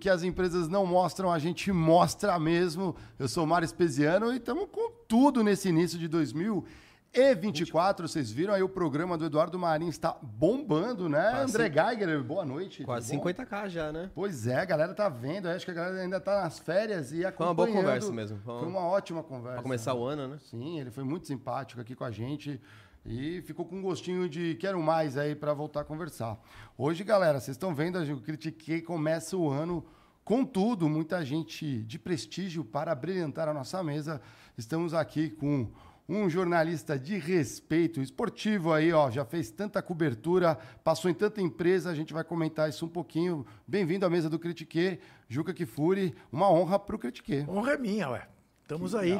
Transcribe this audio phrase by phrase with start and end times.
[0.00, 2.94] Que as empresas não mostram, a gente mostra mesmo.
[3.18, 8.06] Eu sou o Mário Espesiano e estamos com tudo nesse início de 2024.
[8.06, 11.30] Vocês viram aí o programa do Eduardo Marinho está bombando, né?
[11.30, 12.84] Quase André Geiger, boa noite.
[12.84, 13.30] Quase tudo bom?
[13.30, 14.10] 50k já, né?
[14.14, 15.48] Pois é, a galera tá vendo.
[15.48, 17.56] Acho que a galera ainda tá nas férias e Foi uma acompanhando.
[17.56, 18.38] boa conversa mesmo.
[18.44, 19.54] Foi uma ótima conversa.
[19.54, 20.38] Pra começar o ano, né?
[20.48, 22.60] Sim, ele foi muito simpático aqui com a gente
[23.04, 26.38] e ficou com um gostinho de quero mais aí para voltar a conversar.
[26.76, 29.84] Hoje, galera, vocês estão vendo, eu critiquei, começa o ano
[30.28, 34.20] com tudo, muita gente de prestígio para brilhantar a nossa mesa.
[34.58, 35.66] Estamos aqui com
[36.06, 41.88] um jornalista de respeito esportivo aí, ó, já fez tanta cobertura, passou em tanta empresa,
[41.88, 43.46] a gente vai comentar isso um pouquinho.
[43.66, 47.46] Bem-vindo à mesa do Critique, Juca Kifuri, uma honra para o Critique.
[47.48, 48.28] Honra é minha, ué.
[48.60, 49.18] Estamos Que aí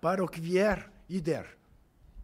[0.00, 1.56] para o que vier e der.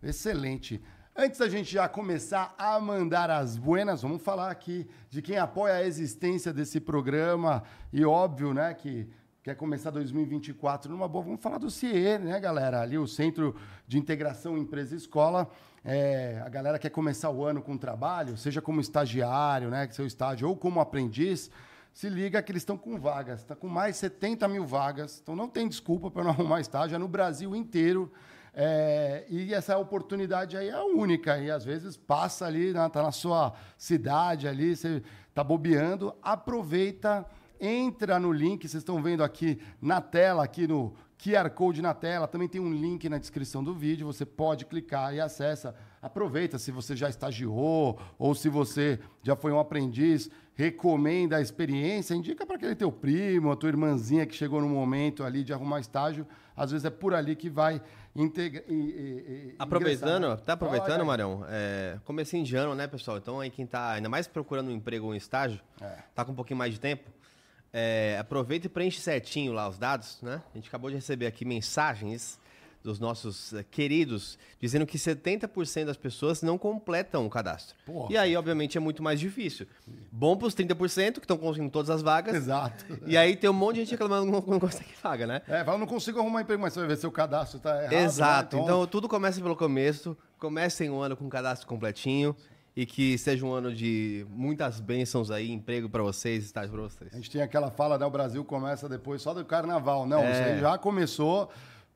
[0.03, 0.83] Excelente.
[1.17, 5.75] Antes da gente já começar a mandar as buenas, vamos falar aqui de quem apoia
[5.75, 7.63] a existência desse programa.
[7.93, 9.09] E óbvio, né, que
[9.41, 11.23] quer começar 2024 numa boa.
[11.25, 12.81] Vamos falar do CIE, né, galera?
[12.81, 13.55] Ali o Centro
[13.87, 15.49] de Integração Empresa-Escola.
[15.85, 20.49] É, a galera quer começar o ano com trabalho, seja como estagiário, né, seu estágio,
[20.49, 21.49] ou como aprendiz.
[21.93, 25.21] Se liga que eles estão com vagas, está com mais 70 mil vagas.
[25.23, 28.11] Então não tem desculpa para não arrumar estágio, é no Brasil inteiro.
[28.57, 31.39] É, e essa oportunidade aí é única.
[31.39, 35.03] E às vezes passa ali, né, tá na sua cidade ali, você
[35.35, 37.27] tá bobeando, aproveita,
[37.61, 42.29] entra no link, vocês estão vendo aqui na tela, aqui no QR Code na tela,
[42.29, 45.75] também tem um link na descrição do vídeo, você pode clicar e acessa.
[46.03, 52.15] Aproveita se você já estagiou ou se você já foi um aprendiz, recomenda a experiência,
[52.15, 55.81] indica para aquele teu primo, a tua irmãzinha que chegou no momento ali de arrumar
[55.81, 56.27] estágio,
[56.57, 57.81] às vezes é por ali que vai
[58.15, 60.45] integra e- Aproveitando, ingressar.
[60.45, 61.05] tá aproveitando, Olha.
[61.05, 61.45] Marião?
[61.49, 63.17] É, comecinho de ano, né, pessoal?
[63.19, 65.97] Então aí quem tá ainda mais procurando um emprego ou um estágio, É.
[66.15, 67.11] tá com um pouquinho mais de tempo,
[67.73, 70.41] é, aproveita e preenche certinho lá os dados, né?
[70.55, 72.39] A gente acabou de receber aqui mensagens
[72.85, 77.75] dos nossos eh, queridos dizendo que 70% das pessoas não completam o cadastro.
[77.87, 78.13] Porra.
[78.13, 79.67] E aí, obviamente, é muito mais difícil.
[80.13, 82.35] Bom pros 30% que estão conseguindo todas as vagas.
[82.35, 82.85] Exato.
[83.07, 85.41] E aí tem um monte de gente reclamando que não, não consegue vaga, né?
[85.49, 87.91] É, fala, não consigo arrumar emprego, mas você vai ver se o cadastro tá errado.
[87.93, 88.05] né?
[88.05, 88.57] Exato.
[88.59, 90.15] Então, tudo começa pelo começo.
[90.39, 92.37] Comecem o ano com o cadastro completinho
[92.77, 97.11] e que seja um ano de muitas bênçãos aí, emprego pra vocês, estágio pra vocês.
[97.15, 98.05] A gente tem aquela fala, né?
[98.05, 100.07] O Brasil começa depois só do carnaval.
[100.07, 100.33] Não, É.
[100.33, 101.51] isso aí já começou.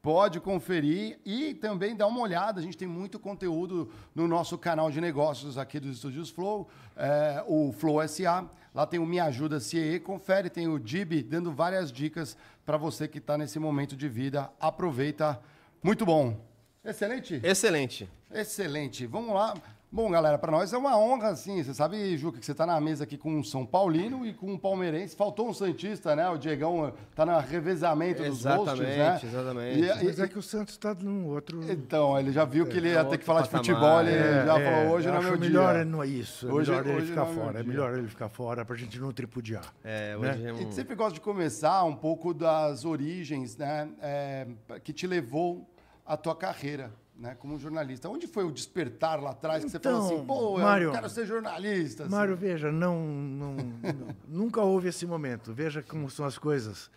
[0.09, 2.61] Pode conferir e também dar uma olhada.
[2.61, 7.45] A gente tem muito conteúdo no nosso canal de negócios aqui dos Estúdios Flow, é,
[7.47, 8.49] o Flow SA.
[8.75, 10.01] Lá tem o Me Ajuda CE.
[10.01, 14.51] Confere, tem o Dib dando várias dicas para você que está nesse momento de vida.
[14.59, 15.39] Aproveita.
[15.83, 16.41] Muito bom.
[16.83, 17.39] Excelente.
[17.45, 18.09] Excelente.
[18.33, 19.05] Excelente.
[19.05, 19.53] Vamos lá.
[19.91, 21.63] Bom, galera, para nós é uma honra, assim.
[21.65, 24.53] Você sabe, Juca, que você está na mesa aqui com um São Paulino e com
[24.53, 25.17] um palmeirense.
[25.17, 26.29] Faltou um Santista, né?
[26.29, 28.95] O Diegão está no revezamento dos hosts, né?
[28.95, 29.79] Exatamente, exatamente.
[29.81, 31.63] E- Mas é que o Santos está num outro.
[31.73, 33.65] então, ele já viu que ele ia ter que falar de patamar.
[33.65, 35.81] futebol, ele É, já é, falou, hoje eu não é meu melhor dia.
[35.81, 36.47] ele não é isso.
[36.49, 37.59] É Hoje- melhor ele ficar é fora.
[37.59, 37.73] É dia.
[37.73, 39.73] melhor ele ficar fora pra gente não tripudiar.
[39.83, 40.17] É, né?
[40.33, 40.71] hoje é E um...
[40.71, 43.89] sempre gosto de começar um pouco das origens, né?
[44.03, 44.47] é,
[44.85, 45.67] que te levou
[46.05, 47.35] à tua carreira, né?
[47.35, 48.09] Como jornalista.
[48.09, 51.11] Onde foi o despertar lá atrás que você falou Então, assim, pô, eu Mário- quero
[51.11, 52.05] ser jornalista?
[52.05, 52.13] assim?
[52.13, 55.53] Mário, veja, não, não- não- nunca houve esse momento.
[55.53, 56.91] Veja como são as coisas.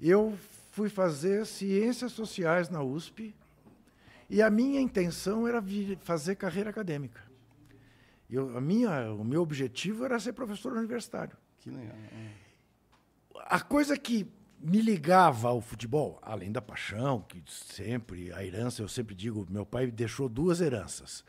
[0.00, 0.36] Eu
[0.72, 3.34] fui fazer ciências sociais na USP
[4.28, 5.62] e a minha intenção era
[6.00, 7.20] fazer carreira acadêmica.
[8.30, 11.36] Eu, a minha, o meu objetivo era ser professor universitário.
[11.60, 11.94] Que legal.
[11.96, 12.30] é.
[13.46, 14.26] A coisa que
[14.62, 19.66] me ligava ao futebol, além da paixão, que sempre, a herança, eu sempre digo, meu
[19.66, 21.24] pai deixou duas heranças,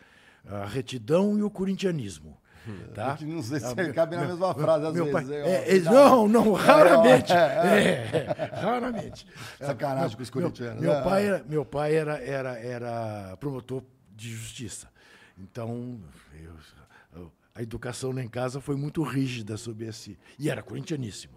[0.46, 2.38] a retidão e o corintianismo.
[2.94, 3.18] Tá?
[3.18, 5.28] Que não sei se Ah, cabe na mesma frase, às meu vezes.
[5.30, 5.48] pai- hein, ó.
[5.48, 7.32] é, é, não, não, raramente.
[7.34, 9.28] É, É, raramente.
[9.60, 10.82] Sacanagem com os Meu- corintianos.
[10.82, 11.02] Meu, É.
[11.04, 13.84] pai, era, meu pai era, era, era promotor
[14.16, 14.88] de justiça.
[15.38, 16.00] Então,
[17.16, 20.18] eu- a educação lá em casa foi muito rígida sobre esse.
[20.40, 21.34] E era corintianíssimo.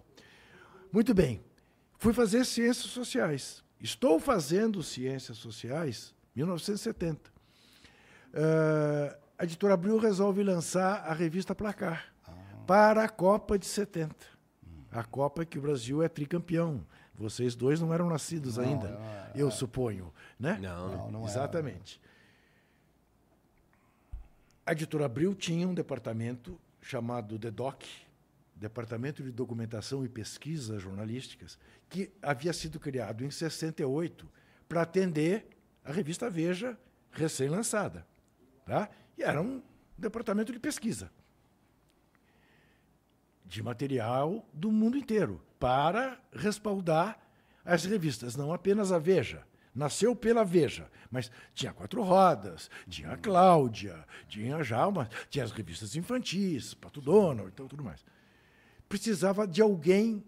[0.92, 1.40] Muito bem.
[1.98, 3.64] Fui fazer ciências sociais.
[3.80, 7.30] Estou fazendo ciências sociais 1970.
[8.34, 12.12] Ah, a editora Abril resolve lançar a revista Placar
[12.66, 14.14] para a Copa de 70.
[14.90, 16.84] A Copa que o Brasil é tricampeão.
[17.14, 19.32] Vocês dois não eram nascidos ainda, não era.
[19.34, 20.58] eu suponho, né?
[20.60, 21.30] Não, Não, não era.
[21.30, 22.00] Exatamente.
[24.66, 27.86] A editora Abril tinha um departamento chamado DEDOC,
[28.56, 31.58] Departamento de Documentação e Pesquisas Jornalísticas,
[31.88, 34.28] que havia sido criado em 68
[34.68, 35.46] para atender
[35.84, 36.76] a revista Veja,
[37.12, 38.06] recém-lançada.
[38.64, 38.88] Tá?
[39.16, 39.62] E era um
[39.96, 41.10] departamento de pesquisa
[43.46, 45.40] de material do mundo inteiro.
[45.58, 47.18] para respaldar
[47.64, 49.42] as revistas, não apenas a Veja.
[49.74, 55.52] Nasceu pela Veja, mas tinha quatro rodas, tinha a Cláudia, tinha já uma, tinha as
[55.52, 58.04] revistas infantis, Pato Donald, então tudo mais.
[58.88, 60.24] Precisava de alguém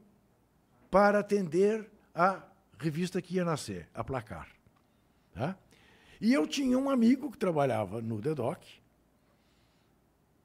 [0.90, 2.43] para atender a
[2.78, 4.49] revista que ia nascer, a Placar.
[5.34, 5.56] Tá?
[6.20, 8.81] E eu tinha um amigo que trabalhava no DEDOC,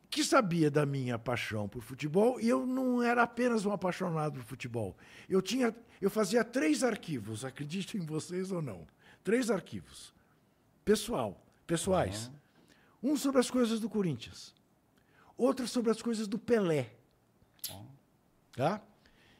[0.10, 4.44] que sabia da minha paixão por futebol e eu não era apenas um apaixonado por
[4.44, 4.95] futebol.
[5.27, 8.88] Eu tinha, eu fazia três arquivos, acreditem em vocês ou não,
[9.24, 10.13] três arquivos,
[10.86, 12.27] pessoal, pessoais.
[13.01, 13.13] Uhum.
[13.13, 14.54] Um sobre as coisas do Corinthians,
[15.36, 16.92] outro sobre as coisas do Pelé.
[18.55, 18.81] Tá?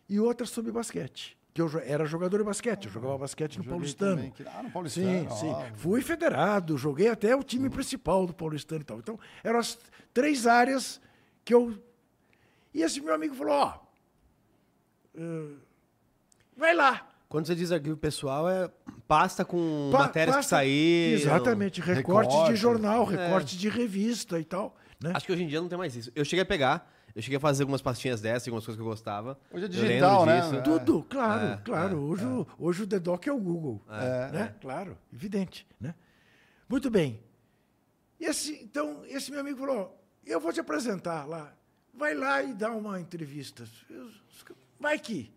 [0.08, 4.16] E outra sobre basquete que eu era jogador de basquete, eu jogava basquete no Paulistano.
[4.16, 4.34] Também.
[4.48, 5.30] Ah, no Paulistano.
[5.30, 5.56] Sim, sim.
[5.76, 8.98] Fui federado, joguei até o time principal do Paulistano e tal.
[8.98, 9.78] Então, eram as
[10.14, 11.00] três áreas
[11.46, 11.78] que eu.
[12.74, 13.80] E esse meu amigo falou: ó,
[15.16, 15.58] uh,
[16.58, 17.08] vai lá.
[17.30, 18.70] Quando você diz arquivo pessoal, é
[19.08, 21.22] pasta com pa matérias pasta, que saíram.
[21.22, 23.16] Exatamente, recorte, recorte de jornal, é.
[23.16, 23.60] recorte é.
[23.60, 24.76] de revista e tal.
[25.00, 25.12] Né?
[25.14, 26.12] Acho que hoje em dia não tem mais isso.
[26.16, 28.90] Eu cheguei a pegar eu cheguei a fazer algumas pastinhas dessas, algumas coisas que eu
[28.90, 29.40] gostava.
[29.52, 30.42] Hoje é digital, né?
[30.42, 30.64] Disso.
[30.64, 31.96] Tudo, claro, é, claro.
[31.96, 32.28] É, hoje, é.
[32.28, 33.82] O, hoje o The Doc é o Google.
[33.90, 34.32] É.
[34.32, 34.56] Né?
[34.60, 35.68] Claro, evidente.
[35.80, 35.94] Né?
[36.68, 37.22] Muito bem.
[38.20, 41.54] E esse, então, esse meu amigo falou: eu vou te apresentar lá.
[41.94, 43.66] Vai lá e dá uma entrevista.
[44.80, 45.32] Vai aqui.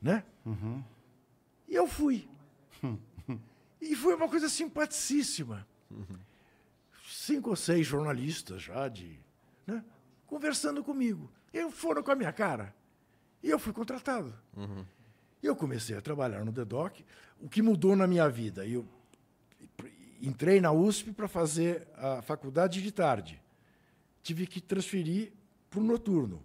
[0.00, 0.24] Né?
[0.46, 0.82] Uhum.
[1.68, 2.26] E eu fui.
[3.80, 5.66] e foi uma coisa simpaticíssima.
[5.90, 6.18] Uhum.
[7.06, 9.20] Cinco ou seis jornalistas já de.
[10.30, 11.28] Conversando comigo.
[11.52, 12.72] Eles foram com a minha cara.
[13.42, 14.32] E eu fui contratado.
[14.56, 14.86] Uhum.
[15.42, 17.04] E eu comecei a trabalhar no DEDOC,
[17.40, 18.64] o que mudou na minha vida.
[18.64, 18.86] Eu
[20.22, 23.42] entrei na USP para fazer a faculdade de tarde.
[24.22, 25.32] Tive que transferir
[25.68, 26.40] para o noturno.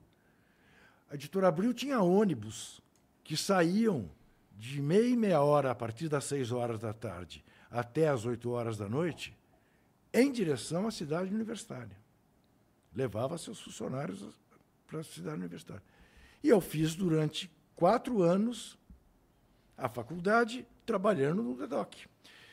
[1.07, 2.81] A editora Abril tinha ônibus
[3.23, 4.09] que saíam
[4.57, 8.49] de meia e meia hora a partir das seis horas da tarde até as oito
[8.49, 9.37] horas da noite
[10.11, 12.03] em direção à cidade universitária
[12.95, 14.23] levava seus funcionários
[14.87, 15.83] para a cidade universitária.
[16.43, 18.77] E eu fiz durante quatro anos
[19.77, 22.07] a faculdade trabalhando no DEDOC.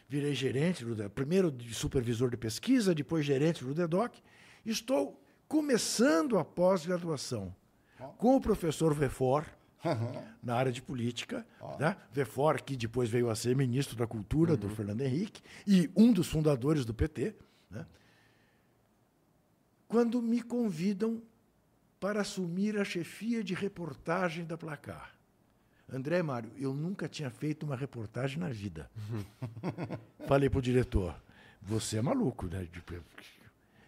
[0.08, 4.20] Virei gerente, do, primeiro de supervisor de pesquisa, depois gerente do DEDOC.
[4.64, 7.54] Estou começando a pós-graduação
[8.18, 9.46] com o professor Vefor,
[10.42, 11.46] na área de política.
[11.78, 11.96] Né?
[12.12, 14.58] Vefor, que depois veio a ser ministro da Cultura uhum.
[14.58, 17.34] do Fernando Henrique e um dos fundadores do PT.
[17.70, 17.86] Né?
[19.92, 21.22] Quando me convidam
[22.00, 25.14] para assumir a chefia de reportagem da Placar.
[25.86, 28.90] André Mário, eu nunca tinha feito uma reportagem na vida.
[30.26, 31.14] Falei para o diretor,
[31.60, 32.66] você é maluco, né?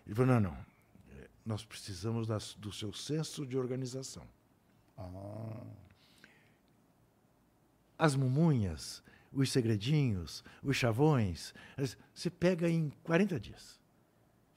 [0.05, 0.67] Ele falou, não, não,
[1.43, 4.27] nós precisamos das, do seu senso de organização.
[4.99, 5.65] Ah.
[7.97, 11.55] As mumunhas, os segredinhos, os chavões,
[12.13, 13.81] você pega em 40 dias.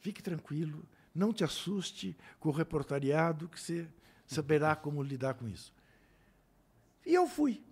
[0.01, 0.85] Fique tranquilo,
[1.17, 3.87] não te assuste com o reportariado, que você
[4.25, 5.73] saberá como lidar com isso.
[7.05, 7.63] E eu fui.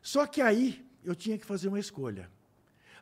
[0.00, 2.30] Só que aí eu tinha que fazer uma escolha.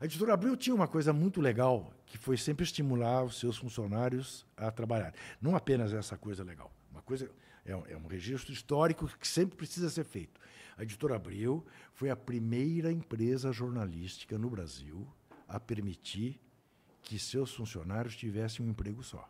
[0.00, 4.46] A editora Abril tinha uma coisa muito legal, que foi sempre estimular os seus funcionários
[4.56, 5.14] a trabalhar.
[5.40, 6.72] Não apenas essa coisa legal.
[6.90, 7.30] Uma coisa
[7.64, 10.40] é um, é um registro histórico que sempre precisa ser feito.
[10.78, 15.06] A editora Abril foi a primeira empresa jornalística no Brasil
[15.46, 16.40] a permitir
[17.02, 19.28] que seus funcionários tivessem um emprego só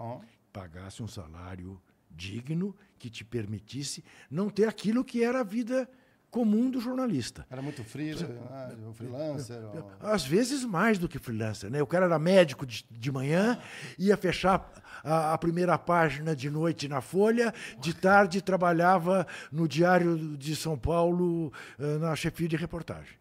[0.00, 0.20] oh.
[0.52, 1.80] pagasse um salário
[2.10, 5.88] digno que te permitisse não ter aquilo que era a vida
[6.30, 7.44] comum do jornalista.
[7.50, 8.12] Era muito free,
[8.50, 9.58] ah, freelancer?
[9.64, 9.90] Ou...
[10.00, 11.70] Às vezes mais do que freelancer.
[11.70, 11.82] Né?
[11.82, 13.58] O cara era médico de, de manhã,
[13.98, 20.36] ia fechar a, a, primeira página de noite na Folha, de tarde trabalhava no Diário
[20.36, 23.18] de São Paulo, eh, na chefia de reportagem,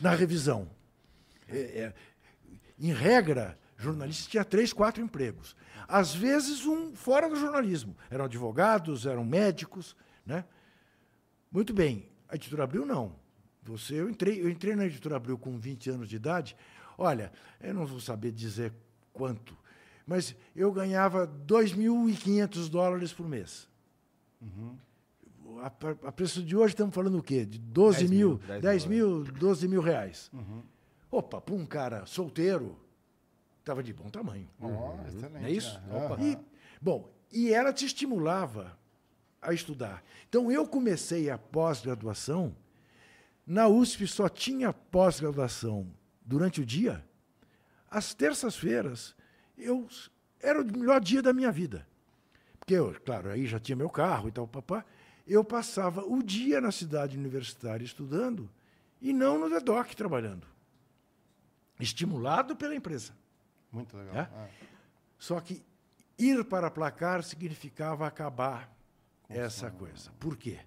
[0.00, 0.68] na revisão.
[1.48, 1.94] É, é,
[2.78, 5.54] em regra, jornalista tinha três, quatro empregos.
[5.86, 7.96] Às vezes, um fora do jornalismo.
[8.10, 9.96] Eram advogados, eram médicos.
[10.24, 10.44] Né?
[11.50, 12.08] Muito bem.
[12.28, 13.14] A editora Abril, não.
[13.62, 16.56] Você, eu, entrei, eu entrei na editora Abril com 20 anos de idade.
[16.98, 18.72] Olha, eu não vou saber dizer
[19.12, 19.56] quanto,
[20.06, 23.68] mas eu ganhava 2.500 dólares por mês.
[24.40, 24.76] Uhum.
[25.60, 25.66] A,
[26.08, 27.44] a, preço de hoje estamos falando o quê?
[27.44, 30.30] De 12 10 mil, 10, 10 mil, 12 mil reais.
[30.32, 30.62] Uhum.
[31.10, 32.76] Opa, para um cara solteiro,
[33.64, 34.46] estava de bom tamanho.
[34.60, 35.06] Oh, uhum.
[35.06, 35.44] excelente.
[35.46, 35.80] é isso?
[35.88, 36.22] Uhum.
[36.22, 36.38] E,
[36.80, 38.78] bom, e ela te estimulava
[39.40, 40.04] a estudar.
[40.28, 42.54] Então, eu comecei a pós-graduação.
[43.46, 45.90] Na USP só tinha pós-graduação
[46.24, 47.04] durante o dia.
[47.90, 49.14] Às terças-feiras,
[49.56, 49.88] eu
[50.40, 51.86] era o melhor dia da minha vida.
[52.58, 54.84] Porque, eu, claro, aí já tinha meu carro e tal, papá.
[55.26, 58.50] eu passava o dia na cidade universitária estudando
[59.00, 60.46] e não no DEDOC trabalhando.
[61.80, 63.12] Estimulado pela empresa.
[63.74, 64.16] Muito legal.
[64.16, 64.20] É?
[64.20, 64.50] É.
[65.18, 65.62] Só que
[66.18, 68.72] ir para placar significava acabar
[69.28, 70.10] essa coisa.
[70.20, 70.60] Por quê?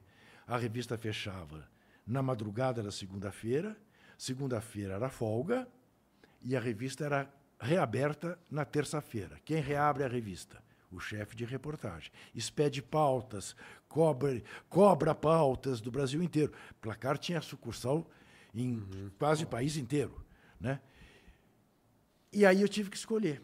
[0.45, 1.67] A revista fechava
[2.05, 3.77] na madrugada da segunda-feira,
[4.17, 5.67] segunda-feira era folga
[6.41, 9.39] e a revista era reaberta na terça-feira.
[9.43, 10.61] Quem reabre a revista?
[10.89, 12.11] O chefe de reportagem.
[12.33, 13.55] Expede pautas,
[13.89, 16.53] cobra, cobra pautas do Brasil inteiro.
[16.79, 18.09] Placar tinha sucursal
[18.55, 20.25] em quase o país inteiro.
[20.59, 20.79] Né?
[22.31, 23.41] E aí eu tive que escolher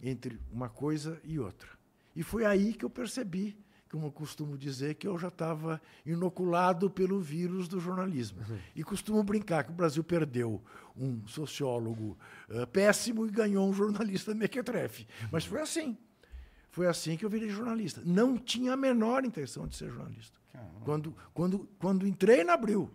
[0.00, 1.68] entre uma coisa e outra.
[2.14, 3.56] E foi aí que eu percebi,
[3.90, 8.40] como eu costumo dizer, que eu já estava inoculado pelo vírus do jornalismo.
[8.74, 10.62] E costumo brincar que o Brasil perdeu
[10.96, 15.06] um sociólogo eh, péssimo e ganhou um jornalista mequetrefe.
[15.30, 15.96] Mas foi assim.
[16.70, 18.02] Foi assim que eu virei jornalista.
[18.04, 20.38] Não tinha a menor intenção de ser jornalista.
[20.84, 22.90] Quando, quando, quando entrei na Abril,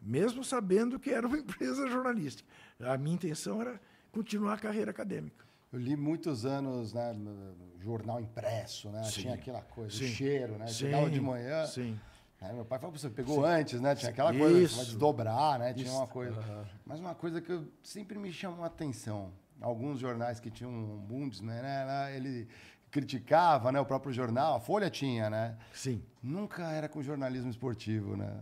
[0.00, 2.48] mesmo sabendo que era uma empresa jornalística,
[2.80, 3.80] a minha intenção era
[4.12, 5.44] continuar a carreira acadêmica.
[5.72, 9.02] Eu li muitos anos, né, no jornal impresso, né?
[9.04, 9.22] Sim.
[9.22, 10.04] Tinha aquela coisa, Sim.
[10.04, 10.66] o cheiro, né?
[10.66, 11.66] Sim, Chegava de manhã.
[11.66, 11.98] sim.
[12.40, 13.94] Aí meu pai falou, você pegou antes, né?
[13.94, 14.76] Tinha aquela coisa, Isso.
[14.76, 15.72] vai desdobrar, né?
[15.72, 15.96] Tinha Isso.
[15.96, 16.42] uma coisa.
[16.84, 19.32] Mas uma coisa que eu, sempre me chamou a atenção.
[19.60, 22.16] Alguns jornais que tinham um Bundesman, né?
[22.16, 22.48] Ele
[22.90, 23.78] criticava, né?
[23.80, 25.56] O próprio jornal, a Folha tinha, né?
[25.72, 26.02] Sim.
[26.20, 28.36] Nunca era com jornalismo esportivo, né?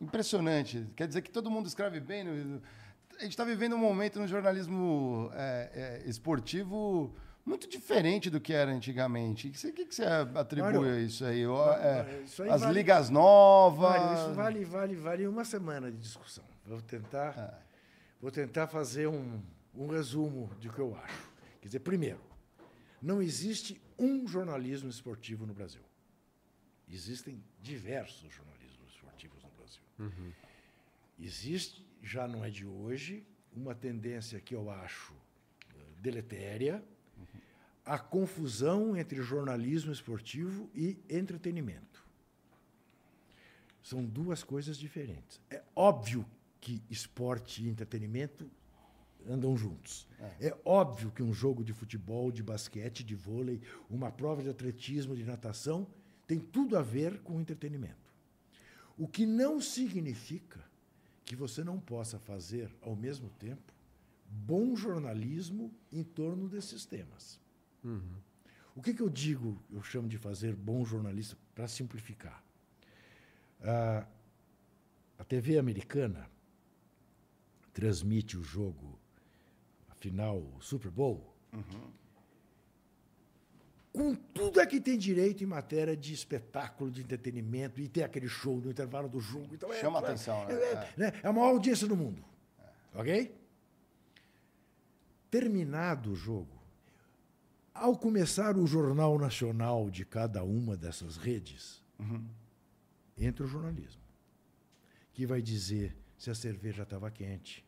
[0.00, 0.86] Impressionante.
[0.96, 2.24] Quer dizer que todo mundo escreve bem.
[2.24, 2.60] no-
[3.18, 7.14] A gente está vivendo um momento no jornalismo é, é, esportivo
[7.46, 9.48] muito diferente do que era antigamente.
[9.48, 10.02] O que, você- que que você
[10.34, 11.46] atribui Mário, a isso aí?
[11.46, 13.90] Ó, é, isso aí as vale- ligas novas.
[14.00, 16.44] Mário, isso vale, vale, vale uma semana de discussão.
[16.66, 17.62] Vou tentar, É.
[18.20, 19.40] vou tentar fazer um,
[19.74, 21.30] um resumo de que eu acho.
[21.60, 22.20] Quer dizer, primeiro,
[23.00, 25.82] não existe um jornalismo esportivo no Brasil.
[26.90, 29.82] Existem diversos jornalismos esportivos no Brasil.
[31.18, 35.14] Existe, já não é de hoje, uma tendência que eu acho
[35.70, 36.84] eh, deletéria,
[37.84, 42.04] a confusão entre jornalismo esportivo e entretenimento.
[43.82, 45.40] São duas coisas diferentes.
[45.50, 46.24] É óbvio
[46.60, 48.50] que esporte e entretenimento
[49.26, 50.06] andam juntos.
[50.40, 50.54] É.
[50.64, 55.24] óbvio que um jogo de futebol, de basquete, de vôlei, uma prova de atletismo, de
[55.24, 55.86] natação,
[56.26, 58.12] tem tudo a ver com entretenimento.
[58.96, 60.64] O que não significa
[61.24, 63.72] que você não possa fazer, ao mesmo tempo,
[64.28, 67.40] bom jornalismo em torno desses temas.
[68.74, 72.42] O que, que eu digo, eu chamo de fazer bom jornalista, para simplificar?
[73.62, 74.06] Ah,
[75.18, 76.28] a TV americana
[77.72, 78.98] transmite o jogo,
[79.88, 81.34] a final, o Super Bowl,
[83.94, 88.28] com tudo a que tem direito em matéria de espetáculo, de entretenimento, e tem aquele
[88.28, 89.54] show no intervalo do jogo.
[89.54, 90.52] Então é- Chama é, atenção, né?
[90.52, 91.20] É, é, né?
[91.22, 92.24] é a maior audiência do mundo.
[92.92, 93.32] Ok?
[95.30, 96.60] Terminado o jogo,
[97.72, 101.80] ao começar o Jornal Nacional de cada uma dessas redes,
[103.16, 104.02] entra o jornalismo,
[105.12, 107.64] que vai dizer se a cerveja estava quente,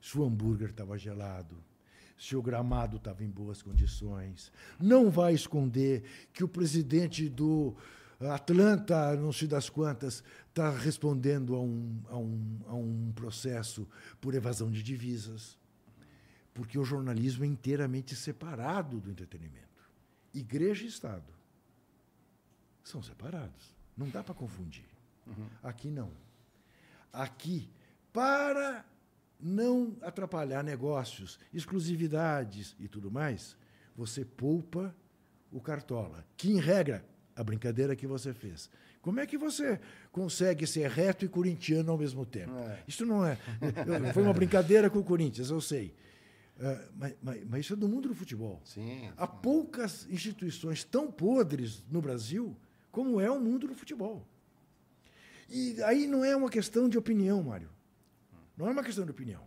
[0.00, 1.56] se o hambúrguer estava gelado,
[2.20, 4.52] se o gramado estava em boas condições.
[4.78, 7.74] Não vai esconder que o presidente do
[8.20, 13.88] Atlanta, não sei das quantas, está respondendo a um, a, um, a um processo
[14.20, 15.56] por evasão de divisas.
[16.52, 19.88] Porque o jornalismo é inteiramente separado do entretenimento.
[20.34, 21.32] Igreja e Estado
[22.84, 23.74] são separados.
[23.96, 24.84] Não dá para confundir.
[25.62, 26.10] Aqui não.
[27.10, 27.70] Aqui,
[28.12, 28.84] para
[29.42, 33.56] não atrapalhar negócios, exclusividades e tudo mais,
[33.96, 34.94] você poupa
[35.50, 37.04] o cartola, que em regra,
[37.34, 38.70] a brincadeira que você fez.
[39.00, 39.80] Como é que você
[40.12, 42.52] consegue ser reto e corintiano ao mesmo tempo?
[42.86, 43.38] Isso não é.
[44.12, 45.94] Foi uma brincadeira com o Corinthians, eu sei.
[46.60, 48.60] Ah, mas, mas- mas isso é do mundo do futebol.
[48.64, 49.10] Sim.
[49.16, 52.54] Há poucas instituições tão podres no Brasil
[52.92, 54.26] como é o mundo do futebol.
[55.48, 57.70] E aí não é uma questão de opinião, Mário.
[58.60, 59.40] Não é uma questão de opinião.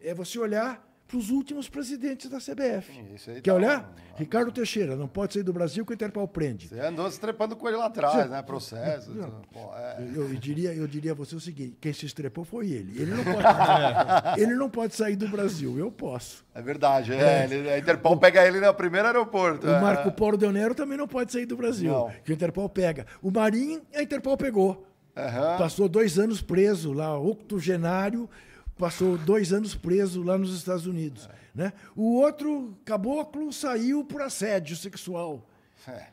[0.00, 3.40] É você olhar para os últimos presidentes da CBF.
[3.40, 3.94] Quer olhar?
[4.16, 6.68] Ricardo Teixeira, não pode sair do Brasil que o Interpol prende.
[6.68, 8.42] Você andou se trepando com ele lá atrás, né?
[8.42, 9.12] Processo.
[9.52, 10.02] pô, é.
[10.12, 13.00] Eu, eu diria, eu diria a você o seguinte: quem se estrepou foi ele.
[13.00, 16.44] Ele não pode, ele não pode sair do Brasil, eu posso.
[16.52, 17.44] É verdade, é.
[17.44, 19.68] Ele, a Interpol pega ele no primeiro aeroporto.
[19.68, 19.80] O é.
[19.80, 22.10] Marco Polo Del Nero também não pode sair do Brasil, Não.
[22.24, 23.06] que o Interpol pega.
[23.22, 24.87] O Marinho, a Interpol pegou.
[25.18, 25.58] Aham.
[25.58, 28.30] Passou dois anos preso lá, octogenário,
[28.78, 31.28] passou dois anos preso lá nos Estados Unidos.
[31.54, 31.72] Né?
[31.96, 35.44] O outro caboclo saiu por assédio sexual.
[35.88, 36.06] É.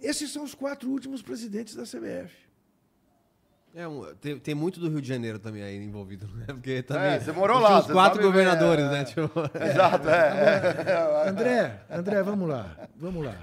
[0.00, 2.32] Esses são os quatro últimos presidentes da CBF.
[3.74, 6.46] É um, tem, tem muito do Rio de Janeiro também aí envolvido, né?
[6.46, 7.14] Porque também.
[7.14, 9.00] É, você morou lá, Os quatro sabe, governadores, é, né?
[9.00, 9.04] é.
[9.04, 9.30] Tipo,
[9.60, 11.24] Exato, é.
[11.24, 11.26] é.
[11.28, 12.88] André, André, vamos lá.
[12.94, 13.36] Vamos lá.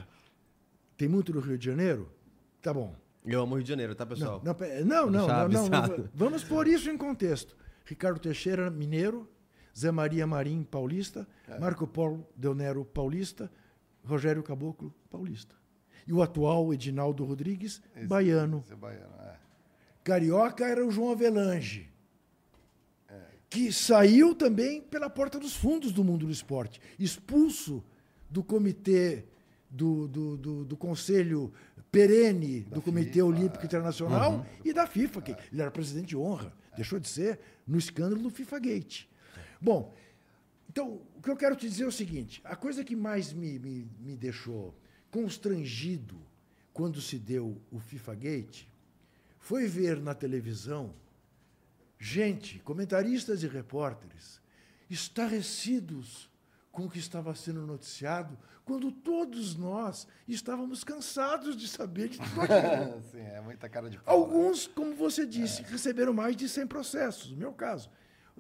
[0.96, 2.10] Tem muito do Rio de Janeiro?
[2.62, 2.96] Tá bom.
[3.25, 4.42] Eu amo o Rio de Janeiro, tá, pessoal?
[4.44, 4.54] Não,
[4.86, 6.10] não, não, não, não, não.
[6.13, 7.56] Vamos pôr isso em contexto.
[7.86, 9.30] Ricardo Teixeira, mineiro.
[9.78, 11.28] Zé Maria Marim, paulista.
[11.60, 13.50] Marco Polo Del Nero, paulista.
[14.04, 15.56] Rogério Caboclo, paulista.
[16.08, 18.62] E o atual Edinaldo Rodrigues, Esse- baiano.
[18.66, 19.36] esse é baiano, é.
[20.04, 21.88] Carioca era o João Avelange,
[23.50, 27.84] que saiu também pela porta dos fundos do mundo do esporte, expulso
[28.30, 29.25] do comitê
[29.70, 31.54] do, do, do, do Conselho
[31.91, 36.53] Perene do Comitê FIFA, Olímpico Internacional e da FIFA, que ele era presidente de honra,
[36.75, 39.05] deixou de ser no escândalo do FIFA Gate.
[39.60, 39.93] Bom,
[40.69, 43.60] então, o que eu quero te dizer é o seguinte: a coisa que mais me,
[43.60, 44.74] me, me deixou
[45.12, 46.17] constrangido
[46.74, 48.63] quando se deu o FIFA Gate
[49.38, 50.93] foi ver na televisão
[52.00, 54.41] gente, comentaristas e repórteres,
[54.89, 56.31] estarrecidos
[56.72, 62.42] com o que estava sendo noticiado, quando todos nós estávamos cansados de saber de tudo
[62.42, 63.01] aquilo.
[63.12, 64.17] Sim, é muita cara de pau.
[64.17, 64.24] né?
[64.24, 67.32] Alguns, como você disse, receberam mais de 100 processos.
[67.32, 67.89] No meu caso,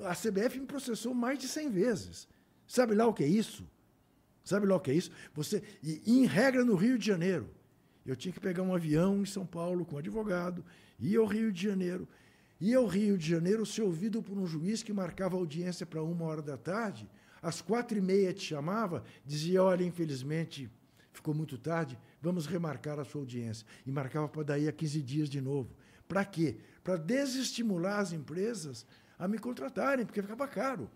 [0.03, 2.27] a CBF me processou mais de 100 vezes.
[2.65, 3.67] Sabe lá o que é isso?
[4.43, 5.11] Sabe lá o que é isso?
[5.33, 7.49] Você, e, em regra, no Rio de Janeiro,
[8.05, 10.63] eu tinha que pegar um avião em São Paulo com um advogado,
[10.99, 12.07] ir ao Rio de Janeiro.
[12.59, 16.25] Ia ao Rio de Janeiro ser ouvido por um juiz que marcava audiência para uma
[16.25, 17.09] hora da tarde,
[17.41, 20.69] às quatro e meia te chamava, dizia, olha, infelizmente,
[21.11, 23.65] ficou muito tarde, vamos remarcar a sua audiência.
[23.85, 25.75] E marcava para daí a 15 dias de novo.
[26.07, 26.57] Para quê?
[26.83, 28.85] Para desestimular as empresas
[29.17, 30.89] a me contratarem, porque ficava caro.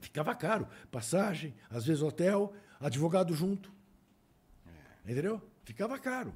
[0.00, 0.68] Ficava caro.
[0.90, 3.72] Passagem, às vezes hotel, advogado junto.
[5.04, 5.40] Entendeu?
[5.64, 6.34] Ficava caro.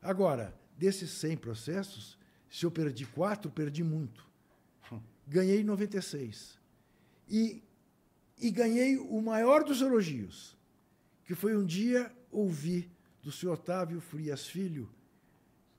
[0.00, 4.26] Agora, desses 100 processos, se eu perdi quatro, perdi muito.
[5.26, 6.57] Ganhei 96.
[7.28, 7.62] E,
[8.38, 10.56] e ganhei o maior dos elogios,
[11.24, 12.90] que foi um dia ouvir
[13.22, 14.88] do senhor Otávio Frias Filho,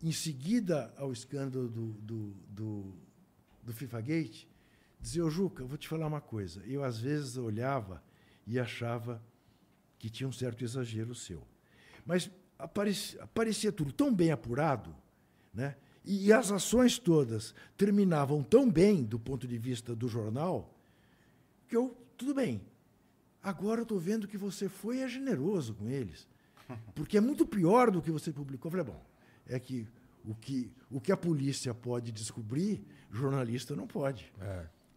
[0.01, 2.93] em seguida ao escândalo do, do, do,
[3.63, 4.47] do FIFA Gate,
[4.99, 6.61] dizer, ô Juca, vou te falar uma coisa.
[6.65, 8.03] Eu, às vezes, olhava
[8.45, 9.21] e achava
[9.97, 11.45] que tinha um certo exagero seu.
[12.05, 14.95] Mas aparecia, aparecia tudo tão bem apurado,
[15.53, 15.75] né?
[16.03, 20.73] E, e as ações todas terminavam tão bem do ponto de vista do jornal,
[21.69, 22.61] que eu, tudo bem.
[23.41, 26.27] Agora eu estou vendo que você foi e é generoso com eles.
[26.93, 28.69] Porque é muito pior do que você publicou.
[28.69, 29.05] Eu falei, bom,
[29.47, 29.87] é que
[30.25, 34.33] o que, o que a polícia pode descobrir, jornalista não pode.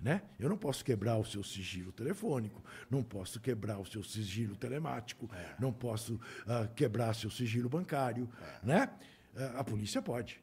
[0.01, 0.21] Né?
[0.41, 5.31] Eu não posso quebrar o seu sigilo telefônico, não posso quebrar o seu sigilo telemático,
[5.61, 8.29] não posso ah, quebrar seu sigilo bancário.
[8.65, 8.91] Né?
[9.37, 10.43] Ah, a polícia pode.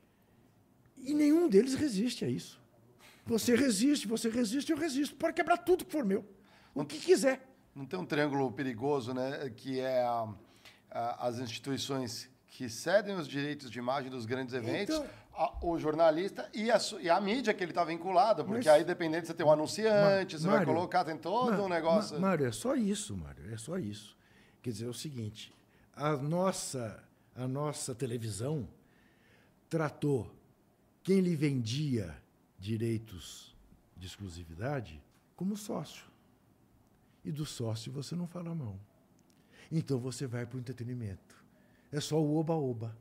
[0.96, 2.62] E nenhum deles resiste a isso.
[3.30, 5.16] Você resiste, você resiste, eu resisto.
[5.16, 6.26] Pode quebrar tudo que for meu.
[6.74, 7.48] O que quiser.
[7.76, 9.50] Não tem um triângulo perigoso, né?
[9.56, 10.28] Que é a-
[10.90, 15.78] a- as instituições que cedem os direitos de imagem dos grandes eventos, Então- a- o
[15.78, 19.34] jornalista e a, e a mídia que ele está vinculado, porque Mas- aí dependendo você
[19.34, 22.16] tem um anunciante, Ma- você vai Mário, colocar, tem todo Ma- um negócio.
[22.20, 24.18] Ma- Mário, é só isso, Mário, é só isso.
[24.62, 25.54] Quer dizer, é o seguinte,
[25.96, 27.02] a nossa,
[27.36, 28.68] a nossa televisão
[29.70, 30.30] tratou
[31.04, 32.14] quem lhe vendia
[32.60, 33.56] direitos
[33.96, 35.02] de exclusividade
[35.36, 36.06] como sócio.
[37.24, 38.80] E do sócio você não fala a mão.
[39.72, 41.44] Então você vai para o entretenimento.
[41.92, 42.98] É só o oba-oba.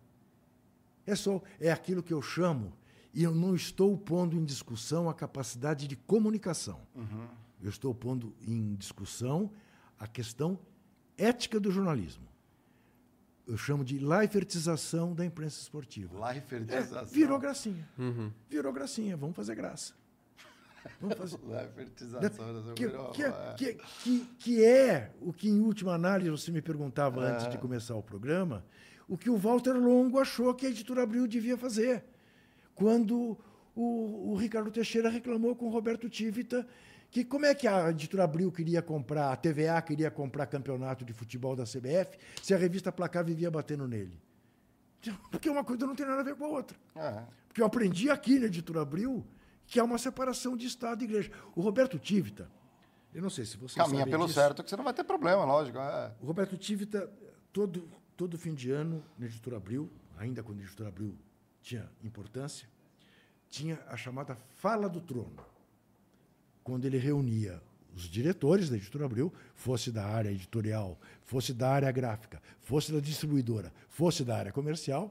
[1.07, 2.73] É só é aquilo que eu chamo
[3.15, 6.81] e eu não estou pondo em discussão a capacidade de comunicação.
[7.61, 9.51] Eu estou pondo em discussão
[9.99, 10.59] a questão
[11.17, 12.28] ética do jornalismo.
[13.49, 16.15] Eu chamo de laifertização da imprensa esportiva.
[16.17, 17.05] É, Laifertização.
[17.07, 17.89] virou gracinha.
[18.51, 19.17] Virou gracinha.
[19.17, 19.95] Vamos fazer graça.
[21.01, 21.39] Vamos fazer.
[21.49, 22.75] Laifertização.
[22.75, 23.55] Que, virou- que, é.
[23.57, 27.95] que, que, que é o que, em última análise, você me perguntava antes de começar
[27.97, 28.63] o programa,
[29.09, 32.05] o que o Walter Longo achou que a editora Abril devia fazer.
[32.75, 33.37] Quando
[33.75, 36.67] o, o Ricardo Teixeira reclamou com o Roberto Tivita
[37.11, 41.13] que como é que a editora Abril queria comprar, a TVA queria comprar campeonato de
[41.13, 44.21] futebol da CBF, se a revista Placar vivia batendo nele.
[45.31, 46.77] Porque uma coisa não tem nada a ver com a outra.
[46.97, 47.23] É.
[47.47, 49.27] Porque eu aprendi aqui na Editora Abril
[49.67, 51.31] que há uma separação de Estado e Igreja.
[51.55, 52.51] O Roberto Tivita,
[53.15, 55.45] eu não sei se você Caminha pelo disso, certo que você não vai ter problema,
[55.45, 55.79] lógico.
[55.79, 56.13] é.
[56.21, 57.11] O Roberto Tivita,
[57.53, 61.17] todo, todo fim de ano, na Editora Abril, ainda quando a Editora Abril
[61.63, 62.69] tinha importância,
[63.49, 65.37] tinha a chamada Fala do Trono,
[66.69, 67.63] quando ele reunia
[67.95, 73.01] os diretores da Editora Abril, fosse da área editorial, fosse da área gráfica, fosse da
[73.01, 75.11] distribuidora, fosse da área comercial,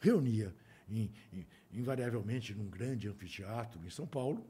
[0.00, 0.54] reunia
[0.88, 4.42] em, em- invariavelmente num grande anfiteatro em São Paulo,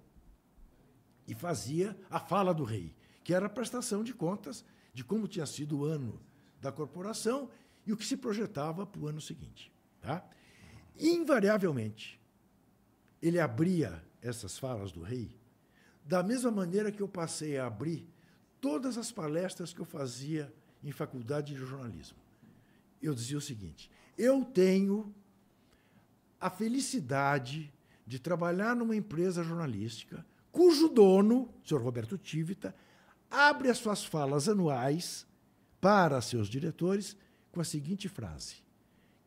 [1.27, 5.45] e fazia a fala do rei, que era a prestação de contas de como tinha
[5.47, 6.21] sido o ano
[6.61, 7.51] da corporação
[7.85, 9.73] e o que se projetava para o ano seguinte.
[10.01, 10.25] Tá?
[10.99, 12.21] Invariavelmente,
[13.21, 15.42] ele abria essas falas do rei
[16.05, 18.07] da mesma maneira que eu passei a abrir
[18.61, 22.19] todas as palestras que eu fazia em faculdade de jornalismo.
[23.01, 25.15] Eu dizia o seguinte: eu tenho
[26.41, 27.73] a felicidade
[28.07, 32.75] de trabalhar numa empresa jornalística cujo dono, o senhor Roberto Tivita,
[33.31, 35.27] abre as suas falas anuais
[35.81, 37.17] para seus diretores
[37.51, 38.57] com a seguinte frase: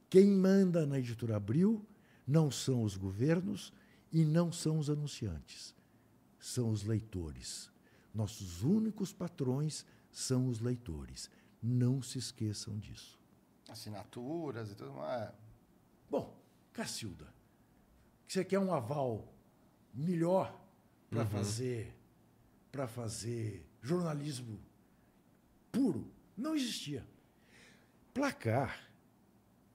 [0.09, 1.85] Quem manda na editora Abril
[2.27, 3.73] não são os governos
[4.11, 5.75] e não são os anunciantes,
[6.45, 7.71] são os leitores.
[8.13, 11.27] Nossos únicos patrões são os leitores.
[11.61, 13.19] Não se esqueçam disso.
[13.67, 15.33] Assinaturas e tudo mais.
[16.07, 16.39] Bom,
[16.71, 17.33] Cacilda,
[18.27, 19.33] você quer um aval
[19.91, 20.55] melhor
[21.09, 21.29] para uhum.
[21.29, 21.95] fazer
[22.71, 24.59] para fazer jornalismo
[25.71, 26.11] puro?
[26.37, 27.07] Não existia.
[28.13, 28.87] Placar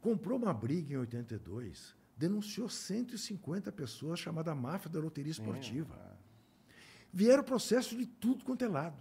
[0.01, 6.10] comprou uma briga em 82, denunciou 150 pessoas chamada máfia da loteria esportiva.
[7.12, 8.96] Vieram processos de tudo quanto é lado.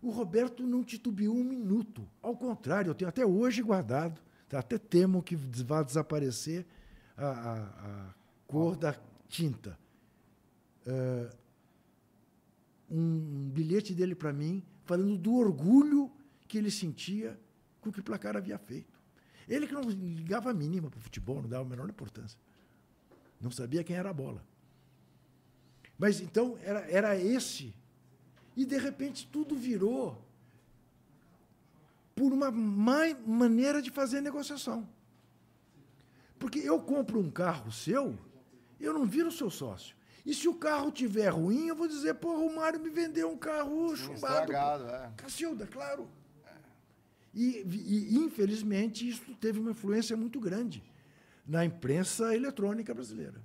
[0.00, 2.08] O Roberto não titubeou um minuto.
[2.20, 4.58] Ao contrário, eu tenho até hoje guardado, tá?
[4.58, 6.66] até temo que vá desaparecer
[7.16, 8.14] a, a, a
[8.46, 8.96] cor da
[9.28, 9.78] tinta.
[10.86, 11.36] Uh,
[12.90, 16.10] um bilhete dele para mim, falando do orgulho
[16.46, 17.38] que ele sentia
[17.80, 19.00] com o que o placar havia feito.
[19.48, 22.38] Ele que não ligava a mínima para o futebol, não dava a menor importância.
[23.40, 24.44] Não sabia quem era a bola.
[26.02, 27.72] Mas então era, era esse.
[28.56, 30.20] E de repente tudo virou
[32.12, 34.88] por uma má maneira de fazer negociação.
[36.40, 38.18] Porque eu compro um carro seu,
[38.80, 39.94] eu não viro seu sócio.
[40.26, 43.38] E se o carro tiver ruim, eu vou dizer, porra, o Mário me vendeu um
[43.38, 44.50] carro chumbado.
[44.50, 45.12] Estragado, é.
[45.16, 46.08] Cacilda, claro.
[47.32, 50.82] E, e, infelizmente, isso teve uma influência muito grande
[51.46, 53.40] na imprensa eletrônica brasileira.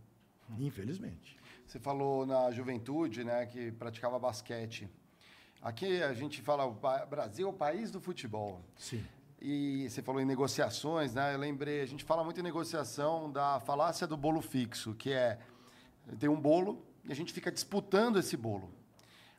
[0.57, 1.36] Infelizmente.
[1.67, 4.89] Você falou na juventude, né, que praticava basquete.
[5.61, 6.71] Aqui a gente fala o
[7.05, 8.61] Brasil é o país do futebol.
[8.77, 9.05] Sim.
[9.41, 11.33] E você falou em negociações, né?
[11.33, 15.39] Eu lembrei, a gente fala muito em negociação da falácia do bolo fixo, que é
[16.17, 18.71] tem um bolo e a gente fica disputando esse bolo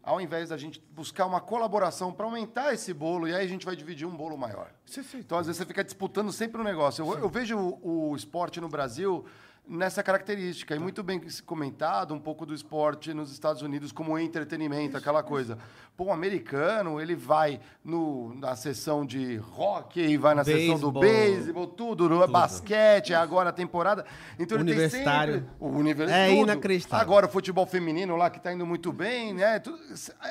[0.08, 3.66] ao invés da gente buscar uma colaboração para aumentar esse bolo, e aí a gente
[3.66, 4.72] vai dividir um bolo maior.
[5.14, 7.04] Então, às vezes, você fica disputando sempre um negócio.
[7.04, 9.26] Eu, eu vejo o, o, esporte no Brasil
[9.68, 10.74] nessa característica.
[10.74, 15.22] E muito bem comentado um pouco do esporte nos Estados Unidos como entretenimento, isso, aquela
[15.22, 15.54] coisa.
[15.54, 15.88] Isso.
[15.96, 21.00] Pô, o americano, ele vai no, na sessão de rock, vai na baseball, sessão do
[21.00, 22.28] beisebol, tudo, tudo.
[22.28, 23.18] basquete, isso.
[23.18, 24.06] agora a temporada.
[24.38, 25.34] Então Universitário.
[25.34, 25.66] ele tem sempre...
[25.66, 26.24] O universitário.
[26.24, 26.42] É tudo.
[26.44, 27.02] inacreditável.
[27.04, 29.60] Agora o futebol feminino lá, que está indo muito bem, né?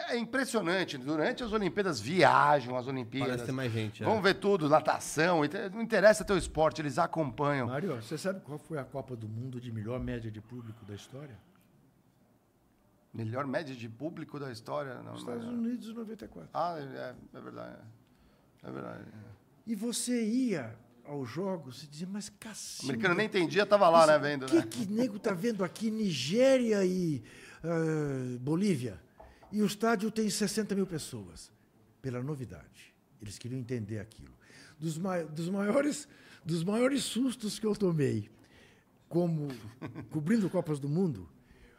[0.10, 0.98] É impressionante.
[0.98, 3.28] Durante as Olimpíadas, viajam as Olimpíadas.
[3.28, 4.02] Parece ter mais gente.
[4.02, 4.06] É.
[4.06, 5.42] Vamos ver tudo, natação,
[5.74, 7.68] não interessa teu esporte, eles acompanham.
[7.68, 10.96] Mário, você sabe qual foi a Copa do Mundo de melhor média de público da
[10.96, 11.38] história?
[13.14, 15.02] Melhor média de público da história?
[15.02, 15.54] Não, Estados mas...
[15.54, 16.50] Unidos, 94.
[16.54, 17.82] Ah, é, é verdade.
[18.64, 19.04] É verdade.
[19.66, 22.86] E você ia aos jogos e dizia, mas cacete.
[22.86, 24.44] O americano nem entendia, estava lá, né, vendo.
[24.44, 24.68] O que, né?
[24.68, 25.90] que nego tá vendo aqui?
[25.90, 27.24] Nigéria e
[27.64, 29.02] uh, Bolívia.
[29.52, 31.52] E o estádio tem 60 mil pessoas.
[32.02, 32.94] Pela novidade.
[33.22, 34.34] Eles queriam entender aquilo.
[34.80, 36.08] Dos, ma dos, maiores,
[36.46, 38.30] dos maiores sustos que eu tomei
[39.08, 39.48] como
[40.10, 41.30] cobrindo Copas do Mundo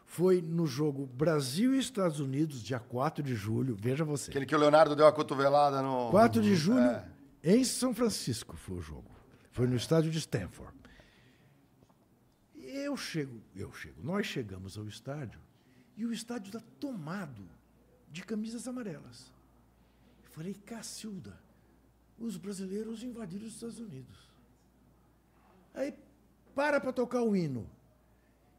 [0.05, 3.77] foi no jogo Brasil e Estados Unidos, dia 4 de julho.
[3.79, 4.31] Veja você.
[4.31, 6.11] Aquele que o Leonardo deu a cotovelada no.
[6.11, 7.07] 4 de julho, é.
[7.45, 9.11] em São Francisco foi o jogo.
[9.53, 10.73] Foi no estádio de Stanford.
[12.57, 15.41] Eu chego, eu chego, nós chegamos ao estádio
[15.97, 17.49] e o estádio está tomado
[18.11, 19.33] de camisas amarelas.
[20.25, 21.39] Eu falei, Cacilda,
[22.19, 24.17] os brasileiros invadiram os Estados Unidos.
[25.75, 25.95] Aí
[26.59, 27.71] para para tocar o hino.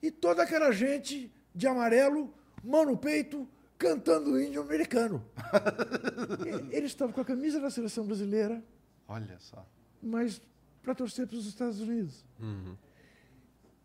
[0.01, 2.33] E toda aquela gente de amarelo,
[2.63, 3.45] mão no peito,
[3.77, 5.21] cantando o índio americano.
[6.71, 8.63] Eles estavam com a camisa da seleção brasileira.
[9.05, 9.67] Olha só.
[10.01, 10.41] Mas
[10.81, 12.23] para torcer para os Estados Unidos.
[12.39, 12.77] Uhum.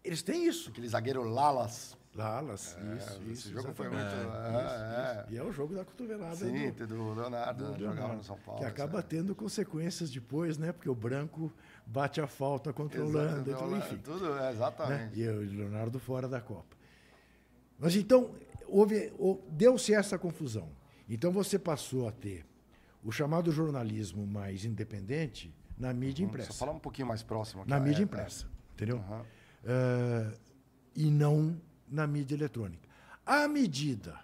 [0.05, 0.71] Eles têm isso.
[0.71, 1.97] Aquele zagueiro Lalas.
[2.15, 3.33] Lalas, é, isso, isso.
[3.33, 4.01] Esse jogo foi muito.
[4.01, 5.33] É, é, é.
[5.33, 6.37] E é o jogo da cotovelada.
[6.37, 8.61] Sim, do, do Leonardo, do jogava no São Paulo.
[8.61, 10.71] Que acaba tendo consequências depois, né?
[10.71, 11.53] Porque o branco
[11.87, 13.97] bate a falta controlando, então, enfim.
[13.99, 15.17] Tudo, é, exatamente.
[15.19, 15.25] Né?
[15.25, 16.77] E o Leonardo fora da Copa.
[17.79, 18.35] Mas então,
[18.67, 19.13] houve,
[19.51, 20.69] deu-se essa confusão.
[21.09, 22.47] Então você passou a ter
[23.03, 26.53] o chamado jornalismo mais independente na mídia uhum, impressa.
[26.53, 27.63] Só falar um pouquinho mais próximo.
[27.63, 28.73] Aqui, na mídia é, impressa, é.
[28.75, 28.97] entendeu?
[28.97, 29.21] Uhum.
[29.21, 30.39] Uh,
[30.97, 32.89] e não na mídia eletrônica.
[33.27, 34.19] À medida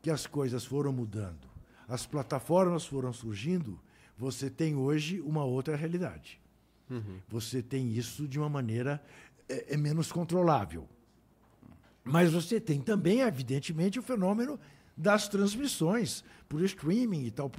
[0.00, 1.48] que as coisas foram mudando,
[1.86, 3.78] as plataformas foram surgindo,
[4.20, 6.38] você tem hoje uma outra realidade.
[6.90, 7.20] Uhum.
[7.26, 9.02] Você tem isso de uma maneira
[9.48, 10.86] é, é, menos controlável.
[12.04, 14.60] Mas você tem também, evidentemente, o fenômeno
[14.94, 17.50] das transmissões por streaming e tal.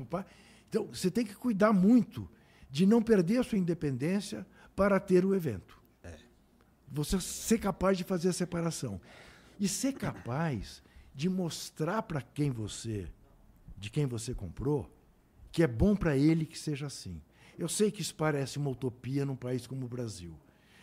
[0.69, 2.29] Então, você tem que cuidar muito
[2.69, 4.45] de não perder a sua independência
[4.75, 5.81] para ter o evento.
[6.03, 6.15] É.
[6.91, 9.01] Você ser capaz de fazer a separação.
[9.59, 10.83] E ser capaz
[11.15, 13.07] de mostrar para quem você,
[13.79, 14.87] de quem você comprou,
[15.51, 17.21] que é bom para ele que seja assim.
[17.57, 20.33] Eu sei que isso parece uma utopia num país como o Brasil,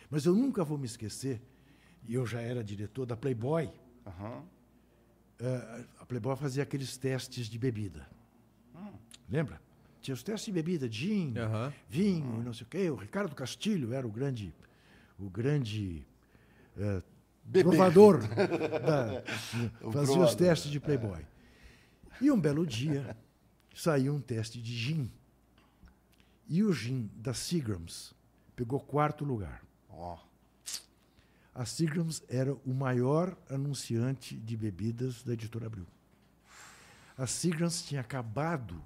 [0.09, 1.41] mas eu nunca vou me esquecer,
[2.07, 3.69] e eu já era diretor da Playboy.
[4.05, 4.39] Uhum.
[5.41, 8.07] Uh, a Playboy fazia aqueles testes de bebida.
[8.73, 8.93] Uhum.
[9.29, 9.61] Lembra?
[10.01, 11.73] Tinha os testes de bebida, gin, uhum.
[11.89, 12.43] vinho, uhum.
[12.43, 12.89] não sei o quê.
[12.89, 14.53] O Ricardo Castilho era o grande,
[15.17, 16.05] o grande
[16.77, 17.03] uh,
[17.63, 18.21] provador.
[18.29, 21.25] da, fazia os testes de Playboy.
[22.21, 23.15] E um belo dia
[23.79, 25.09] saiu um teste de gin.
[26.49, 28.13] E o gin da Seagrams
[28.53, 29.63] pegou quarto lugar.
[29.89, 30.17] Oh.
[31.55, 35.87] A Seagrams era o maior anunciante de bebidas da editora Abril.
[37.17, 38.81] A Seagrams tinha acabado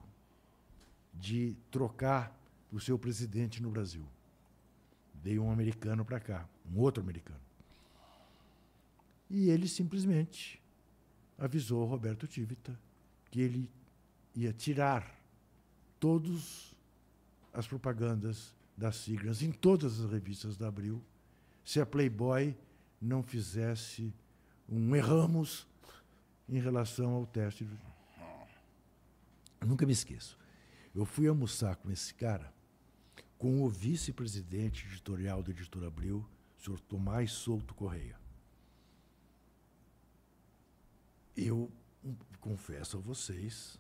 [1.12, 2.32] de trocar
[2.72, 4.06] o seu presidente no Brasil.
[5.24, 7.42] Veio um americano para cá, um outro americano.
[9.28, 10.62] E ele simplesmente
[11.36, 12.78] avisou Roberto Tivita
[13.32, 13.68] que ele
[14.36, 15.20] ia tirar
[16.00, 16.76] todas
[17.54, 21.04] as propagandas das siglas em todas as revistas da Abril
[21.64, 22.58] se a Playboy
[23.00, 24.14] não fizesse
[24.68, 25.68] um erramos
[26.48, 27.64] em relação ao teste.
[27.64, 27.78] Do...
[29.66, 30.38] nunca me esqueço.
[30.94, 32.54] Eu fui almoçar com esse cara,
[33.38, 36.26] com o vice-presidente editorial da Editora Abril,
[36.58, 38.18] o senhor Tomás Souto Correia.
[41.36, 41.72] Eu
[42.04, 43.80] um, confesso a vocês,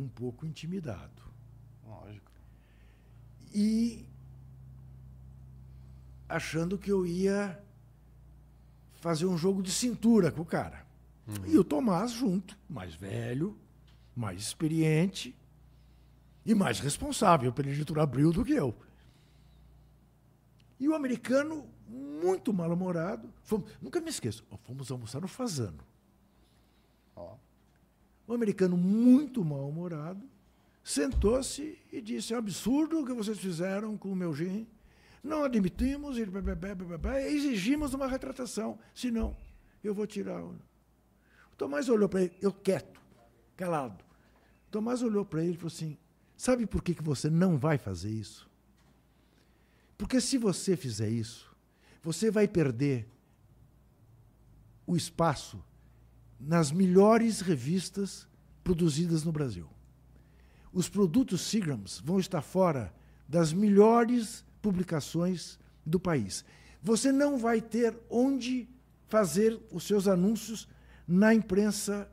[0.00, 1.22] um pouco intimidado.
[1.84, 2.30] Lógico.
[3.54, 4.06] E
[6.28, 7.62] achando que eu ia
[8.94, 10.86] fazer um jogo de cintura com o cara.
[11.26, 11.46] Uhum.
[11.46, 13.58] E o Tomás junto, mais velho,
[14.14, 15.34] mais experiente
[16.44, 18.76] e mais responsável pela editora Abril do que eu.
[20.78, 23.32] E o americano, muito mal-humorado,
[23.80, 25.82] nunca me esqueço, fomos almoçar no Fazano.
[27.14, 27.36] Oh.
[28.26, 30.22] O americano, muito mal-humorado,
[30.82, 34.66] sentou-se e disse: é um absurdo o que vocês fizeram com o meu gin.
[35.22, 36.22] Não admitimos e
[37.28, 38.78] exigimos uma retratação.
[38.94, 39.36] Senão,
[39.82, 40.42] eu vou tirar.
[40.42, 40.56] O
[41.56, 43.00] Tomás olhou para ele, eu quieto,
[43.56, 44.04] calado.
[44.70, 45.96] Tomás olhou para ele e falou assim:
[46.36, 48.48] Sabe por que, que você não vai fazer isso?
[49.96, 51.50] Porque se você fizer isso,
[52.02, 53.08] você vai perder
[54.86, 55.62] o espaço
[56.38, 58.26] nas melhores revistas
[58.62, 59.68] produzidas no Brasil.
[60.72, 62.92] Os produtos Seagrams vão estar fora
[63.28, 66.44] das melhores publicações do país.
[66.82, 68.68] Você não vai ter onde
[69.08, 70.68] fazer os seus anúncios
[71.06, 72.10] na imprensa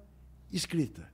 [0.51, 1.11] escrita.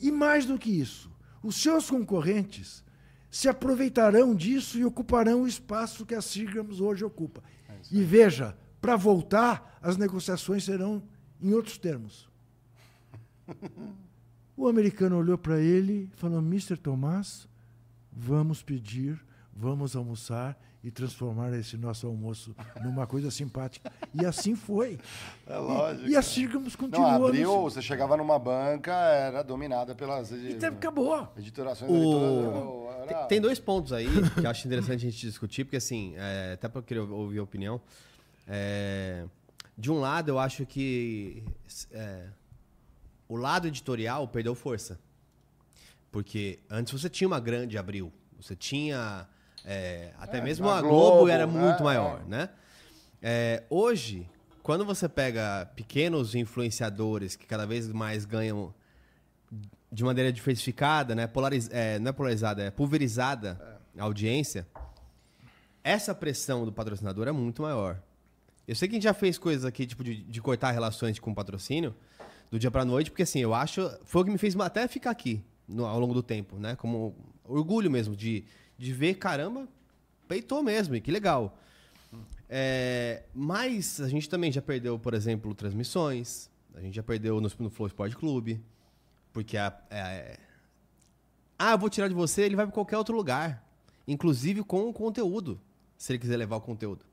[0.00, 1.10] E mais do que isso,
[1.42, 2.82] os seus concorrentes
[3.30, 7.42] se aproveitarão disso e ocuparão o espaço que a Seagrams hoje ocupa.
[7.68, 11.02] É e veja, para voltar, as negociações serão
[11.40, 12.28] em outros termos.
[14.56, 16.76] O americano olhou para ele e falou: Mr.
[16.76, 17.48] Tomás,
[18.12, 19.20] vamos pedir,
[19.52, 23.90] vamos almoçar e transformar esse nosso almoço numa coisa simpática.
[24.12, 24.98] E assim foi.
[25.46, 26.08] É lógico.
[26.08, 27.18] E, e assim continuou.
[27.18, 31.28] Não, abriu, você chegava numa banca, era dominada pelas e acabou.
[31.36, 31.90] editorações.
[31.90, 32.88] O...
[33.02, 33.24] Era...
[33.26, 36.66] Tem dois pontos aí que eu acho interessante a gente discutir, porque assim, é, até
[36.66, 37.78] para eu querer ouvir a opinião.
[38.46, 39.26] É,
[39.76, 41.44] de um lado, eu acho que
[41.90, 42.28] é,
[43.28, 44.98] o lado editorial perdeu força.
[46.12, 48.12] Porque antes você tinha uma grande Abril.
[48.40, 49.26] Você tinha.
[49.64, 51.52] É, até é, mesmo a Globo, Globo era né?
[51.52, 52.28] muito maior, é.
[52.28, 52.48] né?
[53.20, 54.28] É, hoje,
[54.62, 58.72] quando você pega pequenos influenciadores que cada vez mais ganham
[59.90, 61.26] de maneira diversificada, né?
[61.26, 64.66] Polariz, é, não é polarizada, é pulverizada a audiência,
[65.82, 68.00] essa pressão do patrocinador é muito maior.
[68.66, 71.34] Eu sei que a gente já fez coisas aqui, tipo, de, de cortar relações com
[71.34, 71.94] patrocínio,
[72.50, 73.90] do dia pra noite, porque assim, eu acho.
[74.04, 76.76] Foi o que me fez até ficar aqui no, ao longo do tempo, né?
[76.76, 78.44] Como orgulho mesmo de,
[78.78, 79.68] de ver, caramba,
[80.28, 81.58] peitou mesmo, e que legal.
[82.48, 86.50] É, mas a gente também já perdeu, por exemplo, transmissões.
[86.74, 88.62] A gente já perdeu no, no Flow Sport Clube.
[89.32, 90.38] Porque a, é,
[91.58, 93.64] ah, eu vou tirar de você, ele vai para qualquer outro lugar.
[94.06, 95.60] Inclusive com o conteúdo,
[95.96, 97.04] se ele quiser levar o conteúdo.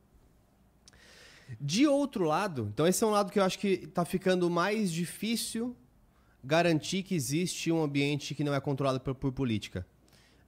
[1.59, 4.91] De outro lado, então esse é um lado que eu acho que está ficando mais
[4.91, 5.75] difícil
[6.43, 9.85] garantir que existe um ambiente que não é controlado por, por política.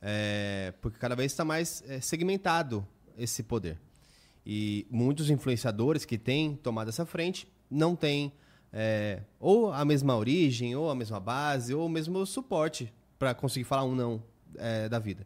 [0.01, 2.85] É, porque cada vez está mais é, segmentado
[3.17, 3.79] esse poder.
[4.45, 8.33] E muitos influenciadores que têm tomado essa frente não têm
[8.73, 13.65] é, ou a mesma origem, ou a mesma base, ou o mesmo suporte para conseguir
[13.65, 14.23] falar um não
[14.57, 15.25] é, da vida.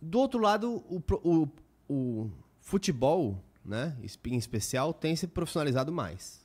[0.00, 1.48] Do outro lado, o, o,
[1.88, 2.30] o
[2.60, 6.40] futebol, né, em especial, tem se profissionalizado mais.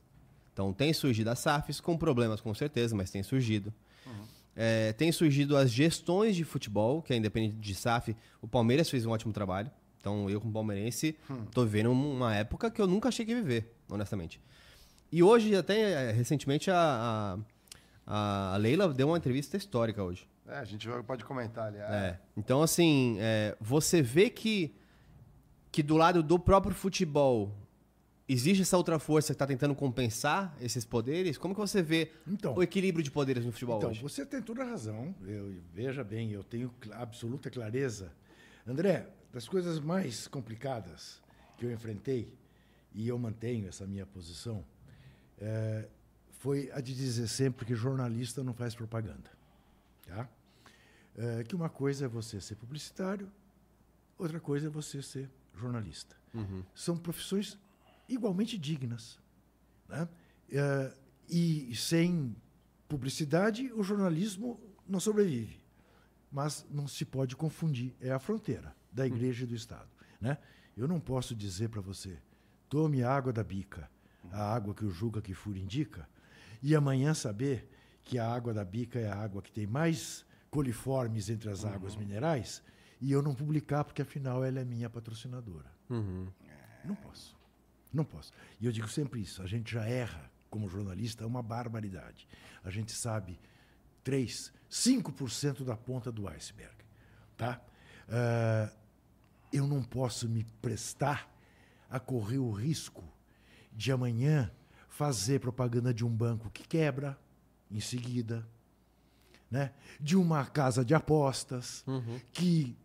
[0.53, 3.73] Então, tem surgido as SAFs, com problemas com certeza, mas tem surgido.
[4.05, 4.25] Uhum.
[4.55, 8.15] É, tem surgido as gestões de futebol, que é independente de SAF.
[8.41, 9.69] O Palmeiras fez um ótimo trabalho.
[9.99, 11.67] Então, eu, como palmeirense, estou hum.
[11.67, 14.39] vivendo uma época que eu nunca achei que ia viver, honestamente.
[15.11, 17.39] E hoje, até recentemente, a,
[18.05, 20.27] a, a Leila deu uma entrevista histórica hoje.
[20.47, 21.77] É, a gente pode comentar ali.
[21.79, 22.19] É.
[22.37, 24.75] Então, assim, é, você vê que,
[25.75, 27.53] que do lado do próprio futebol
[28.29, 31.37] existe essa outra força que está tentando compensar esses poderes?
[31.37, 34.01] Como que você vê então, o equilíbrio de poderes no futebol então, hoje?
[34.01, 35.13] Você tem toda a razão.
[35.27, 38.13] Eu, veja bem, eu tenho absoluta clareza.
[38.65, 41.21] André, das coisas mais complicadas
[41.57, 42.31] que eu enfrentei,
[42.93, 44.63] e eu mantenho essa minha posição,
[45.37, 45.89] é,
[46.39, 49.29] foi a de dizer sempre que jornalista não faz propaganda.
[50.07, 50.29] Tá?
[51.17, 53.29] É, que uma coisa é você ser publicitário,
[54.17, 56.15] outra coisa é você ser jornalista.
[56.33, 56.63] Uhum.
[56.73, 57.57] São profissões
[58.07, 59.19] igualmente dignas.
[59.87, 60.07] Né?
[60.51, 60.93] É,
[61.29, 62.35] e sem
[62.87, 65.59] publicidade, o jornalismo não sobrevive.
[66.31, 69.07] Mas não se pode confundir, é a fronteira da uhum.
[69.07, 69.89] igreja e do Estado.
[70.19, 70.37] Né?
[70.75, 72.17] Eu não posso dizer para você,
[72.69, 73.89] tome água da bica,
[74.31, 76.07] a água que o Juca Kifuri indica,
[76.61, 77.69] e amanhã saber
[78.03, 81.93] que a água da bica é a água que tem mais coliformes entre as águas
[81.93, 81.99] uhum.
[81.99, 82.61] minerais,
[83.01, 85.71] e eu não publicar, porque afinal ela é minha patrocinadora.
[85.89, 86.27] Uhum.
[86.83, 87.35] Não posso.
[87.91, 88.31] Não posso.
[88.59, 92.27] E eu digo sempre isso: a gente já erra como jornalista, é uma barbaridade.
[92.63, 93.39] A gente sabe
[94.03, 96.75] 3, 5% da ponta do iceberg.
[97.35, 97.59] Tá?
[98.07, 98.73] Uh,
[99.51, 101.29] eu não posso me prestar
[101.89, 103.03] a correr o risco
[103.73, 104.51] de amanhã
[104.87, 107.19] fazer propaganda de um banco que quebra,
[107.69, 108.47] em seguida,
[109.51, 109.73] né?
[109.99, 112.19] de uma casa de apostas uhum.
[112.31, 112.77] que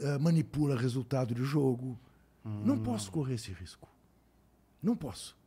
[0.00, 1.98] uh, manipula resultado de jogo.
[2.44, 2.64] Uhum.
[2.64, 3.88] Não posso correr esse risco.
[4.82, 5.39] Não posso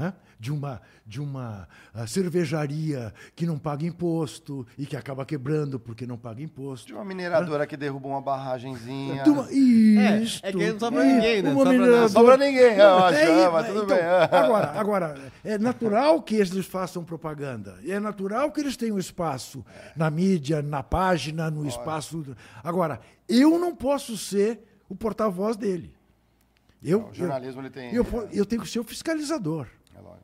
[0.00, 0.14] né?
[0.38, 6.06] de uma, de uma uh, cervejaria que não paga imposto e que acaba quebrando porque
[6.06, 6.86] não paga imposto.
[6.86, 7.66] De uma mineradora né?
[7.66, 9.22] que derruba uma barragenzinha.
[9.26, 10.40] Uma, isso.
[10.42, 11.50] É, é que não sobra é, ninguém, né?
[11.50, 12.08] Uma sobra, mineradora...
[12.08, 13.18] sobra ninguém, eu acho.
[13.18, 14.06] É, ah, mas tudo então, bem.
[14.40, 17.78] agora, agora, é natural que eles façam propaganda.
[17.86, 19.62] É natural que eles tenham espaço
[19.94, 21.68] na mídia, na página, no Olha.
[21.68, 22.24] espaço.
[22.64, 25.92] Agora, eu não posso ser o porta-voz dele.
[26.82, 27.94] Eu, o jornalismo eu, ele tem.
[27.94, 29.66] Eu, eu tenho que ser o fiscalizador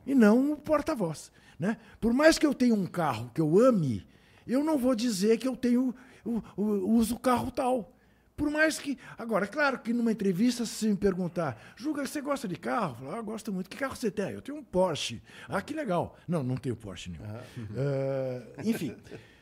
[0.05, 1.31] e não o porta-voz.
[1.59, 1.77] Né?
[1.99, 4.07] Por mais que eu tenha um carro que eu ame,
[4.45, 7.93] eu não vou dizer que eu tenho o, o, uso o carro tal.
[8.35, 8.99] Por mais que.
[9.17, 12.95] Agora, é claro que numa entrevista, se você me perguntar, Julga, você gosta de carro?
[12.99, 13.67] Eu falo, ah, gosto muito.
[13.67, 14.29] Que carro você tem?
[14.29, 15.23] Eu tenho um Porsche.
[15.49, 16.15] Ah, que legal.
[16.27, 17.23] Não, não tenho Porsche nenhum.
[17.23, 18.95] Uh, enfim.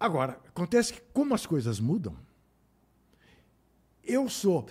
[0.00, 2.16] Agora, acontece que, como as coisas mudam,
[4.02, 4.68] eu sou.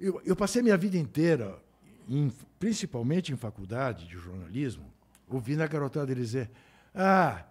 [0.00, 1.60] Eu, eu passei minha vida inteira,
[2.08, 4.84] em, principalmente em faculdade de jornalismo,
[5.28, 6.50] ouvindo a garotada dizer:
[6.94, 7.44] Ah,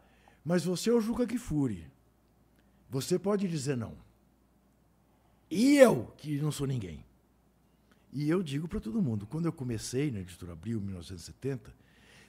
[0.43, 1.85] mas você é o Juca Kifuri.
[2.89, 3.97] Você pode dizer não.
[5.51, 7.05] E eu, que não sou ninguém.
[8.13, 11.73] E eu digo para todo mundo: quando eu comecei na editora Abril, em 1970,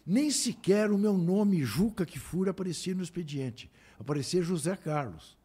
[0.04, 3.70] nem sequer o meu nome Juca Kifuri aparecia no expediente.
[3.98, 5.36] Aparecia José Carlos.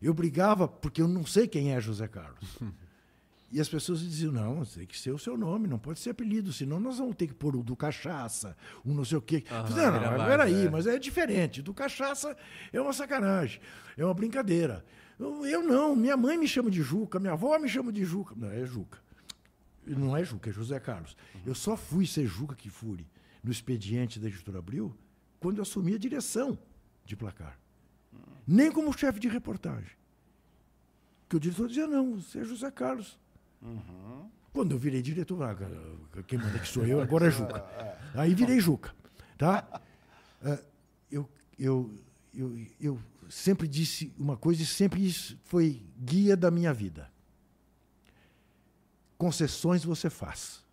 [0.00, 2.58] Eu brigava porque eu não sei quem é José Carlos.
[3.52, 6.52] E as pessoas diziam, não, tem que ser o seu nome, não pode ser apelido,
[6.52, 9.44] senão nós vamos ter que pôr o do cachaça, o não sei o quê.
[9.50, 10.70] Uhum, não, não, mas peraí, é.
[10.70, 11.60] mas é diferente.
[11.60, 12.36] Do cachaça
[12.72, 13.60] é uma sacanagem,
[13.96, 14.84] é uma brincadeira.
[15.18, 18.34] Eu, eu, não, minha mãe me chama de Juca, minha avó me chama de Juca.
[18.36, 18.98] Não, é Juca.
[19.84, 21.16] Não é Juca, é José Carlos.
[21.34, 21.40] Uhum.
[21.46, 23.04] Eu só fui ser Juca que fure
[23.42, 24.96] no expediente da editora Abril
[25.40, 26.56] quando eu assumi a direção
[27.04, 27.58] de placar.
[28.12, 28.20] Uhum.
[28.46, 29.98] Nem como chefe de reportagem.
[31.28, 33.18] Que o diretor dizia, não, você é José Carlos.
[33.62, 34.30] Uhum.
[34.52, 35.56] Quando eu virei diretor, ah,
[36.26, 37.64] quem manda que sou eu, agora é Juca.
[38.12, 38.20] É.
[38.22, 38.92] Aí virei Juca.
[39.38, 39.80] Tá?
[40.42, 40.58] Ah,
[41.10, 41.94] eu, eu,
[42.34, 47.10] eu, eu sempre disse uma coisa e sempre isso foi guia da minha vida.
[49.16, 50.64] Concessões você faz.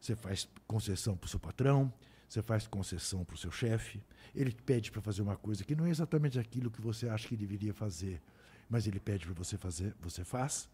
[0.00, 1.92] Você faz concessão para o seu patrão,
[2.28, 4.02] você faz concessão para o seu chefe.
[4.34, 7.36] Ele pede para fazer uma coisa que não é exatamente aquilo que você acha que
[7.36, 8.20] deveria fazer,
[8.68, 10.68] mas ele pede para você fazer, você faz.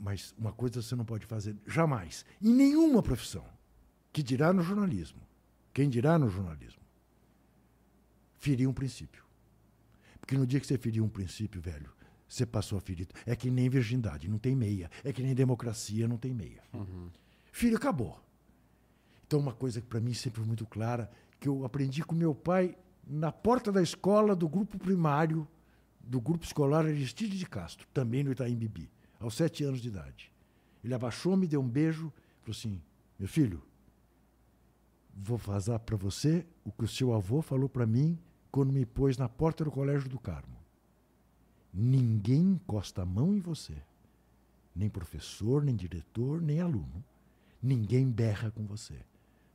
[0.00, 3.44] Mas uma coisa você não pode fazer jamais, em nenhuma profissão,
[4.10, 5.20] que dirá no jornalismo,
[5.74, 6.80] quem dirá no jornalismo,
[8.38, 9.22] ferir um princípio.
[10.18, 11.92] Porque no dia que você ferir um princípio, velho,
[12.26, 13.08] você passou a ferir.
[13.26, 14.90] É que nem virgindade, não tem meia.
[15.04, 16.62] É que nem democracia, não tem meia.
[17.52, 18.18] Filho, acabou.
[19.26, 22.34] Então, uma coisa que para mim sempre foi muito clara, que eu aprendi com meu
[22.34, 22.76] pai
[23.06, 25.46] na porta da escola do grupo primário,
[26.00, 28.90] do grupo escolar Aristide de Castro, também no Itaim Bibi,
[29.20, 30.32] aos sete anos de idade.
[30.82, 32.82] Ele abaixou, me deu um beijo, falou assim:
[33.18, 33.62] meu filho,
[35.14, 38.18] vou vazar para você o que o seu avô falou para mim
[38.50, 40.56] quando me pôs na porta do Colégio do Carmo.
[41.72, 43.76] Ninguém encosta a mão em você.
[44.74, 47.04] Nem professor, nem diretor, nem aluno.
[47.62, 48.98] Ninguém berra com você.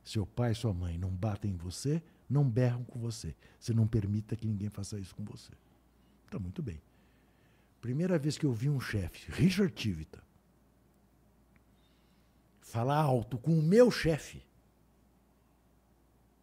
[0.04, 2.00] Seu pai e sua mãe não batem em você,
[2.30, 3.34] não berram com você.
[3.58, 5.52] Você não permita que ninguém faça isso com você.
[6.24, 6.80] Está muito bem.
[7.86, 10.20] Primeira vez que eu vi um chefe, Richard Tivita,
[12.60, 14.44] falar alto com o meu chefe.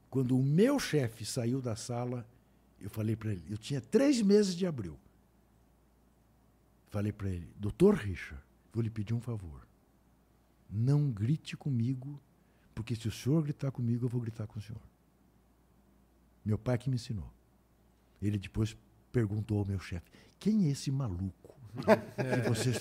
[0.09, 2.25] Quando o meu chefe saiu da sala,
[2.79, 4.97] eu falei para ele, eu tinha três meses de abril.
[6.87, 8.41] Falei para ele, doutor Richard,
[8.71, 9.67] vou lhe pedir um favor.
[10.69, 12.21] Não grite comigo,
[12.73, 14.81] porque se o senhor gritar comigo, eu vou gritar com o senhor.
[16.45, 17.29] Meu pai que me ensinou.
[18.21, 18.77] Ele depois
[19.18, 21.32] perguntou ao meu chefe, quem é esse maluco?
[21.74, 22.76] que vocês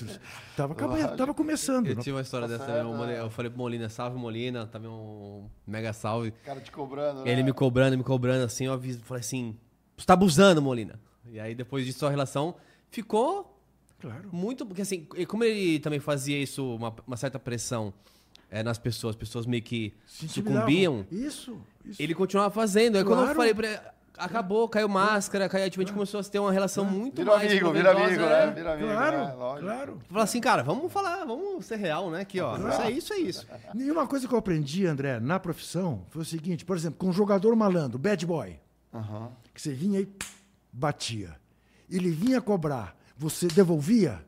[0.50, 0.74] Estava
[1.16, 1.86] tava começando.
[1.86, 3.14] Eu não- tive uma história dessa também.
[3.16, 6.28] Eu falei pro Molina, salve Molina, também um mega salve.
[6.28, 7.30] O cara te cobrando, né?
[7.30, 9.56] Ele me cobrando, me cobrando assim, eu aviso, falei assim,
[9.96, 10.98] você tá abusando, Molina.
[11.30, 12.54] E aí depois disso a relação
[12.90, 13.48] ficou
[13.98, 14.28] Claro.
[14.32, 17.94] muito, porque assim, e como ele também fazia isso, uma, uma certa pressão
[18.50, 22.02] eh, nas pessoas, as pessoas meio que sucumbiam, Isso, isso.
[22.02, 22.96] ele continuava fazendo.
[22.98, 23.36] Aí quando eu Claro.
[23.38, 23.80] falei pra ele,
[24.18, 27.50] acabou, caiu máscara, caiu, tipo, a gente começou a ter uma relação muito Virou mais
[27.50, 28.46] amigo, vira amigo, é.
[28.46, 28.52] né?
[28.52, 29.32] Vira amigo, Claro, né?
[29.34, 29.66] Lógico.
[29.66, 30.00] claro.
[30.08, 32.20] Falar assim, cara, vamos falar, vamos ser real, né?
[32.20, 32.56] Aqui, ó.
[32.56, 33.46] Isso é isso, é isso.
[33.74, 37.08] E uma coisa que eu aprendi, André, na profissão, foi o seguinte, por exemplo, com
[37.08, 38.58] um jogador malandro, bad boy,
[39.54, 40.08] que você vinha e
[40.72, 41.36] batia.
[41.90, 44.24] Ele vinha cobrar, você devolvia,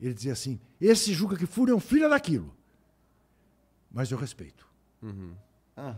[0.00, 2.54] ele dizia assim, esse Juca que fura é um filho daquilo.
[3.90, 4.66] Mas eu respeito.
[5.76, 5.96] Aham.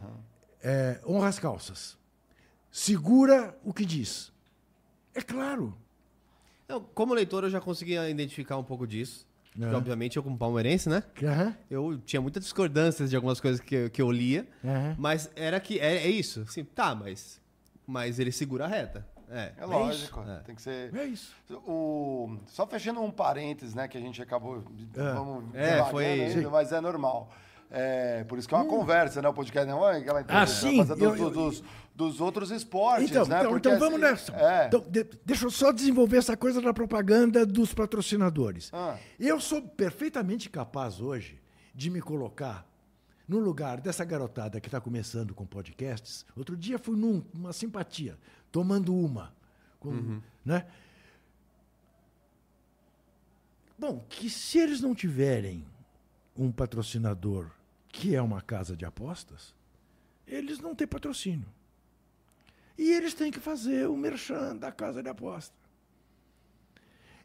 [0.63, 1.99] É, honra as calças.
[2.71, 4.33] Segura o que diz.
[5.15, 5.77] É claro.
[6.69, 9.27] Eu, como leitor, eu já conseguia identificar um pouco disso.
[9.57, 9.61] É.
[9.63, 11.03] Porque, obviamente, eu como palmeirense, né?
[11.23, 14.47] Aham, Eu tinha muitas discordâncias de algumas coisas que, eu- que eu lia.
[14.65, 14.95] aham.
[14.97, 15.81] Mas era que.
[15.81, 16.43] É, é isso.
[16.43, 17.41] Assim, tá, mas.
[17.85, 19.05] Mas ele segura a reta.
[19.29, 19.53] É.
[19.59, 20.39] É lógico, É.
[20.41, 20.93] tem que ser...
[20.95, 21.33] É isso.
[21.65, 22.37] O...
[22.47, 24.61] Só fechando um parênteses, né, que a gente acabou...
[24.93, 26.47] Vamos É, foi- ainda, Sim.
[26.49, 27.33] mas é normal.
[27.71, 29.29] É, por isso que é uma conversa, né?
[29.29, 31.63] O podcast não é aquela entrevista sim, rapaziada, dos, eu- eu- dos,
[32.01, 33.41] dos outros esportes, Então, né?
[33.41, 34.33] então, Porque, então vamos assim, nessa.
[34.37, 34.67] É.
[34.69, 38.71] Então, de- deixa eu só desenvolver essa coisa da propaganda dos patrocinadores.
[38.73, 38.97] Ah.
[39.19, 41.39] Eu sou perfeitamente capaz hoje
[41.75, 42.67] de me colocar
[43.29, 46.25] no lugar dessa garotada que está começando com podcasts.
[46.35, 48.19] Outro dia fui num, uma simpatia,
[48.51, 49.33] tomando uma.
[49.79, 50.67] com- né?
[53.79, 55.65] Bom, que se eles não tiverem
[56.37, 57.51] um patrocinador
[57.89, 59.55] que é uma casa de apostas,
[60.27, 61.49] eles não têm patrocínio.
[62.79, 65.55] E eles têm que fazer o merchan da casa de aposta.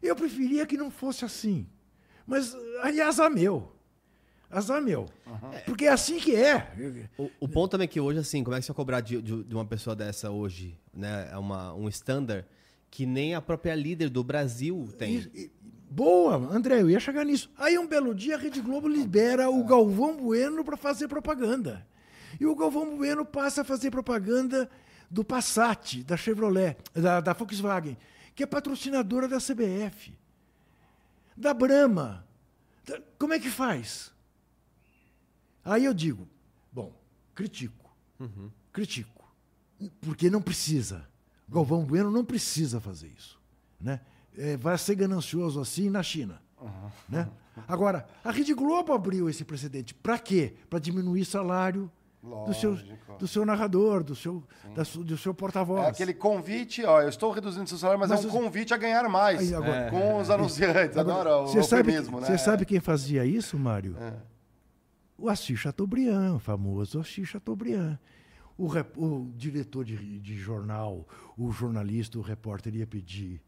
[0.02, 1.66] Eu preferia que não fosse assim.
[2.26, 3.72] Mas aí azar meu.
[4.50, 5.06] Azar meu.
[5.64, 6.72] Porque é assim que é.
[7.18, 9.20] O, o ponto também é que hoje, assim, como é que você vai cobrar de,
[9.22, 11.28] de- de uma pessoa dessa hoje, né?
[11.32, 12.46] É uma, um standard
[12.90, 15.16] que nem a própria líder do Brasil tem.
[15.16, 15.50] E- e-
[15.90, 17.50] boa, André, eu ia chegar nisso.
[17.56, 21.86] Aí um belo dia a Rede Globo libera o Galvão Bueno para fazer propaganda.
[22.38, 24.70] E o Galvão Bueno passa a fazer propaganda
[25.10, 27.96] do Passat, da Chevrolet, da, da Volkswagen,
[28.34, 30.16] que é patrocinadora da CBF,
[31.36, 32.26] da Brahma.
[33.18, 34.12] Como é que faz?
[35.64, 36.28] Aí eu digo,
[36.72, 36.92] bom,
[37.34, 37.90] critico.
[38.72, 39.24] Critico.
[40.00, 41.08] Porque não precisa.
[41.48, 43.38] Galvão Bueno não precisa fazer isso.
[43.80, 44.00] Né?
[44.36, 46.40] É, vai ser ganancioso assim na China.
[47.08, 47.28] Né?
[47.66, 49.94] Agora, a Rede Globo abriu esse precedente.
[49.94, 50.54] Para quê?
[50.68, 51.90] Para diminuir salário
[52.46, 52.76] do seu,
[53.18, 54.42] do seu narrador, do seu,
[54.74, 55.84] da do seu porta-voz.
[55.86, 58.74] É aquele convite, ó, eu estou reduzindo seu salário, mas, Mas é um os- convite
[58.74, 60.96] a ganhar mais Aí, agora- com os anunciantes.
[60.96, 62.00] Adoro o Você sabe, né?
[62.02, 63.96] você sabe quem fazia isso, Mário?
[63.98, 64.14] É.
[65.18, 67.98] O Assis Chateaubriand, o famoso Assis Chateaubriand.
[68.58, 71.06] O, rep- o diretor de, de jornal,
[71.36, 73.42] o jornalista, o repórter ia pedir,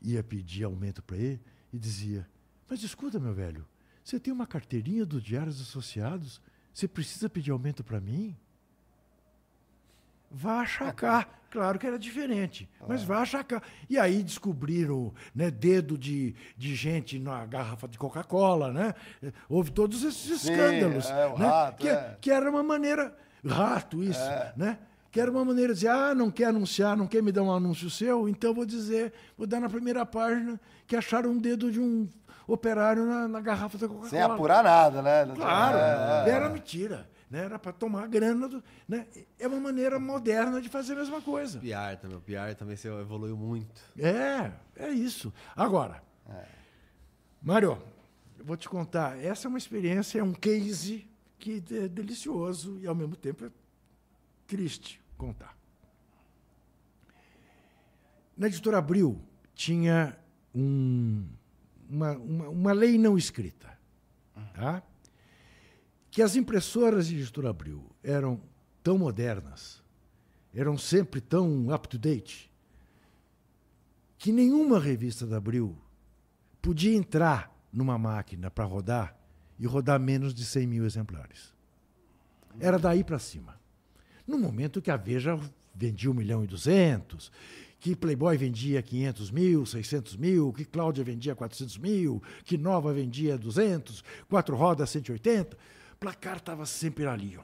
[0.00, 1.40] ia pedir aumento para ele
[1.72, 2.26] e dizia:
[2.68, 3.64] Mas escuta, meu velho,
[4.02, 6.40] você tem uma carteirinha dos Diários Associados?
[6.74, 8.36] Você precisa pedir aumento para mim?
[10.34, 11.28] vá achacar.
[11.48, 13.62] Claro que era diferente, mas vá achacar.
[13.88, 18.92] E aí descobriram né, dedo de, de gente na garrafa de Coca-Cola, né?
[19.48, 21.08] Houve todos esses Sim, escândalos.
[21.08, 21.46] é, né?
[21.46, 22.18] rato, que, é.
[22.20, 23.16] que era uma maneira.
[23.46, 24.78] Rato, isso, né?
[25.12, 27.52] Que era uma maneira de dizer, ah, não quer anunciar, não quer me dar um
[27.52, 31.78] anúncio seu, então vou dizer, vou dar na primeira página que acharam um dedo de
[31.78, 32.08] um
[32.46, 34.10] operário na, na garrafa da Coca-Cola.
[34.10, 35.26] Sem apurar nada, né?
[35.34, 36.32] Claro, É, é.
[36.34, 37.08] era mentira.
[37.30, 37.44] Né?
[37.44, 38.48] Era para tomar grana.
[38.48, 39.06] Do, né?
[39.38, 41.58] É uma maneira moderna de fazer a mesma coisa.
[41.58, 42.16] PR também.
[42.16, 43.80] O PR também se evoluiu muito.
[43.98, 45.32] É, é isso.
[45.56, 46.02] Agora,
[47.42, 47.82] Mário,
[48.38, 49.18] eu vou te contar.
[49.18, 53.50] Essa é uma experiência, é um case que é delicioso e ao mesmo tempo é
[54.46, 55.56] triste contar.
[58.36, 59.20] Na editora Abril
[59.54, 60.16] tinha
[60.54, 61.26] um-
[61.88, 63.78] uma, uma, uma lei não escrita,
[64.54, 64.82] tá?
[66.10, 68.40] que as impressoras de editora Abril eram
[68.82, 69.82] tão modernas,
[70.54, 72.50] eram sempre tão up-to-date,
[74.16, 75.76] que nenhuma revista da Abril
[76.62, 79.18] podia entrar numa máquina para rodar
[79.58, 81.52] e rodar menos de 100 mil exemplares.
[82.58, 83.58] Era daí para cima.
[84.26, 85.38] No momento que a Veja
[85.74, 87.30] vendia 1 milhão e 200,
[87.84, 93.36] que Playboy vendia 500 mil, 600 mil, que Cláudia vendia 400 mil, que Nova vendia
[93.36, 95.54] 200, Quatro Rodas 180,
[96.00, 97.42] placar estava sempre ali, ó.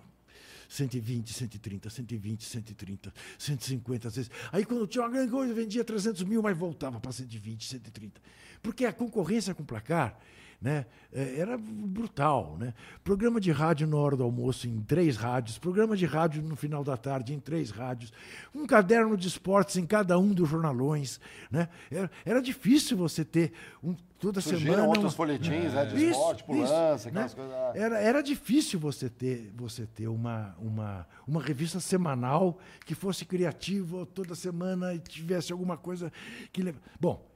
[0.66, 4.30] 120, 130, 120, 130, 150 às vezes.
[4.51, 8.18] Aí quando tinha uma grande coisa, vendia 300 mil, mas voltava para 120, 130.
[8.62, 10.18] Porque a concorrência com placar
[10.61, 12.57] né, eh, era brutal.
[12.59, 12.75] Né?
[13.03, 16.85] Programa de rádio na hora do almoço em três rádios, programa de rádio no final
[16.85, 18.13] da tarde em três rádios,
[18.55, 21.19] um caderno de esportes em cada um dos jornalões.
[21.51, 21.69] Né?
[21.91, 23.53] Era, era difícil você ter
[23.83, 24.89] um, toda Surgiram semana...
[24.89, 25.87] outros um- folhetins, né?
[25.87, 27.23] De isso, esporte, isso, pulança, né?
[27.23, 27.55] aquelas coisas.
[27.55, 27.73] ah.
[27.75, 34.05] Era, era difícil você ter, você ter uma, uma, uma revista semanal que fosse criativa
[34.05, 36.13] toda semana e tivesse alguma coisa
[36.53, 36.75] que.
[37.01, 37.27] Bom,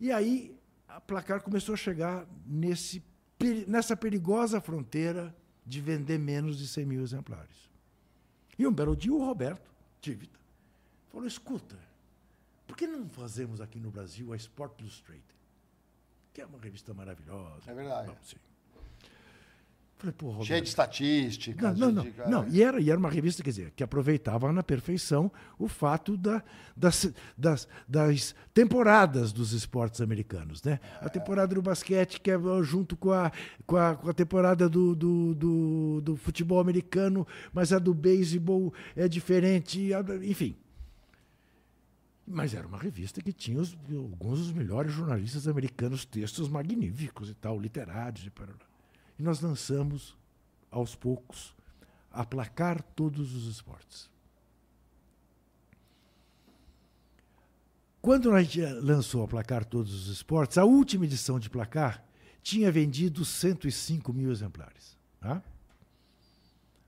[0.00, 0.55] e aí
[0.96, 3.04] a Placar começou a chegar nesse,
[3.68, 7.70] nessa perigosa fronteira de vender menos de 100 mil exemplares.
[8.58, 9.70] E um belo dia o Roberto
[10.00, 10.40] Tivita
[11.12, 11.78] falou: escuta,
[12.66, 15.36] por que não fazemos aqui no Brasil a Sport Illustrated?
[16.32, 17.70] Que é uma revista maravilhosa.
[17.70, 18.16] É verdade.
[18.22, 18.36] Sim.
[19.98, 20.46] Falei, pô, Roberto.
[20.46, 21.72] Cheio de estatística.
[21.72, 22.48] Não, não, não, de- não.
[22.48, 26.42] E, era, e era uma revista, quer dizer, que aproveitava na perfeição o fato da,
[26.76, 30.62] das, das, das temporadas dos esportes americanos.
[30.62, 30.78] Né?
[31.00, 33.32] A temporada do basquete, que é junto com a,
[33.66, 38.74] com a, com a temporada do, do, do, do futebol americano, mas a do beisebol
[38.94, 39.90] é diferente,
[40.24, 40.56] enfim.
[42.28, 47.34] Mas era uma revista que tinha os- alguns dos melhores jornalistas americanos, textos magníficos e
[47.34, 48.48] tal, literários e para
[49.18, 50.16] E nós lançamos,
[50.70, 51.54] aos poucos,
[52.12, 54.10] aplacar todos os esportes.
[58.00, 62.04] Quando a gente lançou a Placar Todos os Esportes, a última edição de Placar
[62.40, 64.96] tinha vendido 105 mil exemplares.
[65.20, 65.42] Tá?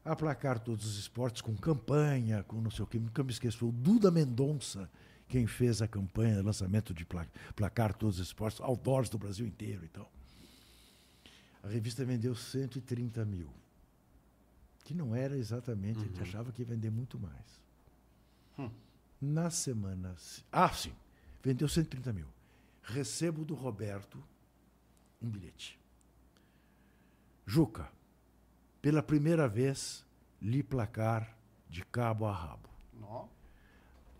[0.04, 3.58] A Placar Todos os Esportes, com campanha, com não sei o que, nunca me esqueço,
[3.58, 4.88] foi o Duda Mendonça
[5.26, 7.26] quem fez a campanha, lançamento de Pla-
[7.56, 10.08] Placar Todos os Esportes, outdoors do Brasil inteiro e tal.
[11.68, 13.50] A revista vendeu 130 mil,
[14.84, 17.60] que não era exatamente, a gente achava que ia vender muito mais.
[19.20, 20.14] Na semana.
[20.16, 20.94] se- Ah, sim,
[21.42, 22.26] vendeu 130 mil.
[22.82, 24.18] Recebo do Roberto
[25.20, 25.78] um bilhete.
[27.46, 27.90] Juca,
[28.80, 30.06] pela primeira vez,
[30.40, 31.36] li placar
[31.68, 32.68] de cabo a rabo.
[32.94, 33.26] Nó.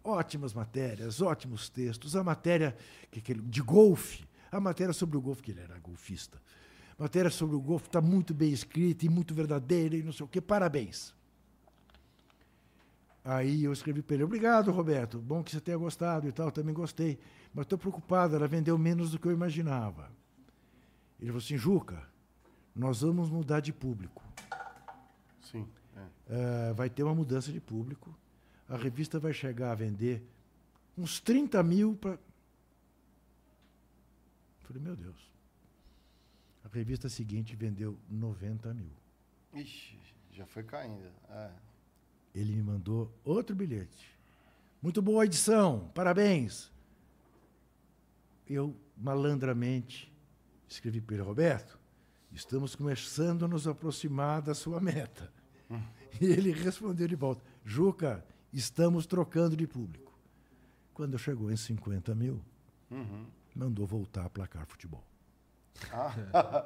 [0.05, 2.15] Ótimas matérias, ótimos textos.
[2.15, 2.77] A matéria
[3.11, 6.43] que, que ele- de golfe, a matéria sobre o golfe, que ele era golfista.
[6.99, 10.29] Matéria sobre o golfe está muito bem escrita e muito verdadeira e não sei o
[10.29, 10.41] quê.
[10.41, 11.15] Parabéns.
[13.25, 15.19] Aí eu escrevi para ele: Obrigado, Roberto.
[15.19, 16.51] Bom que você tenha gostado e tal.
[16.51, 17.19] Também gostei.
[17.55, 20.11] Mas estou preocupado, ela vendeu menos do que eu imaginava.
[21.21, 22.03] Ele falou assim: Juca,
[22.75, 24.25] nós vamos mudar de público.
[25.43, 25.69] Sim.
[25.97, 26.71] é.
[26.71, 28.13] Eh, vai ter uma mudança de público.
[28.69, 30.23] A revista vai chegar a vender
[30.97, 32.19] uns 30 mil para.
[34.61, 35.38] Falei, meu Deus.
[36.71, 38.93] A revista seguinte vendeu 90 mil.
[39.55, 39.99] Ixi,
[40.33, 41.11] já foi caindo.
[41.31, 41.51] É.
[42.35, 44.15] Ele me mandou outro bilhete.
[44.83, 46.71] Muito boa edição, parabéns.
[48.47, 50.13] Eu, malandramente,
[50.69, 51.79] escrevi para ele, Roberto,
[52.33, 55.33] estamos começando a nos aproximar da sua meta.
[56.21, 60.19] E ele respondeu de volta, Juca, estamos trocando de público.
[60.95, 62.43] Quando chegou em 50 mil,
[63.55, 65.05] mandou voltar a placar futebol.
[65.93, 66.65] Ah.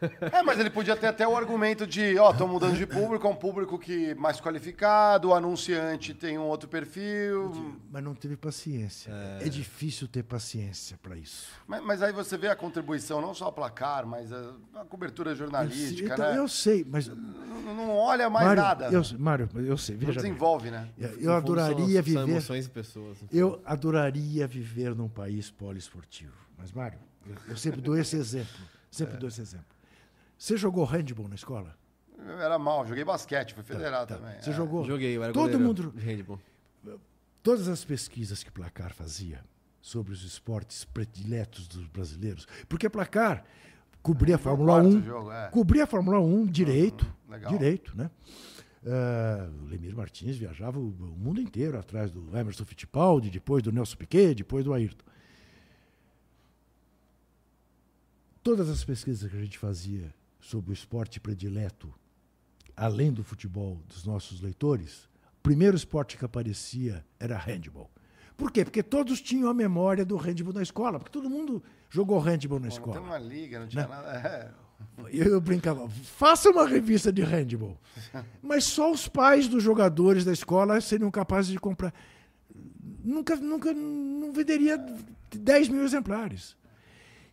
[0.32, 3.30] é, mas ele podia ter até o argumento de, ó, tô mudando de público, é
[3.30, 7.78] um público que mais qualificado, o anunciante tem um outro perfil.
[7.90, 9.12] Mas não teve paciência.
[9.40, 11.48] É, difícil ter paciência para isso.
[11.66, 15.34] Mas, mas, aí você vê a contribuição, não só a placar, mas a, a cobertura
[15.34, 16.38] jornalística, então, né?
[16.38, 17.08] Eu sei, mas...
[17.08, 18.88] Não, não olha mais Mário, nada.
[18.90, 20.88] Eu, Mário, eu sei, veja não desenvolve, né?
[20.98, 22.12] Eu, eu adoraria são, viver...
[22.12, 23.18] São emoções e pessoas.
[23.32, 26.32] Eu adoraria viver num país poliesportivo.
[26.56, 26.98] Mas, Mário,
[27.48, 28.60] eu, sempre dou esse exemplo.
[28.90, 29.18] Sempre é.
[29.18, 29.66] dou esse exemplo.
[30.38, 31.76] Você jogou handball na escola?
[32.18, 34.20] Eu era mal, joguei basquete, fui federado tá, tá.
[34.20, 34.40] também.
[34.40, 34.52] Você é.
[34.52, 34.84] jogou?
[34.84, 35.92] Joguei, eu era Todo mundo.
[35.96, 36.40] Handball.
[37.42, 39.44] Todas as pesquisas que Placar fazia
[39.80, 43.44] sobre os esportes prediletos dos brasileiros, porque Placar
[44.00, 45.48] cobria a Fórmula 1, jogo, é.
[45.48, 48.10] cobria a Fórmula 1 direito, uhum, direito, né?
[48.84, 53.70] Uh, o Lemir Martins viajava o, o, mundo inteiro atrás do Emerson Fittipaldi, depois do
[53.70, 55.04] Nelson Piquet, depois do Ayrton.
[58.42, 61.92] Todas as pesquisas que a gente fazia sobre o esporte predileto,
[62.76, 67.90] além do futebol dos nossos leitores, o primeiro esporte que aparecia era handball.
[68.36, 68.64] Por quê?
[68.64, 72.66] Porque todos tinham a memória do handball na escola, porque todo mundo jogou handball na
[72.66, 72.96] Pô, escola.
[72.96, 73.88] Não tem uma liga, não tinha né?
[73.88, 74.08] nada.
[74.28, 74.50] É.
[75.12, 77.78] Eu, eu brincava, faça uma revista de handball.
[78.42, 81.94] Mas só os pais dos jogadores da escola seriam capazes de comprar.
[83.04, 84.84] Nunca, nunca não venderia
[85.30, 86.56] 10 mil exemplares.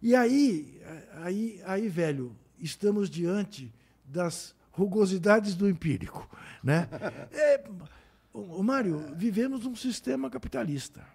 [0.02, 0.79] E aí,
[1.24, 3.74] aí, aí, velho, estamos diante
[4.04, 6.30] das rugosidades do empírico.
[6.64, 6.88] Né?
[7.32, 7.64] É,
[8.34, 11.06] o, Mário, vivemos um sistema capitalista.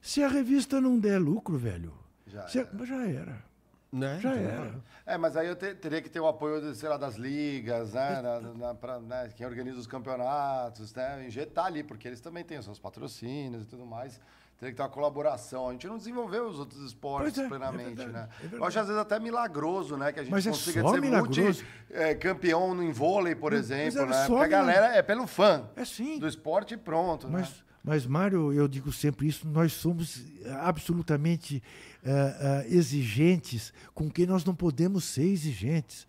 [0.00, 1.92] Se a revista não der lucro, velho,
[2.26, 2.86] já, se, era.
[2.86, 3.44] já era.
[3.92, 4.18] Né?
[4.20, 4.80] Já era.
[5.04, 8.22] É, mas aí eu te, teria que ter o apoio, sei lá, das ligas, né?
[8.22, 9.30] Na, na, pra, né?
[9.36, 11.26] Quem organiza os campeonatos, né?
[11.26, 14.20] Injetar ali, porque eles também têm os seus patrocínios e tudo mais.
[14.60, 15.70] Teria que ter uma colaboração.
[15.70, 18.28] A gente não desenvolveu os outros esportes é, é plenamente, é verdade, né?
[18.52, 20.12] É eu acho às vezes até milagroso, né?
[20.12, 24.26] Que a gente mas é consiga ser multi, é, campeão em vôlei, por exemplo, né?
[24.26, 26.18] Porque a galera é pelo fã é sim.
[26.18, 27.26] do esporte e pronto.
[27.26, 27.54] Mas, né?
[27.82, 30.26] mas, Mário, eu digo sempre isso, nós somos
[30.60, 31.62] absolutamente
[32.04, 36.06] uh, uh, exigentes com quem nós não podemos ser exigentes.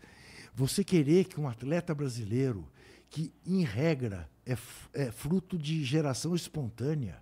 [0.54, 2.68] Você querer que um atleta brasileiro,
[3.10, 4.58] que em regra é,
[4.94, 7.18] é fruto de geração espontânea,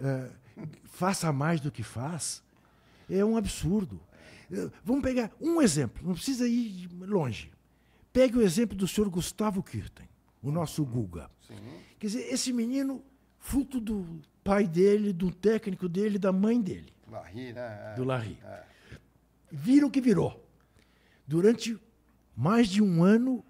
[0.00, 0.30] é,
[0.84, 2.42] faça mais do que faz,
[3.08, 4.00] é um absurdo.
[4.52, 7.50] É, vamos pegar um exemplo, não precisa ir longe.
[8.12, 10.08] Pegue o exemplo do senhor Gustavo Kirten,
[10.42, 11.30] o nosso Guga.
[11.46, 11.56] Sim.
[11.98, 13.02] Quer dizer, esse menino,
[13.38, 16.92] fruto do pai dele, do técnico dele, da mãe dele.
[17.10, 17.92] Larry, né?
[17.92, 17.94] É.
[17.96, 18.38] Do Larry.
[18.44, 18.62] É.
[19.50, 20.44] Vira o que virou.
[21.26, 21.78] Durante
[22.36, 23.44] mais de um ano,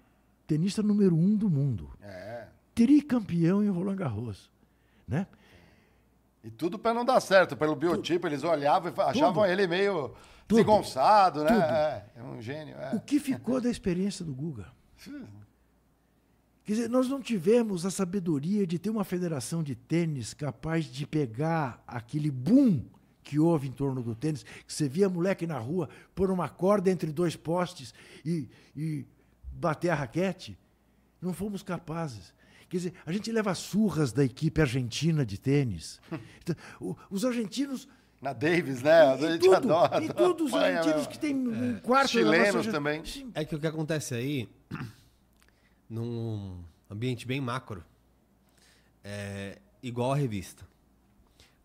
[0.47, 1.91] tenista número um do mundo.
[2.01, 2.47] É.
[2.73, 4.51] Tricampeão em Roland Garros.
[5.07, 5.27] Né?
[6.45, 9.45] E tudo para não dar certo, pelo biotipo, eles olhavam e achavam tudo.
[9.47, 10.09] ele meio
[10.47, 10.57] tudo.
[10.59, 12.05] desengonçado, né?
[12.15, 12.77] É, é, um gênio.
[12.77, 12.95] É.
[12.95, 14.67] O que ficou da experiência do Guga?
[16.63, 21.07] Quer dizer, nós não tivemos a sabedoria de ter uma federação de tênis capaz de
[21.07, 22.85] pegar aquele boom
[23.23, 26.91] que houve em torno do tênis, que você via moleque na rua pôr uma corda
[26.91, 27.91] entre dois postes
[28.23, 29.03] e, e
[29.51, 30.55] bater a raquete.
[31.19, 32.34] Não fomos capazes.
[32.69, 35.99] Quer dizer, a gente leva surras da equipe argentina de tênis.
[36.41, 37.87] Então, os argentinos.
[38.21, 39.01] Na Davis, né?
[39.01, 40.03] A gente tudo, adora.
[40.03, 41.79] E todos os argentinos que tem um é.
[41.79, 43.01] quarto Chilenos também.
[43.33, 44.47] É que o que acontece aí,
[45.89, 47.83] num ambiente bem macro,
[49.03, 50.63] é igual a revista.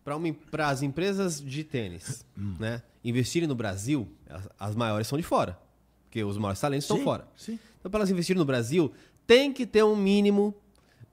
[0.03, 2.55] Para as empresas de tênis hum.
[2.59, 5.59] né, investirem no Brasil, as, as, maiores são de fora.
[6.05, 7.27] Porque os maiores talentos sim, estão fora.
[7.37, 7.59] Sim.
[7.79, 8.91] Então, para elas investirem no Brasil,
[9.27, 10.55] tem que ter um mínimo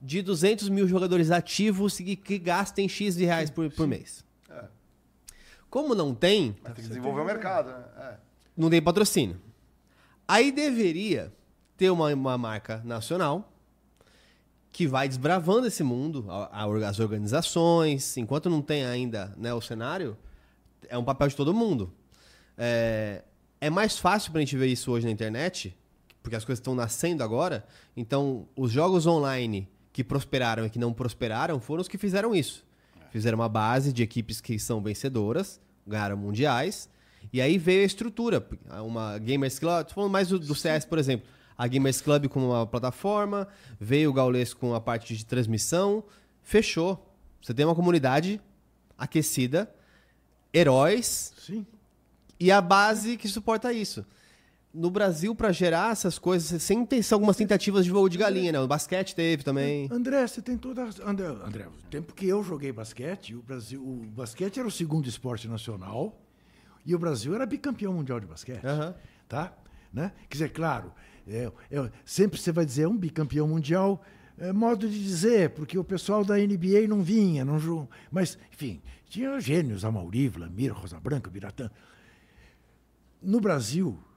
[0.01, 4.23] de 200 mil jogadores ativos que, que gastem X de reais por, por mês.
[4.49, 4.63] É.
[5.69, 6.55] Como não tem.
[6.63, 7.83] Mas tem que desenvolver o mercado, né?
[7.97, 8.17] É.
[8.55, 9.39] Não tem patrocínio.
[10.27, 11.33] Aí deveria
[11.75, 13.51] ter uma, uma marca nacional
[14.71, 19.61] que vai desbravando esse mundo, a, a, as organizações, enquanto não tem ainda né, o
[19.61, 20.17] cenário,
[20.87, 21.91] é um papel de todo mundo.
[22.57, 23.23] É,
[23.59, 25.75] é mais fácil para a gente ver isso hoje na internet,
[26.21, 27.65] porque as coisas estão nascendo agora.
[27.95, 29.67] Então, os jogos online
[29.99, 32.63] que prosperaram e que não prosperaram foram os que fizeram isso.
[33.11, 36.89] Fizeram uma base de equipes que são vencedoras, ganharam mundiais,
[37.33, 38.47] e aí veio a estrutura.
[38.81, 41.27] Uma Gamers Club, tô falando mais do, do CS, por exemplo.
[41.57, 43.45] A Gamers Club com uma plataforma,
[43.77, 46.01] veio o Gaules com a parte de transmissão,
[46.43, 47.13] fechou.
[47.41, 48.39] Você tem uma comunidade
[48.97, 49.69] aquecida,
[50.53, 51.67] heróis, Sim.
[52.39, 54.05] e a base que suporta isso
[54.73, 58.59] no Brasil, para gerar essas coisas, sem ter algumas tentativas de voo de galinha, né?
[58.59, 59.87] O basquete teve também.
[59.91, 60.89] André, você tem toda.
[61.03, 65.07] André, André, o tempo que eu joguei basquete, o, Brasil, o basquete era o segundo
[65.07, 66.21] esporte nacional.
[66.85, 68.65] E o Brasil era bicampeão mundial de basquete.
[68.65, 68.95] Aham.
[69.27, 69.53] Tá?
[69.91, 70.11] Né?
[70.29, 70.91] Quer dizer, claro,
[71.27, 74.03] é, é- sempre você vai dizer um bicampeão mundial,
[74.37, 79.39] é modo de dizer, porque o pessoal da NBA não vinha, não mas, enfim, tinha
[79.39, 81.69] gênios, Amauri, Vlamir, Rosa Branca, Biratã.
[83.21, 84.08] No Brasil, é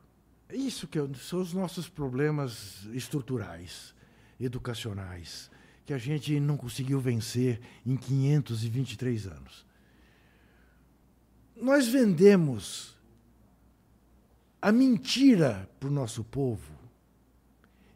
[0.56, 3.94] isso que eu- são os nossos problemas estruturais,
[4.40, 5.50] educacionais,
[5.86, 9.64] que a gente não conseguiu vencer em 523 anos.
[11.60, 12.96] Nós vendemos
[14.60, 16.72] a mentira para o nosso povo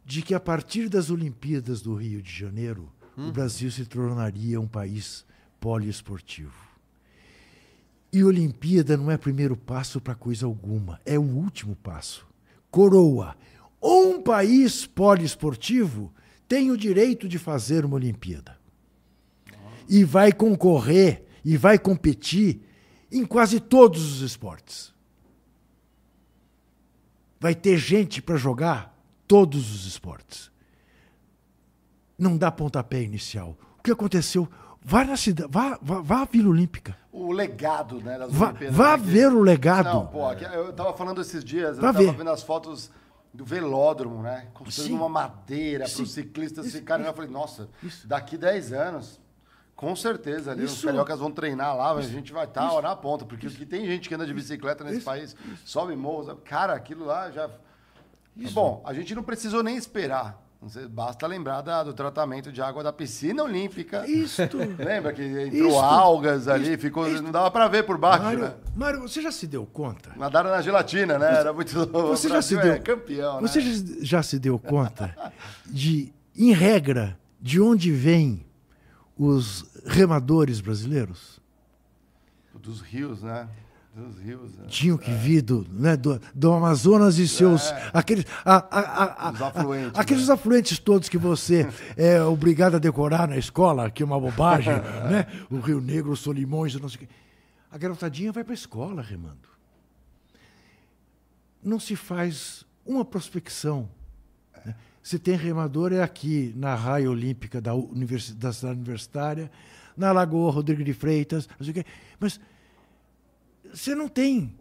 [0.04, 4.68] de que a partir das Olimpíadas do Rio de Janeiro, o Brasil se tornaria um
[4.68, 5.24] país
[5.58, 6.54] poliesportivo.
[8.12, 12.26] E Olimpíada não é primeiro passo para coisa alguma, é o último passo.
[12.76, 13.34] Coroa.
[13.82, 16.12] Um país poliesportivo
[16.46, 18.58] tem o direito de fazer uma Olimpíada.
[19.88, 22.60] E vai concorrer e vai competir
[23.10, 24.92] em quase todos os esportes.
[27.40, 28.94] Vai ter gente para jogar
[29.26, 30.50] todos os esportes.
[32.18, 33.56] Não dá pontapé inicial.
[33.78, 34.46] O que aconteceu?
[34.88, 36.96] Vá na cidade, vá, vá, vá à Vila Olímpica.
[37.10, 38.16] O legado, né?
[38.18, 39.84] Das Vá, Olimpíadas, vá né, que- ver o legado.
[39.86, 42.12] Não, pô, aqui- eu tava falando esses dias, Vá eu tava ver.
[42.16, 42.88] vendo as fotos
[43.34, 44.46] do velódromo, né?
[44.54, 44.94] Construindo Sim.
[44.96, 47.04] uma madeira para os ciclistas Isso, ficarem.
[47.04, 47.16] Eu isso.
[47.16, 48.06] falei, nossa, Isso.
[48.06, 49.18] daqui 10 anos,
[49.74, 50.86] com certeza ali, os Isso.
[50.86, 54.08] cariocas vão treinar lá, mas a gente vai estar na ponta, porque aqui tem gente
[54.08, 55.04] que anda de bicicleta nesse Isso.
[55.04, 55.34] país,
[55.64, 56.32] sobe morros.
[56.44, 57.50] Cara, aquilo lá já.
[58.52, 60.45] Bom, a gente não precisou nem esperar.
[60.90, 64.04] Basta lembrar da- do tratamento de água da piscina olímpica.
[64.08, 64.56] Isto.
[64.82, 65.78] Lembra que entrou Isto.
[65.78, 66.80] algas ali, Isto.
[66.80, 67.22] ficou, Isto.
[67.22, 68.54] não dava para ver por baixo, Mário, né?
[68.74, 70.12] Mário, você já se deu conta?
[70.16, 71.36] Nadaram na gelatina, né?
[71.38, 73.98] Era muito Você o já se deu, é campeão, você né?
[74.00, 75.14] já se deu conta
[75.66, 78.44] de, em regra, de onde vêm
[79.16, 81.38] os remadores brasileiros?
[82.54, 83.46] Dos rios, né?
[83.96, 84.54] Dos rios.
[84.56, 84.66] Né?
[84.68, 87.72] Tinham que vir do, né, do, do Amazonas e seus.
[87.94, 90.34] Aqueles, a- a- a- Os afluentes, aqueles né?
[90.34, 91.66] afluentes todos que você
[91.96, 94.74] é obrigado a decorar na escola, que é uma bobagem,
[95.10, 95.26] né?
[95.50, 97.08] O Rio Negro, os Solimões, não sei o quê.
[97.72, 99.48] A garotadinha vai para a escola remando.
[101.62, 103.88] Não se faz uma prospecção.
[104.64, 104.74] né?
[105.02, 109.50] Se tem remador, é aqui, na raia olímpica da, universi- da cidade universitária,
[109.96, 111.84] na Lagoa Rodrigo de Freitas, não sei o quê.
[112.20, 112.38] Mas
[113.76, 114.54] você não tem.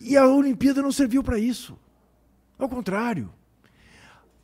[0.00, 1.78] E a Olimpíada não serviu para isso.
[2.58, 3.32] Ao contrário.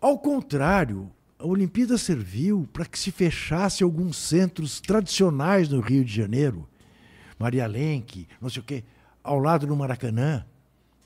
[0.00, 6.14] Ao contrário, a Olimpíada serviu para que se fechasse alguns centros tradicionais no Rio de
[6.14, 6.68] Janeiro.
[7.38, 8.84] Maria Lenk, não sei o quê,
[9.22, 10.46] ao lado do Maracanã,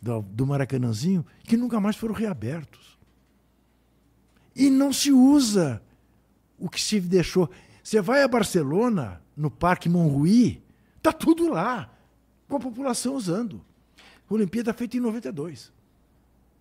[0.01, 2.99] do, do Maracanãzinho, que nunca mais foram reabertos.
[4.55, 5.83] E não se usa
[6.59, 7.51] o que se deixou.
[7.83, 10.63] Você vai a Barcelona, no Parque Monruí,
[11.03, 11.96] tá tudo lá,
[12.49, 13.61] com a população usando.
[14.29, 15.73] Olimpíada feita em 92.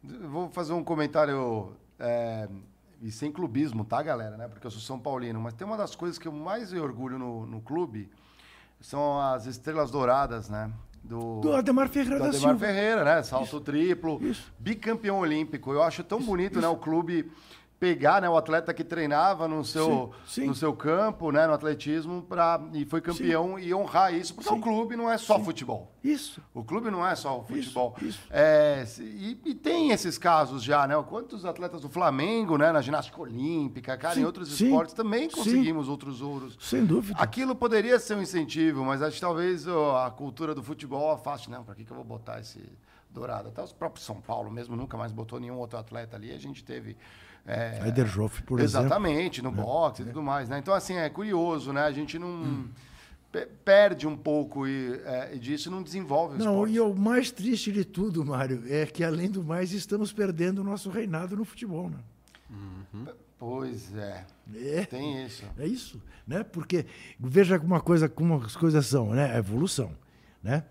[0.07, 2.47] Eu Vou fazer um comentário é,
[3.01, 4.37] e sem clubismo, tá, galera?
[4.37, 4.47] Né?
[4.47, 5.39] Porque eu sou São Paulino.
[5.39, 8.09] Mas tem uma das coisas que eu mais me orgulho no, no clube
[8.79, 10.71] são as estrelas douradas, né?
[11.03, 12.65] Do, Do Ademar Ferreira do Ademar Silva.
[12.65, 13.23] Ferreira, né?
[13.23, 14.51] Salto triplo, isso.
[14.57, 15.71] bicampeão olímpico.
[15.71, 16.67] Eu acho tão bonito, né?
[16.67, 17.31] O clube
[17.79, 20.47] pegar né, o atleta que treinava no seu, Sim, sim.
[20.47, 21.45] no seu campo, né?
[21.45, 24.33] No atletismo, pra, e foi campeão e honrar isso.
[24.33, 25.91] Porque o clube não é só futebol.
[26.03, 26.41] Isso.
[26.53, 27.95] O clube não é só o futebol.
[28.01, 28.19] isso.
[28.29, 30.95] É, e, e tem esses casos já, né?
[31.07, 32.71] Quantos atletas do Flamengo, né?
[32.71, 35.35] Na ginástica olímpica, cara, em Sim, outros sim, esportes também sim.
[35.35, 36.57] conseguimos outros ouros.
[36.59, 37.19] Sem dúvida.
[37.19, 41.49] Aquilo poderia ser um incentivo, mas acho que talvez a cultura do futebol afaste.
[41.49, 42.61] Não, para que, que eu vou botar esse
[43.09, 43.49] dourado?
[43.49, 46.31] Até os próprios São Paulo mesmo nunca mais botou nenhum outro atleta ali.
[46.31, 46.95] A gente teve.
[47.45, 48.87] É, Heider Joff, por exemplo.
[48.87, 50.57] Exatamente, no boxe e tudo mais, né?
[50.57, 51.81] Então, assim, é curioso, né?
[51.81, 52.65] A gente não...
[53.31, 56.73] pe- Perde um pouco e, é, e disso e não desenvolve o Não, esporte.
[56.73, 60.63] e o mais triste de tudo, Mário, é que, além do mais, estamos perdendo o
[60.63, 61.89] nosso reinado no futebol.
[61.89, 61.99] Né?
[63.37, 64.25] Pois é,
[64.55, 65.43] É, tem isso.
[65.59, 66.01] é isso.
[66.25, 66.43] Né?
[66.43, 66.85] Porque
[67.19, 69.33] veja uma coisa, como as coisas são, né?
[69.35, 69.91] A evolução.
[70.41, 70.63] Né?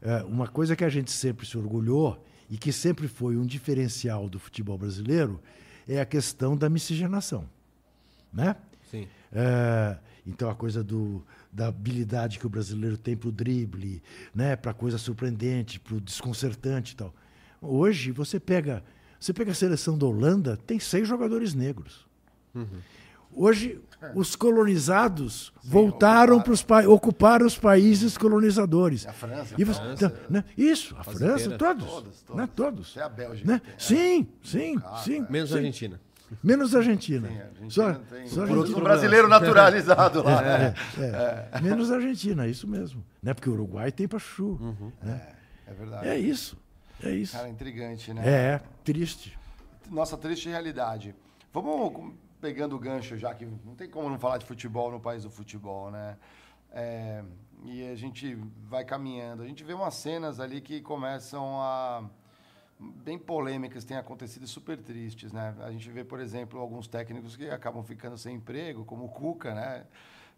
[0.00, 4.28] É, uma coisa que a gente sempre se orgulhou e que sempre foi um diferencial
[4.28, 5.38] do futebol brasileiro
[5.88, 7.48] é a questão da miscigenação.
[8.32, 8.54] Né?
[8.90, 9.08] Sim.
[9.32, 14.02] É, então a coisa do, da habilidade que o brasileiro tem para o drible,
[14.34, 17.14] né, para a coisa surpreendente, para o desconcertante e tal.
[17.60, 18.84] Hoje você pega,
[19.18, 22.06] você pega a seleção da Holanda, tem seis jogadores negros.
[23.38, 23.80] Hoje
[24.14, 29.06] os colonizados voltaram para os pa ocupar os países colonizadores.
[29.06, 31.58] A França, E a você- França, então, né, isso, a França, inteira.
[31.58, 32.92] todos, Todos, né, todos.
[32.92, 32.96] todos.
[32.96, 33.58] Até a Bélgica Né?
[33.60, 33.74] tem, é.
[33.78, 35.26] Sim, sim, sim.
[35.30, 35.54] Menos sim.
[35.54, 36.00] a Argentina.
[36.44, 37.26] Menos a Argentina.
[37.28, 38.80] Sim, a Argentina Só, tem só a um Argentina.
[38.84, 40.42] brasileiro naturalizado lá.
[40.42, 40.74] né?
[41.52, 43.02] É, Menos a Argentina, isso mesmo.
[43.22, 43.32] Né?
[43.32, 44.58] Porque o Uruguai tem Pachu.
[44.60, 44.92] Uhum.
[45.02, 45.26] Né?
[45.66, 46.06] É verdade.
[46.08, 46.56] É isso.
[47.02, 47.32] É isso.
[47.36, 48.22] Cara, intrigante, né?
[48.28, 49.38] É, triste.
[49.90, 51.14] Nossa triste realidade.
[51.52, 55.24] Vamos pegando o gancho já, que não tem como não falar de futebol no país
[55.24, 56.16] do futebol, né?
[56.70, 57.24] É,
[57.64, 58.34] e a gente
[58.68, 59.42] vai caminhando.
[59.42, 62.04] A gente vê umas cenas ali que começam a
[62.78, 65.54] bem polêmicas têm acontecido e super tristes, né?
[65.60, 69.54] A gente vê, por exemplo, alguns técnicos que acabam ficando sem emprego, como o Cuca,
[69.54, 69.84] né?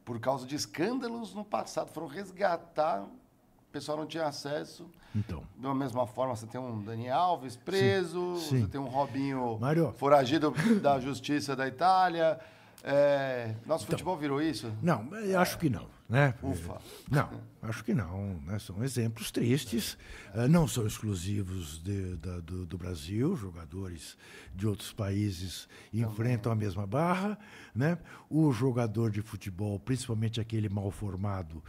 [0.04, 4.90] Por causa de escândalos no passado, foram resgatar, o pessoal não tinha acesso.
[5.14, 5.42] Então.
[5.56, 8.60] Da mesma forma, você tem um Dani Alves preso, Sim, sim.
[8.62, 9.92] você tem um Robinho Mário.
[9.96, 12.38] foragido da justiça da Itália.
[12.82, 13.98] É, nosso Então.
[13.98, 14.72] futebol virou isso?
[14.82, 15.06] Não,
[15.38, 15.86] acho que não.
[16.08, 16.34] Né?
[16.42, 16.78] Ufa.
[17.08, 17.28] Não,
[17.62, 18.40] acho que não.
[18.44, 18.58] né?
[18.58, 19.96] São exemplos tristes,
[20.34, 24.16] eh, não são exclusivos de- da- do, do Brasil, jogadores
[24.52, 27.38] de outros países enfrentam a mesma barra.
[27.72, 27.96] Né?
[28.28, 31.62] O jogador de futebol, principalmente aquele mal formado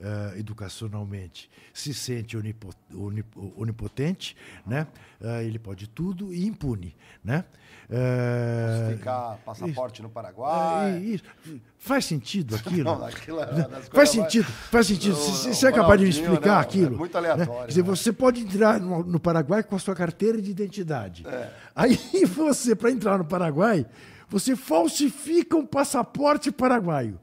[0.00, 4.36] eh, educacionalmente, se sente onipo- onipo- onipotente,
[4.66, 4.86] né?
[5.20, 6.94] Eh, ele pode tudo e impune.
[7.24, 7.44] Né?
[7.90, 10.98] Falsificar passaporte no eh, Paraguai.
[10.98, 11.24] isso.
[11.78, 12.84] Faz sentido aquilo?
[12.84, 13.46] Não, aquilo é
[13.92, 15.14] Faz sentido, faz sentido.
[15.16, 16.94] Você, é capaz de me explicar né, aquilo?
[16.94, 17.88] é muito aleatório, Quer dizer, né?
[17.88, 21.26] você pode entrar no, no Paraguai com a sua carteira de identidade.
[21.26, 21.50] É.
[21.74, 23.86] Aí você, para entrar no Paraguai,
[24.28, 27.18] você falsifica um passaporte paraguaio.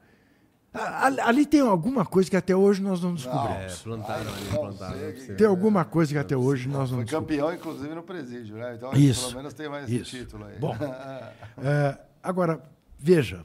[1.24, 3.82] Ali tem alguma coisa que até hoje nós não É, descobrimos.
[3.82, 4.98] plantaram ali, não plantaram.
[4.98, 5.34] não sei.
[5.36, 7.42] Tem alguma coisa que até hoje nós não Foi descobrimos.
[7.44, 8.74] campeão, inclusive, no presídio, né?
[8.76, 9.22] Então, Isso.
[9.28, 10.02] pelo menos tem mais Isso.
[10.16, 10.58] esse título aí.
[10.58, 10.74] Bom.
[11.58, 12.62] É, agora,
[12.98, 13.44] veja,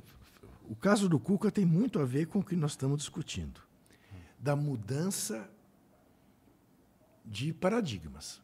[0.70, 3.62] o caso do Cuca tem muito a ver com o que nós estamos discutindo.
[4.40, 5.48] Da mudança
[7.26, 8.42] de paradigmas.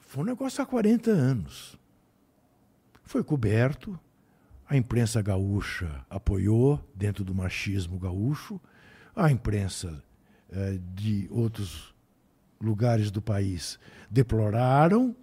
[0.00, 1.78] Foi um negócio há 40 anos.
[3.04, 3.98] Foi coberto,
[4.68, 8.60] a imprensa gaúcha apoiou, dentro do machismo gaúcho,
[9.14, 10.02] a imprensa
[10.50, 11.94] eh, de outros
[12.60, 13.78] lugares do país
[14.10, 15.14] deploraram,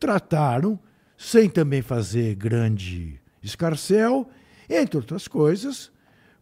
[0.00, 0.78] trataram,
[1.16, 4.28] sem também fazer grande escarcel,
[4.68, 5.90] entre outras coisas,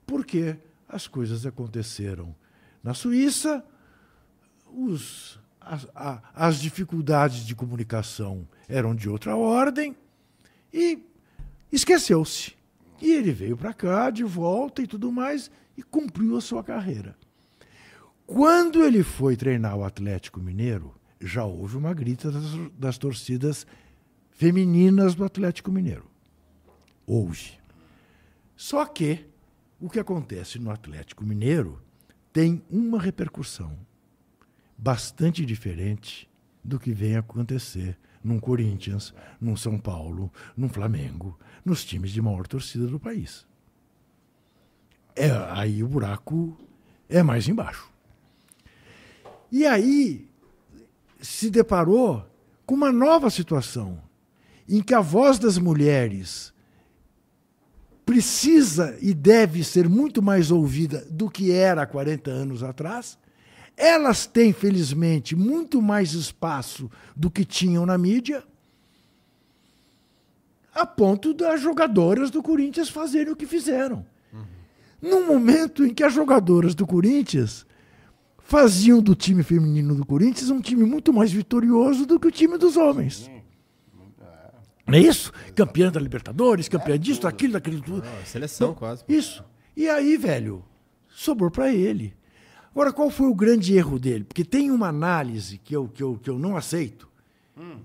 [0.06, 0.56] porque
[0.88, 2.34] as coisas aconteceram
[2.82, 3.62] na Suíça,
[4.72, 9.94] os, as, a- as dificuldades de comunicação eram de outra ordem
[10.72, 10.98] e
[11.74, 12.54] esqueceu-se.
[13.00, 17.16] E ele veio para cá de volta e tudo mais e cumpriu a sua carreira.
[18.26, 22.44] Quando ele foi treinar o Atlético Mineiro, já houve uma grita das,
[22.78, 23.66] das torcidas
[24.30, 26.08] femininas do Atlético Mineiro.
[27.06, 27.58] Houve.
[28.56, 29.26] Só que
[29.80, 31.82] o que acontece no Atlético Mineiro
[32.32, 33.76] tem uma repercussão
[34.76, 36.28] bastante diferente
[36.62, 42.46] do que vem acontecer num Corinthians, num São Paulo, num Flamengo, nos times de maior
[42.46, 43.46] torcida do país.
[45.16, 46.56] É, aí o buraco
[47.08, 47.88] é mais embaixo.
[49.50, 50.28] E aí
[51.20, 52.26] se deparou
[52.66, 53.98] com uma nova situação,
[54.68, 56.52] em que a voz das mulheres
[58.04, 63.18] precisa e deve ser muito mais ouvida do que era há 40 anos atrás.
[63.76, 68.44] Elas têm, felizmente, muito mais espaço do que tinham na mídia,
[70.74, 74.04] a ponto das jogadoras do Corinthians fazerem o que fizeram.
[75.00, 77.66] Num momento em que as jogadoras do Corinthians
[78.38, 82.58] faziam do time feminino do Corinthians um time muito mais vitorioso do que o time
[82.58, 83.30] dos homens.
[84.86, 85.32] Não é isso?
[85.54, 88.06] Campeã da Libertadores, campeã disso, daquilo, daquilo tudo.
[88.06, 89.04] Ah, seleção quase.
[89.08, 89.42] Isso.
[89.76, 90.64] E aí, velho,
[91.08, 92.14] sobrou para ele.
[92.70, 94.24] Agora, qual foi o grande erro dele?
[94.24, 97.08] Porque tem uma análise que eu, que eu, que eu não aceito,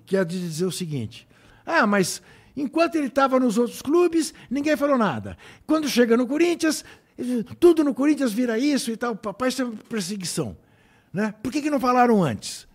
[0.05, 1.27] que é de dizer o seguinte:
[1.65, 2.21] ah, mas
[2.62, 5.38] enquanto ele estava nos outros clubes, ninguém falou nada.
[5.66, 6.84] Quando chega no Corinthians,
[7.60, 10.57] tudo no Corinthians vira isso e tal, papai, isso é perseguição.
[11.14, 11.34] Né?
[11.41, 12.68] Por que, que não falaram antes?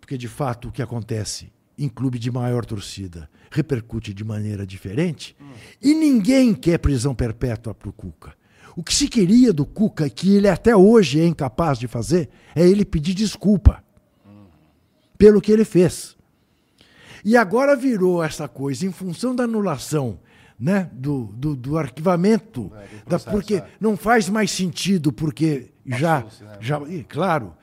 [0.00, 5.36] Porque, de fato, o que acontece em clube de maior torcida repercute de maneira diferente
[5.80, 8.34] e ninguém quer prisão perpétua para o Cuca.
[8.76, 12.68] O que se queria do Cuca, que ele até hoje é incapaz de fazer, é
[12.68, 13.82] ele pedir desculpa
[15.16, 16.13] pelo que ele fez.
[17.24, 20.18] E agora virou essa coisa em função da anulação
[20.58, 23.68] né, do, do, do arquivamento, É, do da, processo, porque é.
[23.80, 26.28] não faz mais sentido, porque já, né?
[26.60, 27.54] já claro,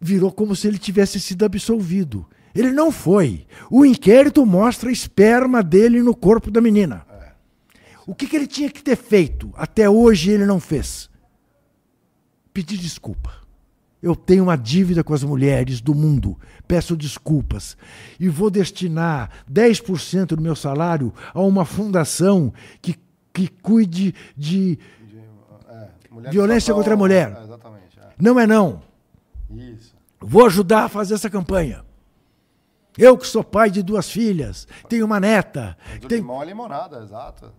[0.00, 2.26] virou como se ele tivesse sido absolvido.
[2.54, 3.46] Ele não foi.
[3.70, 7.06] O inquérito mostra a esperma dele no corpo da menina.
[8.06, 9.50] O que, que ele tinha que ter feito?
[9.54, 11.08] Até hoje ele não fez.
[12.52, 13.41] Pedir desculpa.
[14.02, 16.36] Eu tenho uma dívida com as mulheres do mundo.
[16.66, 17.76] Peço desculpas.
[18.18, 22.98] E vou destinar 10% do meu salário a uma fundação que,
[23.32, 24.76] que cuide de
[25.06, 25.18] De,
[25.68, 27.36] é, Violência contra a mulher.
[27.38, 27.98] É, exatamente.
[28.00, 28.08] é.
[28.20, 28.82] Não é não.
[29.50, 29.94] Isso.
[30.20, 31.84] Vou ajudar a fazer essa campanha.
[32.98, 35.76] Eu que sou pai de duas filhas, tenho uma neta.
[36.00, 36.20] Do Tenho...
[36.20, 37.52] limão à limonada, exato.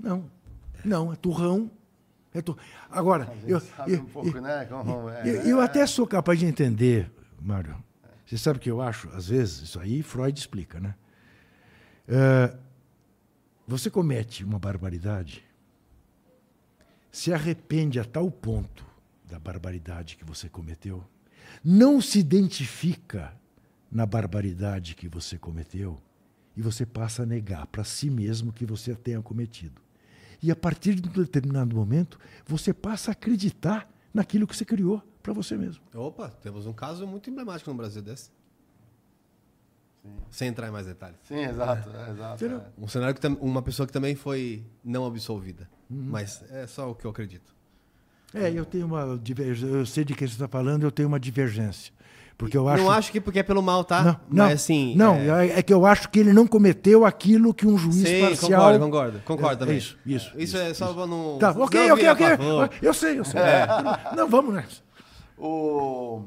[0.00, 0.24] Não,
[0.84, 1.70] não, é turrão.
[2.38, 2.56] É tur...
[2.88, 4.64] Agora, eu, eu, um pouco, né?
[4.66, 5.50] Como é, eu, né?
[5.50, 7.10] eu até sou capaz de entender,
[7.40, 7.76] Mário.
[8.24, 9.08] Você sabe o que eu acho?
[9.10, 10.94] Às vezes, isso aí Freud explica, né?
[12.06, 12.56] É,
[13.66, 15.44] você comete uma barbaridade,
[17.10, 18.86] se arrepende a tal ponto
[19.24, 21.04] da barbaridade que você cometeu,
[21.64, 23.34] não se identifica
[23.90, 26.00] na barbaridade que você cometeu
[26.56, 29.87] e você passa a negar para si mesmo que você a tenha cometido.
[30.42, 35.02] E a partir de um determinado momento, você passa a acreditar naquilo que você criou
[35.22, 35.82] para você mesmo.
[35.94, 38.30] Opa, temos um caso muito emblemático no Brasil desse.
[40.30, 41.18] Sem entrar em mais detalhes.
[41.24, 42.44] Sim, exato, é, exato.
[42.44, 42.62] É.
[42.78, 45.68] Um cenário que uma pessoa que também foi não absolvida.
[45.90, 47.54] Mas é só o que eu acredito.
[48.32, 49.74] É, eu tenho uma divergência.
[49.74, 51.92] Eu sei de que você está falando, eu tenho uma divergência.
[52.38, 52.84] Porque eu acho.
[52.84, 54.00] Não acho que porque é pelo mal, tá?
[54.00, 54.94] Não, não, Mas assim.
[54.94, 55.48] não é...
[55.48, 55.58] é...
[55.58, 58.60] é que eu acho que ele não cometeu aquilo que um juiz Sim, parcial.
[58.60, 59.22] concordo, concordo.
[59.24, 59.76] Concordo É, também.
[59.78, 61.36] isso, isso, Isso é só pra não.
[61.38, 62.28] Tá, não ok, ok, virar ok.
[62.28, 62.70] pavão.
[62.80, 63.40] Eu sei, eu sei.
[63.40, 63.66] É.
[64.14, 64.80] Não, vamos nessa.
[65.36, 66.22] O...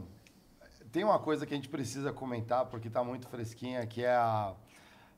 [0.91, 4.51] Tem uma coisa que a gente precisa comentar, porque está muito fresquinha, que é, a,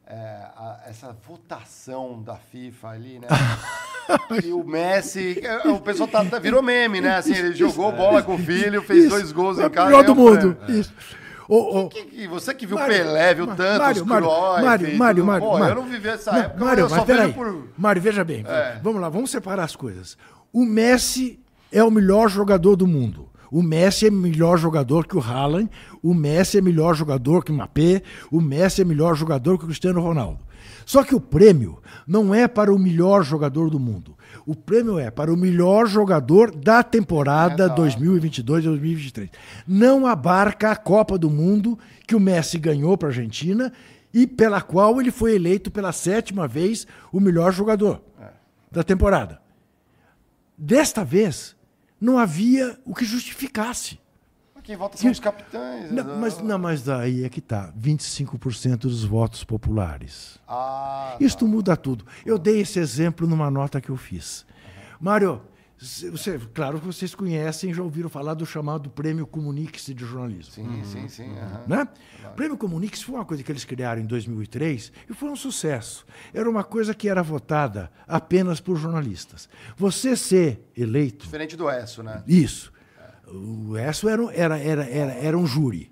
[0.08, 0.16] é,
[0.56, 3.28] a- essa votação da FIFA ali, né?
[4.44, 7.16] e o Messi, é, o pessoal tá, tá- virou meme, né?
[7.18, 9.88] Assim, ele jogou bola com o filho, fez Isso, dois gols é em o casa.
[9.88, 10.56] melhor do ganhou um mundo.
[10.56, 10.82] prêmio.
[10.82, 10.94] Isso.
[11.48, 14.98] Ô, ô, Que- que- você que viu Mário, Pelé, viu tantos, Mário, Mário, Cruyff, Mário,
[14.98, 15.26] Mário.
[15.26, 15.72] Mário, Pô, Mário.
[15.72, 17.34] eu não vivi essa Não, época, Mário, mas eu mas peraí.
[17.34, 17.68] por...
[17.78, 18.46] Mário, veja bem.
[18.48, 18.80] É.
[18.82, 20.18] Vamos lá, vamos separar as coisas.
[20.54, 21.40] O Messi
[21.72, 23.30] é o melhor jogador do mundo.
[23.54, 25.70] O Messi é melhor jogador que o Haaland.
[26.02, 28.02] O Messi é melhor jogador que o Mbappé.
[28.32, 30.40] O Messi é melhor jogador que o Cristiano Ronaldo.
[30.88, 34.18] Só que o prêmio não é para o melhor jogador do mundo.
[34.44, 37.84] O prêmio é para o melhor jogador da temporada Exato.
[37.84, 39.30] 2022-2023.
[39.68, 41.78] Não abarca a Copa do Mundo
[42.08, 43.72] que o Messi ganhou para a Argentina
[44.12, 48.02] e pela qual ele foi eleito pela sétima vez o melhor jogador
[48.72, 49.40] da temporada.
[50.58, 51.56] Desta vez,
[52.04, 53.98] não havia o que justificasse.
[54.62, 55.90] Quem vota são os capitães.
[55.92, 56.18] Não, né?
[56.20, 57.74] mas, não, mas daí é que tá.
[57.80, 60.38] 25% dos votos populares.
[60.48, 62.06] Ah, Isto muda tudo.
[62.26, 64.46] Eu dei esse exemplo numa nota que eu fiz.
[65.00, 65.42] Mário,
[66.10, 70.54] você, claro que vocês conhecem, já ouviram falar do chamado Prêmio Comunique-se de Jornalismo.
[70.54, 71.32] sim, sim, sim.
[71.38, 71.64] aham.
[71.68, 71.88] Né?
[72.26, 76.06] O Prêmio Comunique-se foi uma coisa que eles criaram em 2003 e foi um sucesso.
[76.34, 79.50] Era uma coisa que era votada apenas por jornalistas.
[79.76, 82.24] Você ser eleito Diferente do ESSO, né?
[82.28, 82.72] isso.
[83.28, 85.92] O ESSO era, um- era, era, era, era um júri.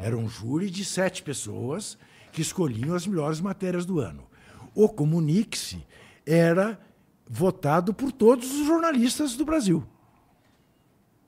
[0.00, 1.96] Era um júri de sete pessoas
[2.30, 4.24] que escolhiam as melhores matérias do ano.
[4.74, 5.84] O Comunique-se
[6.26, 6.78] era
[7.28, 9.84] votado por todos os jornalistas do Brasil.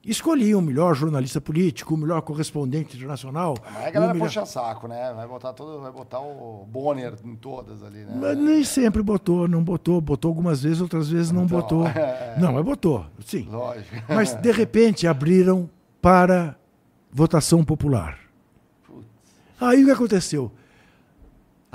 [0.04, 3.56] Escolhiam o melhor jornalista político, o melhor correspondente internacional.
[3.60, 4.26] Mas a galera melhor...
[4.26, 5.12] puxa saco, né?
[5.12, 8.12] Vai botar, todo, vai botar o Bonner em todas ali, né?
[8.14, 10.00] Mas nem sempre botou, não botou.
[10.00, 11.86] Botou algumas vezes, outras vezes não Então, botou.
[11.90, 12.36] é.
[12.38, 13.48] Não, mas botou, sim.
[13.50, 13.96] Lógico.
[14.08, 15.68] Mas, de repente, abriram
[16.00, 16.54] para
[17.10, 18.16] votação popular.
[19.60, 20.52] Aí o que aconteceu?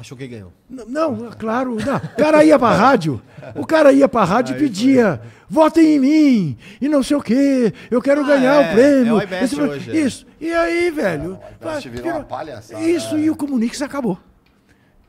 [0.01, 0.51] Achou que ganhou.
[0.67, 1.95] Não, é claro, não.
[1.97, 3.21] o cara ia pra rádio,
[3.53, 7.71] o cara ia pra rádio e pedia, votem em mim, e não sei o quê,
[7.91, 9.21] eu quero Ah, ganhar é, o prêmio.
[9.21, 9.95] é o Esse- hoje, é.
[9.99, 11.37] Isso, e aí, velho?
[11.61, 13.19] iBest virou uma palhaçada, Isso, é.
[13.19, 14.17] e o Comunix acabou.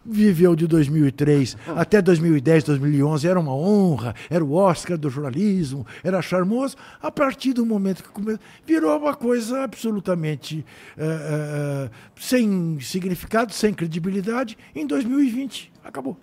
[0.05, 6.20] Viveu de 2003 até 2010, 2011, era uma honra, era o Oscar do jornalismo, era
[6.20, 6.76] charmoso.
[7.00, 10.64] A partir do momento que começou, virou uma coisa absolutamente
[10.96, 14.59] eh, eh, sem significado, sem credibilidade.
[14.74, 16.16] Em 2020, acabou.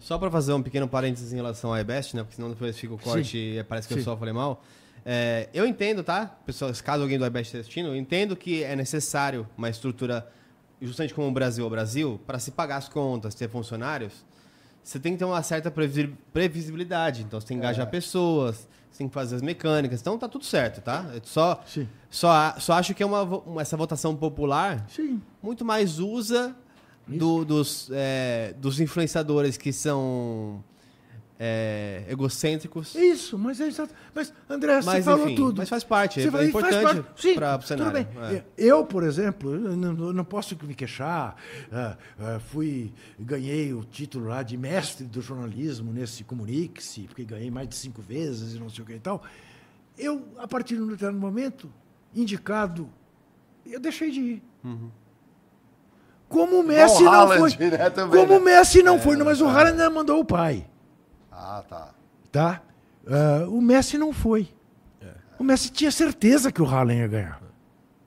[0.00, 2.22] Só para fazer um pequeno parênteses em relação ao iBest, né?
[2.22, 4.04] Porque senão depois fica o corte e parece que eu Sim.
[4.04, 4.64] só falei mal.
[5.04, 6.26] É, eu entendo, tá?
[6.46, 10.26] Pessoas, caso alguém do iBest esteja assistindo, eu entendo que é necessário uma estrutura,
[10.80, 14.24] justamente como o Brasil é o Brasil, para se pagar as contas, ter funcionários,
[14.82, 17.22] você tem que ter uma certa previsi- previsibilidade.
[17.22, 20.00] Então você tem que engajar pessoas, você tem que fazer as mecânicas.
[20.00, 21.06] Então tá tudo certo, tá?
[21.12, 21.86] Eu só, Sim.
[22.10, 25.20] só, só acho que é uma, uma- essa votação popular Sim.
[25.42, 26.56] muito mais usa
[27.06, 30.64] do- dos, é, dos influenciadores que são
[31.42, 32.94] é, egocêntricos.
[32.94, 33.94] Isso, mas é exato.
[34.14, 35.56] Mas, André, você Mas, falou enfim, tudo.
[35.56, 37.92] mas faz parte, Você é vai- faz importante para o tudo cenário.
[37.92, 38.06] bem.
[38.36, 38.44] é.
[38.58, 41.34] Eu, por exemplo, eu não, eu não posso me queixar.
[41.72, 47.50] ah, ah, fui, ganhei o título lá de mestre do jornalismo nesse Comunique-se, porque ganhei
[47.50, 49.22] mais de cinco vezes e não sei o que e tal.
[49.96, 51.72] Eu, a partir de um determinado momento,
[52.14, 52.86] indicado,
[53.64, 54.42] eu deixei de ir.
[56.28, 57.70] Como o Messi não Haaland, foi.
[57.70, 58.38] né, também, como né?
[58.38, 60.66] o Messi não foi, mas o Haaland ainda mandou o pai
[61.42, 61.94] Ah, tá.
[62.30, 62.62] tá?
[63.06, 64.48] Ah, o Messi não foi.
[65.38, 67.42] O Messi tinha certeza que o Haaland ia ganhar.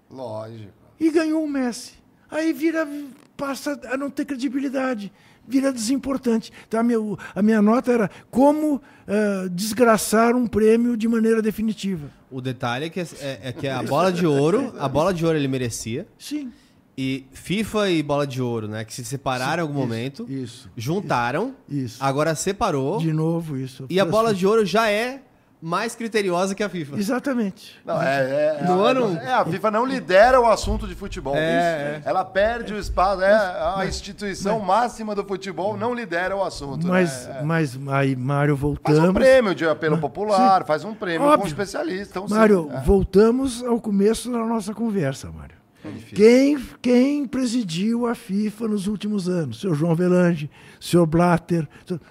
[0.10, 0.72] Lógico.
[1.00, 1.94] E ganhou o Messi.
[2.30, 2.88] Aí vira,
[3.36, 5.12] passa a não ter credibilidade,
[5.48, 6.52] vira desimportante.
[6.68, 7.00] Então a minha,
[7.34, 12.08] a minha nota era como uh, desgraçar um prêmio de maneira definitiva.
[12.30, 15.36] O detalhe é que, é, é que a bola de ouro, a bola de ouro
[15.36, 16.08] ele merecia.
[16.20, 16.52] Sim.
[16.98, 18.86] E FIFA e bola de ouro, né?
[18.86, 20.26] Que se separaram em algum isso, momento.
[20.30, 20.70] Isso.
[20.78, 21.56] Juntaram.
[21.68, 21.98] Isso.
[22.04, 23.00] Agora separou.
[23.00, 23.86] De novo, isso.
[23.90, 25.22] E a bola de ouro já é
[25.60, 26.98] mais criteriosa que a FIFA.
[26.98, 27.80] Exatamente.
[27.86, 31.34] Não, é, é, No é, ano- é, a FIFA não lidera o assunto de futebol.
[31.36, 32.10] É, Isso.
[32.10, 33.22] Ela perde o espaço.
[33.24, 36.86] É a instituição máxima do futebol não lidera o assunto.
[36.86, 37.38] Mas, né?
[37.40, 37.44] É.
[37.44, 39.10] mas aí, Mário, Faz voltamos.
[39.10, 41.48] um prêmio de apelo popular, faz um prêmio com um Óbvio.
[41.48, 42.20] especialista.
[42.20, 42.82] Então, sim, Mário, é.
[42.82, 45.63] voltamos ao começo da nossa conversa, Mário.
[45.86, 46.16] É difícil.
[46.16, 49.60] Quem, quem presidiu a FIFA nos últimos anos?
[49.62, 51.68] Seu João Velange, seu Blatter,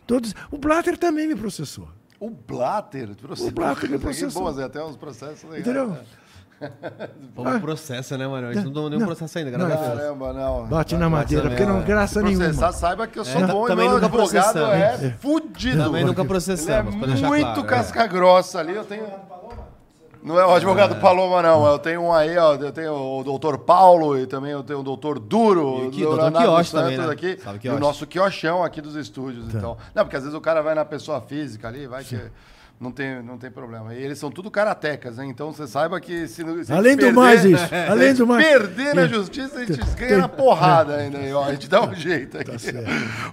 [0.07, 0.35] todos.
[0.51, 1.89] O Blatter também me processou.
[2.21, 3.11] O Blatter.
[3.41, 4.43] O Blatter me processou.
[4.43, 5.61] boas, até uns processos legais.
[5.67, 5.89] Entendeu?
[5.89, 6.01] né?
[7.35, 8.47] Pô, um processo, né, mano?
[8.47, 9.07] A gente não deu nenhum Não.
[9.09, 10.01] processo ainda, Não, graças a Deus.
[10.01, 10.67] Caramba, não.
[10.69, 11.83] Bate na madeira, porque não é.
[11.83, 12.73] graça Processar, nenhuma.
[12.73, 13.47] saiba que eu sou É.
[13.49, 15.11] bom Também e meu nunca advogado é, É.
[15.19, 15.83] fudido.
[15.83, 17.61] Também nunca Ele processamos, é pra deixar muito claro.
[17.63, 17.69] é.
[17.69, 18.75] casca grossa ali.
[18.77, 19.03] Eu tenho.
[20.23, 21.67] Não é o advogado Paloma, não.
[21.67, 22.55] Eu tenho um aí, ó.
[22.55, 25.85] Eu tenho o doutor Paulo e também eu tenho o doutor Duro.
[25.85, 27.11] E aqui, o doutor Santos também, né?
[27.13, 27.39] aqui.
[27.65, 29.51] E o nosso quiochão aqui dos estúdios.
[29.53, 29.59] Tá.
[29.59, 29.77] Então.
[29.95, 32.19] Não, porque às vezes o cara vai na pessoa física ali, vai que.
[32.81, 33.95] Não tem, não tem problema.
[33.95, 35.31] E eles são tudo karatecas, hein?
[35.31, 38.15] Então você saiba que se, não- se Além gente do perder- mais isso, se além
[38.15, 41.19] do mais- perder na justiça, a gente ganha na porrada ainda.
[41.19, 41.45] aí, ó.
[41.45, 42.57] A gente dá um jeito aqui.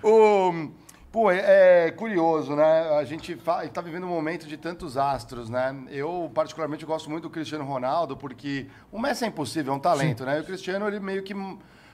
[0.04, 0.70] O,
[1.12, 2.89] pô, é, é curioso, né?
[2.97, 5.76] A gente está vivendo um momento de tantos astros, né?
[5.89, 10.24] Eu, particularmente, gosto muito do Cristiano Ronaldo, porque o Messi é impossível, é um talento,
[10.26, 10.38] né?
[10.38, 11.34] E o Cristiano, ele meio que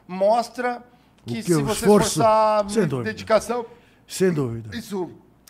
[0.08, 0.84] mostra
[1.26, 2.20] que, que se você esforço-
[2.88, 3.10] dúvida.
[3.12, 3.66] dedicação,
[4.08, 4.76] Sem dúvida.
[4.76, 5.10] isso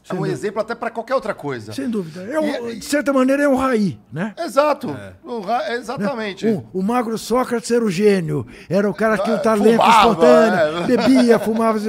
[0.09, 0.33] é um dúvida.
[0.35, 1.73] exemplo até para qualquer outra coisa.
[1.73, 2.23] Sem dúvida.
[2.23, 4.33] É um- E- de certa maneira, é um raí, né?
[4.37, 4.95] Exato.
[5.23, 6.45] O ra- exatamente.
[6.47, 9.81] O, o magro Sócrates era o gênio, era o cara que tinha o Ah, talento
[9.81, 10.87] fumava, espontâneo, é.
[10.97, 11.79] bebia, fumava.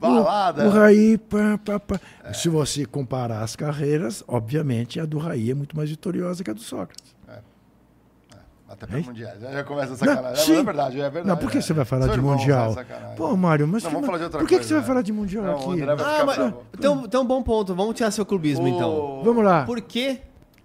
[0.00, 0.64] Balada.
[0.64, 2.00] O, o Raí, pá, pá, pá.
[2.34, 6.54] se você comparar as carreiras, obviamente a do Raí é muito mais vitoriosa que a
[6.54, 7.11] do Sócrates.
[8.72, 9.32] Até para mundial.
[9.38, 10.44] Já, já começa a Não, sacanagem.
[10.44, 10.56] sim.
[10.56, 11.26] É verdade, é verdade.
[11.28, 11.60] Não, por que é.
[11.60, 12.74] você vai falar Seu de Mundial?
[13.16, 14.80] Pô, Mário, mas Não, que- vamos falar de outra por que, que coisa, você vai
[14.82, 14.86] né?
[14.86, 15.82] falar de Mundial Não, aqui?
[15.84, 16.38] Vai Ah, mas
[16.90, 17.74] um, tem um bom ponto.
[17.74, 18.90] Vamos tirar seu clubismo, então.
[19.20, 19.64] O- Vamos lá.
[19.64, 20.20] Por que,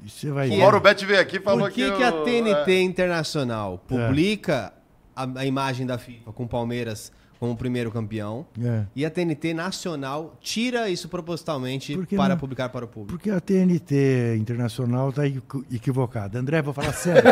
[0.05, 1.97] Você vai O Que Mauro Bet veio aqui e falou por que, que.
[1.97, 2.81] que a o- TNT é.
[2.81, 4.71] Internacional publica
[5.15, 8.83] a, a imagem da FIFA com o Palmeiras como primeiro campeão É.
[8.95, 12.38] e a TNT Nacional tira isso propositalmente Por que para não?
[12.39, 13.11] publicar para o público?
[13.17, 16.39] Porque a TNT Internacional está equivocada.
[16.39, 17.23] André, vou falar sério.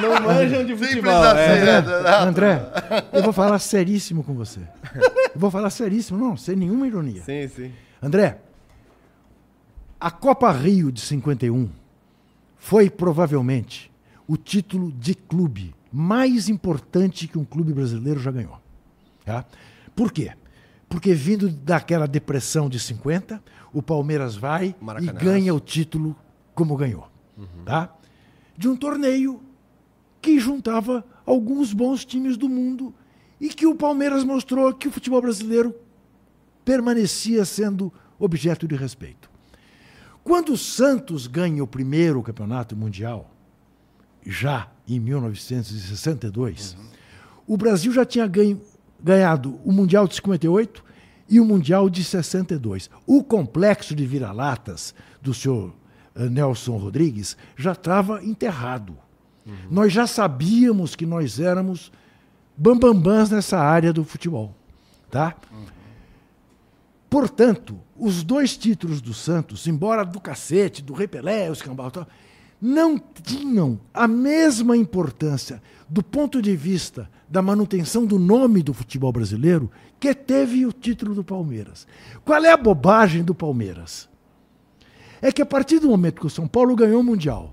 [0.00, 1.12] Não manjam de futebol.
[1.22, 1.64] assim, é.
[1.64, 2.18] né?
[2.20, 2.62] André,
[3.12, 4.60] eu vou falar seríssimo com você.
[5.34, 7.22] Eu vou falar seríssimo, não, sem nenhuma ironia.
[7.22, 7.72] Sim, sim.
[8.02, 8.38] André,
[10.00, 11.68] a Copa Rio de 51
[12.58, 13.90] foi provavelmente
[14.26, 18.58] o título de clube mais importante que um clube brasileiro já ganhou.
[19.24, 19.44] Tá?
[19.94, 20.32] Por quê?
[20.88, 23.42] Porque vindo daquela depressão de 50,
[23.72, 26.16] o Palmeiras vai e ganha o título
[26.54, 27.08] como ganhou.
[27.64, 27.94] Tá?
[28.56, 29.42] De um torneio
[30.20, 32.94] que juntava alguns bons times do mundo
[33.40, 35.74] e que o Palmeiras mostrou que o futebol brasileiro
[36.64, 39.30] permanecia sendo objeto de respeito.
[40.22, 43.30] Quando o Santos ganha o primeiro campeonato mundial,
[44.24, 46.76] já em 1962,
[47.46, 48.60] o Brasil já tinha ganho-
[49.02, 50.84] ganhado o Mundial de 58
[51.28, 52.90] e o Mundial de 62.
[53.06, 55.72] O complexo de vira-latas do senhor
[56.14, 58.96] eh, Nelson Rodrigues já estava enterrado.
[59.70, 61.90] Nós já sabíamos que nós éramos
[62.56, 64.54] bambambãs nessa área do futebol.
[65.10, 65.34] Tá?
[67.10, 72.06] Portanto, os dois títulos do Santos, embora do cacete, do Rei Pelé, os cambal, tal,
[72.62, 79.10] não tinham a mesma importância do ponto de vista da manutenção do nome do futebol
[79.10, 79.68] brasileiro
[79.98, 81.88] que teve o título do Palmeiras.
[82.24, 84.08] Qual é a bobagem do Palmeiras?
[85.20, 87.52] É que a partir do momento que o São Paulo ganhou o Mundial,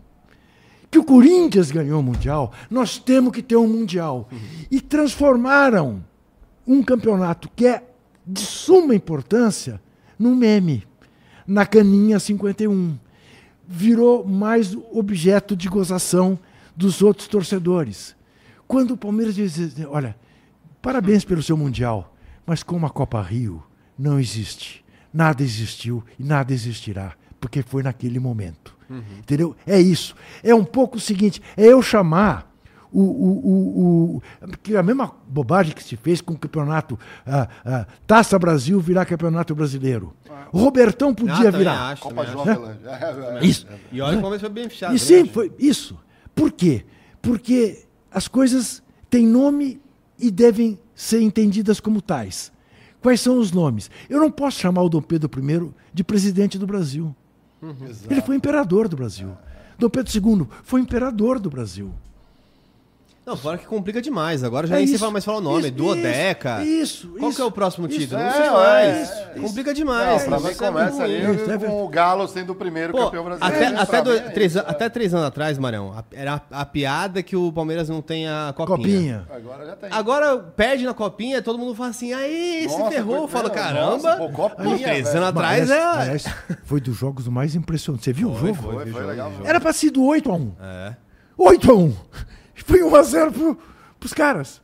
[0.92, 4.30] que o Corinthians ganhou o Mundial, nós temos que ter um Mundial.
[4.70, 6.04] E transformaram
[6.68, 7.84] um campeonato que é
[8.26, 9.82] de suma importância
[10.20, 10.84] num meme,
[11.48, 12.96] na caninha 51.
[13.72, 16.40] Virou mais objeto de gozação
[16.76, 18.16] dos outros torcedores.
[18.68, 20.16] Quando o Palmeiras diz, assim, olha,
[20.82, 22.16] parabéns pelo seu Mundial,
[22.48, 23.64] mas como a Copa Rio
[23.98, 24.84] não existe,
[25.14, 28.76] nada existiu e nada existirá, porque foi naquele momento.
[29.20, 29.56] Entendeu?
[29.68, 30.16] É isso.
[30.44, 32.49] É um pouco o seguinte: é eu chamar
[32.92, 34.22] o, o, o,
[34.64, 39.06] que a mesma bobagem que se fez com o campeonato ah, ah, Taça Brasil virar
[39.06, 40.14] campeonato brasileiro.
[40.52, 41.90] O Robertão podia Ah, virar.
[41.92, 42.52] acho, Copa também João acho.
[42.52, 42.80] Avelange.
[42.86, 43.68] É, é, Isso.
[43.92, 44.96] E olha como foi bem fechado.
[44.96, 45.98] E sim, foi isso.
[46.34, 46.86] Por quê?
[47.22, 49.80] Porque as coisas têm nome
[50.18, 52.52] e devem ser entendidas como tais.
[53.02, 53.90] Quais são os nomes?
[54.10, 57.16] Eu não posso chamar o Dom Pedro I de presidente do Brasil.
[57.62, 58.12] Exato.
[58.14, 59.38] Ele foi imperador do Brasil.
[59.78, 61.94] Dom Pedro II foi imperador do Brasil.
[63.30, 64.44] Não, fora que complica demais.
[64.44, 65.62] Agora já É nem se isso, vai mais falar o nome.
[65.62, 66.64] isso, Duodeca.
[66.64, 68.20] Isso, Qual isso, que é o próximo título?
[68.20, 69.10] É, Não sei é, mais.
[69.12, 70.24] é, complica Não, demais.
[70.24, 73.24] pra Isso mim é começa ali é com o Galo sendo o primeiro Pô, campeão
[73.26, 73.56] brasileiro.
[73.56, 76.62] até, Pra até, mim do- é três, até três anos atrás, Marão, a- era a,
[76.62, 78.78] a piada que o Palmeiras não tem a copinha.
[78.78, 79.28] Copinha.
[79.30, 79.36] é.
[79.36, 79.90] Agora já tem.
[79.92, 83.28] Agora perde na copinha, todo mundo fala assim, aí, se Nossa, ferrou.
[83.28, 84.16] Fala, nossa, caramba.
[84.18, 86.32] pô, copinha, Pô, três anos atrás Mas, é...
[86.64, 88.06] foi dos jogos mais impressionantes.
[88.06, 88.56] Você viu o jogo?
[88.56, 89.32] Foi, foi legal.
[89.44, 90.96] Era pra ser do 8 a 1 É.
[91.38, 91.94] 8 a 1
[92.66, 93.58] Foi 1 a 0 pro,
[94.00, 94.62] pros caras.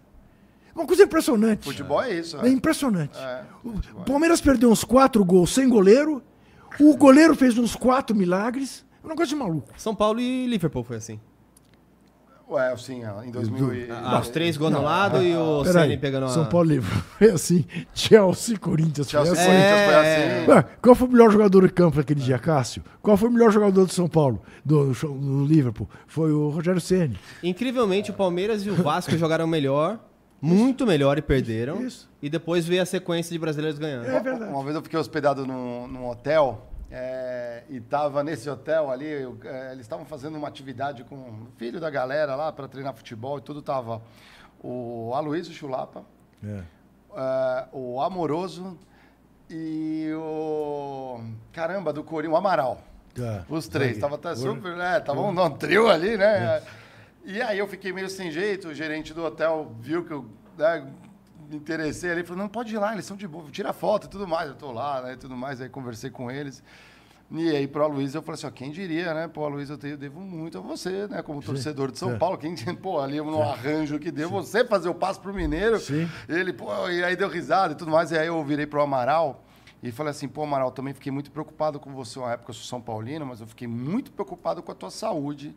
[0.76, 1.64] Uma coisa impressionante.
[1.64, 2.38] Futebol é isso.
[2.38, 3.18] É impressionante.
[3.18, 6.22] É, o Palmeiras perdeu uns quatro gols sem goleiro.
[6.80, 8.86] O goleiro fez uns quatro milagres.
[9.02, 9.70] É um negócio de maluco.
[9.78, 11.20] São Paulo e Liverpool foi assim.
[12.48, 13.88] Ué, sim, em 2000 e...
[13.90, 16.30] Ah, os três gols no lado e o Ceni pegando a...
[16.30, 16.92] São Paulo livre.
[17.18, 17.66] Foi assim.
[17.94, 19.10] Chelsea, Corinthians.
[19.10, 19.46] Foi Chelsea assim.
[19.52, 20.40] Corinthians foi É.
[20.42, 20.52] assim.
[20.52, 22.84] Ué, qual foi o melhor jogador do campo naquele dia, Cássio?
[23.02, 25.90] Qual foi o melhor jogador do São Paulo, do, do Liverpool?
[26.06, 27.18] Foi o Rogério Ceni.
[27.42, 30.00] Incrivelmente, o Palmeiras e o Vasco jogaram melhor,
[30.40, 31.82] muito melhor e perderam.
[31.82, 32.08] Isso.
[32.22, 34.06] E depois veio a sequência de brasileiros ganhando.
[34.06, 34.52] É verdade.
[34.52, 36.62] Uma vez eu fiquei hospedado num, num hotel
[36.92, 41.48] é, e tava nesse hotel ali, eu, é, eles estavam fazendo uma atividade com o
[41.58, 44.02] filho da galera lá para treinar futebol e tudo tava
[44.62, 46.04] o Aloysio Chulapa,
[46.44, 46.62] É.
[47.16, 48.78] é, o Amoroso
[49.50, 51.22] e o
[51.52, 52.82] caramba do Corinthians, o Amaral.
[53.14, 53.46] Tá.
[53.48, 55.00] Os três, tava até super, né?
[55.00, 56.62] Tava um, um trio ali, né?
[57.24, 60.26] E aí eu fiquei meio sem jeito, o gerente do hotel viu que eu
[60.58, 60.86] né,
[61.56, 64.10] me interessei ali, falou, não, pode ir lá, eles são de boa, tira foto e
[64.10, 64.50] tudo mais.
[64.50, 66.62] Eu tô lá, né, e tudo mais, aí conversei com eles.
[67.32, 69.28] E aí pro Aloysio eu falei assim, ó, quem diria, né?
[69.28, 71.24] Pô, Aloysio, eu, tenho- eu devo muito a você, né?
[71.24, 72.18] Como torcedor de São É.
[72.20, 75.80] Paulo, quem pô, ali no arranjo que deu, você fazer o passo pro Mineiro.
[75.80, 76.08] Sim.
[76.30, 78.12] Ele, pô, e aí deu risada e tudo mais.
[78.12, 79.44] E aí eu virei pro Amaral
[79.82, 82.20] e falei assim, pô, Amaral, também fiquei muito preocupado com você.
[82.20, 85.56] Uma época eu sou São Paulino, mas eu fiquei muito preocupado com a tua saúde.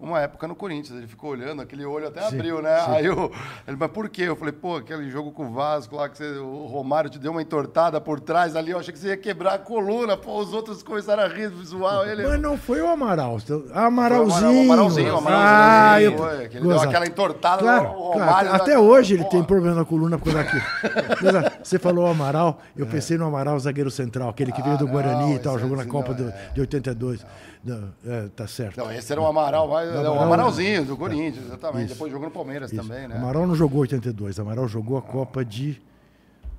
[0.00, 2.78] Uma época no Corinthians, ele ficou olhando, aquele olho até Sim, abriu, né?
[2.84, 2.90] sim.
[2.92, 3.32] Aí eu,
[3.66, 4.22] ele, mas por quê?
[4.22, 7.32] Eu falei, pô, aquele jogo com o Vasco lá, que você- o Romário te deu
[7.32, 10.52] uma entortada por trás ali, eu achei que você ia quebrar a coluna, pô, os
[10.52, 12.22] outros começaram a rir, zoar ele.
[12.28, 13.38] Mas não foi o Amaral.
[13.74, 14.60] Amaralzinho.
[14.60, 16.16] O Amaralzinho, o Amaralzinho, Ah, eu...
[16.16, 18.12] foi, ele deu aquela entortada Claro, no claro.
[18.20, 18.54] Romário.
[18.54, 20.62] Até da- hoje ele Pô, tem problema na coluna por causa daquilo.
[21.48, 24.88] Ah, Você falou Amaral, eu pensei no Amaral zagueiro central, aquele que veio do É.
[24.88, 26.50] Ah, Guarani não, e tal, jogou é- na Copa não, do- é.
[26.54, 27.26] de 82.
[27.64, 28.76] Não, é, tá certo.
[28.78, 31.86] Não, esse era o Amaral, mas, é o Amaral- Amaralzinho do Corinthians, exatamente.
[31.86, 31.94] Isso.
[31.94, 32.80] Depois jogou no Palmeiras Isso.
[32.82, 33.16] também, né?
[33.16, 35.80] Amaral não jogou 82, Amaral jogou a Copa de,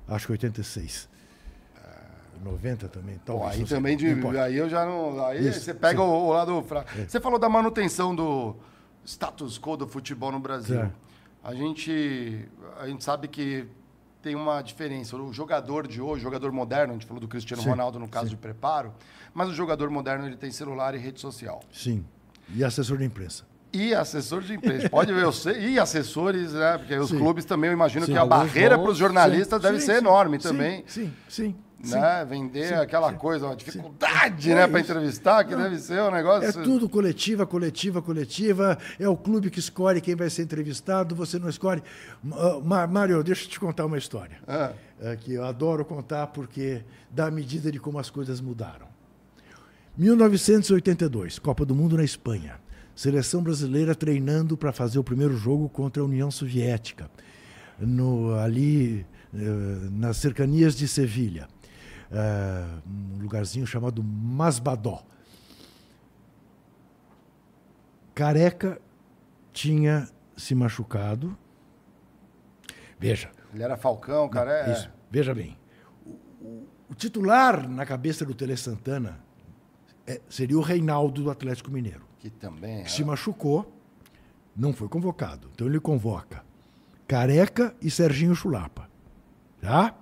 [0.08, 1.08] acho que 86.
[2.42, 3.52] 90 também, Pô, talvez.
[3.52, 5.24] aí não sei, também de, aí eu já não.
[5.26, 6.04] Aí Isso, você pega sim.
[6.04, 6.06] É.
[6.06, 6.88] o, o lado fraco.
[7.06, 8.56] Você falou da manutenção do
[9.04, 10.90] status quo do futebol no Brasil.
[11.44, 12.48] A gente,
[12.78, 13.66] a gente sabe que
[14.22, 15.16] tem uma diferença.
[15.16, 18.08] O jogador de hoje, o jogador moderno, a gente falou do Cristiano Sim, Ronaldo no
[18.08, 18.92] caso de preparo,
[19.34, 21.60] mas o jogador moderno ele tem celular e rede social.
[21.72, 22.04] Sim.
[22.54, 23.44] E assessor de imprensa.
[23.72, 24.88] E assessor de imprensa.
[24.90, 26.76] Pode ver, eu sei, e assessores, né?
[26.76, 27.18] Porque os Sim.
[27.18, 30.38] clubes também, eu imagino Sim, que a barreira para os jornalistas Sim, deve ser enorme
[30.38, 30.82] também.
[30.88, 31.54] Sim, sim.
[31.84, 32.26] né?
[32.28, 36.48] Vender aquela coisa, uma dificuldade, É né, para entrevistar, que deve ser um negócio.
[36.48, 38.76] É tudo coletiva, coletiva, coletiva.
[38.98, 41.80] É o clube que escolhe quem vai ser entrevistado, você não escolhe.
[42.88, 44.36] Mário, deixa eu te contar uma história.
[44.48, 48.89] Ah, é, que eu adoro contar porque dá a medida de como as coisas mudaram.
[50.00, 52.58] 1982, Copa do Mundo na Espanha.
[52.96, 57.10] Seleção brasileira treinando para fazer o primeiro jogo contra a União Soviética,
[57.78, 59.38] no, ali eh,
[59.92, 61.46] nas cercanias de Sevilha,
[62.10, 65.04] eh, um lugarzinho chamado Masbadó.
[68.14, 68.80] Careca
[69.52, 71.36] tinha se machucado.
[72.98, 74.66] Veja, ele era Falcão, cara.
[74.66, 74.72] É...
[74.72, 74.90] isso.
[75.10, 75.58] Veja bem.
[76.06, 76.10] O,
[76.40, 79.20] o- o titular na cabeça do Tele Santana
[80.12, 82.02] é- seria o Reinaldo do Atlético Mineiro.
[82.18, 82.84] Que também.
[82.84, 83.72] Que se machucou,
[84.56, 85.48] não foi convocado.
[85.54, 86.42] Então ele convoca
[87.08, 88.88] Careca e Serginho Chulapa.
[89.60, 89.94] Tá?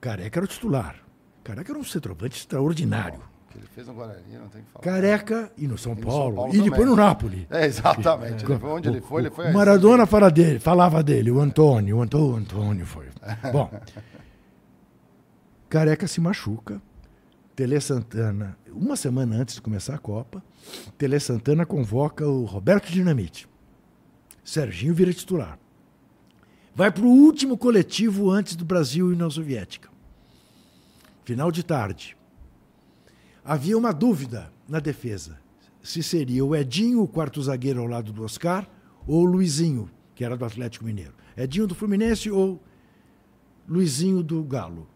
[0.00, 0.96] Careca era o titular.
[1.44, 3.20] Careca era um centroavante extraordinário.
[3.50, 4.82] Que ele fez no Guarani, não tem que falar.
[4.84, 6.36] Careca e no São no São Paulo.
[6.36, 6.86] Paulo e depois também.
[6.86, 7.46] no Napoli.
[7.50, 8.44] É, exatamente.
[8.44, 9.50] Ele foi onde ele foi, ele foi.
[9.50, 13.08] O Maradona fala dele, falava dele, o Antônio, o Antônio, o Antônio foi.
[13.52, 13.70] Bom,
[15.68, 16.80] Careca se machuca,
[17.54, 20.42] Tele Santana, uma semana antes de começar a Copa,
[20.96, 23.46] Tele Santana convoca o Roberto Dinamite.
[24.42, 25.58] Serginho vira titular.
[26.74, 29.90] Vai para o último coletivo antes do Brasil e União Soviética.
[31.24, 32.16] Final de tarde.
[33.44, 35.38] Havia uma dúvida na defesa.
[35.82, 38.66] Se seria o Edinho, o quarto zagueiro ao lado do Oscar,
[39.06, 41.12] ou o Luizinho, que era do Atlético Mineiro.
[41.36, 42.62] Edinho do Fluminense ou
[43.68, 44.88] Luizinho do Galo.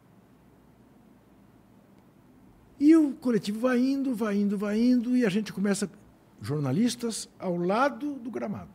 [2.78, 5.90] E o coletivo vai indo, vai indo, vai indo, e a gente começa,
[6.42, 8.70] jornalistas, ao lado do gramado.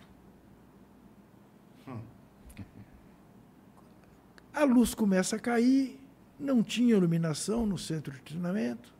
[4.53, 5.99] A luz começa a cair,
[6.39, 8.93] não tinha iluminação no centro de treinamento.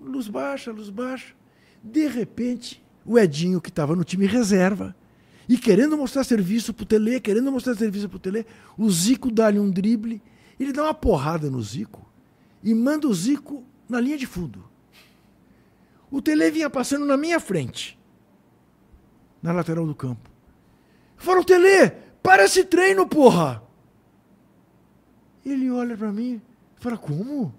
[0.00, 1.34] Luz baixa, luz baixa.
[1.82, 4.94] De repente, o Edinho, que estava no time reserva,
[5.48, 8.44] e querendo mostrar serviço pro Tele, querendo mostrar serviço pro Tele,
[8.76, 10.20] o Zico dá-lhe um drible,
[10.58, 12.11] ele dá uma porrada no Zico
[12.62, 14.64] e manda o Zico na linha de fundo.
[16.10, 17.98] O Tele vinha passando na minha frente,
[19.42, 20.30] na lateral do campo.
[21.16, 21.90] Fala, Tele,
[22.22, 23.62] para esse treino, porra!
[25.44, 26.40] Ele olha para mim
[26.78, 27.54] e fala, como?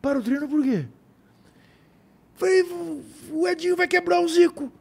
[0.00, 0.86] Para o treino por quê?
[2.34, 2.62] Falei,
[3.30, 4.72] o Edinho vai quebrar o Zico.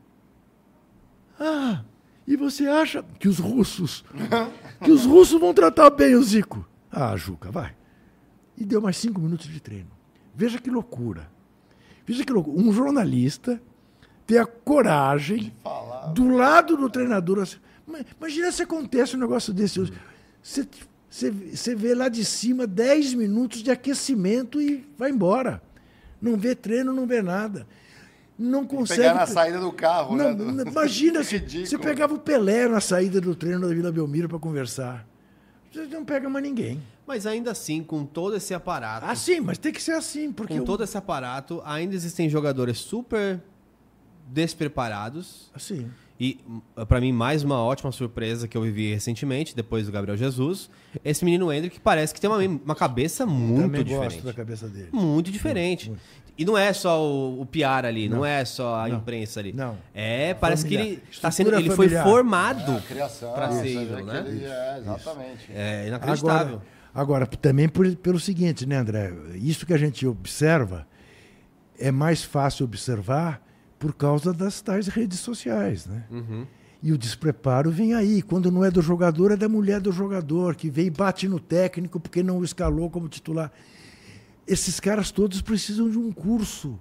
[1.39, 1.83] Ah,
[2.25, 4.05] e você acha que os russos,
[4.83, 6.67] que os russos vão tratar bem o Zico?
[6.91, 7.75] Ah, Juca, vai.
[8.57, 9.89] E deu mais cinco minutos de treino.
[10.35, 11.29] Veja que loucura.
[12.05, 12.59] Veja que loucura.
[12.59, 13.61] Um jornalista
[14.25, 15.53] ter a coragem
[16.13, 17.39] do lado do treinador.
[17.39, 17.57] Assim,
[18.19, 19.79] imagina se acontece um negócio desse.
[20.41, 20.67] Você
[21.09, 25.61] você vê lá de cima 10 minutos de aquecimento e vai embora.
[26.21, 27.67] Não vê treino, não vê nada.
[28.37, 29.01] Não consegue.
[29.01, 30.63] Pegar na saída do carro, não, né?
[30.67, 35.07] Imagina se você pegava o Pelé na saída do treino da Vila Belmiro para conversar.
[35.85, 36.81] Não pega mais ninguém.
[37.05, 39.05] Mas ainda assim, com todo esse aparato.
[39.05, 40.31] Ah, sim, mas tem que ser assim.
[40.31, 40.65] Porque com eu...
[40.65, 43.41] todo esse aparato, ainda existem jogadores super
[44.27, 45.49] despreparados.
[45.53, 45.89] Assim.
[46.19, 46.39] E,
[46.87, 50.69] para mim, mais uma ótima surpresa que eu vivi recentemente, depois do Gabriel Jesus.
[51.05, 54.13] Esse menino Hendrick parece que tem uma, uma cabeça muito Também diferente.
[54.13, 54.89] Gosto da cabeça dele.
[54.91, 55.89] Muito diferente.
[55.89, 56.26] Muito, muito.
[56.37, 59.39] E não é só o, o PR ali, não, não é só a não, imprensa
[59.39, 59.53] ali.
[59.53, 59.75] Não.
[59.93, 60.83] É, parece familiar.
[60.83, 64.23] que ele está sendo, ele foi formado é, para ser ídolo, né?
[64.27, 65.51] Ele, é, exatamente.
[65.51, 66.61] É inacreditável.
[66.93, 69.11] Agora, agora também por, pelo seguinte, né, André?
[69.35, 70.85] Isso que a gente observa
[71.79, 73.41] é mais fácil observar
[73.79, 76.03] por causa das tais redes sociais, né?
[76.11, 76.45] Uhum.
[76.81, 78.21] E o despreparo vem aí.
[78.21, 81.39] Quando não é do jogador, é da mulher do jogador, que vem e bate no
[81.39, 83.51] técnico porque não o escalou como titular.
[84.47, 86.79] Esses caras todos precisam de um curso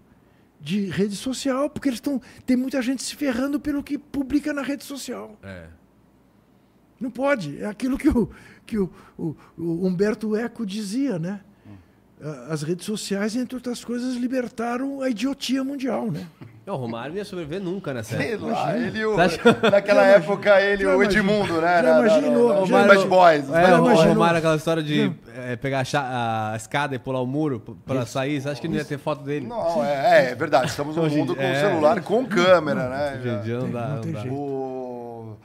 [0.61, 2.21] de rede social, porque eles estão.
[2.45, 5.39] Tem muita gente se ferrando pelo que publica na rede social.
[5.43, 5.69] É.
[7.01, 7.59] Não pode.
[7.61, 8.31] É aquilo que o,
[8.65, 11.41] que o, o, o Humberto Eco dizia, né?
[12.49, 16.27] As redes sociais, entre outras coisas, libertaram a idiotia mundial, né?
[16.67, 19.17] O Romário não ia sobreviver nunca nessa Sei lá, ele, o,
[19.71, 21.81] naquela época, ele, o Edmundo, né?
[21.81, 22.65] Já imaginou.
[22.65, 23.49] O Bad Boys.
[23.51, 27.61] É, o Romário, aquela história de é, pegar a, a, escada e pular o muro
[27.87, 28.41] para sair.
[28.41, 29.47] Você acha que não ia ter foto dele?
[29.47, 30.67] Não, é, é verdade.
[30.67, 33.41] Estamos num mundo com é, celular, com câmera, né?
[33.45, 33.89] Dia não dá.
[33.89, 34.35] Não tem jeito.
[34.35, 35.39] O,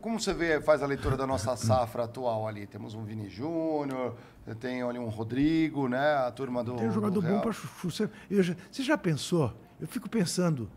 [0.00, 2.64] como você vê, faz a leitura da nossa safra atual ali?
[2.66, 4.14] Temos um Vini Júnior,
[4.60, 6.14] tem ali um Rodrigo, né?
[6.14, 6.74] A turma do.
[6.74, 7.42] Tem um jogador bom.
[7.82, 9.52] Você, você já pensou?
[9.84, 10.70] Eu fico pensando,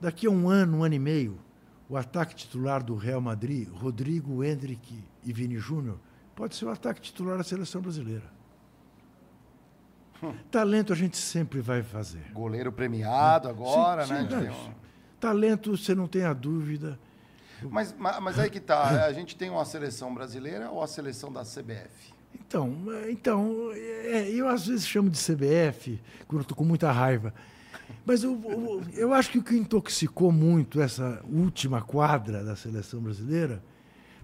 [0.00, 1.40] daqui a um ano, um ano e meio,
[1.88, 5.98] o ataque titular do Real Madrid, Rodrigo, Hendrick e Vini Júnior,
[6.36, 8.22] pode ser o ataque titular da seleção brasileira.
[10.22, 10.34] Hum.
[10.52, 12.30] Talento a gente sempre vai fazer.
[12.32, 14.28] Goleiro premiado agora, sim, né?
[14.30, 14.74] Sim, um...
[15.18, 16.96] Talento, você não tem a dúvida.
[17.60, 21.42] Mas, mas aí que tá, a gente tem uma seleção brasileira ou a seleção da
[21.42, 22.14] CBF?
[22.32, 22.72] Então,
[23.10, 27.34] então é, eu às vezes chamo de CBF, quando estou com muita raiva.
[28.06, 33.00] Mas eu, eu, eu, acho que o que intoxicou muito essa última quadra da seleção
[33.00, 33.62] brasileira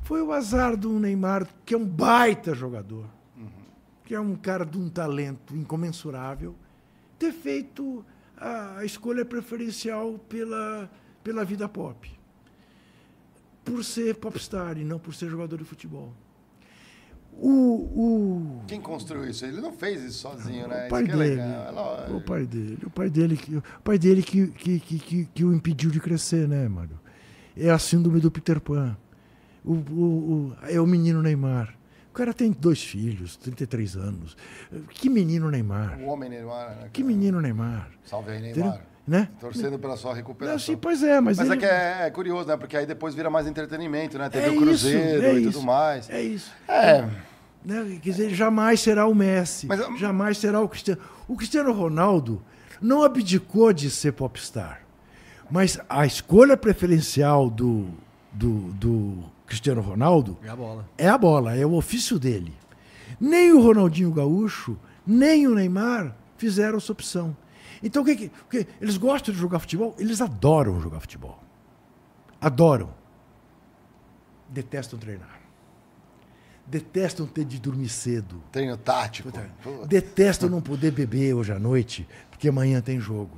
[0.03, 3.49] foi o azar do Neymar, que é um baita jogador, uhum.
[4.05, 6.55] que é um cara de um talento incomensurável,
[7.19, 8.05] ter feito
[8.37, 10.91] a, escolha preferencial pela,
[11.23, 12.11] pela vida pop.
[13.65, 16.15] Por ser popstar e não por ser jogador de futebol.
[17.33, 18.50] O, o...
[18.71, 19.45] Quem construiu isso?
[19.45, 20.87] Ele não fez isso sozinho, né?
[20.87, 21.41] O pai isso é dele.
[21.41, 22.79] É o pai dele.
[22.87, 26.47] O pai dele, que, o pai dele que, que, que, que, o impediu de crescer,
[26.47, 26.97] né, Mário?
[27.57, 28.97] É a síndrome do Peter Pan.
[29.65, 31.75] O, o, o, é o menino Neymar.
[32.11, 34.37] O cara tem dois filhos, 33 anos.
[34.91, 35.99] Que menino Neymar.
[35.99, 36.77] O homem Neymar.
[36.77, 37.91] Né, que menino Neymar.
[38.05, 38.87] Salve aí, Neymar.
[39.05, 39.29] Né?
[39.41, 40.53] Torcendo pela sua recuperação.
[40.53, 41.39] Não, sim, pois é, mas.
[41.39, 41.57] Mas ele...
[41.57, 42.57] é que é, é, curioso, né?
[42.57, 44.31] Porque aí depois vira mais entretenimento, né?
[44.31, 46.09] Teve é o Cruzeiro isso, é e tudo mais.
[46.09, 46.53] É isso.
[46.69, 47.09] É.
[47.65, 47.99] Né?
[48.03, 51.01] Quer dizer, jamais será o Messi, Mas, jamais será o Cristiano.
[51.29, 52.43] O Cristiano Ronaldo
[52.81, 54.83] não abdicou de ser popstar.
[55.51, 57.89] Mas a escolha preferencial do,
[58.33, 60.89] do, do Cristiano Ronaldo É a bola.
[60.97, 62.55] é a bola, é o ofício dele.
[63.21, 67.37] Nem o Ronaldinho Gaúcho, nem o Neymar fizeram essa opção.
[67.83, 69.95] Então, o que, que, que- eles gostam de jogar futebol?
[69.99, 71.39] Eles adoram jogar futebol.
[72.41, 72.91] Adoram.
[74.49, 75.40] Detestam treinar.
[76.71, 78.41] Detestam ter de dormir cedo.
[78.53, 79.29] Treino tático.
[79.89, 83.37] Detestam não poder beber hoje à noite, porque amanhã tem jogo.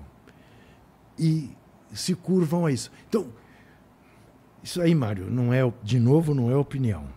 [1.18, 1.50] E
[1.94, 2.92] se curvam a isso.
[3.08, 3.32] Então,
[4.62, 7.08] isso aí, Mário, não é, de novo, não é opinião.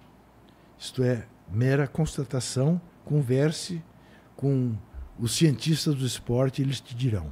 [0.79, 2.79] Isto é mera constatação.
[3.03, 3.83] Converse
[4.37, 4.73] com
[5.19, 7.29] os cientistas do esporte, eles te dirão.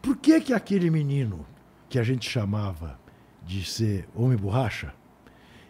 [0.00, 1.46] Por que que aquele menino
[1.90, 2.98] que a gente chamava
[3.44, 4.94] de ser homem borracha,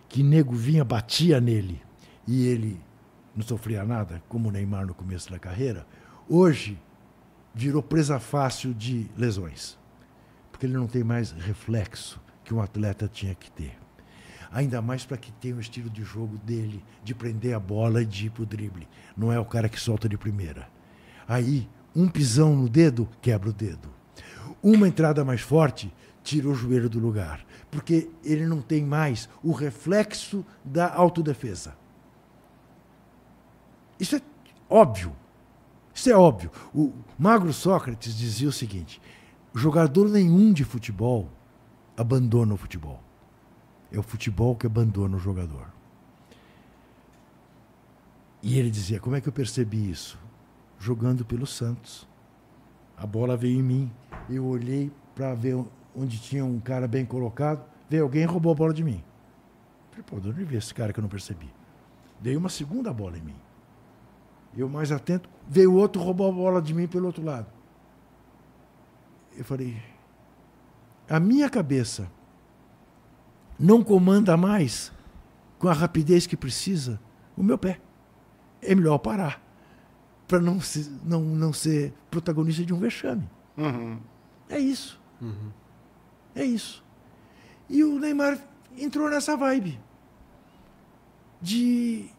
[0.09, 1.88] que nego vinha, batia nele
[2.28, 2.78] e ele
[3.34, 5.86] não sofria nada, como o Neymar no começo da carreira,
[6.28, 6.78] hoje
[7.55, 9.78] virou presa fácil de lesões.
[10.52, 13.78] Porque ele não tem mais reflexo que um atleta tinha que ter.
[14.52, 18.06] Ainda mais para que tenha o estilo de jogo dele, de prender a bola e
[18.06, 18.86] de ir pro drible.
[19.16, 20.68] Não é o cara que solta de primeira.
[21.26, 23.88] Aí, um pisão no dedo, quebra o dedo.
[24.62, 25.90] Uma entrada mais forte,
[26.22, 27.44] tira o joelho do lugar.
[27.70, 31.74] Porque ele não tem mais o reflexo da autodefesa.
[33.98, 34.22] Isso é
[34.68, 35.14] óbvio.
[35.94, 36.50] Isso é óbvio.
[36.74, 39.00] O Magro Sócrates dizia o seguinte:
[39.54, 41.28] jogador nenhum de futebol
[41.96, 43.02] abandona o futebol.
[43.90, 45.66] É o futebol que abandona o jogador.
[48.42, 50.18] E ele dizia: como é que eu percebi isso?
[50.78, 52.06] Jogando pelo Santos.
[52.96, 53.92] A bola veio em mim.
[54.28, 55.64] Eu olhei para ver
[55.96, 57.64] onde tinha um cara bem colocado.
[57.90, 59.02] Veio alguém e roubou a bola de mim.
[59.90, 61.50] Falei, pô, de onde veio esse cara que eu não percebi?
[62.20, 63.47] Veio uma segunda bola em mim.
[64.59, 67.47] Eu mais atento, veio outro, roubou a bola de mim pelo outro lado.
[69.36, 69.80] Eu falei,
[71.09, 72.10] a minha cabeça
[73.59, 74.93] não comanda mais
[75.59, 77.01] com a rapidez que precisa
[77.36, 77.80] o meu pé.
[78.60, 79.40] É melhor parar
[80.26, 83.28] para não, se- não, não ser protagonista de um vexame.
[83.56, 83.98] Uhum.
[84.48, 85.01] É isso.
[86.35, 86.85] É isso.
[87.68, 88.39] E o Neymar
[88.76, 89.78] entrou nessa vibe
[91.40, 92.10] de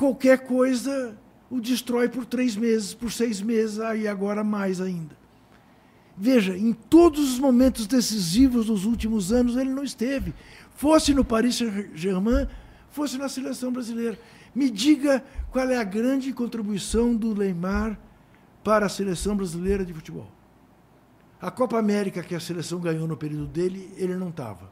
[0.00, 1.14] qualquer coisa
[1.50, 5.14] o destrói por três meses, por seis meses, aí agora mais ainda.
[6.16, 10.32] Veja, em todos os momentos decisivos dos últimos anos ele não esteve.
[10.74, 12.46] Fosse no Paris Saint-Germain,
[12.90, 14.18] fosse na seleção brasileira.
[14.54, 17.98] Me diga qual é a grande contribuição do Neymar
[18.64, 20.30] para a seleção brasileira de futebol.
[21.40, 24.70] A Copa América que a seleção ganhou no período dele, ele não estava.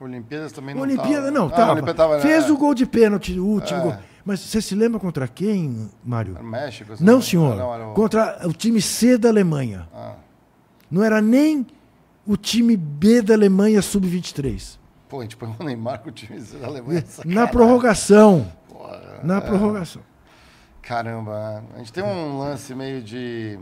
[0.00, 1.30] Olimpíadas também não Olimpíada tava.
[1.30, 1.72] não, Ah, tava.
[1.72, 2.20] Olimpíada tava?
[2.20, 3.82] Fez o gol de pênalti, o último É.
[3.82, 3.96] gol.
[4.24, 6.34] Mas você se lembra contra quem, Mário?
[6.34, 6.92] Era México?
[7.00, 7.56] Não, sei senhor.
[7.56, 9.88] Não, Contra o time C da Alemanha.
[9.92, 10.14] Ah.
[10.90, 11.66] Não era nem
[12.26, 14.78] o time B da Alemanha sub-23.
[15.08, 17.00] Pô, a gente põe o Neymar com o time da Alemanha.
[17.00, 17.52] Na sacanagem.
[17.52, 18.52] prorrogação.
[18.68, 19.40] Porra, Na é.
[19.40, 20.02] prorrogação.
[20.80, 23.58] Caramba, a gente tem um lance meio de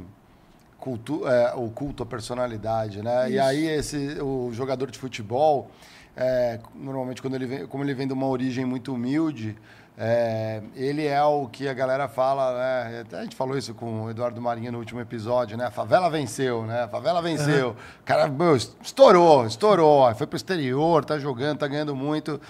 [0.78, 3.30] cultu é, o culto à personalidade, né?
[3.30, 5.70] E aí esse o jogador de futebol,
[6.16, 9.56] é, normalmente quando ele vem, como ele vem de uma origem muito humilde,
[10.02, 13.00] é, ele é o que a galera fala, né?
[13.02, 15.66] Até a gente falou isso com o Eduardo Marinho no último episódio, né?
[15.66, 16.84] A favela venceu, né?
[16.84, 17.76] A favela venceu.
[18.00, 22.40] O cara meu, estourou, estourou, foi pro exterior, tá jogando, tá ganhando muito,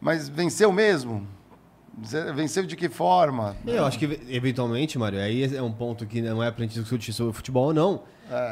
[0.00, 1.26] mas venceu mesmo.
[2.32, 3.56] Venceu de que forma?
[3.66, 7.12] Eu acho que, eventualmente, Mário, aí é um ponto que não é pra gente discutir
[7.12, 8.02] sobre futebol ou não.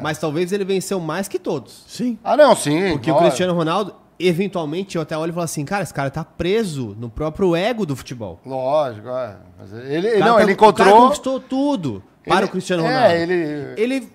[0.03, 1.85] Mas talvez ele venceu mais que todos.
[1.87, 2.19] Sim.
[2.21, 2.91] Ah, não, sim.
[2.91, 3.27] Porque o claro.
[3.27, 7.09] Cristiano Ronaldo, eventualmente, eu até olho e falo assim, cara, esse cara tá preso no
[7.09, 8.39] próprio ego do futebol.
[8.45, 9.35] Lógico, é.
[9.57, 11.01] Mas ele, não, tá- ele O cara encontrou.
[11.03, 13.05] conquistou tudo para ele- o Cristiano Ronaldo.
[13.07, 13.73] É, ele.
[13.77, 14.09] Ele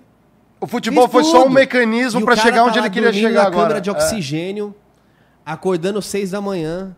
[0.61, 1.53] O futebol foi só um tudo.
[1.53, 3.61] mecanismo cara chegar onde tá ele lá queria chegar na agora.
[3.63, 3.91] câmara de É.
[3.91, 4.75] oxigênio,
[5.45, 6.95] acordando seis da manhã,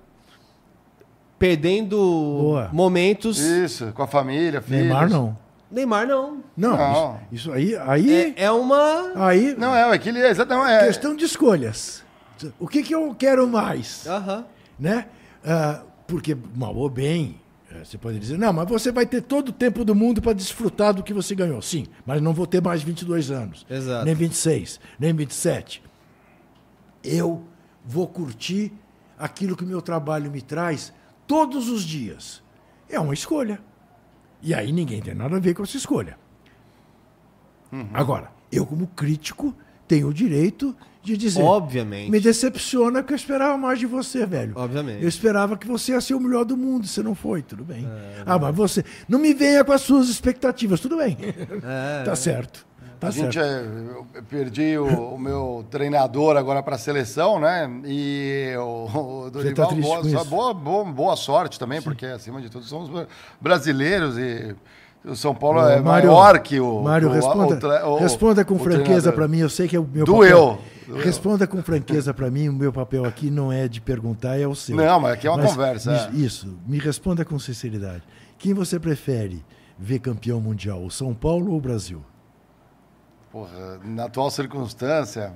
[1.39, 2.69] perdendo Boa.
[2.73, 3.38] momentos.
[3.39, 4.81] Isso, com a família, filhos.
[4.84, 5.38] Neymar não.
[5.69, 6.38] Neymar não.
[6.55, 7.19] Não, Não.
[7.31, 9.11] Isso, isso aí, aí, É, é uma.
[9.15, 10.25] aí Não, é, é que ele.
[10.25, 10.71] Exatamente.
[10.71, 12.03] É, questão de escolhas.
[12.59, 14.05] O que, que eu quero mais?
[14.07, 14.45] Aham.
[14.80, 15.07] né?
[15.45, 17.39] Ah, porque, mal ou bem,
[17.72, 20.34] eh, você pode dizer, não, mas você vai ter todo o tempo do mundo para
[20.34, 21.61] desfrutar do que você ganhou.
[21.61, 23.65] Sim, mas não vou ter mais 22 anos.
[23.69, 24.05] Exato.
[24.05, 25.84] Nem 26, nem 27.
[27.03, 27.43] Eu
[27.85, 28.72] vou curtir
[29.18, 30.93] aquilo que o meu trabalho me traz
[31.26, 32.41] todos os dias.
[32.89, 33.59] É uma escolha.
[34.41, 36.18] E aí ninguém tem nada a ver com essa escolha.
[37.93, 39.53] Agora, eu como crítico
[39.88, 41.41] tenho o direito de dizer...
[41.41, 42.11] Obviamente.
[42.11, 44.53] Me decepciona que eu esperava mais de você, velho.
[44.55, 45.01] Obviamente.
[45.01, 47.85] Eu esperava que você ia ser o melhor do mundo, você não foi, tudo bem.
[47.85, 48.84] É, ah, mas você.
[49.07, 51.18] Não me venha com as suas expectativas, tudo bem.
[51.64, 52.65] É, tá certo.
[52.99, 53.47] Tá a gente, certo.
[53.47, 57.69] é, eu perdi o, o meu treinador agora para a seleção, né?
[57.85, 62.49] E o, o tá Dorival, triste boa, boa, boa, boa sorte também, porque acima de
[62.49, 62.89] tudo somos
[63.39, 64.55] brasileiros e
[65.05, 66.81] o São Paulo é Mário, maior que o.
[66.81, 69.39] Mário, responda, o o- responda com franqueza para mim.
[69.39, 70.49] Eu sei que é o meu Doeu.
[70.57, 70.61] papel.
[70.87, 71.03] Doeu.
[71.03, 72.47] Responda com franqueza para mim.
[72.49, 74.75] O meu papel aqui não é de perguntar, é o seu.
[74.75, 76.09] Não, mas aqui é uma Mas conversa.
[76.11, 76.25] me- é.
[76.25, 76.57] Isso.
[76.65, 78.03] Me responda com sinceridade.
[78.37, 79.43] Quem você prefere
[79.77, 82.01] ver campeão mundial, o São Paulo ou o Brasil?
[83.31, 85.33] Porra, na atual circunstância,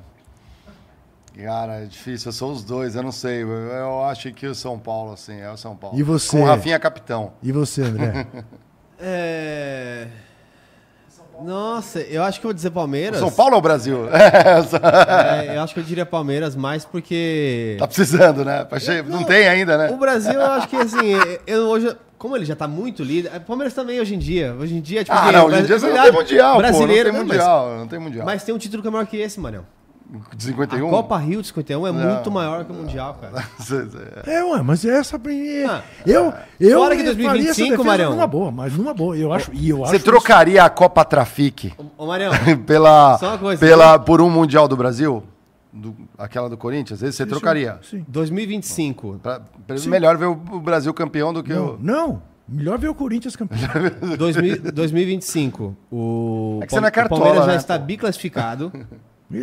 [1.36, 2.30] cara, é difícil.
[2.30, 3.44] Eu sou os dois, eu não sei.
[3.44, 5.98] Eu, eu acho que o São Paulo, assim, é o São Paulo.
[6.00, 6.38] E você?
[6.38, 7.34] Com o Rafinha capitão.
[7.44, 8.26] E você, André?
[9.02, 10.08] É...
[11.44, 13.20] Nossa, eu acho que eu vou dizer Palmeiras.
[13.20, 14.08] São Paulo ou o Brasil?
[14.14, 17.78] É, É, eu acho que eu diria Palmeiras mais porque.
[17.80, 18.68] tá precisando, né?
[19.08, 19.90] Não, Não, tem ainda, né?
[19.90, 21.14] O Brasil, eu acho que assim,
[21.48, 21.96] eu hoje.
[22.18, 23.32] Como ele já tá muito líder.
[23.36, 24.56] O Palmeiras também hoje em dia.
[24.60, 25.18] Hoje em dia, tipo.
[25.18, 27.18] Ah, não, hoje em dia você não verdade, tem mundial, brasileiro, pô.
[27.18, 28.26] Não tem não, mas- mundial, não tem mundial.
[28.26, 29.66] Mas tem um título que é maior que esse, Manel.
[30.36, 30.88] De 51?
[30.88, 32.14] A Copa Rio de 51 é Não.
[32.16, 33.44] muito maior que o Mundial, cara.
[34.28, 35.48] É, ué, mas essa pra mim.
[35.48, 38.12] é- Ah, eu, eu Fora que faria essa 2025, defesa Marião.
[38.12, 39.16] Numa boa, mas numa boa.
[39.18, 42.32] Eu acho, e eu Você acho trocaria a Copa Trafic Ô, Marião,
[42.68, 45.24] pela, Só uma coisa, pela, por um Mundial do Brasil?
[45.72, 47.02] Do- aquela do Corinthians?
[47.02, 47.80] Esse você isso- trocaria?
[47.82, 48.06] Sim.
[48.10, 49.20] 2025.
[49.24, 51.78] Pra- pra- melhor ver o o Brasil campeão do que Não, o.
[51.80, 52.22] não.
[52.50, 53.60] Melhor ver o Corinthians campeão.
[54.18, 55.74] 2000 2025.
[55.90, 57.86] O, É que você não é o cartola, Palmeiras já né, está pô?
[57.86, 58.86] biclassificado Isso.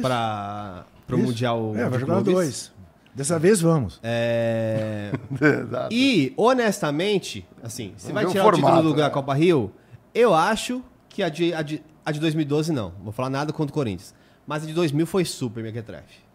[0.02, 1.18] Para o.
[1.18, 1.72] Mundial.
[1.76, 2.32] É, vai jogar Clubes.
[2.34, 2.72] dois.
[3.14, 3.98] Dessa vez vamos.
[4.02, 5.10] É.
[5.90, 9.10] E, honestamente, assim, se Vamos vai tirar o, título formato, do, da né?
[9.10, 9.72] Copa Rio,
[10.14, 12.92] eu acho que a de, a, de, a de 2012 não.
[13.02, 14.14] Vou falar nada contra o Corinthians.
[14.46, 16.28] Mas a de 2000 foi super mequetrefe.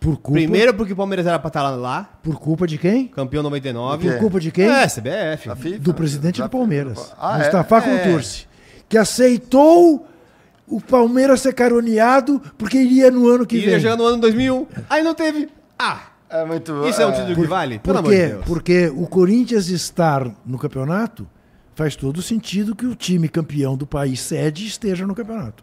[0.00, 3.08] Por culpa, Primeiro porque o Palmeiras era pra estar lá, por culpa de quem?
[3.08, 4.10] campeão 99.
[4.10, 4.68] Por culpa de quem?
[4.68, 5.54] É, CBF.
[5.56, 5.78] FIFA?
[5.78, 7.14] Do presidente Da do Palmeiras.
[7.18, 7.42] Ah, é?
[7.44, 7.98] Mustafa É.
[7.98, 8.48] Contursi,
[8.88, 10.07] que aceitou
[10.70, 13.70] o Palmeiras ser caroneado porque iria no ano que E vem.
[13.70, 14.66] ia jogar no ano 2001.
[14.88, 15.48] Aí não teve.
[15.78, 16.86] Ah, É muito.
[16.86, 17.78] isso é um título que vale?
[17.78, 18.26] Pelo Por amor de quê?
[18.28, 18.44] Deus.
[18.44, 21.26] Porque o Corinthians estar no campeonato
[21.74, 25.62] faz todo sentido que o time campeão do país sede esteja no campeonato.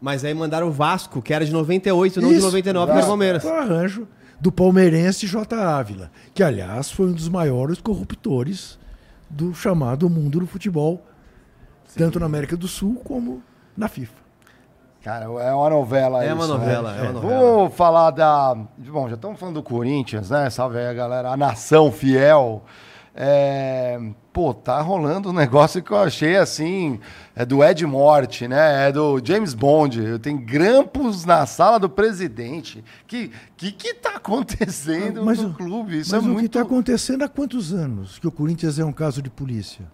[0.00, 2.46] Mas aí mandaram o Vasco, que era de 98, não de Isso.
[2.46, 3.42] 99, que era o Palmeiras.
[3.42, 4.06] Foi o arranjo
[4.40, 5.56] do palmeirense J.
[5.56, 8.78] Ávila, que, aliás, foi um dos maiores corruptores
[9.28, 11.04] do chamado mundo do futebol,
[11.96, 13.42] tanto na América do Sul como
[13.78, 14.18] na FIFA.
[15.02, 16.52] Cara, é uma novela É isso, uma né?
[16.52, 17.40] novela, é uma novela.
[17.40, 18.54] Vamos falar da.
[18.76, 20.50] Bom, já estamos falando do Corinthians, né?
[20.50, 22.64] Salve aí a galera, a nação fiel.
[23.14, 23.98] É,
[24.32, 27.00] Pô, tá rolando um negócio que eu achei assim.
[27.34, 28.88] É do Ed Morte, né?
[28.88, 30.18] É do James Bond.
[30.18, 32.84] Tem grampos na sala do presidente.
[33.06, 36.00] Que que, que tá acontecendo Mas no clube?
[36.00, 36.46] Isso Mas é o que muito.
[36.46, 39.86] está acontecendo há quantos anos que o Corinthians é um caso de polícia?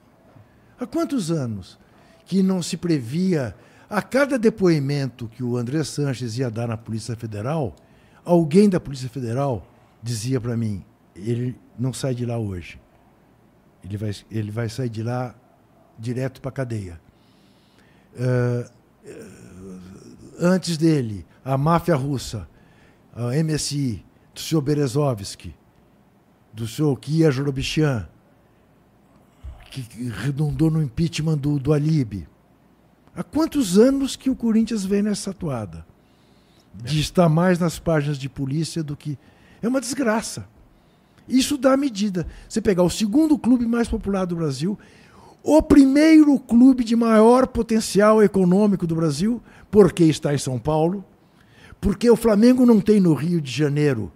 [0.78, 1.78] Há quantos anos
[2.27, 3.55] que não se previa,
[3.89, 7.74] a cada depoimento que o André Sanches ia dar na Polícia Federal,
[8.24, 9.66] alguém da Polícia Federal
[10.02, 10.85] dizia para mim:
[11.15, 12.81] ele não sai de lá hoje.
[13.82, 15.35] Ele vai, ele vai sair de lá
[15.98, 17.01] direto para a cadeia.
[18.16, 18.70] Eh,
[20.39, 22.48] antes dele, a máfia russa,
[23.15, 24.05] a MSI,
[24.35, 25.55] do senhor Berezovsky,
[26.52, 28.09] do senhor Kia Jorobichian,
[29.70, 31.73] que redundou no impeachment do, do.
[33.16, 35.86] Há quantos anos que o Corinthians vem nessa atuada?
[36.74, 39.16] De estar mais nas páginas de polícia do que.
[39.62, 40.47] É uma desgraça.
[41.28, 42.27] Isso dá medida.
[42.49, 44.78] Você pegar o segundo clube mais popular do Brasil,
[45.43, 51.05] o primeiro clube de maior potencial econômico do Brasil, porque está em São Paulo,
[51.81, 54.12] porque o Flamengo não tem no Rio de Janeiro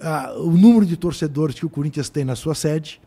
[0.00, 3.00] ah, o número de torcedores que o Corinthians tem na sua sede,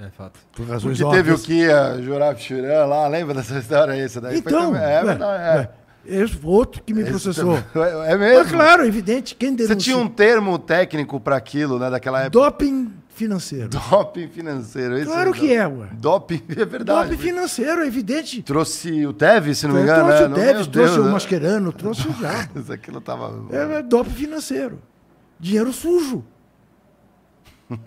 [0.00, 0.40] É fato.
[0.52, 1.38] por razões Porque teve o.
[1.38, 4.00] Kia Jurab Churan lá, lembra dessa história aí?
[4.00, 5.70] Essa daí foi Então, também- é, verdade, é.
[6.22, 7.58] esse foi outro que me Esse processou.
[7.72, 8.50] também- É, é Mas mesmo?
[8.52, 12.30] claro, evidente, quem Você denuncia tinha um termo técnico para aquilo, né, daquela época?
[12.30, 13.68] doping financeiro.
[13.68, 14.96] Doping financeiro.
[14.96, 15.88] esse Claro que é, ué.
[15.92, 17.10] Doping, é verdade.
[17.10, 18.42] Doping financeiro, é evidente.
[18.42, 20.04] Trouxe o Tevez, se não me engano.
[20.06, 20.28] trouxe né?
[20.28, 21.12] o Tevez, trouxe Deus, o né?
[21.12, 22.48] Mascherano, trouxe o já.
[22.56, 23.38] Isso aquilo tava...
[23.54, 24.80] É, é doping financeiro.
[25.38, 26.24] Dinheiro sujo.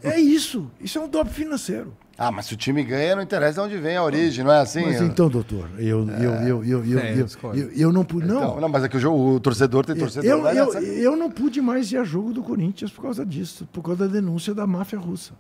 [0.04, 0.72] É isso.
[0.80, 1.94] Isso é um doping financeiro.
[2.16, 4.60] Ah, mas se o time ganha, não interessa de onde vem a origem, não é
[4.62, 4.82] assim?
[4.84, 8.26] Mas então, doutor, eu, eu, eu, eu, eu, É, eu eu, eu, eu não pude.
[8.28, 10.30] Então, Não, não, mas é que o, jogo, o torcedor tem torcedor.
[10.30, 13.26] eu, vai eu, nessa- eu não pude mais ir a jogo do Corinthians por causa
[13.26, 15.34] disso, por causa da denúncia da máfia russa.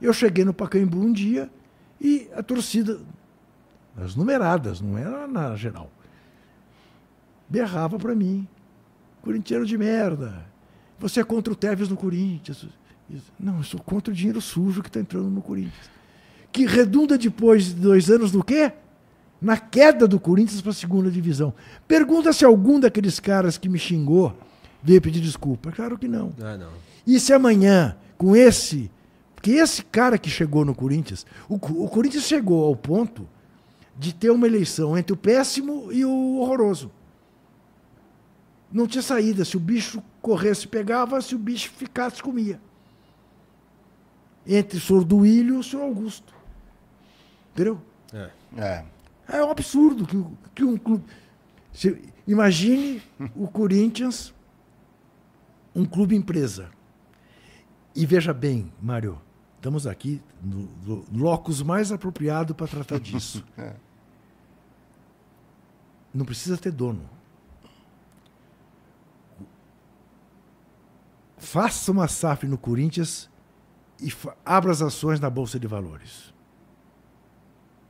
[0.00, 1.48] Eu cheguei no Pacaembu um dia
[2.00, 2.98] e a torcida,
[3.96, 5.88] as numeradas, não era na geral,
[7.48, 8.46] berrava para mim.
[9.22, 10.44] Corintiano de merda.
[10.98, 12.66] Você é contra o Tevez no Corinthians.
[13.38, 15.90] Não, eu sou contra o dinheiro sujo que está entrando no Corinthians.
[16.50, 18.72] Que redunda depois de dois anos no quê?
[19.42, 21.52] na queda do Corinthians para a segunda divisão.
[21.88, 24.32] Pergunta se algum daqueles caras que me xingou
[24.80, 25.72] veio pedir desculpa.
[25.72, 26.32] Claro que não.
[26.40, 26.70] Ah, não.
[27.04, 28.88] E se amanhã, com esse.
[29.34, 33.28] Porque esse cara que chegou no Corinthians, o, o Corinthians chegou ao ponto
[33.98, 36.90] de ter uma eleição entre o péssimo e o horroroso.
[38.70, 39.44] Não tinha saída.
[39.44, 42.60] Se o bicho corresse, pegava, se o bicho ficasse, comia.
[44.46, 46.34] Entre o senhor Duílio e o senhor Augusto.
[47.52, 47.80] Entendeu?
[48.12, 48.30] É.
[48.56, 48.84] É.
[49.28, 50.24] É um absurdo que,
[50.54, 51.04] que um clube.
[51.72, 53.02] Você imagine
[53.34, 54.34] o Corinthians,
[55.74, 56.70] um clube empresa.
[57.94, 59.20] E veja bem, Mário,
[59.56, 63.44] estamos aqui no, no locus mais apropriado para tratar disso.
[63.56, 63.74] É.
[66.14, 67.08] Não precisa ter dono.
[71.38, 73.30] Faça uma SAF no Corinthians
[74.02, 74.12] e
[74.44, 76.32] abra as ações na Bolsa de Valores.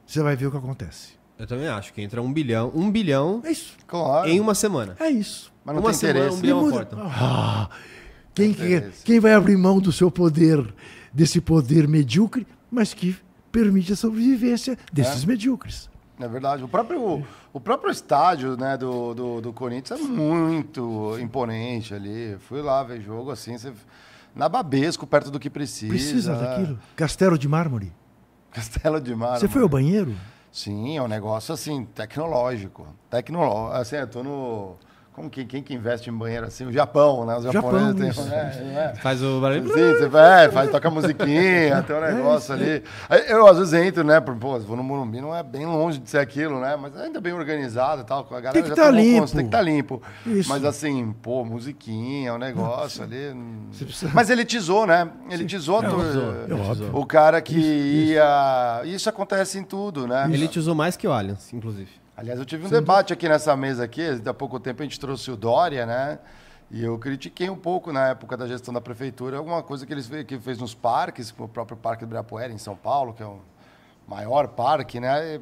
[0.07, 1.13] Você vai ver o que acontece.
[1.39, 3.77] Eu também acho que entra um bilhão, um bilhão É isso.
[3.87, 4.29] Claro.
[4.29, 4.97] em uma semana.
[5.01, 5.53] É isso.
[5.65, 6.37] Mas não uma tem semana, interesse.
[6.37, 6.89] um bilhão muda-.
[6.95, 7.71] Ah,
[8.35, 8.55] quem,
[9.05, 10.63] quem vai abrir mão do seu poder,
[11.13, 13.17] desse poder medíocre, mas que
[13.51, 15.91] permite a sobrevivência desses medíocres?
[16.21, 16.63] É verdade.
[16.63, 22.37] O próprio, o próprio estádio né, do, do, do Corinthians é muito imponente ali.
[22.49, 23.73] Fui lá ver jogo assim, você,
[24.35, 25.89] na Babesco, perto do que precisa.
[25.93, 26.79] Precisa daquilo.
[26.97, 27.93] Castelo de mármore.
[28.53, 29.39] Castelo de Mar.
[29.39, 30.15] Você foi ao banheiro?
[30.53, 32.87] Sim, é um negócio assim, tecnológico.
[33.09, 33.73] Tecnológico.
[33.75, 34.77] Assim, eu tô no.
[35.15, 36.65] Como que, quem que investe em banheiro assim?
[36.65, 37.37] O Japão, né?
[37.37, 38.09] Os Japão, japoneses têm.
[38.09, 38.33] isso.
[38.35, 38.95] É, é?
[38.97, 39.69] Faz o barulho.
[39.69, 42.83] Sim, você vai, faz, toca musiquinha, tem um É negócio ali.
[43.11, 44.21] Aí Eu, às vezes, entro, né?
[44.23, 46.77] por- Pô, vou no Morumbi, não é bem longe de ser aquilo, né?
[46.81, 48.21] Mas ainda bem organizado e tal.
[48.21, 49.21] A galera Tem que já tá tomou limpo.
[49.21, 50.03] conta, Tem que estar limpo.
[50.27, 50.49] Isso.
[50.49, 53.37] Mas assim, pô, musiquinha, um negócio ali.
[53.71, 55.11] Você precisa- Mas elitizou, né?
[55.29, 55.87] Elitizou É,
[56.51, 56.91] é óbvio.
[56.97, 58.81] o cara que ia.
[58.87, 60.27] Isso acontece em tudo, né?
[60.33, 62.02] Ele te usou mais que o Allianz, inclusive.
[62.17, 65.31] Aliás, eu tive um debate aqui nessa mesa aqui, há pouco tempo a gente trouxe
[65.31, 66.19] o Dória, né?
[66.71, 70.07] E eu critiquei um pouco na época da gestão da prefeitura alguma coisa que eles
[70.07, 73.27] fe- que fez nos parques, o próprio Parque do Ibirapuera em São Paulo, que é
[73.27, 73.41] o
[74.07, 75.41] maior parque, né?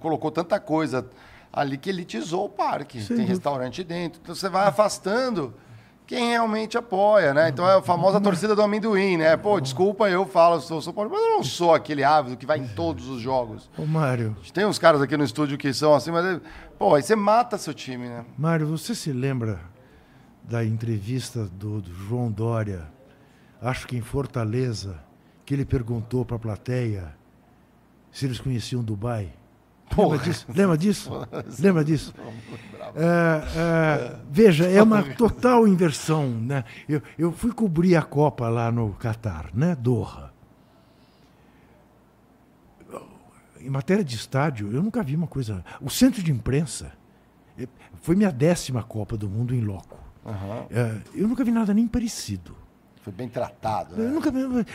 [0.00, 1.08] Colocou tanta coisa
[1.52, 2.98] ali que elitizou o parque.
[2.98, 3.28] Tem dúvida.
[3.28, 4.20] restaurante dentro.
[4.22, 5.54] Então você vai afastando
[6.08, 7.50] quem realmente apoia, né?
[7.50, 9.36] Então é a famosa torcida do amendoim, né?
[9.36, 12.58] Pô, desculpa, eu falo, sou São Paulo, mas eu não sou aquele ávido que vai
[12.58, 13.68] em todos os jogos.
[13.76, 16.40] Ô, Mário, Tem uns caras aqui no estúdio que são assim, mas,
[16.78, 18.24] pô, aí você mata seu time, né?
[18.38, 19.60] Mário, você se lembra
[20.42, 22.90] da entrevista do, do João Dória,
[23.60, 24.98] acho que em Fortaleza,
[25.44, 27.14] que ele perguntou para a plateia
[28.10, 29.34] se eles conheciam Dubai?
[29.96, 30.46] Lembra disso?
[30.54, 31.10] Lembra disso?
[31.58, 32.14] Lembra disso?
[32.94, 36.28] É, é, veja, é uma total inversão.
[36.28, 36.64] Né?
[36.88, 39.74] Eu, eu fui cobrir a Copa lá no Catar, né?
[39.74, 40.32] Doha.
[43.60, 45.64] Em matéria de estádio, eu nunca vi uma coisa.
[45.80, 46.92] O centro de imprensa
[47.58, 47.66] eh,
[48.00, 49.98] foi minha décima Copa do Mundo em loco.
[50.24, 50.66] Aham.
[50.70, 52.54] É, eu nunca vi nada nem parecido.
[53.08, 54.06] Foi bem tratado, né?
[54.06, 54.30] nunca.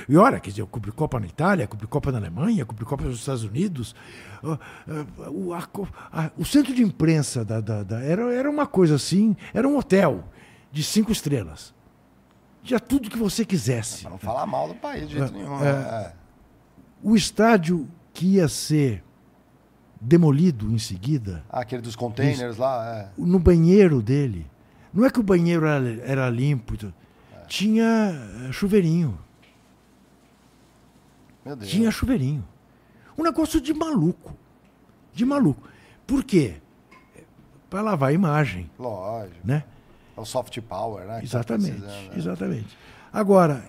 [0.10, 3.04] E olha, quer dizer, eu cobri Copa na Itália, cobri Copa na Alemanha, cobri Copa
[3.04, 3.96] nos Estados Unidos.
[4.44, 4.58] Ah,
[4.90, 5.68] ah, o, a
[6.12, 9.78] a- o centro de imprensa da, da- da- era, era uma coisa assim, era um
[9.78, 10.24] hotel
[10.72, 11.76] de cinco estrelas.
[12.64, 14.02] Tinha tudo que você quisesse.
[14.02, 15.60] Pra não falar mal do país de jeito É, nenhum.
[15.60, 15.74] é.
[15.74, 16.04] né?
[16.08, 16.14] É.
[17.04, 19.04] O estádio que ia ser
[20.02, 23.10] demolido em seguida, Ah, aquele dos containers lá, é.
[23.18, 24.46] no banheiro dele,
[24.94, 26.76] não é que o banheiro era, era limpo,
[27.48, 28.12] tinha
[28.48, 29.18] eh, chuveirinho.
[31.46, 31.70] Meu Deus.
[31.70, 32.46] Tinha chuveirinho.
[33.18, 34.36] Um negócio de maluco.
[35.14, 35.68] De maluco.
[36.08, 36.56] Por quê?
[37.70, 39.40] Para lavar a imagem, Lógico.
[39.44, 39.64] né?
[40.16, 41.16] É o soft power, né?
[41.18, 42.10] tá Exatamente, né?
[42.16, 42.78] exatamente.
[43.12, 43.64] Agora,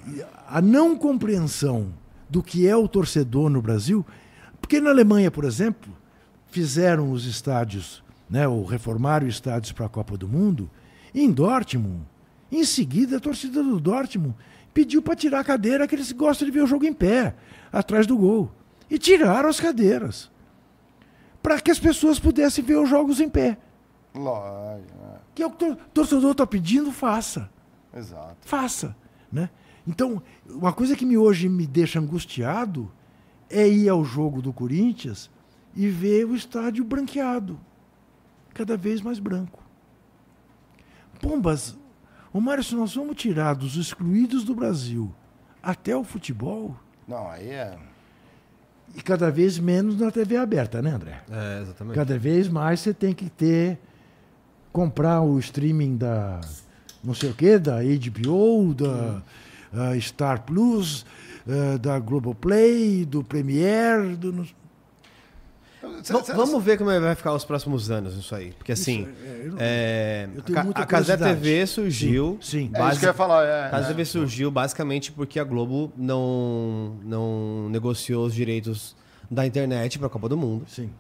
[0.46, 1.92] a não compreensão
[2.28, 4.05] do que é o torcedor no Brasil,
[4.60, 5.92] porque na Alemanha, por exemplo,
[6.46, 10.70] fizeram os estádios, né, ou reformaram os estádios para a Copa do Mundo,
[11.12, 12.02] e em Dortmund,
[12.60, 14.35] em seguida a torcida do Dortmund
[14.72, 17.36] pediu para tirar a cadeira que eles gostam de ver o jogo em pé,
[17.72, 18.51] atrás do gol.
[18.90, 20.31] E tiraram as cadeiras.
[21.43, 23.59] Para que as pessoas pudessem ver os jogos em pé.
[24.14, 24.93] Lógico,
[25.35, 27.51] Que é o que o torcedor está pedindo, faça.
[27.97, 28.36] Exato.
[28.40, 28.97] faça,
[29.31, 29.48] né?
[29.86, 32.90] Então, uma coisa que me, hoje me deixa angustiado
[33.48, 35.31] é ir ao jogo do Corinthians
[35.76, 37.60] e ver o estádio branqueado,
[38.52, 39.62] cada vez mais branco.
[41.20, 41.78] Pombas,
[42.35, 45.11] ô Mário, se nós vamos tirar dos excluídos do Brasil
[45.62, 46.77] até o futebol,
[47.09, 47.78] Não, aí é.
[48.94, 51.23] e cada vez menos na TV aberta, né, André?
[51.31, 51.94] É, exatamente.
[51.94, 53.78] Cada vez mais você tem que ter
[54.73, 56.40] comprar o streaming da
[57.05, 59.23] não sei o que, da HBO, da
[59.73, 61.05] ah, Star Plus,
[61.47, 64.47] ah, da Globoplay, do Premiere, do
[66.10, 68.52] não- V vamos ver como vai ficar os próximos anos isso aí.
[68.52, 69.02] Porque assim.
[69.46, 72.38] Isso, é, é, a, a Casé TV surgiu.
[72.40, 72.70] Sim, sim.
[72.74, 73.44] É isso que eu ia falar.
[73.44, 78.96] É, a Casé TV surgiu basicamente porque a Globo não, não negociou os direitos
[79.30, 80.64] da internet para a Copa do Mundo.
[80.68, 80.90] Sim.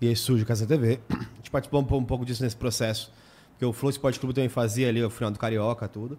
[0.00, 1.00] E aí surge a Casé TV.
[1.10, 3.12] A gente participou um, um pouco disso nesse processo.
[3.52, 6.18] Porque o Flow Sport Clube também fazia ali o final do Carioca, tudo.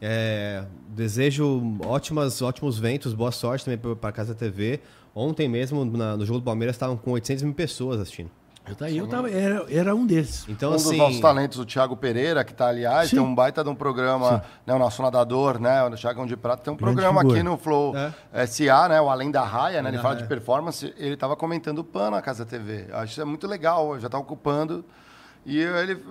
[0.00, 4.80] É, desejo ótimas, ótimos ventos, boa sorte também para a Casa TV.
[5.14, 8.30] Ontem mesmo, na, no jogo do Palmeiras, estavam com 800 mil pessoas assistindo.
[8.68, 10.46] Eu, tá, eu tava, era, era um desses.
[10.46, 10.90] Então, um assim...
[10.90, 13.16] dos nossos talentos, o Thiago Pereira, que está aliás, Sim.
[13.16, 16.64] tem um baita de um programa, né, o nosso nadador, né, o Thiagão de Prata,
[16.64, 17.38] tem um Grande programa figura.
[17.38, 18.46] aqui no Flow é.
[18.46, 21.84] SA, né, o Além da Raia, né, ele fala de performance, ele estava comentando o
[21.84, 22.86] PAN na Casa TV.
[22.90, 24.84] Eu acho isso é muito legal, já está ocupando.
[25.46, 26.02] E ele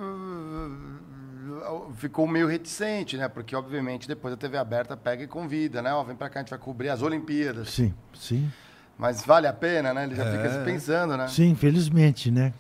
[1.96, 3.28] ficou meio reticente, né?
[3.28, 5.94] Porque, obviamente, depois a TV aberta pega e convida, né?
[5.94, 7.70] Ó, vem pra cá, a gente vai cobrir as Olimpíadas.
[7.70, 8.52] Sim, sim.
[8.98, 10.06] Mas vale a pena, né?
[10.06, 10.32] Ele já é.
[10.32, 11.28] fica pensando, né?
[11.28, 12.54] Sim, felizmente, né?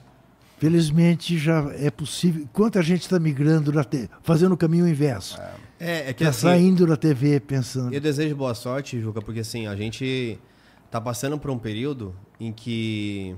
[0.57, 2.47] Felizmente já é possível.
[2.51, 4.09] Quanta gente está migrando, na te...
[4.23, 5.39] fazendo o caminho inverso.
[5.79, 7.93] É, é que tá assim, saindo da TV pensando.
[7.93, 10.39] Eu desejo boa sorte, Juca, porque assim, a gente
[10.89, 13.35] tá passando por um período em que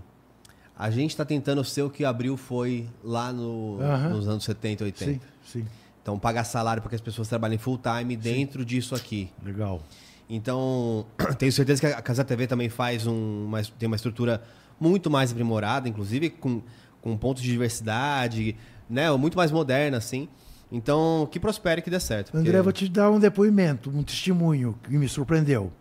[0.77, 3.77] a gente está tentando ser o que abriu foi lá no,
[4.09, 5.11] nos anos 70, 80.
[5.11, 5.65] Sim, sim.
[6.01, 9.29] Então, pagar salário para que as pessoas trabalhem full time dentro disso aqui.
[9.43, 9.81] Legal.
[10.29, 11.05] Então,
[11.39, 14.41] tenho certeza que a Casa TV também faz um, uma, tem uma estrutura
[14.79, 16.61] muito mais aprimorada, inclusive com,
[17.01, 18.55] com pontos de diversidade,
[18.89, 19.11] né?
[19.11, 20.29] Muito mais moderna, assim.
[20.71, 22.31] Então, que prospere, que dê certo.
[22.31, 22.47] Porque...
[22.47, 25.73] André, vou te dar um depoimento, um testemunho que me surpreendeu.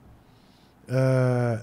[0.89, 1.63] Uh,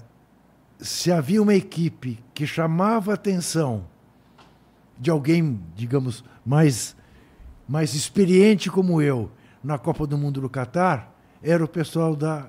[0.78, 3.84] se havia uma equipe que chamava a atenção
[4.98, 6.96] de alguém, digamos, mais,
[7.68, 9.30] mais experiente como eu
[9.62, 12.48] na Copa do Mundo do Catar, era o pessoal da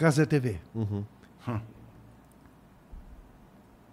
[0.00, 0.56] Casa TV.
[0.74, 1.04] Uhum.
[1.46, 1.60] Hum.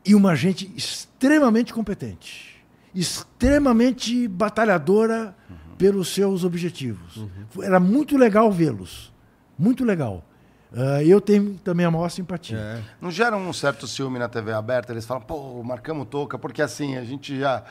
[0.05, 2.63] E uma gente extremamente competente,
[2.95, 5.75] extremamente batalhadora uhum.
[5.77, 7.17] pelos seus objetivos.
[7.17, 7.61] Uhum.
[7.61, 9.13] Era muito legal vê-los.
[9.59, 10.23] Muito legal.
[10.71, 12.57] Uh, eu tenho também a maior simpatia.
[12.57, 12.81] É.
[13.01, 14.93] Não gera um certo ciúme na TV aberta?
[14.93, 17.63] Eles falam, pô, marcamos touca, porque assim, a gente já.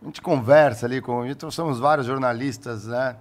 [0.00, 1.20] A gente conversa ali com.
[1.20, 3.16] A trouxemos vários jornalistas, né?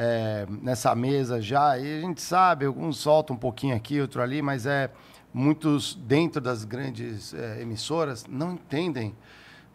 [0.00, 4.40] É, nessa mesa já, e a gente sabe, alguns soltam um pouquinho aqui, outro ali,
[4.40, 4.92] mas é
[5.34, 9.12] muitos dentro das grandes é, emissoras não entendem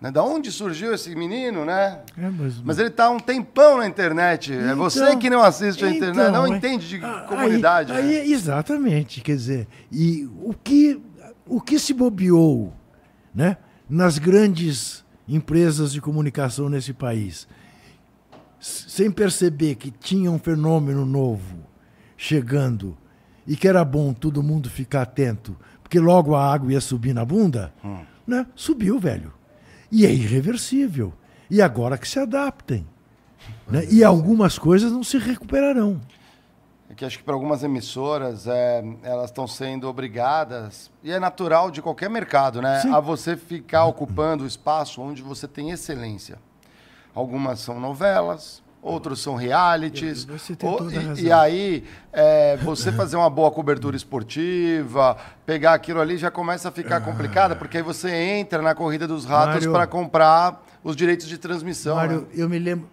[0.03, 0.11] né?
[0.11, 2.01] Da onde surgiu esse menino, né?
[2.17, 2.29] É,
[2.61, 2.77] mas...
[2.77, 4.51] ele está um tempão na internet.
[4.51, 7.93] É então, é você que não assiste a internet, não é, entende de aí, comunidade.
[7.93, 8.27] Aí, né?
[8.27, 9.21] Exatamente.
[9.21, 11.01] Quer dizer, e o que,
[11.47, 12.73] o que se bobeou
[13.33, 13.55] né,
[13.89, 17.47] nas grandes empresas de comunicação nesse país,
[18.63, 21.57] sem perceber que tinha um fenômeno novo
[22.15, 22.97] chegando
[23.45, 27.25] e que era bom todo mundo ficar atento, porque logo a água ia subir na
[27.25, 27.99] bunda, hum.
[28.25, 28.47] né?
[28.55, 29.33] subiu, velho.
[29.91, 31.13] E é irreversível.
[31.49, 32.87] E agora que se adaptem.
[33.67, 33.85] Né?
[33.91, 35.99] E algumas coisas não se recuperarão.
[36.89, 41.69] É que acho que para algumas emissoras é, elas estão sendo obrigadas, e é natural
[41.69, 42.79] de qualquer mercado, né?
[42.79, 42.93] Sim.
[42.93, 46.39] A você ficar ocupando o espaço onde você tem excelência.
[47.15, 50.27] Algumas são novelas, outros são realities.
[51.17, 56.69] e, e, aí, é, você fazer uma boa cobertura esportiva, pegar aquilo ali já começa
[56.69, 61.27] a ficar complicado, porque aí você entra na corrida dos ratos para comprar os direitos
[61.27, 61.95] de transmissão.
[61.95, 62.27] Mário, né?
[62.35, 62.89] eu me lembro.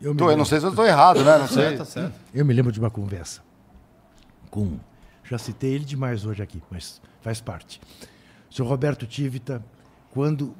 [0.00, 0.34] Eu, me tô, lembro.
[0.34, 1.38] eu não sei se eu estou errado, né?
[1.38, 1.76] Não sei.
[1.76, 2.14] Tá certo.
[2.34, 3.40] Eu me lembro de uma conversa
[4.50, 4.78] com.
[5.24, 7.80] Já citei ele demais hoje aqui, mas faz parte.
[8.50, 9.62] O senhor Roberto Tivita,
[10.10, 10.54] quando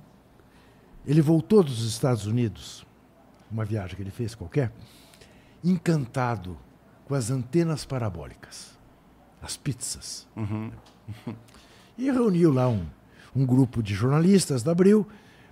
[1.04, 2.86] ele voltou dos Estados Unidos,
[3.50, 4.72] uma viagem que ele fez qualquer,
[5.62, 6.56] encantado
[7.04, 8.78] com as antenas parabólicas,
[9.42, 10.28] as pizzas.
[10.36, 10.70] Uhum.
[11.98, 12.86] E reuniu lá um,
[13.34, 15.06] um grupo de jornalistas da Abril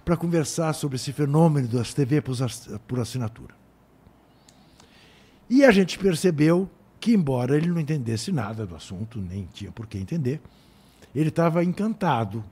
[0.05, 3.55] para conversar sobre esse fenômeno das TV por assinatura.
[5.51, 6.71] E a gente percebeu
[7.01, 10.41] que, embora ele não entendesse nada do assunto, nem tinha por que entender,
[11.15, 12.45] ele estava encantado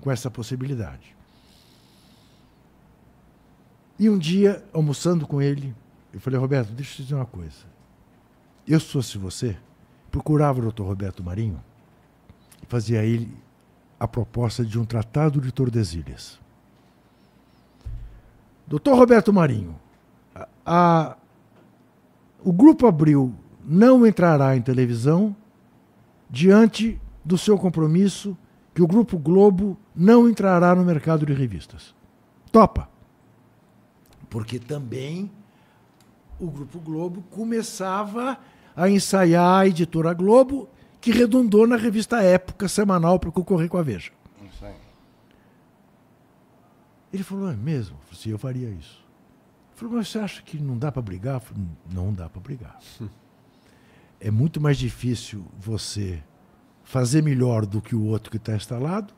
[0.00, 1.11] com essa possibilidade.
[4.02, 5.72] E um dia, almoçando com ele,
[6.12, 7.58] eu falei, Roberto, deixa eu te dizer uma coisa.
[8.66, 9.56] Eu, se fosse você,
[10.10, 11.62] procurava o doutor Roberto Marinho
[12.60, 13.32] e fazia a ele
[14.00, 16.40] a proposta de um tratado de Tordesilhas.
[18.66, 19.78] Doutor Roberto Marinho,
[20.34, 21.16] a, a,
[22.42, 23.32] o Grupo Abril
[23.64, 25.36] não entrará em televisão
[26.28, 28.36] diante do seu compromisso
[28.74, 31.94] que o Grupo Globo não entrará no mercado de revistas.
[32.50, 32.90] Topa
[34.32, 35.30] porque também
[36.40, 38.38] o Grupo Globo começava
[38.74, 40.70] a ensaiar a editora Globo,
[41.02, 44.10] que redundou na revista Época semanal para concorrer com a Veja.
[47.12, 47.98] Ele falou, é mesmo?
[47.98, 49.04] Eu falei eu faria isso.
[49.68, 51.34] Ele falou, mas você acha que não dá para brigar?
[51.34, 52.80] Eu falei, não dá para brigar.
[54.18, 56.22] é muito mais difícil você
[56.82, 59.12] fazer melhor do que o outro que está instalado.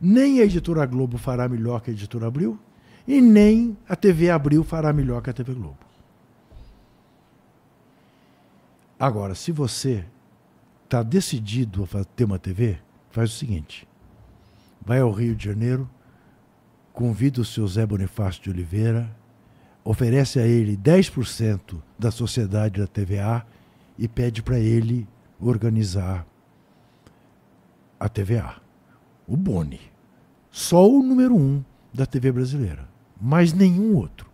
[0.00, 2.56] Nem a editora Globo fará melhor que a editora Abril.
[3.10, 5.80] E nem a TV Abril fará melhor que a TV Globo.
[8.96, 10.04] Agora, se você
[10.84, 12.78] está decidido a ter uma TV,
[13.10, 13.84] faz o seguinte:
[14.80, 15.90] vai ao Rio de Janeiro,
[16.92, 19.10] convida o seu Zé Bonifácio de Oliveira,
[19.82, 23.44] oferece a ele 10% da sociedade da TVA
[23.98, 25.08] e pede para ele
[25.40, 26.24] organizar
[27.98, 28.62] a TVA.
[29.26, 29.80] O Boni.
[30.48, 32.89] Só o número um da TV brasileira,
[33.20, 34.30] mas nenhum outro.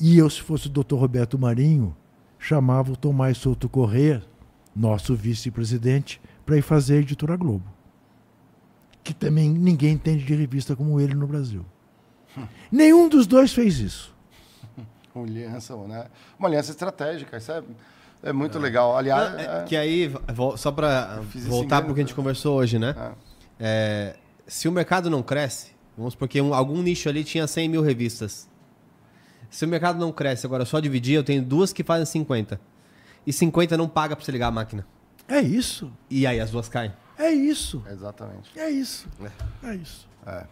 [0.00, 1.94] E eu, se fosse o doutor Roberto Marinho,
[2.38, 4.22] chamava o Tomás Souto Corrêa,
[4.74, 7.64] nosso vice-presidente, para ir fazer a editora Globo.
[9.02, 11.64] Que também ninguém entende de revista como ele no Brasil.
[12.70, 14.14] Nenhum dos dois fez isso.
[15.14, 16.06] Uma aliança, né?
[16.38, 17.62] Uma aliança estratégica, isso é,
[18.22, 18.60] é muito é.
[18.60, 18.96] legal.
[18.96, 20.12] Aliás, Não, é, que aí,
[20.56, 22.94] só para voltar para o que a gente conversou hoje, né?
[23.58, 24.14] É.
[24.46, 28.48] se o mercado não cresce, vamos porque um, algum nicho ali tinha 100 mil revistas.
[29.50, 32.60] Se o mercado não cresce, agora só dividir, eu tenho duas que fazem 50.
[33.26, 34.86] E 50 não paga para você ligar a máquina.
[35.26, 35.92] É isso.
[36.08, 36.92] E aí as duas caem.
[37.18, 37.82] É isso.
[37.90, 38.50] Exatamente.
[38.56, 39.08] É isso.
[39.62, 40.08] É, é isso.
[40.26, 40.44] É.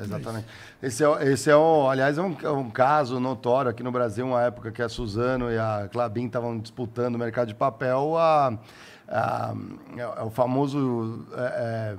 [0.00, 0.46] Exatamente.
[0.80, 3.92] É esse é, esse é um, aliás, é um, é um, caso notório aqui no
[3.92, 8.16] Brasil, uma época que a Suzano e a Clabin estavam disputando o mercado de papel,
[8.16, 8.58] a,
[9.12, 9.54] a,
[10.16, 11.96] a o famoso, é, é,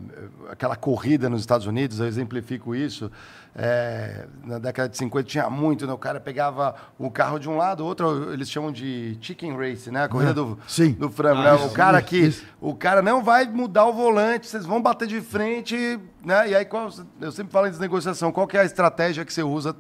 [0.52, 3.12] aquela corrida nos Estados Unidos, eu exemplifico isso,
[3.56, 5.94] é, na década de 50 tinha muito, né?
[5.94, 10.06] O cara pegava um carro de um lado, outro eles chamam de chicken race, né?
[10.06, 10.34] A corrida é.
[10.34, 10.94] do, Sim.
[10.94, 11.66] do frango, ah, né?
[11.66, 12.44] O cara que isso.
[12.60, 16.50] o cara não vai mudar o volante, vocês vão bater de frente, né?
[16.50, 16.90] E aí qual,
[17.22, 19.76] eu sempre falo em negociação, qual que é a estratégia que você usa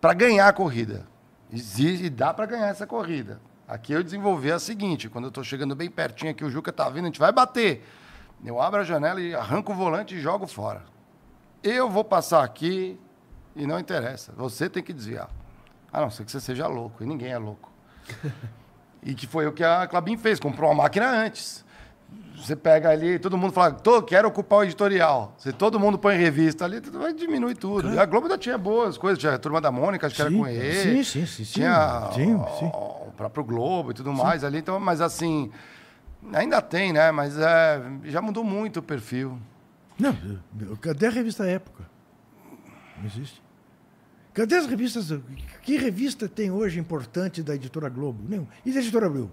[0.00, 1.04] para ganhar a corrida?
[1.52, 3.40] Existe, e dá para ganhar essa corrida.
[3.70, 6.88] Aqui eu desenvolvi a seguinte, quando eu estou chegando bem pertinho aqui, o Juca tá
[6.88, 7.86] vindo, a gente vai bater.
[8.44, 10.82] Eu abro a janela e arranco o volante e jogo fora.
[11.62, 12.98] Eu vou passar aqui
[13.54, 14.32] e não interessa.
[14.36, 15.30] Você tem que desviar.
[15.92, 17.04] A não ser que você seja louco.
[17.04, 17.70] E ninguém é louco.
[19.04, 20.40] e que foi o que a Clabin fez.
[20.40, 21.64] Comprou uma máquina antes.
[22.36, 25.34] Você pega ali, todo mundo fala, Tô, quero ocupar o editorial.
[25.38, 27.82] Se todo mundo põe revista ali, vai diminuir tudo.
[27.82, 27.96] Claro.
[27.96, 29.18] E a Globo ainda tinha boas coisas.
[29.18, 31.04] Tinha a Turma da Mônica, acho que era com ele.
[31.04, 31.44] Sim, sim, sim.
[31.44, 32.72] Tinha sim, sim.
[33.10, 34.22] O, o próprio Globo e tudo sim.
[34.22, 34.58] mais ali.
[34.58, 35.50] Então, mas assim,
[36.32, 37.10] ainda tem, né?
[37.10, 39.38] Mas é, já mudou muito o perfil.
[39.98, 40.16] Não,
[40.80, 41.84] cadê a revista Época?
[42.98, 43.42] Não existe.
[44.32, 45.12] Cadê as revistas?
[45.62, 48.22] Que revista tem hoje importante da editora Globo?
[48.28, 48.46] Nenhum.
[48.64, 49.30] E da editora Abril?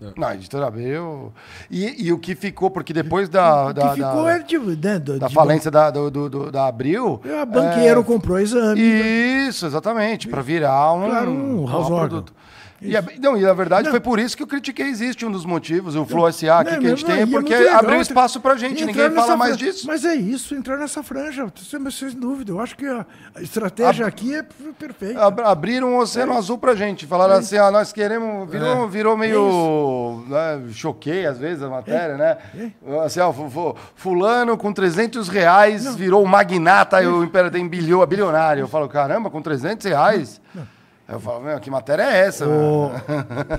[0.00, 0.12] É.
[0.16, 1.32] Não, a editora Abril.
[1.70, 3.66] E, e o que ficou, porque depois da.
[3.66, 6.66] O da, que ficou da, é tipo, né, do, da falência da, do, do, da
[6.66, 7.20] Abril.
[7.40, 8.80] A banqueira é, comprou exame.
[8.80, 12.34] Isso, exatamente, para virar um, claro, um, um produto.
[12.82, 13.90] E, a, não, e na verdade não.
[13.92, 16.70] foi por isso que eu critiquei existe um dos motivos, o Flow SA não, que
[16.70, 19.86] a gente tem, é porque é abriu espaço pra gente, ninguém fala mais disso.
[19.86, 22.50] Mas é isso, entrar nessa franja, sem dúvida.
[22.50, 23.06] Eu acho que a
[23.40, 24.44] estratégia Ab aqui é
[24.78, 25.24] perfeita.
[25.24, 26.36] Ab abriram um oceano é.
[26.36, 27.38] azul pra gente, falaram é.
[27.38, 28.88] assim, ah, nós queremos, virou, é.
[28.88, 32.38] virou meio, né, choquei às vezes a matéria, né?
[33.04, 33.32] Assim, ó,
[33.94, 38.62] fulano com 300 reais virou magnata, e o Imperatriz bilhou, bilionário.
[38.62, 40.40] Eu falo, caramba, com 300 reais?
[40.54, 40.81] Não.
[41.08, 42.46] Eu falo, meu, que matéria é essa?
[42.48, 42.90] Oh,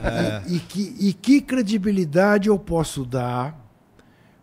[0.07, 0.43] é.
[0.47, 3.55] E, e, que, e que credibilidade eu posso dar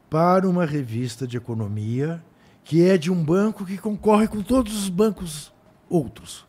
[0.09, 2.23] para uma revista de economia
[2.71, 5.53] que é de um banco que concorre com todos os bancos
[5.89, 6.47] outros,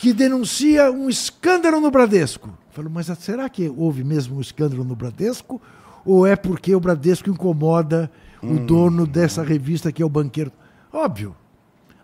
[0.00, 2.48] que denuncia um escândalo no Bradesco.
[2.48, 5.62] Eu falo, mas será que houve mesmo um escândalo no Bradesco?
[6.04, 8.10] Ou é porque o Bradesco incomoda
[8.42, 8.56] hum.
[8.56, 10.50] o dono dessa revista que é o banqueiro?
[10.92, 11.36] Óbvio.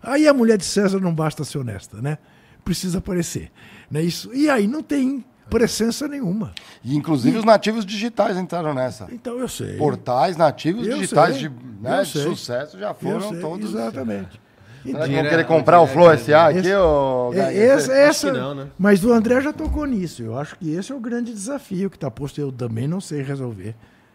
[0.03, 2.19] Aí a mulher de César não basta ser honesta, né?
[2.67, 3.53] Precisa aparecer.
[3.89, 4.03] Né?
[4.03, 6.53] Isso, e aí não tem presença nenhuma.
[6.83, 7.39] E inclusive e...
[7.39, 9.07] os nativos digitais entraram nessa.
[9.13, 9.77] Então eu sei.
[9.77, 11.49] Portais nativos eu digitais sei.
[11.49, 13.71] de, né, de sucesso já foram todos.
[13.71, 14.41] Exatamente.
[14.85, 16.73] Será que vão querer comprar o Flow SA aqui?
[16.75, 17.35] ou...
[17.35, 18.69] é, essa, essa, não, né?
[18.79, 20.23] Mas o André já tocou nisso.
[20.23, 22.41] Eu acho que esse é o grande desafio que está posto.
[22.41, 23.75] Eu também não sei resolver.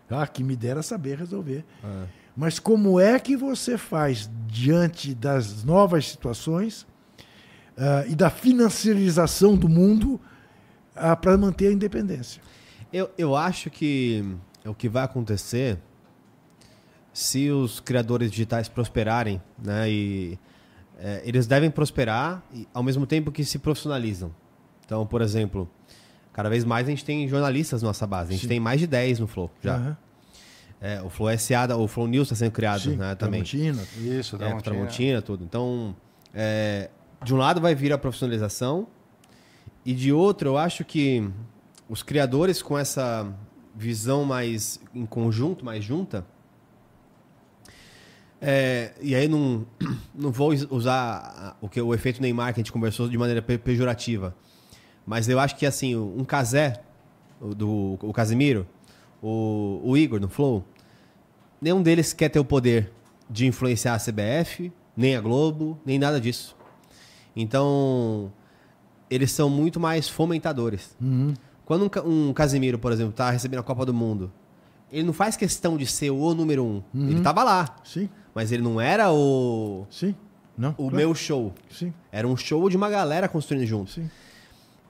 [0.09, 1.65] Ah, que me dera saber resolver.
[1.83, 1.87] É.
[2.35, 6.85] Mas como é que você faz diante das novas situações
[7.77, 10.19] uh, e da financiarização do mundo
[10.95, 12.41] uh, para manter a independência.
[12.91, 14.23] Eu, eu acho que
[14.65, 15.77] o que vai acontecer
[17.13, 20.39] se os criadores digitais prosperarem, né, e
[20.97, 22.41] é, eles devem prosperar
[22.73, 24.33] ao mesmo tempo que se profissionalizam.
[24.85, 25.69] Então, por exemplo,
[26.31, 28.29] cada vez mais a gente tem jornalistas na nossa base.
[28.29, 28.47] A gente Sim.
[28.47, 29.77] tem mais de 10 no Flow já.
[29.77, 29.95] Uhum.
[30.79, 33.43] É, o Flow SA, da- o Flow News está sendo criado Sim, né, também.
[33.43, 33.83] Tramontina.
[33.97, 35.43] Isso, É, com uma Tramontina, tudo.
[35.43, 35.95] Então,
[36.33, 36.89] é,
[37.23, 38.87] de um lado vai vir a profissionalização
[39.85, 41.27] e de outro eu acho que
[41.89, 43.31] os criadores com essa
[43.75, 46.25] visão mais em conjunto, mais junta,
[48.41, 49.65] é, e aí não,
[50.15, 53.41] não vou us- usar o, que, o efeito Neymar que a gente conversou de maneira
[53.41, 54.35] pe- pejorativa,
[55.05, 56.81] mas eu acho que assim, um Casé,
[57.55, 58.67] do, o Casimiro,
[59.21, 60.63] o, o Igor no Flow,
[61.61, 62.91] nenhum deles quer ter o poder
[63.29, 66.55] de influenciar a CBF, nem a Globo, nem nada disso.
[67.35, 68.31] Então,
[69.09, 70.95] eles são muito mais fomentadores.
[71.01, 71.33] Uhum.
[71.65, 74.31] Quando um, um Casimiro, por exemplo, tá recebendo a Copa do Mundo,
[74.91, 76.83] ele não faz questão de ser o número um.
[76.93, 80.13] Ele tava lá, Sim, mas ele não era o, sim.
[80.57, 80.95] Não, o claro.
[80.95, 81.53] meu show.
[81.69, 83.91] Sim, Era um show de uma galera construindo junto.
[83.91, 84.09] sim.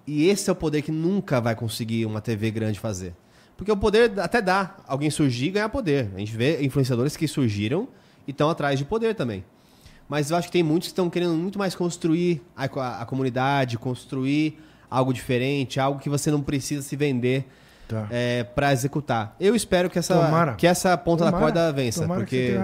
[0.08, 3.14] E esse é o poder que nunca vai conseguir uma TV grande fazer.
[3.56, 6.10] Porque o poder até dá alguém surgir e ganhar poder.
[6.16, 7.88] A gente vê influenciadores que surgiram
[8.28, 9.46] e estão atrás de poder também.
[10.12, 13.06] Mas eu acho que tem muitos que estão querendo muito mais construir a, a- a
[13.06, 14.60] comunidade, construir
[14.90, 17.48] algo diferente, algo que você não precisa se vender
[17.88, 18.08] Tá.
[18.56, 19.34] para executar.
[19.40, 20.54] Eu espero que essa, Tomara.
[20.56, 22.58] que essa ponta da Tomara, corda vença, tomara porque.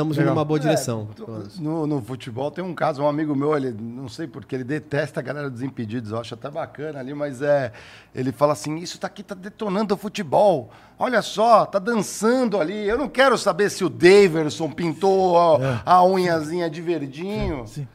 [0.00, 0.32] Estamos Legal.
[0.32, 1.08] indo numa boa É, direção.
[1.18, 1.58] menos.
[1.58, 5.20] No, no futebol tem um caso, um amigo meu, ele não sei porque ele detesta
[5.20, 7.72] a galera dos impedidos, eu acho até bacana ali, mas é.
[8.14, 10.70] Ele fala assim: isso daqui tá detonando o futebol.
[10.98, 12.86] Olha só, tá dançando ali.
[12.88, 17.62] Eu não quero saber se o Daverson pintou a, a unhazinha de verdinho.
[17.62, 17.66] É.
[17.66, 17.88] Sim.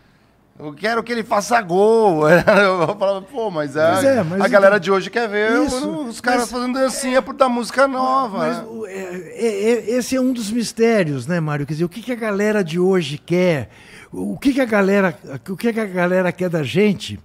[0.57, 2.27] Eu quero que ele faça gol.
[2.29, 5.51] Eu falava, pô, mas, é, Mas é, mas a galera então- de hoje quer ver
[5.65, 8.37] Isso, os caras fazendo dancinha por dar música nova.
[8.37, 8.63] Mas né?
[8.63, 11.65] o- é- é- esse é um dos mistérios, né, Mário?
[11.65, 13.69] Quer dizer, o que, que a galera de hoje quer?
[14.13, 15.17] O que, que a galera,
[15.49, 17.19] o que, que a galera quer da gente?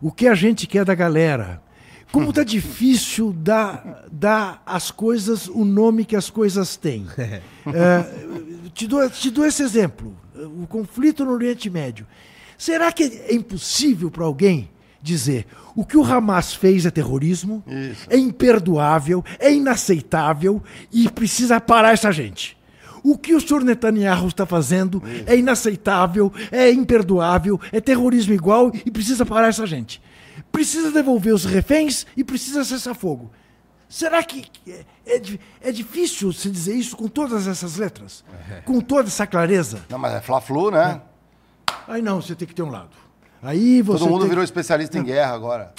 [0.00, 1.60] O que a gente quer da galera?
[2.10, 7.06] Como tá difícil dar, dar às coisas o nome que as coisas têm.
[7.64, 8.04] É,
[8.74, 10.16] te, dou, te dou esse exemplo.
[10.34, 12.04] O conflito no Oriente Médio.
[12.62, 14.70] Será que é impossível para alguém
[15.02, 18.06] dizer o que o Hamas fez é terrorismo, Isso.
[18.08, 20.62] é imperdoável, é inaceitável
[20.92, 22.56] e precisa parar essa gente?
[23.02, 28.92] O que o senhor Netanyahu está fazendo é inaceitável, é imperdoável, é terrorismo igual e
[28.92, 30.00] precisa parar essa gente.
[30.52, 33.32] Precisa devolver os reféns e precisa cessar fogo.
[33.88, 35.20] Será que é, é
[35.62, 38.22] é difícil se dizer isso com todas essas letras?
[38.64, 39.84] Com toda essa clareza?
[39.90, 41.02] Não, mas é Fla-Flu, né?
[41.88, 42.90] Aí não, você tem que ter um lado.
[43.42, 45.72] Aí você Todo mundo tem virou especialista em guerra agora.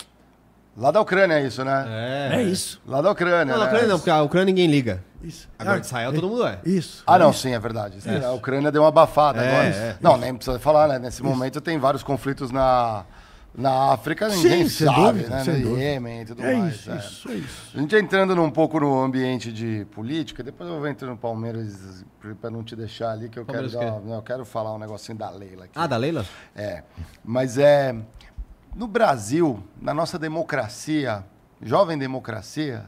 [0.75, 1.85] Lá da Ucrânia é isso, né?
[2.33, 2.81] É isso.
[2.87, 3.65] Lá da Ucrânia, Não, na né?
[3.67, 5.03] Ucrânia não, porque a Ucrânia ninguém liga.
[5.23, 5.47] isso.
[5.57, 6.57] Agora Ah, de Israel todo mundo é.
[6.65, 7.03] Isso.
[7.05, 7.99] Ah, não, sim, é verdade.
[8.25, 9.67] A Ucrânia deu uma abafada É, agora.
[9.67, 9.95] é.
[10.01, 10.97] Não, nem precisa falar, né?
[10.97, 13.05] Nesse momento tem vários conflitos na,
[13.55, 15.53] na África, Sim, ninguém sem sabe, dúvida, né?
[15.59, 15.77] No.
[15.77, 16.75] Iêmen e tudo É mais.
[16.75, 16.97] isso, é.
[16.97, 17.71] isso, é isso.
[17.77, 22.03] A gente entrando um pouco no ambiente de política, depois eu vou entrar no Palmeiras
[22.41, 24.73] para não te deixar ali, que eu quero, Palmeiras o dar, não, eu quero falar
[24.73, 25.73] um negocinho da Leila aqui.
[25.75, 26.25] Ah, da Leila?
[26.55, 26.83] É,
[27.23, 27.95] mas é
[28.75, 31.23] no Brasil, na nossa democracia,
[31.61, 32.85] jovem democracia,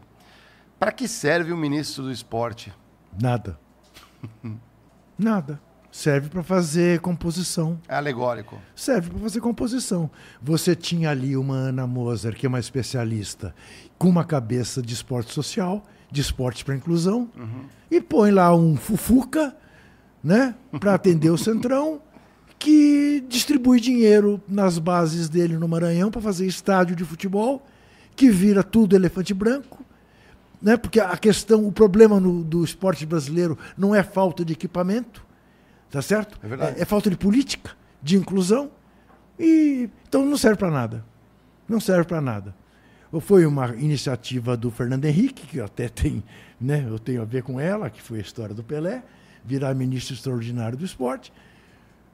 [0.80, 2.74] para que serve o ministro do esporte?
[3.22, 3.58] Nada.
[5.18, 5.60] Nada.
[5.98, 7.80] Serve para fazer composição.
[7.88, 8.60] É alegórico.
[8.76, 10.10] Serve para fazer composição.
[10.42, 13.56] Você tinha ali uma Ana Moser, que é uma especialista,
[13.98, 17.30] com uma cabeça de esporte social, de esporte para inclusão,
[17.90, 19.56] e põe lá um fufuca,
[20.22, 22.02] né, para atender o Centrão,
[22.60, 27.66] que distribui dinheiro nas bases dele no Maranhão para fazer estádio de futebol,
[28.18, 29.82] que vira tudo elefante branco,
[30.62, 30.76] né?
[30.76, 35.25] Porque a questão, o problema no- do esporte brasileiro não é falta de equipamento,
[35.96, 36.38] tá certo?
[36.44, 36.82] É verdade.
[36.82, 37.72] É, falta de política,
[38.04, 38.70] de inclusão,
[39.40, 41.06] e então não serve para nada.
[41.70, 42.54] Não serve para nada.
[43.22, 46.22] Foi uma iniciativa do Fernando Henrique, que até tem,
[46.60, 49.04] né, eu tenho a ver com ela, que foi a história do Pelé,
[49.46, 51.32] virar ministro extraordinário do esporte,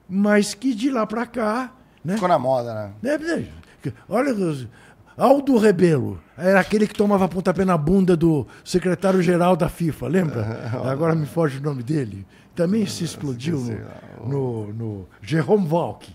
[0.08, 1.72] mas que de lá para cá,
[2.04, 2.92] né, Ficou na moda, né?
[3.02, 4.32] é, é, Olha,
[5.16, 10.70] Aldo Rebelo era aquele que tomava pontapé na bunda do secretário-geral da FIFA, lembra?
[10.88, 12.24] Agora me foge o nome dele.
[12.54, 13.58] Também se explodiu
[14.24, 16.08] no, no, no Jerome Valk,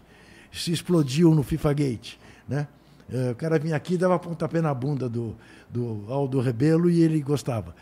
[0.51, 2.13] se explodiu no FIFA Gate,
[2.47, 2.67] né?
[3.11, 5.35] Eh, O cara vinha aqui e dava pontapé na bunda do,
[5.69, 7.73] do Aldo Rebelo e ele gostava.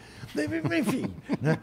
[0.79, 1.05] Enfim,
[1.41, 1.59] né?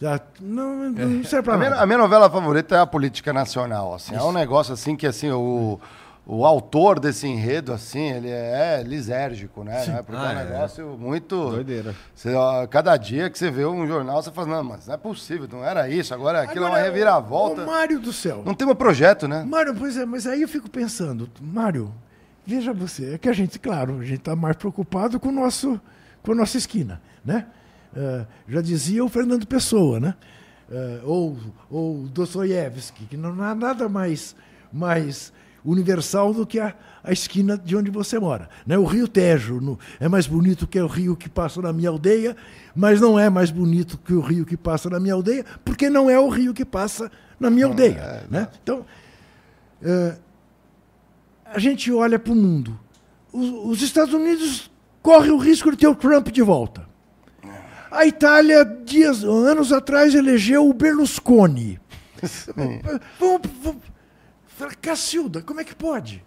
[0.00, 1.82] Já- não, não serve A para minha, nada.
[1.82, 4.14] a minha novela favorita é a política nacional, assim.
[4.14, 5.78] É um negócio assim que assim o
[6.26, 9.84] o autor desse enredo, assim, ele é lisérgico, né?
[9.86, 10.02] Não é?
[10.02, 10.44] Porque Ah, é um é.
[10.44, 11.50] negócio muito.
[11.50, 11.94] Doideira.
[12.14, 14.96] Você, ó, cada dia que você vê um jornal, você fala, não, mas não é
[14.96, 17.62] possível, não era isso, agora aquilo é uma Agora, reviravolta.
[17.62, 18.42] Ô, Mário do céu.
[18.44, 19.42] Não tem um projeto, né?
[19.44, 21.92] Mário, pois é, mas aí eu fico pensando, Mário,
[22.46, 25.80] veja você, é que a gente, claro, a gente está mais preocupado com, o nosso,
[26.22, 27.46] com a nossa esquina, né?
[27.92, 30.14] Uh, já dizia o Fernando Pessoa, né?
[30.70, 31.36] Uh, ou,
[31.68, 34.36] ou Dostoiévski, que não há nada mais,
[34.72, 35.32] mais
[35.64, 38.48] universal do que a, a esquina de onde você mora.
[38.66, 38.78] Né?
[38.78, 42.36] O Rio Tejo no, é mais bonito que o rio que passa na minha aldeia,
[42.74, 46.08] mas não é mais bonito que o rio que passa na minha aldeia, porque não
[46.08, 47.98] é o rio que passa na minha aldeia.
[47.98, 48.48] É, né?
[48.62, 48.84] Então,
[49.82, 50.18] uh,
[51.44, 52.78] a gente olha para o mundo.
[53.32, 54.70] Os Estados Unidos
[55.02, 56.88] correm o risco de ter o Trump de volta.
[57.90, 61.80] A Itália, dias, anos atrás, elegeu o Berlusconi.
[64.60, 66.22] Falei, Cacilda, como é que pode?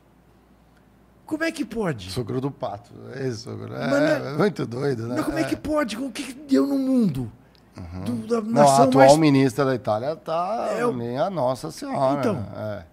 [1.23, 2.09] Como é que pode?
[2.09, 2.91] Sogro do pato.
[3.13, 3.71] É, sogro.
[3.75, 5.17] É, é, é, muito doido, né?
[5.17, 5.57] Mas como é que é.
[5.57, 5.95] pode?
[5.97, 7.31] O que deu no mundo?
[7.77, 8.25] Uhum.
[8.25, 9.19] Do, não, a atual mais...
[9.19, 10.91] ministra da Itália está eu...
[10.91, 12.21] nem a Nossa Senhora.
[12.21, 12.47] Então, né?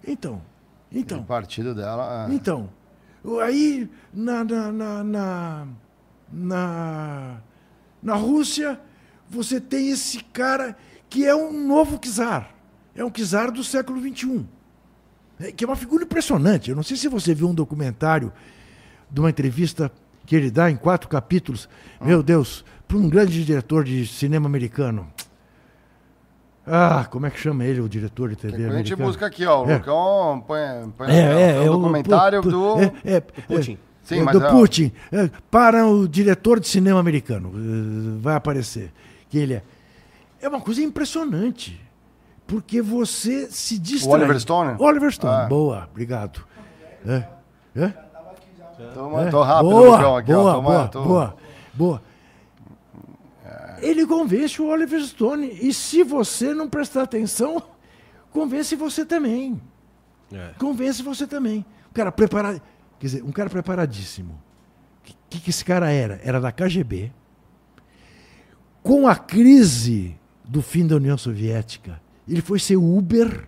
[0.05, 0.11] é.
[0.11, 0.41] então,
[0.91, 1.19] então.
[1.21, 2.27] O partido dela.
[2.29, 2.33] É.
[2.35, 2.69] Então,
[3.43, 5.67] aí na na, na
[6.31, 7.37] na,
[8.01, 8.79] na Rússia
[9.27, 10.77] você tem esse cara
[11.09, 12.51] que é um novo czar,
[12.93, 14.60] é um czar do século 21
[15.55, 16.69] que é uma figura impressionante.
[16.69, 18.31] Eu não sei se você viu um documentário
[19.09, 19.91] de uma entrevista
[20.25, 21.67] que ele dá em quatro capítulos.
[21.99, 22.05] Ah.
[22.05, 25.07] Meu Deus, para um grande diretor de cinema americano.
[26.65, 28.79] Ah, como é que chama ele, o diretor de TV americano?
[28.79, 29.65] A gente busca aqui, ó.
[29.65, 29.77] O é.
[29.77, 30.59] Lucão põe,
[30.95, 32.79] põe é, é, é, o documentário do...
[32.79, 33.77] É, é, é, Putin.
[34.03, 34.91] Sim, é, do Putin.
[35.49, 37.51] para o diretor de cinema americano.
[38.19, 38.91] Vai aparecer.
[39.29, 39.63] Que ele é.
[40.39, 41.79] É uma coisa impressionante
[42.51, 44.11] porque você se distrai.
[44.11, 44.75] O Oliver Stone?
[44.77, 45.45] Oliver Stone, ah.
[45.45, 46.45] boa, obrigado.
[47.07, 47.23] É.
[47.73, 47.87] É?
[48.93, 49.29] Toma, é?
[49.29, 51.03] Tô rápido, boa, aqui, boa, ó, toma, boa, tô...
[51.03, 51.37] boa,
[51.73, 52.01] boa.
[53.79, 55.59] Ele convence o Oliver Stone.
[55.61, 57.63] E se você não prestar atenção,
[58.31, 59.59] convence você também.
[60.33, 60.49] É.
[60.59, 61.65] Convence você também.
[61.89, 62.61] Um cara preparado.
[62.99, 64.33] Quer dizer, um cara preparadíssimo.
[64.33, 66.19] O que, que esse cara era?
[66.21, 67.13] Era da KGB.
[68.83, 72.01] Com a crise do fim da União Soviética,
[72.31, 73.45] ele foi ser Uber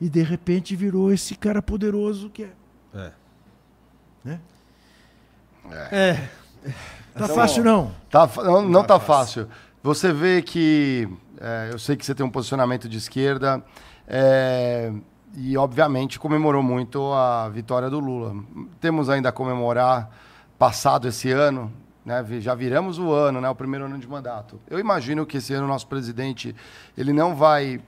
[0.00, 2.52] e de repente virou esse cara poderoso que é.
[2.94, 3.12] É.
[4.24, 4.40] Né?
[5.70, 6.08] É.
[6.10, 6.30] é.
[7.14, 7.92] Tá então, fácil não?
[8.08, 9.46] Tá, não, não tá, tá fácil.
[9.82, 11.06] Você vê que
[11.38, 13.62] é, eu sei que você tem um posicionamento de esquerda
[14.08, 14.90] é,
[15.36, 18.34] e obviamente comemorou muito a vitória do Lula.
[18.80, 20.10] Temos ainda a comemorar
[20.58, 21.70] passado esse ano,
[22.04, 22.24] né?
[22.40, 23.48] Já viramos o ano, né?
[23.48, 24.60] o primeiro ano de mandato.
[24.68, 26.54] Eu imagino que esse ano o nosso presidente
[26.96, 27.80] ele não vai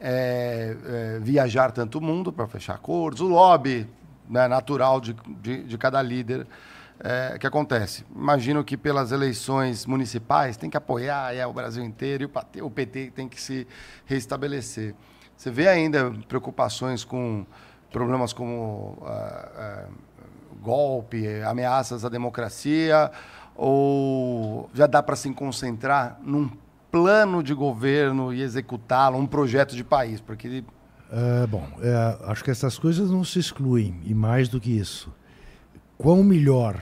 [0.00, 3.20] é, é, viajar tanto o mundo para fechar acordos.
[3.20, 3.86] O lobby
[4.28, 6.46] né, natural de, de, de cada líder
[7.02, 8.04] é, que acontece.
[8.14, 13.12] Imagino que pelas eleições municipais tem que apoiar é, o Brasil inteiro e o PT
[13.14, 13.66] tem que se
[14.04, 14.94] restabelecer.
[15.36, 17.46] Você vê ainda preocupações com
[17.90, 19.92] problemas como uh, uh,
[20.60, 23.10] golpe, ameaças à democracia,
[23.62, 26.48] ou já dá para se concentrar num
[26.90, 30.18] plano de governo e executá-lo, um projeto de país?
[30.18, 30.64] Porque
[31.12, 35.12] é, bom, é, acho que essas coisas não se excluem e mais do que isso,
[35.98, 36.80] quão melhor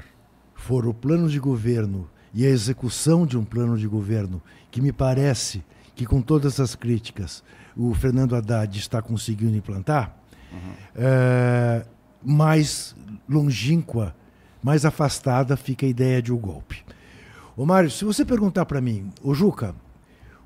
[0.54, 4.40] for o plano de governo e a execução de um plano de governo,
[4.70, 5.64] que me parece
[5.96, 7.42] que com todas as críticas
[7.76, 10.16] o Fernando Haddad está conseguindo implantar,
[10.52, 10.72] uhum.
[10.94, 11.84] é,
[12.22, 12.94] mais
[13.28, 14.14] longínqua
[14.62, 16.84] mais afastada fica a ideia de um golpe.
[17.56, 19.74] Ô Mário, se você perguntar para mim, ô Juca,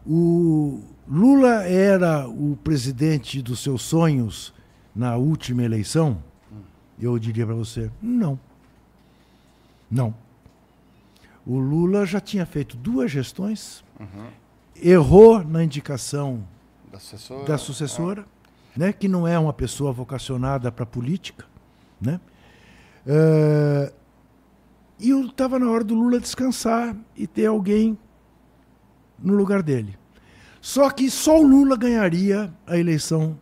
[0.06, 4.52] o Lula era o presidente dos seus sonhos
[4.94, 6.22] na última eleição?
[6.98, 8.38] Eu diria para você, não.
[9.90, 10.14] Não.
[11.44, 14.28] O Lula já tinha feito duas gestões, uhum.
[14.76, 16.44] errou na indicação
[16.90, 18.24] da sucessora, da sucessora
[18.76, 18.78] é.
[18.78, 21.44] né, que não é uma pessoa vocacionada para política,
[22.00, 22.20] né?
[23.04, 23.92] Uh,
[25.02, 27.98] e estava na hora do Lula descansar e ter alguém
[29.18, 29.98] no lugar dele.
[30.60, 33.36] Só que só o Lula ganharia a eleição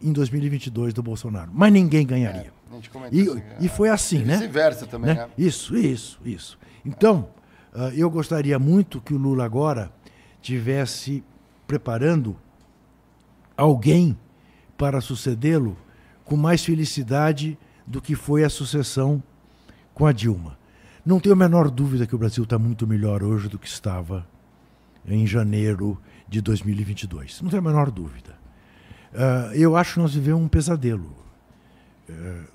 [0.00, 1.50] em 2022 do Bolsonaro.
[1.52, 2.52] Mas ninguém ganharia.
[2.72, 4.36] É, e, assim, e, foi assim, e né?
[4.36, 5.26] Vice-versa também, né?
[5.26, 5.30] né?
[5.36, 6.58] Isso, isso, isso.
[6.84, 7.28] Então,
[7.74, 9.92] uh, eu gostaria muito que o Lula agora
[10.40, 11.22] tivesse
[11.66, 12.36] preparando
[13.56, 14.16] alguém
[14.78, 15.76] para sucedê-lo
[16.24, 19.22] com mais felicidade do que foi a sucessão
[19.92, 20.61] com a Dilma.
[21.04, 24.24] Não tenho a menor dúvida que o Brasil está muito melhor hoje do que estava
[25.04, 27.42] em janeiro de 2022.
[27.42, 28.36] Não tenho a menor dúvida.
[29.12, 31.16] Uh, eu acho que nós vivemos um pesadelo.
[32.08, 32.46] Uh,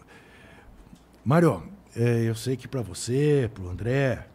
[1.25, 1.61] Mário,
[1.93, 4.25] é, eu sei que para você, para o André,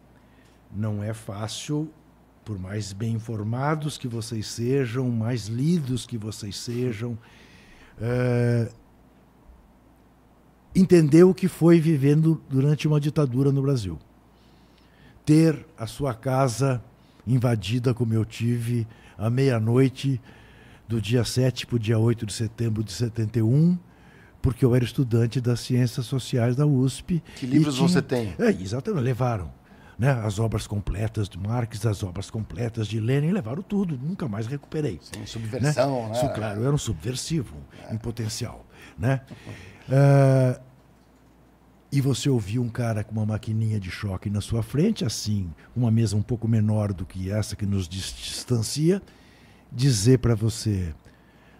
[0.71, 1.91] não é fácil,
[2.45, 7.17] por mais bem informados que vocês sejam, mais lidos que vocês sejam,
[7.97, 8.71] uh,
[10.75, 13.99] entender o que foi vivendo durante uma ditadura no Brasil.
[15.25, 16.83] Ter a sua casa
[17.25, 18.87] invadida como eu tive
[19.17, 20.19] à meia-noite
[20.87, 23.77] do dia 7 para o dia 8 de setembro de 71,
[24.41, 27.23] porque eu era estudante das Ciências Sociais da USP.
[27.35, 27.87] Que livros tinha...
[27.87, 28.35] você tem?
[28.37, 29.51] É, exatamente, levaram.
[29.97, 34.47] Né, as obras completas de Marx, as obras completas de Lenin, levaram tudo, nunca mais
[34.47, 34.99] recuperei.
[35.01, 36.21] Sim, subversão, né?
[36.21, 36.29] né?
[36.29, 37.55] Claro, era um subversivo
[37.87, 37.93] é.
[37.93, 38.65] em potencial.
[38.97, 39.21] Né?
[39.87, 40.61] Uh,
[41.91, 45.91] e você ouviu um cara com uma maquininha de choque na sua frente, assim, uma
[45.91, 49.01] mesa um pouco menor do que essa que nos distancia,
[49.71, 50.93] dizer para você: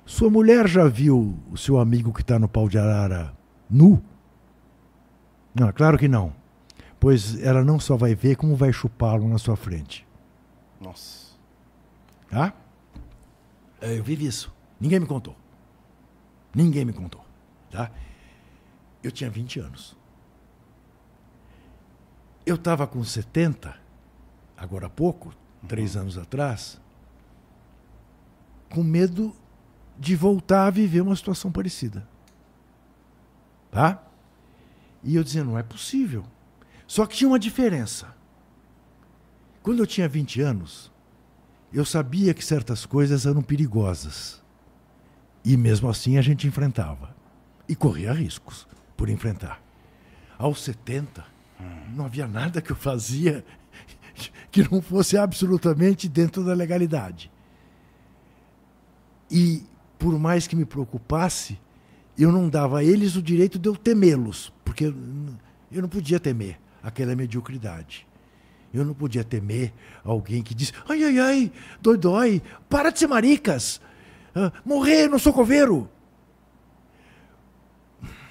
[0.05, 3.31] sua mulher já viu o seu amigo que está no pau de arara
[3.69, 4.03] nu?
[5.53, 6.33] Não, claro que não.
[6.99, 10.07] Pois ela não só vai ver, como vai chupá-lo na sua frente.
[10.81, 11.33] Nossa.
[12.29, 12.53] Tá?
[13.81, 14.51] Eu vivi isso.
[14.79, 15.35] Ninguém me contou.
[16.53, 17.23] Ninguém me contou.
[17.71, 17.91] Tá?
[19.01, 19.97] Eu tinha 20 anos.
[22.45, 23.75] Eu estava com 70,
[24.57, 25.33] agora há pouco,
[25.67, 26.79] três anos atrás,
[28.69, 29.33] com medo
[29.97, 32.07] de voltar a viver uma situação parecida.
[33.71, 34.03] Tá?
[35.03, 36.25] E eu dizia, não é possível.
[36.85, 38.13] Só que tinha uma diferença.
[39.61, 40.91] Quando eu tinha 20 anos,
[41.71, 44.42] eu sabia que certas coisas eram perigosas.
[45.43, 47.15] E mesmo assim a gente enfrentava.
[47.67, 49.61] E corria riscos por enfrentar.
[50.37, 51.25] Aos 70,
[51.95, 53.43] não havia nada que eu fazia
[54.51, 57.31] que não fosse absolutamente dentro da legalidade.
[59.29, 59.63] E,
[59.97, 61.59] por mais que me preocupasse,
[62.17, 66.59] eu não dava a eles o direito de eu temê-los, porque eu não podia temer
[66.83, 68.05] aquela mediocridade.
[68.73, 71.51] Eu não podia temer alguém que diz: ai, ai, ai,
[71.81, 73.79] dói, dói, para de ser maricas,
[74.65, 75.89] morrer no socoveiro.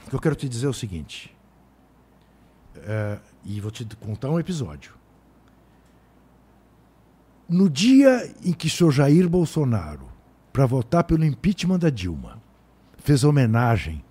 [0.06, 1.34] O que eu quero te dizer é o seguinte:
[2.76, 4.94] uh, e vou te contar um episódio.
[7.48, 10.08] No dia em que o senhor Jair Bolsonaro,
[10.52, 12.40] para votar pelo impeachment da Dilma,
[12.98, 14.02] fez homenagem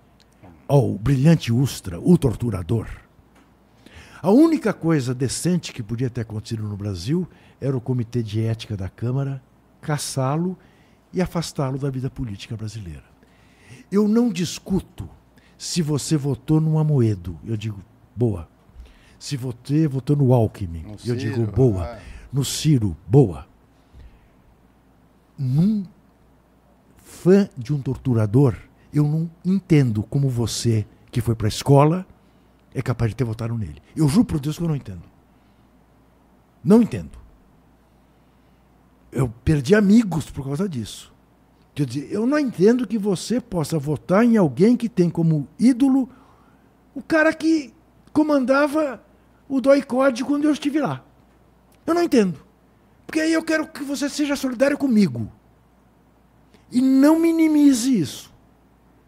[0.68, 2.86] ao brilhante Ustra, o torturador,
[4.22, 7.28] a única coisa decente que podia ter acontecido no Brasil
[7.60, 9.42] era o Comitê de Ética da Câmara
[9.80, 10.56] caçá-lo
[11.12, 13.04] e afastá-lo da vida política brasileira.
[13.90, 15.08] Eu não discuto
[15.58, 17.38] se você votou no Amoedo.
[17.44, 17.80] Eu digo,
[18.16, 18.48] boa.
[19.18, 21.86] Se você votou no Alckmin, no eu Ciro, digo boa.
[21.86, 22.02] É.
[22.32, 23.46] No Ciro, boa.
[25.38, 25.84] Num
[26.96, 28.56] fã de um torturador,
[28.92, 32.06] eu não entendo como você, que foi para a escola,
[32.74, 33.80] é capaz de ter votado nele.
[33.94, 35.02] Eu juro por Deus que eu não entendo.
[36.64, 37.21] Não entendo.
[39.12, 41.12] Eu perdi amigos por causa disso.
[41.74, 46.08] Quer dizer, eu não entendo que você possa votar em alguém que tem como ídolo
[46.94, 47.72] o cara que
[48.12, 49.02] comandava
[49.48, 51.04] o DOI-CODE quando eu estive lá.
[51.86, 52.42] Eu não entendo.
[53.06, 55.30] Porque aí eu quero que você seja solidário comigo.
[56.70, 58.32] E não minimize isso.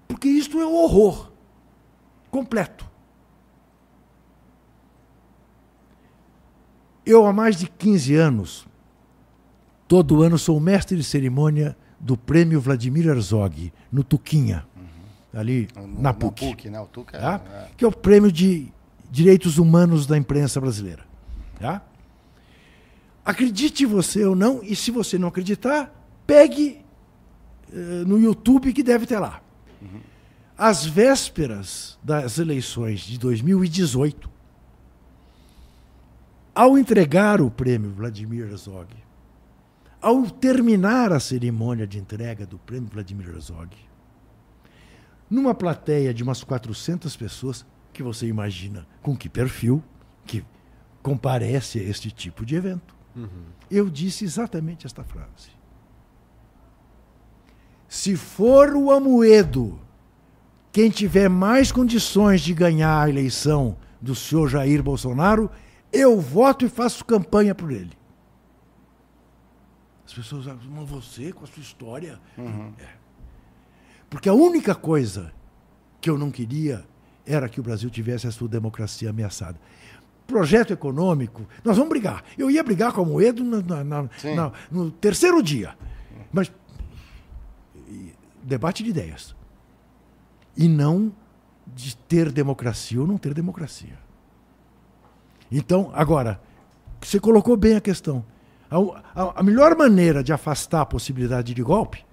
[0.06, 1.32] Porque isto é um horror
[2.30, 2.84] completo.
[7.06, 8.66] Eu, há mais de 15 anos,
[9.86, 15.40] todo ano sou mestre de cerimônia do prêmio Vladimir Herzog, no Tuquinha, uhum.
[15.40, 16.46] ali no, na PUC.
[16.46, 16.80] PUC né?
[16.80, 17.40] o Tuca, tá?
[17.50, 17.68] é.
[17.76, 18.72] Que é o prêmio de
[19.10, 21.04] direitos humanos da imprensa brasileira.
[21.58, 21.82] Tá?
[23.24, 25.90] Acredite você ou não, e se você não acreditar,
[26.26, 26.82] pegue
[27.72, 29.40] uh, no YouTube que deve ter lá.
[29.80, 30.00] Uhum.
[30.58, 34.30] Às vésperas das eleições de 2018,
[36.54, 39.03] ao entregar o prêmio Vladimir Herzog,
[40.04, 43.74] ao terminar a cerimônia de entrega do prêmio Vladimir Herzog,
[45.30, 49.82] numa plateia de umas 400 pessoas, que você imagina com que perfil
[50.26, 50.44] que
[51.02, 52.94] comparece a este tipo de evento.
[53.16, 53.44] Uhum.
[53.70, 55.48] Eu disse exatamente esta frase.
[57.88, 59.80] Se for o Amoedo
[60.70, 65.50] quem tiver mais condições de ganhar a eleição do senhor Jair Bolsonaro,
[65.90, 67.92] eu voto e faço campanha por ele.
[70.06, 72.20] As pessoas falam, mas você com a sua história.
[72.36, 72.72] Uhum.
[72.78, 72.88] É.
[74.10, 75.32] Porque a única coisa
[76.00, 76.84] que eu não queria
[77.26, 79.58] era que o Brasil tivesse a sua democracia ameaçada.
[80.26, 82.22] Projeto econômico, nós vamos brigar.
[82.36, 85.76] Eu ia brigar com o Moedo na, na, na, no terceiro dia.
[86.32, 86.50] Mas
[88.42, 89.34] debate de ideias.
[90.56, 91.12] E não
[91.66, 93.98] de ter democracia ou não ter democracia.
[95.50, 96.40] Então, agora,
[97.00, 98.24] você colocou bem a questão.
[98.70, 98.76] A,
[99.14, 102.04] a, a melhor maneira de afastar a possibilidade de golpe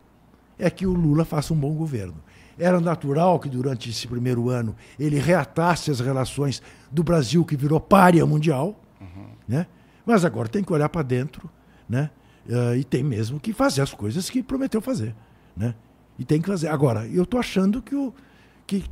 [0.58, 2.16] é que o Lula faça um bom governo.
[2.58, 6.62] Era natural que durante esse primeiro ano ele reatasse as relações
[6.92, 9.28] do Brasil, que virou párea mundial, uhum.
[9.48, 9.66] né?
[10.06, 11.50] mas agora tem que olhar para dentro
[11.92, 12.10] né?
[12.48, 15.14] Uh, e tem mesmo que fazer as coisas que prometeu fazer,
[15.56, 15.76] né?
[16.18, 16.70] E tem que fazer.
[16.70, 18.14] Agora, eu estou achando que, o,
[18.66, 18.84] que,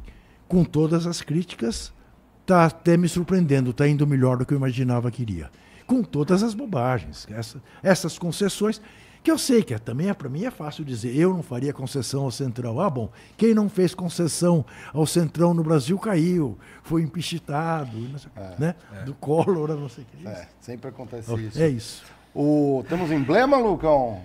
[0.48, 1.94] com todas as críticas,
[2.41, 5.49] está até me surpreendendo, está indo melhor do que eu imaginava que iria.
[5.90, 8.80] Com todas as bobagens, essa, essas concessões,
[9.24, 11.74] que eu sei que é, também é, para mim é fácil dizer, eu não faria
[11.74, 12.80] concessão ao Centrão.
[12.80, 14.64] Ah, bom, quem não fez concessão
[14.94, 17.98] ao Centrão no Brasil caiu, foi empichitado,
[18.36, 18.76] é, né?
[18.94, 19.03] É.
[19.03, 20.28] do Collor, não sei o que.
[20.28, 21.60] É, sempre acontece isso.
[21.60, 22.03] É isso.
[22.36, 24.22] O, temos emblema, Lucão?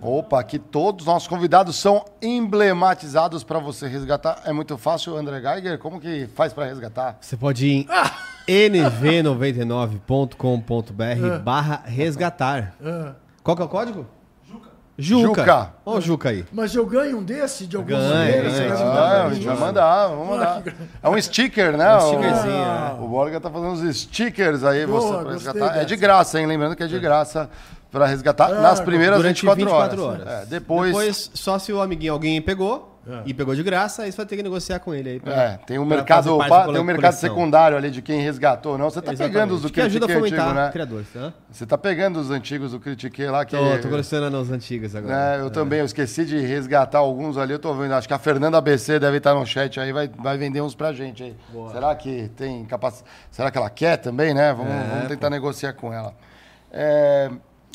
[0.00, 4.40] Opa, aqui todos os nossos convidados são emblematizados para você resgatar.
[4.44, 5.78] É muito fácil, André Geiger?
[5.78, 7.16] Como que faz para resgatar?
[7.20, 8.10] Você pode ir em ah!
[8.46, 12.74] nv99.com.br barra resgatar.
[12.84, 13.14] Ah.
[13.42, 14.06] Qual que é o código?
[14.96, 15.42] Juca.
[15.42, 15.72] Juca.
[15.84, 16.44] Ó o Juca aí.
[16.52, 18.74] Mas eu ganho um desse de algum ganha, ganha.
[18.74, 20.62] Ah, a gente vai mandar, vamos mandar.
[21.02, 21.96] É um sticker, né?
[21.96, 22.64] Um stickerzinho.
[22.64, 22.96] Ah.
[23.00, 25.76] O Borga tá fazendo uns stickers aí Boa, você pra resgatar.
[25.78, 26.46] É de graça, hein?
[26.46, 27.50] Lembrando que é de graça
[27.94, 30.26] para resgatar ah, nas primeiras 24, 24 horas.
[30.26, 30.42] horas.
[30.42, 30.88] É, depois...
[30.88, 33.22] depois, só se o amiguinho alguém pegou, é.
[33.26, 35.20] E pegou de graça, aí você vai ter que negociar com ele aí.
[35.20, 38.88] Pra, é, tem um mercado, pa, tem um mercado secundário ali de quem resgatou, não?
[38.88, 39.34] Você tá Exatamente.
[39.34, 40.70] pegando os do que ajuda a fomentar antigo, né?
[40.72, 41.34] criadores, né?
[41.50, 43.54] Você tá pegando os antigos do Critiquei lá que.
[43.54, 45.36] Tô, tô colecionando os antigos agora.
[45.36, 45.50] É, eu é.
[45.50, 47.92] também, eu esqueci de resgatar alguns ali, eu tô vendo.
[47.92, 50.90] Acho que a Fernanda ABC deve estar no chat aí, vai, vai vender uns pra
[50.94, 51.36] gente aí.
[51.52, 51.72] Boa.
[51.72, 53.10] Será que tem capacidade?
[53.30, 54.54] Será que ela quer também, né?
[54.54, 55.30] Vamos, é, vamos tentar pô.
[55.30, 56.14] negociar com ela.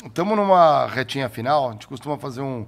[0.04, 2.66] Estamos é, numa retinha final, a gente costuma fazer um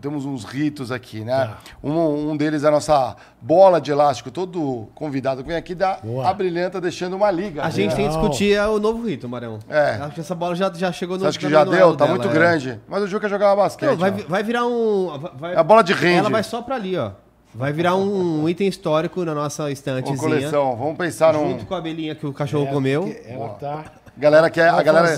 [0.00, 1.46] temos uns ritos aqui, né?
[1.46, 1.58] Tá.
[1.82, 4.30] Um, um, deles é a nossa bola de elástico.
[4.30, 6.26] Todo convidado que vem aqui dá Boa.
[6.26, 7.60] a brilhanta deixando uma liga.
[7.60, 7.70] A né?
[7.70, 9.58] gente tem que discutir o novo rito, Marão.
[9.68, 9.98] É.
[10.00, 11.94] Acho que essa bola já, já chegou no Você acha que já deu?
[11.94, 12.32] Tá muito é.
[12.32, 12.80] grande.
[12.88, 13.90] Mas o Juca jogava basquete.
[13.90, 15.18] Não, vai, vai virar um.
[15.34, 16.18] Vai, é a bola de range.
[16.18, 17.10] Ela vai só pra ali, ó.
[17.54, 20.16] Vai virar um item histórico na nossa estantezinha.
[20.16, 20.76] Uma coleção.
[20.76, 21.50] Vamos pensar junto num.
[21.52, 23.16] Junto com a abelhinha que o cachorro é, comeu.
[23.26, 23.84] Ela tá
[24.18, 24.68] galera quer.
[24.68, 25.08] A galera.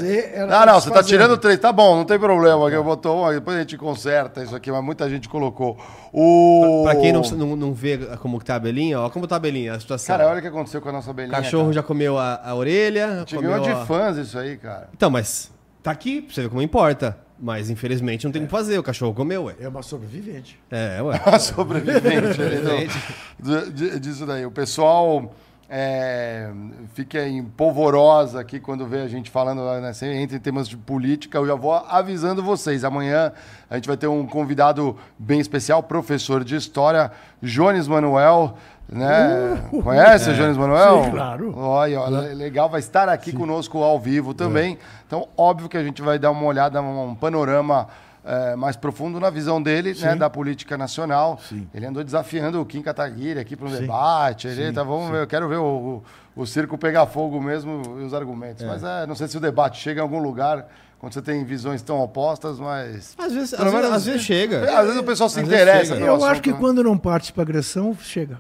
[0.51, 1.59] Ah, não, você tá tirando três.
[1.59, 2.68] Tá bom, não tem problema.
[2.68, 5.77] Eu botou uma, depois a gente conserta isso aqui, mas muita gente colocou.
[6.12, 6.82] O...
[6.85, 9.36] Pra, pra quem não, não, não vê como que tá a abelhinha, ó, como tá
[9.36, 10.16] a abelhinha, a situação.
[10.16, 11.36] Cara, olha o que aconteceu com a nossa abelhinha.
[11.36, 11.74] O cachorro cara.
[11.74, 13.24] já comeu a, a orelha.
[13.27, 14.89] Tive de fãs isso aí, cara.
[14.94, 15.51] Então, mas
[15.82, 17.16] tá aqui, pra você ver como importa.
[17.43, 18.47] Mas infelizmente não tem o é.
[18.47, 19.55] que fazer, o cachorro comeu, ué.
[19.59, 20.60] É uma sobrevivente.
[20.70, 21.18] É, ué.
[21.27, 22.39] uma sobrevivente.
[23.40, 24.44] então, disso daí.
[24.44, 25.32] O pessoal
[25.72, 26.51] é,
[26.94, 31.38] fica em polvorosa aqui quando vê a gente falando né, entre temas de política.
[31.38, 32.82] Eu já vou avisando vocês.
[32.82, 33.32] Amanhã
[33.70, 38.56] a gente vai ter um convidado bem especial, professor de história, Jones Manuel.
[38.88, 39.62] Né?
[39.70, 40.32] Uh, Conhece é.
[40.32, 41.05] o Jones Manuel?
[41.05, 41.56] Sim, claro.
[41.56, 43.36] Olha, olha, legal, vai estar aqui Sim.
[43.36, 44.72] conosco ao vivo também.
[44.72, 44.76] É.
[45.06, 47.86] Então, óbvio que a gente vai dar uma olhada, um panorama
[48.24, 51.40] é, mais profundo na visão dele, né, da política nacional.
[51.48, 51.68] Sim.
[51.72, 54.48] Ele andou desafiando o Kim Kataguiri aqui para um debate.
[54.48, 56.02] Ele, tá, vamos ver, eu quero ver o,
[56.36, 58.62] o, o, circo pegar fogo mesmo e os argumentos.
[58.62, 58.66] É.
[58.66, 60.66] Mas é, não sei se o debate chega em algum lugar
[60.98, 63.14] quando você tem visões tão opostas, mas.
[63.16, 64.78] Às vezes, às, vezes, às vezes, chega.
[64.78, 65.94] Às vezes o pessoal se às interessa.
[65.94, 66.59] Eu assunto, acho que né?
[66.60, 68.38] quando não parte para agressão, chega.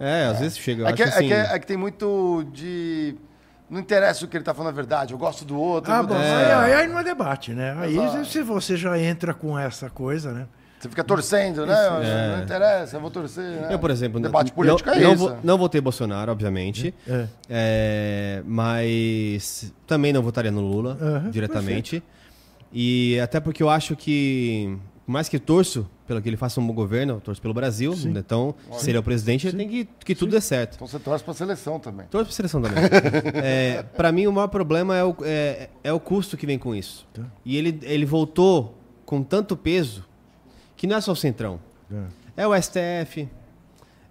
[0.00, 0.88] É, às vezes chega.
[0.88, 1.26] É que, assim...
[1.26, 3.14] é, que, é, é que tem muito de
[3.68, 5.92] não interessa o que ele está falando a verdade, eu gosto do outro.
[5.92, 6.54] Ah, bom, é...
[6.54, 7.74] aí, aí, não é debate, né?
[7.78, 8.24] Aí Exato.
[8.26, 10.46] se você já entra com essa coisa, né?
[10.78, 11.74] Você fica torcendo, né?
[12.02, 12.36] É.
[12.36, 13.42] Não interessa, eu vou torcer.
[13.42, 13.68] Né?
[13.70, 15.28] Eu, por exemplo, debate político não, é não isso.
[15.28, 16.94] Vou, não votei Bolsonaro, obviamente.
[17.08, 17.26] É.
[17.48, 20.98] É, mas também não votaria no Lula
[21.30, 22.02] diretamente.
[22.02, 22.14] Perfeito.
[22.70, 26.72] E até porque eu acho que mais que torço pelo que ele faça um bom
[26.72, 28.12] governo, torço pelo Brasil, Sim.
[28.16, 30.74] então, se ele é o presidente, ele tem que, que tudo dê certo.
[30.76, 32.06] Então você torce para a seleção também.
[32.06, 32.84] Torce para a seleção também.
[33.42, 36.74] é, para mim, o maior problema é o, é, é o custo que vem com
[36.74, 37.06] isso.
[37.12, 37.22] Tá.
[37.44, 40.04] E ele, ele voltou com tanto peso
[40.76, 41.60] que não é só o Centrão.
[42.36, 43.28] É, é o STF,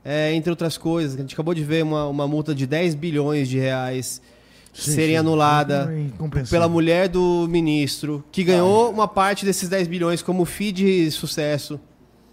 [0.05, 1.15] é, entre outras coisas.
[1.15, 4.21] A gente acabou de ver uma, uma multa de 10 bilhões de reais
[4.73, 5.17] sim, serem sim.
[5.17, 5.89] anulada
[6.49, 11.79] pela mulher do ministro, que ganhou uma parte desses 10 bilhões como FII de sucesso.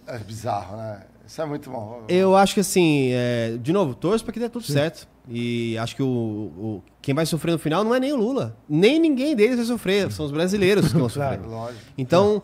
[0.07, 1.03] É bizarro, né?
[1.25, 2.03] Isso é muito bom.
[2.09, 4.73] Eu acho que assim, é, de novo, torço para que dê tudo sim.
[4.73, 5.07] certo.
[5.29, 8.57] E acho que o, o, quem vai sofrer no final não é nem o Lula.
[8.67, 10.11] Nem ninguém deles vai sofrer.
[10.11, 11.37] São os brasileiros que vão sofrer.
[11.37, 11.81] claro, lógico.
[11.97, 12.41] Então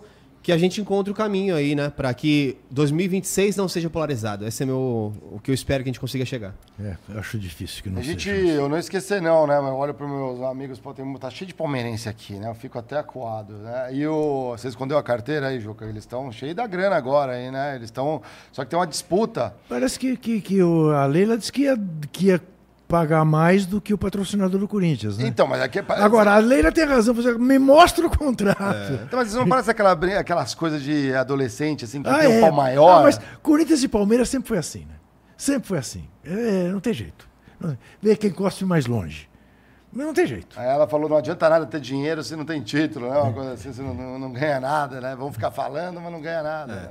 [0.47, 1.89] que a gente encontre o caminho aí, né?
[1.89, 4.47] Para que 2026 não seja polarizado.
[4.47, 6.55] Esse é meu, o que eu espero que a gente consiga chegar.
[6.79, 8.17] É, eu acho difícil que não a seja.
[8.17, 9.57] Gente, eu não esquecer não, né?
[9.57, 12.47] Eu olho para meus amigos, pô, tem, tá cheio de palmeirense aqui, né?
[12.49, 13.93] Eu fico até acuado, né?
[13.93, 15.83] E o, você escondeu a carteira aí, Juca?
[15.83, 17.75] Eles estão cheios da grana agora aí, né?
[17.75, 18.21] Eles estão...
[18.53, 19.53] Só que tem uma disputa.
[19.67, 21.77] Parece que, que, que o, a Leila disse que ia,
[22.09, 22.41] que ia
[22.87, 25.27] pagar mais do que o patrocinador do Corinthians, né?
[25.27, 25.79] Então, mas aqui...
[25.79, 27.13] É Agora, a Leila tem razão.
[27.13, 28.61] Você me mostra o contrato.
[28.61, 29.03] É.
[29.03, 32.37] Então, mas não parece aquela, aquelas coisas de adolescente, assim, que ah, tem é.
[32.37, 32.99] um pau maior?
[32.99, 34.95] Ah, mas Corinthians e Palmeiras sempre foi assim, né?
[35.35, 36.07] Sempre foi assim.
[36.23, 37.27] É, não tem jeito.
[38.01, 39.29] Vê quem gosta mais longe.
[39.91, 40.59] Não tem jeito.
[40.59, 43.17] Aí ela falou, não adianta nada ter dinheiro se não tem título, né?
[43.17, 45.15] Uma coisa assim, você não, não, ganha nada, né?
[45.15, 46.75] Vamos ficar falando, mas não ganha nada.
[46.75, 46.89] né?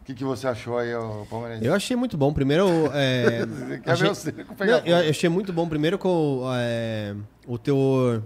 [0.00, 0.90] O que, que você achou aí,
[1.28, 1.64] Palmeirense?
[1.64, 2.32] Eu achei muito bom.
[2.32, 2.66] Primeiro.
[2.92, 3.46] É,
[3.84, 7.14] quer achei- ver o circo pegar Não, eu eu achei muito bom, primeiro, com é,
[7.46, 8.22] o teor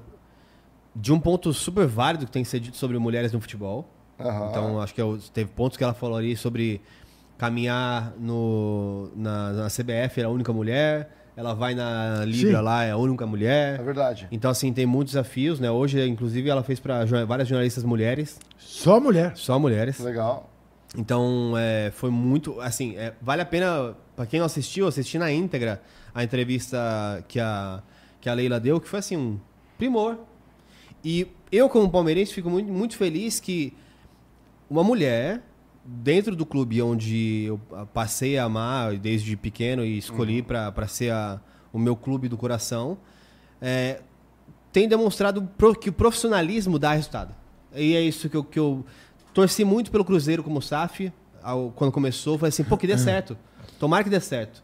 [0.97, 3.89] de um ponto super válido que tem que ser dito sobre mulheres no futebol.
[4.19, 4.49] Aham.
[4.51, 6.81] Então, acho que é o- teve pontos que ela falou ali sobre
[7.37, 11.11] caminhar no, na, na CBF, era a única mulher.
[11.37, 12.65] Ela vai na Libra Sim.
[12.65, 13.83] lá, é a única É mulher.
[13.83, 14.29] verdade.
[14.31, 15.69] Então, assim, tem muitos desafios, né?
[15.69, 19.33] Hoje, inclusive, ela fez para várias jornalistas mulheres, Só mulher.
[19.37, 19.99] só mulheres.
[19.99, 20.49] Legal.
[20.97, 22.61] Então, é, foi muito.
[22.61, 25.83] Assim, é, vale a pena, para quem não assistiu, assistir na íntegra
[26.15, 26.79] a entrevista
[27.27, 27.83] que a,
[28.21, 29.39] que a Leila deu, que foi assim, um
[29.77, 30.19] primor.
[31.05, 33.75] E eu, como palmeirense, fico muito, muito feliz que
[34.71, 35.43] uma mulher,
[35.85, 37.61] dentro do clube onde eu
[37.93, 41.41] passei a amar desde pequeno e escolhi pra para ser a-
[41.73, 42.97] o meu clube do coração,
[43.61, 44.01] é,
[44.73, 45.49] tem demonstrado
[45.81, 47.35] que o profissionalismo dá resultado.
[47.75, 48.85] E é isso que eu, que eu
[49.35, 51.13] torci muito pelo Cruzeiro como SAF,
[51.43, 53.37] ao- quando começou, falei assim, pô, que dê certo.
[53.79, 54.63] Tomara que dê certo.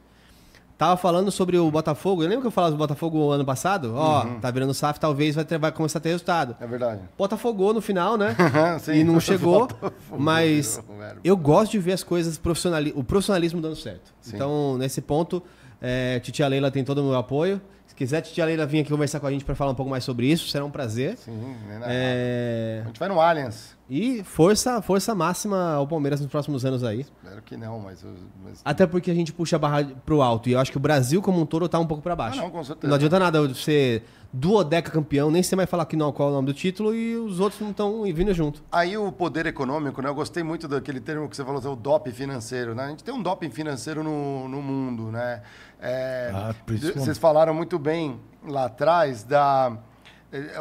[0.79, 3.93] Tava falando sobre o Botafogo, eu lembro que eu falava do Botafogo ano passado?
[3.95, 6.57] Ó, tá virando SAF, talvez vai, ter- vai começar a ter resultado.
[6.59, 7.03] É verdade.
[7.19, 8.35] Botafogo no final, né?
[8.81, 8.93] Sim.
[8.95, 9.69] e não chegou,
[10.17, 10.81] mas
[11.23, 14.15] eu gosto de ver as coisas profissionali o profissionalismo dando certo.
[14.23, 14.37] Sim.
[14.37, 15.43] Então, nesse ponto,
[15.83, 17.61] é, Titia Leila tem todo o meu apoio.
[18.01, 20.03] Se quiser, Titia Leila vir aqui conversar com a gente para falar um pouco mais
[20.05, 21.19] sobre isso, será um prazer.
[21.19, 21.55] Sim.
[21.83, 23.77] É, A gente vai no Allianz.
[23.91, 27.01] E força, força máxima ao Palmeiras nos próximos anos aí.
[27.01, 28.03] Espero que não, mas...
[28.43, 28.63] mas...
[28.65, 30.49] Até porque a gente puxa a barra pro alto.
[30.49, 32.39] E eu acho que o Brasil como um todo tá um pouco para baixo.
[32.39, 32.89] Ah, não, com certeza.
[32.89, 36.35] Não adianta nada ser duodeca campeão, nem você vai falar que não qual é o
[36.37, 38.63] nome do título e os outros não estão vindo junto.
[38.71, 40.09] Aí o poder econômico, né?
[40.09, 42.85] Eu gostei muito daquele termo que você falou, o doping financeiro, né?
[42.85, 45.43] A gente tem um doping financeiro no, no mundo, né?
[45.81, 47.05] É, Ah, principalmente.
[47.05, 49.77] vocês falaram muito bem lá atrás da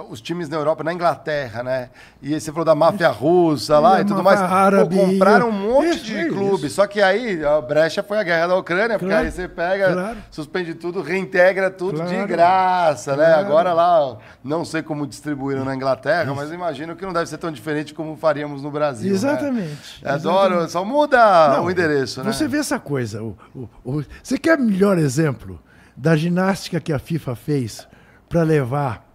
[0.09, 1.89] os times na Europa, na Inglaterra, né?
[2.21, 4.39] E você falou da máfia russa lá É, e tudo mais.
[4.39, 4.95] Pô, árabe.
[4.95, 6.63] compraram um monte Isso, de é clubes.
[6.65, 6.75] isso.
[6.75, 9.93] Só que aí a brecha foi a guerra da Ucrânia, porque Claro, aí você pega,
[9.93, 10.17] claro.
[10.31, 13.33] suspende tudo, reintegra tudo de Claro, graça, né?
[13.35, 17.51] Agora lá, não sei como distribuíram na Inglaterra, mas imagino que não deve ser tão
[17.51, 19.09] diferente como faríamos no Brasil.
[19.09, 19.15] né?
[19.15, 20.03] Exatamente.
[20.03, 22.31] Adoro, só muda Não, o endereço, né?
[22.31, 23.21] Você vê essa coisa.
[23.21, 25.59] o- o- o- você quer melhor exemplo
[25.95, 27.87] da ginástica que a FIFA fez
[28.27, 29.08] para levar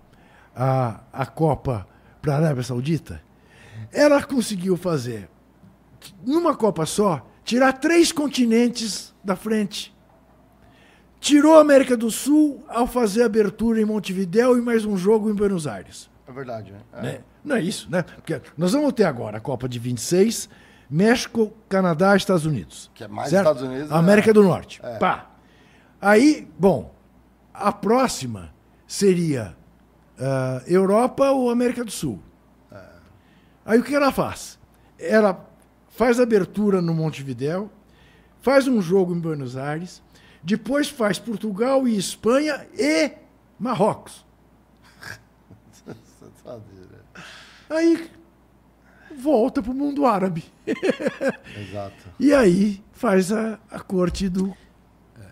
[0.55, 1.87] a, a Copa
[2.21, 3.23] para a Arábia Saudita?
[3.93, 5.29] Ela conseguiu fazer,
[6.25, 9.95] numa Copa só, tirar três continentes da frente.
[11.21, 15.35] Tirou a América do Sul ao fazer abertura em Montevidéu e mais um jogo em
[15.35, 16.11] Buenos Aires.
[16.27, 16.81] É verdade, né?
[16.93, 17.03] É.
[17.03, 17.21] né?
[17.45, 18.03] Não é isso, né?
[18.03, 20.49] Porque nós vamos ter agora a Copa de 26,
[20.89, 22.91] México, Canadá, Estados Unidos.
[22.95, 23.43] Que é mais certo?
[23.43, 23.97] Estados Unidos, né?
[23.97, 24.81] América do Norte.
[24.99, 25.31] Pá.
[26.01, 26.95] Aí, bom,
[27.53, 28.53] a próxima
[28.87, 29.57] seria
[30.25, 32.21] ah, Europa ou América do Sul.
[33.65, 34.59] Aí o que ela faz?
[34.99, 35.49] Ela
[35.89, 37.71] faz abertura no Montevidéu,
[38.41, 40.03] faz um jogo em Buenos Aires,
[40.43, 43.13] depois faz Portugal e Espanha e
[43.59, 44.25] Marrocos.
[47.71, 48.11] Aí
[49.19, 50.45] volta para o mundo árabe.
[51.57, 52.09] Exato.
[52.19, 54.55] E aí faz a, a corte do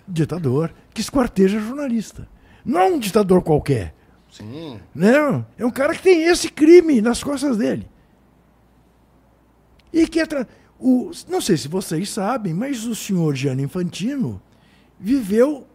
[0.06, 2.28] ditador que esquarteja jornalista.
[2.64, 3.94] Não um ditador qualquer.
[4.32, 4.80] Sim.
[4.94, 7.86] Não, é um cara que tem esse crime nas costas dele.
[9.92, 10.48] E que é tra-
[10.80, 14.40] o, não sei se vocês sabem, mas o senhor Gianni Infantino
[14.98, 15.66] viveu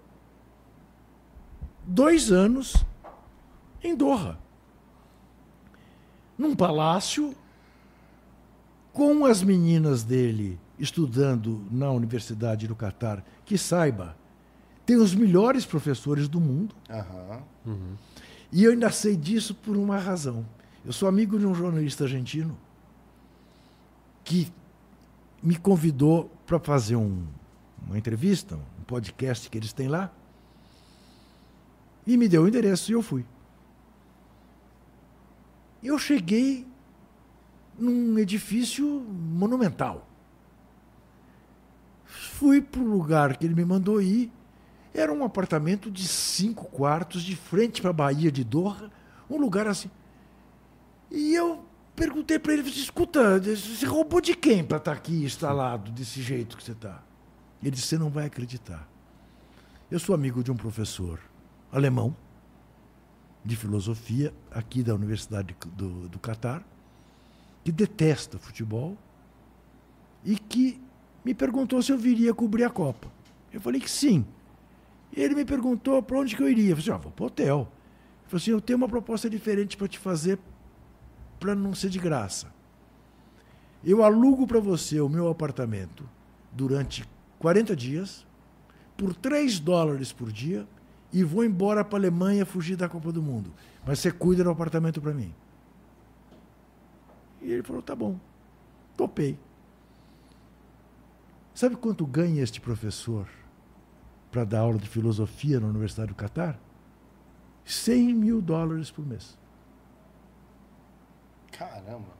[1.85, 2.83] dois anos
[3.83, 4.39] em Doha.
[6.35, 7.35] Num palácio
[8.91, 14.15] com as meninas dele estudando na Universidade do Catar, que saiba,
[14.85, 16.75] tem os melhores professores do mundo.
[16.89, 17.41] Aham.
[18.51, 20.45] E eu ainda sei disso por uma razão.
[20.85, 22.57] Eu sou amigo de um jornalista argentino
[24.23, 24.51] que
[25.43, 27.25] me convidou para fazer um-
[27.85, 30.11] uma entrevista, um podcast que eles têm lá,
[32.05, 33.25] e me deu o endereço e eu fui.
[35.83, 36.65] Eu cheguei
[37.77, 40.07] num edifício monumental.
[42.05, 44.31] Fui para o lugar que ele me mandou ir.
[44.97, 48.91] Era um apartamento de cinco quartos, de frente para a Baía de Doha,
[49.29, 49.91] um lugar assim.
[51.11, 51.63] E eu
[51.95, 56.63] perguntei para ele, escuta, você roubou de quem para estar aqui instalado desse jeito que
[56.63, 57.03] você está?
[57.61, 58.89] Ele disse, você não vai acreditar.
[59.91, 61.19] Eu sou amigo de um professor
[61.71, 62.15] alemão,
[63.45, 66.65] de filosofia, aqui da Universidade do, do Catar,
[67.63, 68.97] que detesta futebol
[70.25, 70.81] e que
[71.23, 73.11] me perguntou se eu viria cobrir a Copa.
[73.53, 74.25] Eu falei que sim.
[75.17, 76.69] Ele me perguntou para onde que eu iria.
[76.69, 77.71] Eu falei, assim, ah, vou para o hotel.
[78.27, 80.37] falou assim: Eu tenho uma proposta diferente para te fazer
[81.39, 82.53] para não ser de graça.
[83.83, 86.07] Eu alugo para você o meu apartamento
[86.51, 87.03] durante
[87.39, 88.27] 40 dias,
[88.95, 90.67] por 3 dólares por dia,
[91.11, 93.51] e vou embora para a Alemanha fugir da Copa do Mundo.
[93.85, 95.33] Mas você cuida do apartamento para mim.
[97.41, 98.19] E ele falou: tá bom,
[98.95, 99.39] topei.
[101.55, 103.27] Sabe quanto ganha este professor
[104.31, 106.59] para dar aula de filosofia na Universidade do Catar?
[107.65, 109.37] 100 mil dólares por mês.
[111.51, 112.15] Caramba.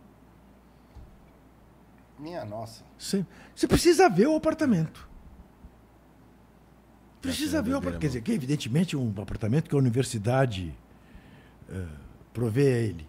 [2.20, 2.84] Minha nossa.
[2.98, 3.26] Você,
[3.56, 5.08] você precisa ver o apartamento.
[7.22, 8.02] Deve Precisa ver o apartamento.
[8.02, 10.76] Quer dizer, que evidentemente um apartamento que a universidade
[11.70, 11.86] eh,
[12.34, 13.08] provê a ele.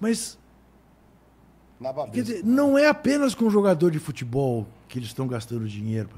[0.00, 0.38] Mas,
[1.80, 6.10] Na quer dizer, não é apenas com jogador de futebol que eles estão gastando dinheiro.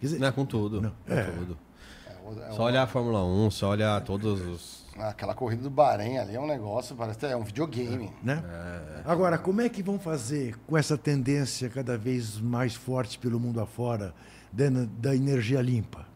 [0.00, 0.80] Quer dizer, Não é com tudo.
[0.80, 1.24] Não, com é.
[1.24, 1.58] tudo.
[2.06, 4.80] É, é Só olhar a Fórmula 1, só olhar todos os.
[4.98, 8.10] Aquela corrida do Bahrein ali é um negócio, parece que é um videogame.
[8.22, 8.42] né?
[9.04, 13.60] Agora, como é que vão fazer com essa tendência cada vez mais forte pelo mundo
[13.60, 14.14] afora
[14.52, 14.64] da,
[14.98, 16.06] da energia limpa?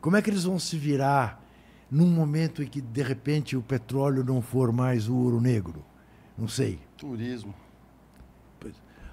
[0.00, 1.42] Como é que eles vão se virar
[1.90, 5.84] num momento em que, de repente, o petróleo não for mais o ouro negro?
[6.36, 6.80] Não sei.
[6.98, 7.54] Turismo.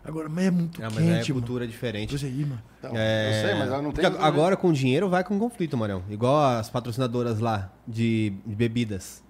[0.08, 1.34] Agora, mas é muito É, mas quente, é mano.
[1.34, 2.10] cultura diferente.
[2.10, 2.62] Pois aí, mano.
[2.80, 4.06] Então, É, Eu sei, mas ela não tem.
[4.10, 6.02] porque agora com dinheiro vai com conflito, Marião.
[6.10, 9.22] Igual as patrocinadoras lá de bebidas.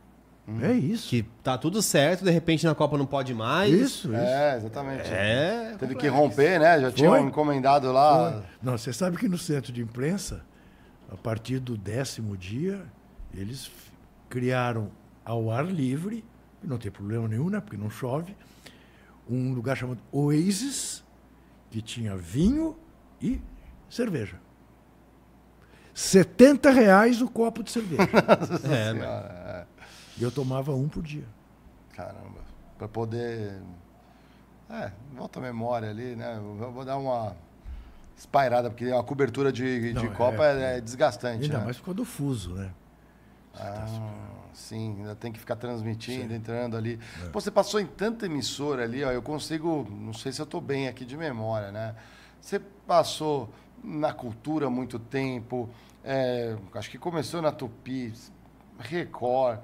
[0.62, 1.10] É isso.
[1.10, 3.70] Que tá tudo certo, de repente na Copa não pode mais.
[3.74, 4.16] Isso, isso.
[4.16, 5.10] É, exatamente.
[5.10, 5.76] É.
[5.78, 5.98] Teve complexo.
[6.00, 6.80] que romper, né?
[6.80, 7.22] Já tinham Foi.
[7.22, 8.44] encomendado lá.
[8.64, 10.46] Não, você sabe que no centro de imprensa,
[11.12, 12.80] a partir do décimo dia,
[13.34, 13.70] eles
[14.30, 14.90] criaram
[15.26, 16.24] ao ar livre,
[16.64, 17.60] não tem problema nenhum, né?
[17.60, 18.34] Porque não chove,
[19.30, 21.04] um lugar chamado Oasis,
[21.70, 22.76] que tinha vinho
[23.22, 23.42] e
[23.90, 24.40] cerveja.
[25.94, 28.04] 70 reais o copo de cerveja.
[28.72, 29.68] É, Senhora,
[30.18, 31.26] e eu tomava um por dia.
[31.92, 32.40] é, caramba.
[32.78, 33.60] Pra poder.
[34.70, 36.36] É, volta a memória ali, né?
[36.38, 37.36] Eu vou dar uma
[38.16, 41.44] espairada, porque a cobertura de, Não, de é- Copa é, é desgastante.
[41.46, 41.64] Ainda né?
[41.66, 42.72] mais por causa do fuso, né?
[43.56, 43.86] Ah,
[44.58, 46.36] sim, ainda tem que ficar transmitindo, Sim.
[46.36, 47.00] entrando ali.
[47.32, 50.60] Pô, você passou em tanta emissora ali, ó, eu consigo, não sei se eu estou
[50.60, 51.96] bem aqui de memória, né?
[52.42, 53.50] Você passou
[53.84, 55.70] na cultura muito tempo,
[56.04, 58.12] é, acho que começou na Tupi,
[58.80, 59.60] Record,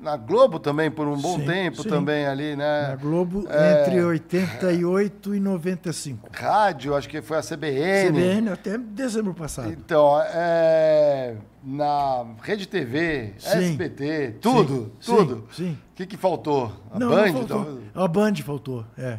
[0.00, 1.88] na Globo também por um bom Sim, tempo sim.
[1.88, 2.88] também ali, né?
[2.88, 3.82] Na Globo, É.
[3.82, 6.28] entre 88 e 95.
[6.32, 8.10] Rádio, acho que foi a CBN.
[8.10, 9.70] CBN até dezembro passado.
[9.70, 13.70] Então, é, na Rede TV, Sim.
[13.70, 15.48] SBT, tudo, tudo.
[15.52, 15.78] sim.
[15.92, 16.72] O que, que faltou?
[16.92, 17.26] A não, Band?
[17.26, 17.64] não faltou.
[17.64, 17.84] talvez?
[17.94, 19.18] A Band faltou, é.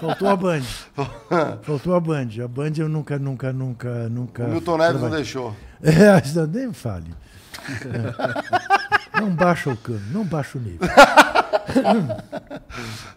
[0.00, 0.62] Faltou a Band.
[1.62, 2.28] faltou a Band.
[2.42, 4.44] A Band eu nunca, nunca, nunca, nunca.
[4.44, 5.54] O Milton Neves não deixou.
[5.84, 7.12] É, nem fale.
[9.14, 9.20] É.
[9.20, 10.88] Não baixa o cano, não baixa o nível.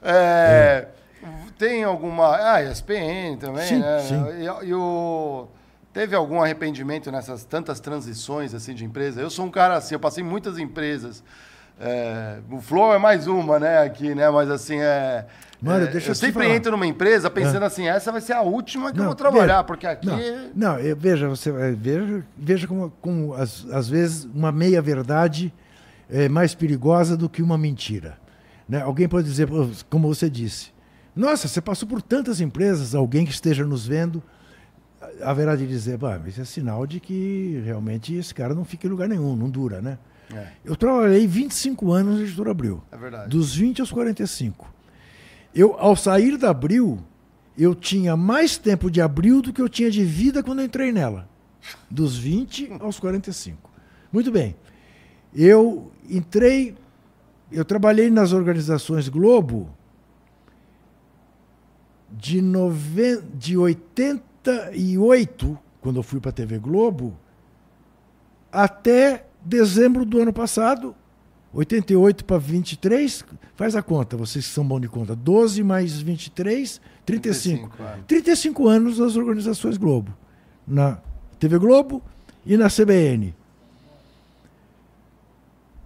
[0.04, 0.88] É,
[1.58, 2.36] Tem alguma.
[2.36, 4.00] Ah, ESPN também, Sim, né?
[4.02, 4.24] sim.
[4.40, 5.48] E, e o.
[5.94, 9.22] Teve algum arrependimento nessas tantas transições assim de empresa?
[9.22, 11.24] Eu sou um cara assim, eu passei muitas empresas.
[11.80, 14.30] É, o Flow é mais uma, né, aqui, né?
[14.30, 15.26] Mas assim, é.
[15.62, 16.56] Mano, é, deixa eu eu sempre falar.
[16.56, 19.48] entro numa empresa pensando assim, essa vai ser a última que eu Não, vou trabalhar,
[19.56, 20.06] veja, porque aqui.
[20.54, 24.82] Não, não eu- veja, você vai- veja, veja como, como às, às vezes uma meia
[24.82, 25.54] verdade
[26.10, 28.18] é mais perigosa do que uma mentira.
[28.68, 28.82] Né?
[28.82, 29.48] Alguém pode dizer,
[29.90, 30.72] como você disse,
[31.16, 34.22] nossa, você passou por tantas empresas, alguém que esteja nos vendo
[35.22, 38.88] haverá de dizer, "Bah, mas isso é sinal de que realmente esse cara não fica
[38.88, 39.98] em lugar nenhum, não dura, né?
[40.34, 42.82] É, Eu trabalhei 25 anos na editora Abril.
[42.92, 43.30] é verdade.
[43.30, 44.74] Dos 20 aos 45.
[45.54, 47.00] Eu, ao sair da Abril,
[47.58, 50.92] eu tinha mais tempo de Abril do que eu tinha de vida quando eu entrei
[50.92, 51.30] nela.
[51.90, 53.70] Dos 20 aos 45.
[54.12, 54.56] Muito bem.
[55.34, 56.76] Eu entrei,
[57.52, 59.70] eu trabalhei nas organizações Globo
[62.12, 67.18] de, noven, de 88, quando eu fui para a TV Globo,
[68.52, 70.96] até dezembro do ano passado,
[71.54, 73.26] 88 para 23,
[73.56, 75.16] faz a conta, vocês que são bons de conta.
[75.16, 77.78] 12 mais 23, 35.
[77.78, 78.00] 35, é.
[78.08, 80.14] 35 anos nas organizações Globo.
[80.68, 81.00] Na
[81.40, 82.04] TV Globo
[82.46, 83.34] e na CBN.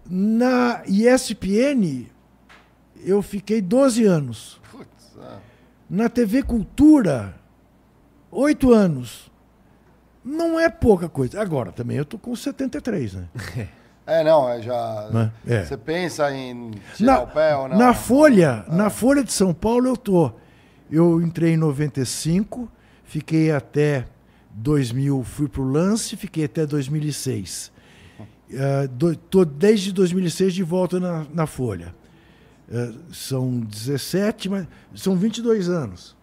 [0.10, 2.07] Na ESPN,
[3.03, 4.60] eu fiquei 12 anos.
[4.72, 5.38] Putz, é.
[5.90, 7.36] Na TV Cultura,
[8.31, 9.30] 8 anos.
[10.23, 11.41] Não é pouca coisa.
[11.41, 13.27] Agora, também eu tô com 73, né?
[14.10, 15.07] É, não, é já.
[15.14, 15.31] Né?
[15.45, 15.64] É.
[15.65, 17.77] Você pensa em tirar Na, o pé ou não?
[17.77, 20.31] na Folha, na Folha de São Paulo eu tô.
[20.90, 22.68] Eu entrei em 95,
[23.03, 24.06] fiquei até
[24.49, 27.72] 2000, fui pro lance, fiquei até 2006.
[28.49, 31.95] Estou desde 2006 de volta na, na Folha.
[32.67, 36.15] Uh, são 17, mas são 22 anos.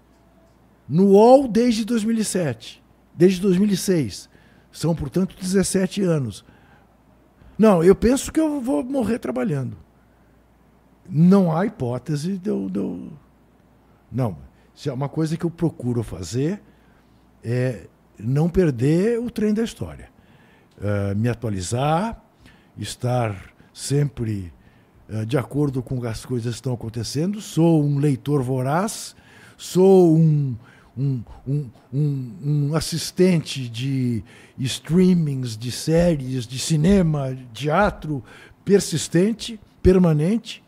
[0.88, 2.82] No UOL desde 2007,
[3.14, 4.28] desde 2006.
[4.70, 6.44] São, portanto, 17 anos.
[7.58, 9.76] Não, eu penso que eu vou morrer trabalhando.
[11.08, 12.68] Não há hipótese de eu.
[12.68, 13.12] De eu...
[14.10, 14.36] Não.
[14.74, 16.60] Se é uma coisa que eu procuro fazer
[17.42, 17.86] é
[18.18, 20.10] não perder o trem da história.
[20.78, 22.22] Uh, me atualizar,
[22.76, 23.34] estar
[23.72, 24.52] sempre
[25.08, 27.40] uh, de acordo com as coisas que estão acontecendo.
[27.40, 29.16] Sou um leitor voraz,
[29.56, 30.54] sou um,
[30.96, 34.22] um, um, um, assistente de
[34.58, 38.22] streamings, de séries, de cinema, teatro
[38.64, 40.62] persistente, permanente.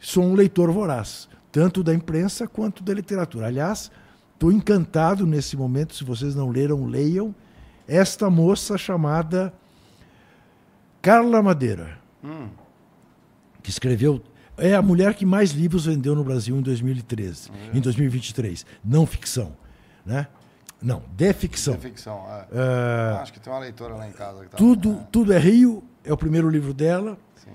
[0.00, 3.46] Sou um leitor voraz, tanto da imprensa quanto da literatura.
[3.46, 3.90] Aliás,
[4.32, 7.34] estou encantado nesse momento, se vocês não leram, leiam,
[7.86, 9.52] esta moça chamada
[11.02, 12.48] Carla Madeira, hum.
[13.62, 14.22] que escreveu
[14.56, 17.76] é a mulher que mais livros vendeu no Brasil em 2013, é.
[17.76, 18.64] em 2023.
[18.84, 19.56] Não ficção,
[20.06, 20.28] né?
[20.80, 21.74] Não, de ficção.
[21.74, 22.46] De ficção, é.
[22.52, 23.16] é.
[23.16, 24.44] Acho que tem uma leitora lá em casa.
[24.44, 25.06] Tá tudo, é.
[25.10, 27.18] tudo é Rio, é o primeiro livro dela.
[27.36, 27.50] Sim.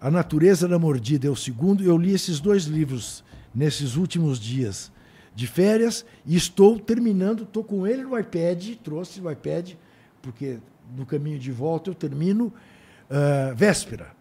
[0.00, 1.82] A Natureza da Mordida é o segundo.
[1.82, 3.24] Eu li esses dois livros
[3.54, 4.92] nesses últimos dias
[5.34, 9.72] de férias e estou terminando, estou com ele no iPad, trouxe o iPad,
[10.22, 10.58] porque
[10.96, 12.46] no caminho de volta eu termino
[13.10, 14.12] uh, Véspera.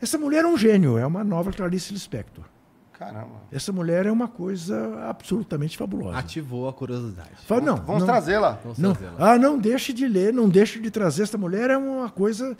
[0.00, 2.44] Essa mulher é um gênio, é uma nova Clarice Lispector.
[2.92, 3.42] Caramba.
[3.50, 6.18] Essa mulher é uma coisa absolutamente fabulosa.
[6.18, 7.30] Ativou a curiosidade.
[7.46, 8.60] Fala, não, vamos trazê-la.
[8.78, 11.22] Não, trazê ah, não deixe de ler, não deixe de trazer.
[11.22, 12.56] Essa mulher é uma coisa.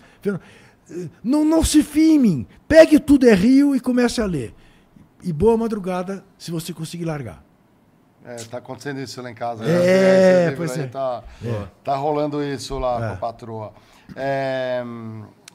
[1.22, 2.46] Não, não se fie em mim.
[2.66, 4.52] Pegue tudo é Rio e comece a ler.
[5.22, 7.44] E boa madrugada se você conseguir largar.
[8.24, 9.64] É, tá acontecendo isso lá em casa.
[9.64, 10.56] É, né?
[10.56, 10.86] pois é.
[10.86, 11.66] Tá, é.
[11.82, 13.08] tá rolando isso lá é.
[13.08, 13.72] com a patroa.
[14.14, 14.84] É,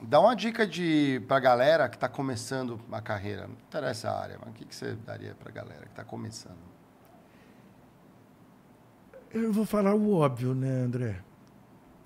[0.02, 3.48] Dá uma dica de pra galera que está começando a carreira.
[3.48, 6.58] Não interessa a área, mas o que, que você daria pra galera que está começando?
[9.34, 11.20] Eu vou falar o óbvio, né, André?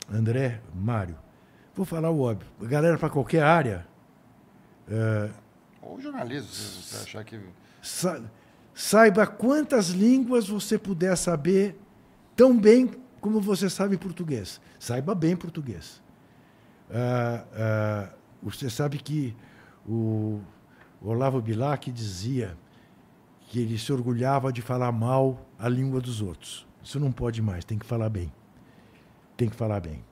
[0.10, 1.18] André, Mário.
[1.76, 2.50] Vou falar o óbvio.
[2.62, 3.86] Galera, para qualquer área.
[4.90, 5.30] É...
[5.82, 7.40] Ou jornalismo, se você achar que.
[7.82, 8.22] Sa
[8.74, 11.80] saiba quantas línguas você puder saber
[12.36, 14.60] tão bem como você sabe português.
[14.80, 16.02] Saiba bem português.
[16.90, 18.10] Ah, ah,
[18.42, 19.36] você sabe que
[19.88, 20.42] o
[21.02, 22.58] Olavo Bilac dizia
[23.48, 26.68] que ele se orgulhava de falar mal a língua dos outros.
[26.84, 28.32] Isso não pode mais, tem que falar bem.
[29.36, 30.04] Tem que falar bem.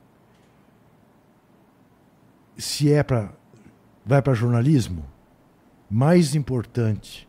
[2.58, 3.32] Se é para
[4.06, 5.06] vai para jornalismo,
[5.90, 7.29] mais importante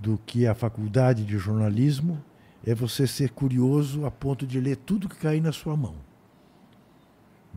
[0.00, 2.22] do que a faculdade de jornalismo
[2.64, 6.08] é você ser curioso a ponto de ler tudo que cair na sua mão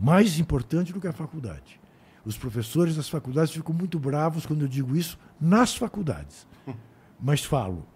[0.02, 1.80] mais importante do que a faculdade.
[2.24, 6.46] Os professores das faculdades ficam muito bravos quando eu digo isso nas faculdades.
[7.20, 7.86] Mas falo,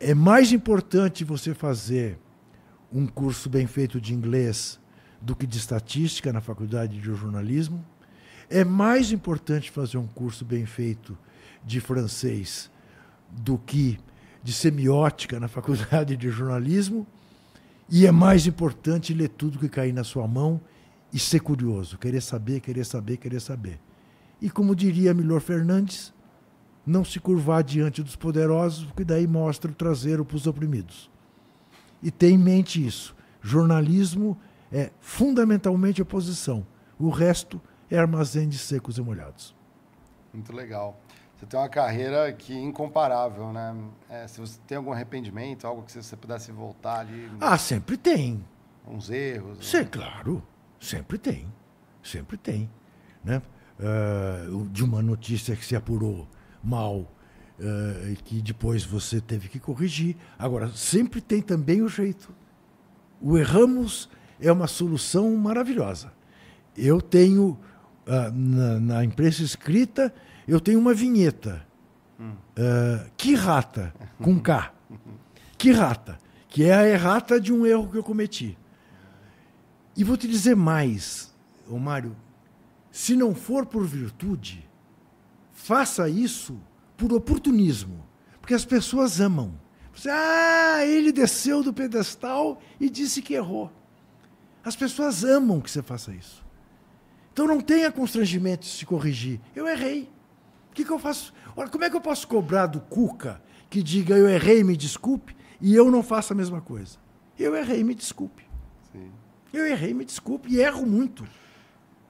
[0.00, 2.18] é mais importante você fazer
[2.92, 4.80] um curso bem feito de inglês
[5.20, 7.84] do que de estatística na faculdade de jornalismo.
[8.50, 11.16] É mais importante fazer um curso bem feito
[11.64, 12.70] de francês
[13.36, 13.98] do que
[14.42, 17.06] de semiótica na faculdade de jornalismo.
[17.88, 20.60] E é mais importante ler tudo que cair na sua mão
[21.12, 23.80] e ser curioso, querer saber, querer saber, querer saber.
[24.40, 26.12] E como diria Milor Fernandes,
[26.86, 31.10] não se curvar diante dos poderosos, porque daí mostra o traseiro para os oprimidos.
[32.02, 33.14] E tenha em mente isso.
[33.40, 34.36] Jornalismo
[34.72, 36.66] é fundamentalmente oposição.
[36.98, 39.54] O resto é armazém de secos e molhados.
[40.32, 41.00] Muito legal.
[41.44, 43.76] Você tem uma carreira que é incomparável, né?
[44.08, 47.30] É, se você tem algum arrependimento, algo que você pudesse voltar ali.
[47.38, 48.42] Ah, sempre tem.
[48.88, 49.58] Uns erros.
[49.68, 49.88] Sim, né?
[49.92, 50.42] claro.
[50.80, 51.46] Sempre tem.
[52.02, 52.70] Sempre tem.
[53.22, 53.42] Né?
[53.78, 56.26] Uh, de uma notícia que se apurou
[56.62, 60.16] mal uh, e que depois você teve que corrigir.
[60.38, 62.34] Agora, sempre tem também o jeito.
[63.20, 64.08] O erramos
[64.40, 66.10] é uma solução maravilhosa.
[66.74, 67.58] Eu tenho,
[68.06, 70.10] uh, na, na imprensa escrita,
[70.46, 71.66] eu tenho uma vinheta.
[72.18, 72.32] Hum.
[72.56, 74.72] Uh, que rata, com K.
[75.58, 78.56] que rata, que é a errata de um erro que eu cometi.
[79.96, 81.34] E vou te dizer mais,
[81.68, 82.16] ô Mário,
[82.90, 84.68] se não for por virtude,
[85.52, 86.60] faça isso
[86.96, 88.04] por oportunismo,
[88.40, 89.58] porque as pessoas amam.
[89.94, 93.72] Você, ah, ele desceu do pedestal e disse que errou.
[94.64, 96.44] As pessoas amam que você faça isso.
[97.32, 99.40] Então não tenha constrangimento de se corrigir.
[99.54, 100.08] Eu errei.
[100.74, 101.32] O que, que eu faço?
[101.54, 105.36] Olha, como é que eu posso cobrar do Cuca que diga eu errei, me desculpe,
[105.60, 106.98] e eu não faço a mesma coisa?
[107.38, 108.44] Eu errei, me desculpe.
[108.90, 109.12] Sim.
[109.52, 111.24] Eu errei, me desculpe, e erro muito.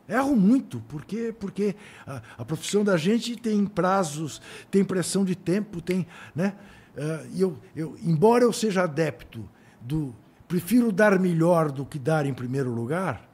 [0.09, 1.77] Erro muito, porque, porque
[2.07, 6.07] a, a profissão da gente tem prazos, tem pressão de tempo, tem.
[6.35, 6.55] Né?
[6.97, 9.47] Uh, eu, eu, embora eu seja adepto
[9.79, 10.15] do.
[10.49, 13.29] Prefiro dar melhor do que dar em primeiro lugar,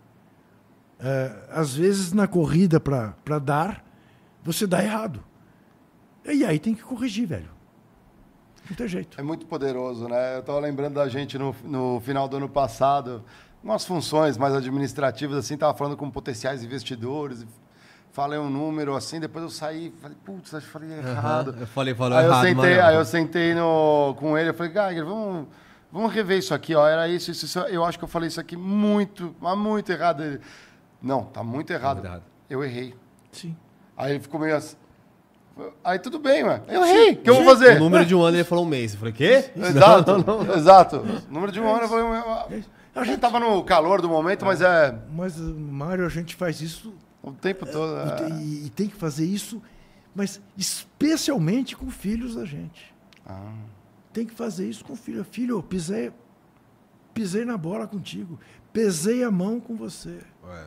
[0.99, 3.85] uh, às vezes na corrida para dar,
[4.43, 5.23] você dá errado.
[6.25, 7.51] E aí tem que corrigir, velho.
[8.69, 9.21] Não tem jeito.
[9.21, 10.37] É muito poderoso, né?
[10.37, 13.25] Eu estava lembrando da gente no, no final do ano passado
[13.63, 17.47] umas funções mais administrativas, assim, tava falando com potenciais investidores,
[18.11, 21.49] falei um número assim, depois eu saí, falei, putz, acho que falei errado.
[21.53, 22.89] Uhum, eu falei, falou aí errado, eu sentei, mano.
[22.89, 25.47] Aí eu sentei no, com ele, eu falei, Geiger, vamos,
[25.93, 28.41] vamos rever isso aqui, ó, era isso, isso, isso, eu acho que eu falei isso
[28.41, 30.23] aqui muito, mas muito errado.
[30.23, 30.41] Ele,
[31.03, 31.97] não, tá muito errado.
[31.97, 32.23] Muito errado.
[32.49, 32.95] Eu errei.
[33.31, 33.55] Sim.
[34.01, 34.77] Aí ele ficou meio assim,
[35.85, 36.63] Aí tudo bem, mano.
[36.69, 37.13] Eu errei.
[37.13, 37.77] O que eu vou fazer?
[37.77, 38.93] O número de um ano ele falou um mês.
[38.93, 39.51] Eu falei, quê?
[39.57, 40.19] Exato.
[40.19, 40.55] Não, não.
[40.55, 40.97] Exato.
[40.97, 42.65] O número de um ano eu falei.
[42.95, 44.99] A gente tava no calor do momento, mas é.
[45.13, 46.95] Mas, Mário, a gente faz isso.
[47.23, 47.97] O tempo todo.
[47.99, 48.31] É...
[48.31, 49.63] E, e, tem que fazer isso,
[50.15, 52.95] mas especialmente com filhos da gente.
[53.27, 53.53] Ah.
[54.13, 55.23] Tem que fazer isso com filho.
[55.23, 56.11] Filho, pisei,
[57.13, 58.41] pisei na bola contigo.
[58.73, 60.19] Pesei a mão com você.
[60.43, 60.65] Ué.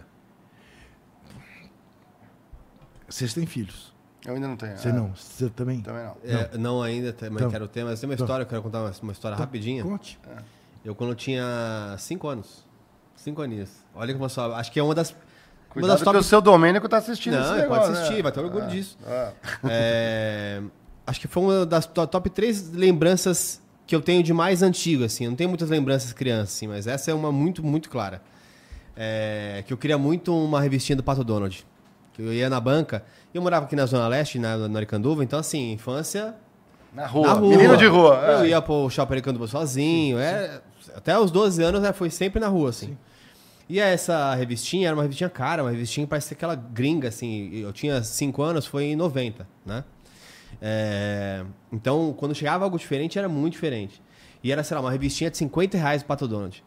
[3.14, 3.94] Vocês têm filhos.
[4.26, 4.76] Eu ainda não tenho.
[4.76, 4.92] Você é.
[4.92, 5.14] não?
[5.14, 5.82] Você também?
[5.82, 6.18] Também não.
[6.24, 6.82] É, não.
[6.82, 7.84] ainda, mas então, quero ter.
[7.84, 9.84] Mas tem uma então, história, eu quero contar uma, uma história então, rapidinha.
[9.84, 10.20] Conte.
[10.36, 10.42] É.
[10.84, 12.66] Eu, quando tinha cinco anos,
[13.16, 14.56] cinco aninhos, olha como eu só.
[14.56, 15.12] Acho que é uma das.
[15.70, 16.18] Cuidado uma das top...
[16.18, 18.22] que o seu Domênico tá assistindo Não, ele pode assistir, né?
[18.24, 18.98] vai ter orgulho é, disso.
[19.06, 19.34] É.
[19.70, 20.64] é.
[21.06, 25.26] acho que foi uma das top três lembranças que eu tenho de mais antigo, assim.
[25.26, 28.24] Eu não tenho muitas lembranças crianças, assim, mas essa é uma muito, muito clara.
[28.96, 31.64] É, que eu queria muito uma revistinha do Pato Donald.
[32.14, 33.04] Que eu ia na banca.
[33.34, 36.36] Eu morava aqui na Zona Leste, na, na Aricanduva, então assim, infância.
[36.94, 37.28] Na rua.
[37.28, 37.50] Na rua.
[37.50, 38.24] Menino de rua.
[38.26, 38.34] É.
[38.36, 40.18] Eu ia pro shopping Aricanduva sozinho.
[40.18, 40.92] Sim, é, sim.
[40.96, 42.88] Até os 12 anos né, foi sempre na rua, assim.
[42.88, 42.98] Sim.
[43.68, 47.50] E essa revistinha era uma revistinha cara, uma revistinha parece aquela gringa, assim.
[47.56, 49.84] Eu tinha 5 anos, foi em 90, né?
[50.62, 54.02] É, então, quando chegava algo diferente, era muito diferente.
[54.44, 56.64] E era, sei lá, uma revistinha de 50 reais do Pato Donald.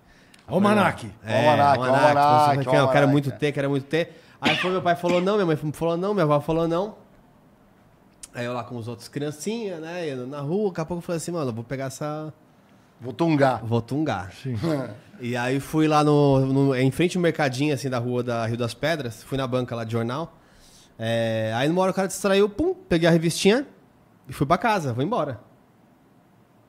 [0.46, 1.10] Almanac.
[1.24, 2.18] É, Almanac, Almanac.
[2.18, 4.22] Almanac, Eu quero muito ter, quero muito ter.
[4.40, 6.96] Aí foi meu pai falou não, minha mãe falou não, minha avó falou não.
[8.34, 10.14] Aí eu lá com os outros criancinhas, né?
[10.14, 12.32] Na rua, daqui a pouco eu falei assim, mano, vou pegar essa.
[13.00, 13.64] Vou tungar.
[13.64, 14.30] Vou tungar.
[14.32, 14.56] Sim.
[15.20, 18.58] e aí fui lá no, no, em frente ao mercadinho, assim, da rua da Rio
[18.58, 20.36] das Pedras, fui na banca lá de jornal.
[20.98, 23.66] É, aí numa hora o cara distraiu, pum, peguei a revistinha
[24.28, 25.40] e fui pra casa, vou embora.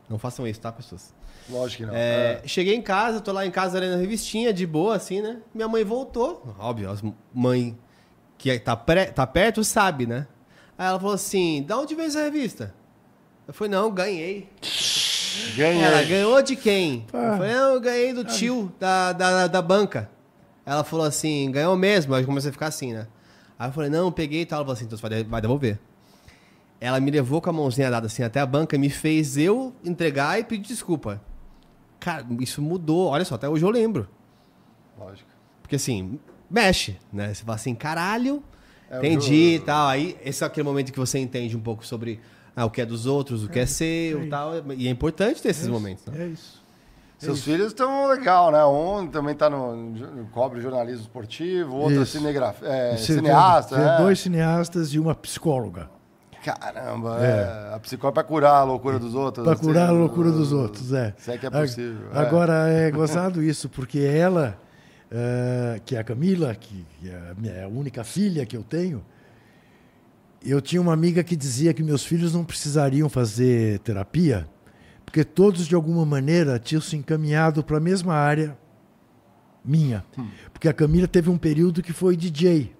[0.09, 1.13] Não façam isso, tá, pessoas?
[1.49, 1.95] Lógico que não.
[1.95, 2.47] É, é.
[2.47, 5.37] Cheguei em casa, tô lá em casa lendo a revistinha, de boa, assim, né?
[5.53, 6.55] Minha mãe voltou.
[6.59, 7.01] Óbvio, as
[7.33, 7.77] mãe
[8.37, 10.27] que tá, pré, tá perto sabe, né?
[10.77, 12.73] Aí ela falou assim: da onde veio essa revista?
[13.47, 14.49] Eu falei, não, ganhei.
[15.55, 15.81] Ganhei.
[15.81, 17.05] Ela ganhou de quem?
[17.13, 17.17] Ah.
[17.17, 20.09] Eu falei, não, eu ganhei do tio da, da, da banca.
[20.65, 22.13] Ela falou assim, ganhou mesmo.
[22.13, 23.07] Aí comecei a ficar assim, né?
[23.57, 24.57] Aí eu falei, não, eu peguei e tal.
[24.57, 25.79] Ela falou assim, então você vai devolver.
[26.79, 29.73] Ela me levou com a mãozinha dada assim até a banca e me fez eu
[29.83, 31.21] entregar e pedir desculpa.
[32.07, 33.09] Cara, isso mudou.
[33.09, 34.07] Olha só, até hoje eu lembro.
[34.97, 35.29] Lógico.
[35.61, 36.17] Porque assim,
[36.49, 37.33] mexe, né?
[37.33, 38.41] Você fala assim, caralho,
[38.89, 39.89] é entendi e tal.
[39.89, 42.21] Aí, esse é aquele momento que você entende um pouco sobre
[42.55, 44.53] ah, o que é dos outros, o que é, é seu e é tal.
[44.77, 46.05] E é importante ter esses é momentos.
[46.05, 46.23] Né?
[46.23, 46.63] É isso.
[47.17, 48.63] Seus filhos estão legal, né?
[48.63, 52.63] Um também está no, no cobre jornalismo esportivo, outro é, cinegraf...
[52.63, 53.75] é, cineasta.
[53.75, 53.97] É.
[53.97, 55.89] Dois cineastas e uma psicóloga.
[56.55, 57.71] Caramba, é.
[57.71, 57.75] é.
[57.75, 59.45] a psicóloga para curar a loucura dos outros.
[59.45, 61.13] Para curar a loucura dos outros, é.
[61.17, 62.07] Se é que é possível.
[62.13, 62.19] É.
[62.19, 64.57] Agora, é gozado isso, porque ela,
[65.11, 69.03] uh, que é a Camila, que é a, minha, é única filha que eu tenho,
[70.41, 74.47] eu tinha uma amiga que dizia que meus filhos não precisariam fazer terapia,
[75.03, 78.57] porque todos, de alguma maneira, tinham se encaminhado para a mesma área
[79.65, 80.05] minha.
[80.17, 80.29] Hum.
[80.53, 82.76] Porque a Camila teve um período que foi DJ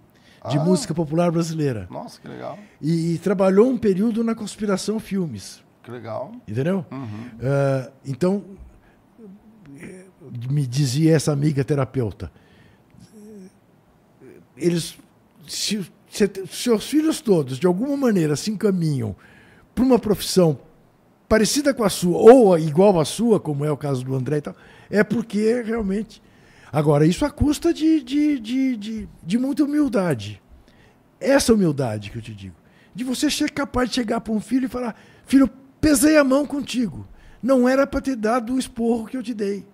[0.49, 0.63] de ah.
[0.63, 1.87] música popular brasileira.
[1.89, 2.57] Nossa, que legal.
[2.81, 5.63] E, e, trabalhou um período na Conspiração Filmes.
[5.83, 6.31] Que legal.
[6.47, 6.85] Entendeu?
[6.91, 7.27] Uhum.
[7.37, 8.43] Uh, então,
[10.49, 12.31] me dizia essa amiga terapeuta,
[14.55, 14.97] eles,
[15.47, 19.15] se, se, seus filhos todos, de alguma maneira, se encaminham
[19.73, 20.59] para uma profissão
[21.29, 24.41] parecida com a sua, ou igual à sua, como é o caso do André e
[24.41, 24.55] tal,
[24.89, 26.21] é porque realmente
[26.71, 30.41] Agora, isso à custa de, de, de, de, de muita humildade.
[31.19, 32.55] Essa humildade que eu te digo.
[32.93, 36.45] De você ser capaz de chegar para um filho e falar: Filho, pesei a mão
[36.45, 37.07] contigo.
[37.41, 39.65] Não era para ter dado o esporro que eu te dei.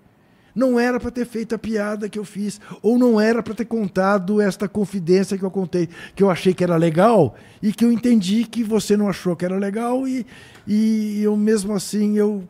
[0.54, 2.62] Não era para ter feito a piada que eu fiz.
[2.82, 6.64] Ou não era para ter contado esta confidência que eu contei, que eu achei que
[6.64, 10.26] era legal e que eu entendi que você não achou que era legal e,
[10.68, 12.48] e eu mesmo assim eu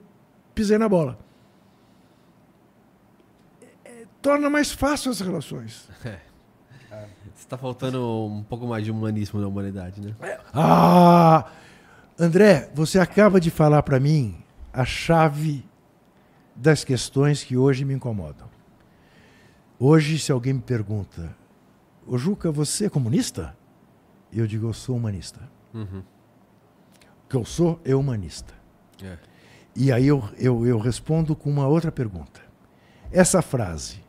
[0.54, 1.23] pisei na bola
[4.24, 5.88] torna mais fácil as relações.
[7.38, 10.16] Está faltando um pouco mais de humanismo na humanidade, né?
[10.54, 11.52] Ah!
[12.18, 15.66] André, você acaba de falar para mim a chave
[16.56, 18.48] das questões que hoje me incomodam.
[19.78, 21.36] Hoje, se alguém me pergunta,
[22.06, 23.56] Ô Juca, você é comunista?
[24.32, 25.40] Eu digo, eu sou humanista.
[25.74, 26.04] Uhum.
[27.26, 28.54] O que eu sou é humanista.
[29.04, 29.18] É.
[29.76, 32.42] E aí eu, eu, eu respondo com uma outra pergunta.
[33.12, 34.03] Essa frase,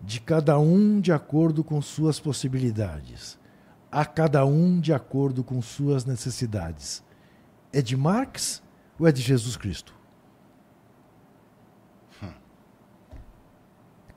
[0.00, 3.38] de cada um de acordo com suas possibilidades,
[3.90, 7.02] a cada um de acordo com suas necessidades,
[7.72, 8.62] é de Marx
[8.98, 9.98] ou é de Jesus Cristo?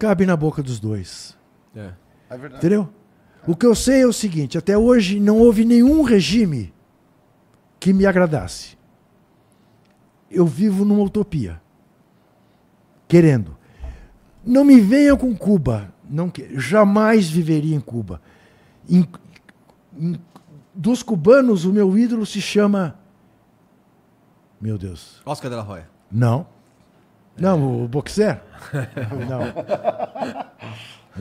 [0.02, 1.38] Cabe na boca dos dois.
[1.76, 1.94] É.
[2.28, 2.58] É verdade.
[2.66, 2.92] Entendeu?
[3.46, 6.74] O que eu sei é o seguinte: até hoje não houve nenhum regime
[7.80, 8.76] que me agradasse.
[10.30, 11.62] Eu vivo numa utopia.
[13.08, 13.56] Querendo.
[14.46, 15.94] Não me venham com Cuba.
[16.10, 18.22] Não, que- jamais viveria em Cuba.
[18.90, 19.08] Em-
[19.98, 20.20] em-
[20.74, 22.96] dos cubanos, o meu ídolo se chama.
[24.60, 25.22] Meu Deus.
[25.26, 25.88] Oscar de la Hoya.
[26.12, 26.46] Não.
[27.38, 28.42] Não, o boxer?
[29.30, 29.42] Não.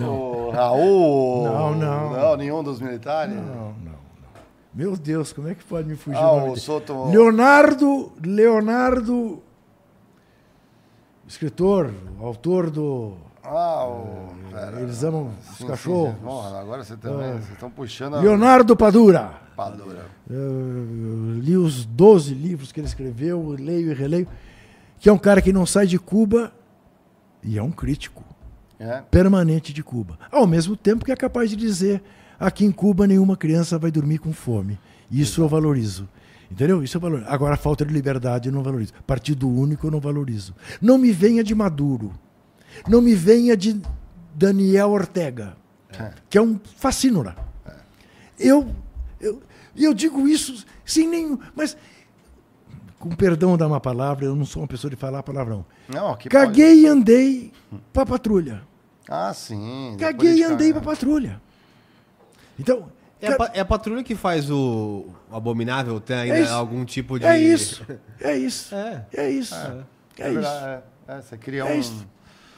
[0.09, 1.45] O Raul.
[1.45, 2.11] Não, não.
[2.13, 3.35] Não, nenhum dos militares.
[3.35, 4.01] Não, não, não.
[4.75, 6.57] Meu Deus, como é que pode me fugir Ah, o?
[6.57, 7.07] Soto.
[7.11, 9.43] Leonardo, Leonardo,
[11.31, 14.29] escritor, autor do Ah, o.
[14.51, 14.81] pera.
[14.81, 16.15] Eles amam os Sim, cachorros.
[16.15, 17.31] sim, agora você também.
[17.31, 17.33] Ah.
[17.35, 19.33] Vocês estão puxando a Leonardo Padura.
[19.57, 20.07] padura.
[20.29, 24.27] Eu li os 12 livros que ele escreveu, leio e releio,
[24.99, 26.53] que é um cara que não sai de Cuba
[27.43, 28.23] e é um crítico
[28.79, 29.03] É.
[29.11, 30.19] permanente de Cuba.
[30.31, 32.03] Ao mesmo tempo que é capaz de dizer:
[32.39, 34.79] aqui em Cuba nenhuma criança vai dormir com fome.
[35.11, 36.09] Isso eu valorizo.
[36.51, 36.83] Entendeu?
[36.83, 37.29] Isso eu valorizo.
[37.31, 38.93] Agora, a falta de liberdade eu não valorizo.
[39.07, 40.55] Partido único eu não valorizo.
[40.81, 42.13] Não me venha de Maduro.
[42.89, 43.81] Não me venha de
[44.35, 45.57] Daniel Ortega,
[46.29, 47.37] que é um fascínora.
[48.39, 48.75] Eu,
[49.21, 49.41] eu,
[49.77, 51.39] eu digo isso sem nenhum.
[51.55, 51.77] Mas,
[52.99, 55.65] com perdão da má palavra, eu não sou uma pessoa de falar palavrão.
[55.89, 57.53] Não, aqui Caguei e andei
[57.93, 58.63] pra patrulha.
[59.07, 59.97] pode- Ah, sim.
[59.99, 60.85] Caguei e andei caga.
[60.85, 61.41] patrulha.
[62.59, 62.89] Então,
[63.23, 66.01] É a, pa- é a patrulha que faz o, abominável?
[66.01, 66.53] Tem ainda É isso.
[66.53, 67.27] algum tipo de.
[67.27, 67.85] é isso.
[68.21, 68.75] É isso.
[68.75, 69.07] É.
[69.15, 69.55] É isso.
[69.55, 69.85] É,
[70.19, 70.49] É isso.
[70.49, 70.83] é.
[71.09, 72.07] É, você cria É um, isso.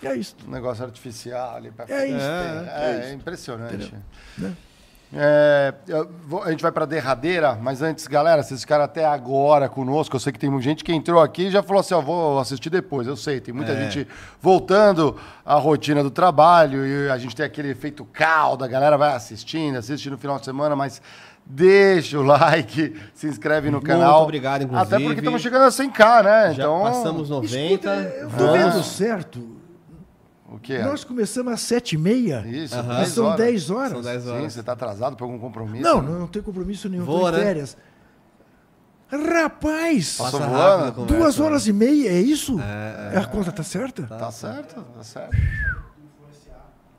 [0.02, 0.36] É isso.
[0.47, 2.16] um negócio artificial ali pra É isso.
[2.20, 3.94] É, É é impressionante.
[4.39, 4.52] Né?
[5.15, 5.74] É,
[6.26, 10.16] vou- a gente vai pra derradeira, mas antes, galera, vocês ficaram até agora conosco.
[10.16, 12.39] Eu sei que tem muita gente que entrou aqui e já falou assim: ó, vou
[12.39, 13.07] assistir depois.
[13.07, 13.76] Eu sei, tem muita É.
[13.91, 14.08] gente
[14.41, 19.15] voltando à rotina do trabalho e a gente tem aquele efeito caldo, a galera vai
[19.15, 21.02] assistindo, assiste no final de semana, mas
[21.44, 24.23] deixa o like, se inscreve no Muito canal.
[24.23, 25.05] obrigado, Até inclusive.
[25.05, 26.47] porque estamos chegando a 100k, né?
[26.55, 27.91] Já então, passamos 90.
[27.91, 28.52] Eu tô Ah.
[28.52, 29.60] vendo certo.
[30.55, 30.84] O que é?
[30.84, 32.44] Nós começamos às sete e meia.
[32.47, 33.36] Isso, 10 são horas.
[33.39, 33.92] 10 horas.
[33.92, 34.52] São 10 Sim, horas.
[34.52, 35.82] você está atrasado por algum compromisso?
[35.82, 37.05] Não, não, não tenho compromisso nenhum.
[37.05, 37.39] Em né?
[37.39, 37.76] férias.
[39.10, 40.16] Rapaz!
[40.16, 40.68] Passou Passa voando?
[40.68, 41.44] rápido a conversa, Duas né?
[41.44, 42.58] horas e meia, é isso?
[42.60, 44.05] É, A conta tá certa?
[44.05, 45.36] Tá certo, tá certo.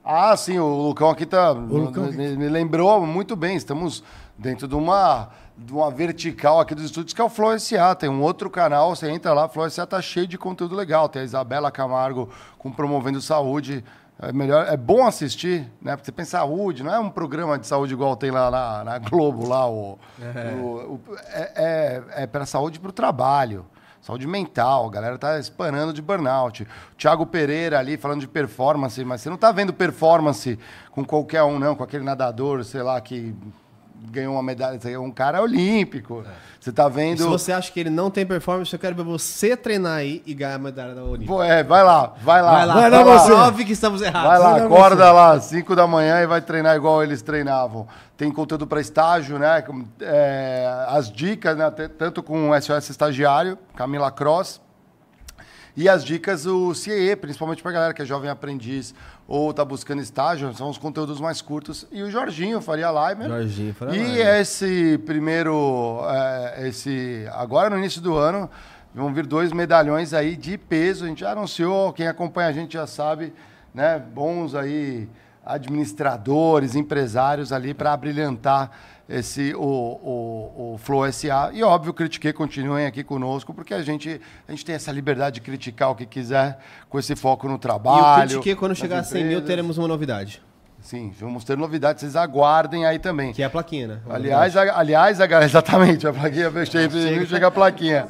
[0.06, 1.51] Ah, sim, o Lucão aqui tá.
[1.51, 3.56] Lucão me, me lembrou muito bem.
[3.56, 4.03] Estamos
[4.38, 7.95] dentro de uma, de uma vertical aqui dos estúdios que é o Flow SA.
[7.95, 11.07] Tem um outro canal, você entra lá, Flow SA tá cheio de conteúdo legal.
[11.09, 13.83] Tem a Isabela Camargo com Promovendo Saúde.
[14.22, 15.95] É, melhor, é bom assistir, né?
[15.95, 18.99] Porque você pensa saúde, não é um programa de saúde igual tem lá na, na
[18.99, 19.67] Globo, lá.
[19.67, 19.98] O,
[20.61, 21.01] o- o-
[21.33, 21.51] é,
[22.15, 23.65] é, é para saúde para o trabalho.
[24.01, 26.64] Saúde mental, a galera tá espanando de burnout.
[26.64, 30.59] O Thiago Pereira ali falando de performance, mas você não tá vendo performance
[30.91, 33.33] com qualquer um, não, com aquele nadador, sei lá, que
[34.11, 36.23] ganhou uma medalha, é um cara olímpico.
[36.59, 37.17] Você tá E vendo.
[37.17, 40.33] se você acha que ele não tem performance, eu quero ver você treinar aí e
[40.33, 41.33] ganhar a medalha da Olímpica.
[41.33, 42.51] Pô, é, vai lá, vai lá.
[42.51, 43.32] Vai lá, vai lá você.
[43.32, 44.30] prove que estamos errados.
[44.30, 47.88] Vai lá, Vai lá acorda lá, 5 da manhã e vai treinar igual eles treinavam.
[48.15, 49.64] Tem conteúdo para estágio, né?
[49.99, 51.69] é, as dicas, né?
[51.98, 54.61] Tanto com o SOS Estagiário, Camila Cross,
[55.75, 58.93] e as dicas o CIE, principalmente para galera que é jovem aprendiz
[59.27, 61.88] ou está buscando estágio, são os conteúdos mais curtos.
[61.92, 63.27] E o Jorginho Faria Leimer.
[63.27, 64.27] Jorginho Faria E Leimer.
[64.42, 68.50] esse primeiro, é, esse agora no início do ano,
[68.93, 71.06] vão vir dois medalhões aí de peso.
[71.06, 73.34] A gente já anunciou, quem acompanha a gente já sabe,
[73.74, 73.98] né?
[73.98, 75.08] Bons aí
[75.45, 78.72] administradores, empresários ali para brilhantar
[79.07, 81.51] esse o, o, o Flow SA.
[81.53, 85.41] E óbvio, critiquei, continuem aqui conosco, porque a gente, a gente tem essa liberdade de
[85.41, 86.59] criticar o que quiser,
[86.90, 88.23] com esse foco no E trabalho.
[88.23, 90.41] o Critique, quando chegar a 100 mil, teremos uma novidade.
[90.82, 93.32] Sim, vamos ter novidades, vocês aguardem aí também.
[93.32, 93.99] Que é a plaquinha, né?
[94.09, 98.06] Aliás, a, aliás, a galera, exatamente, a plaquinha chega, chega a plaquinha.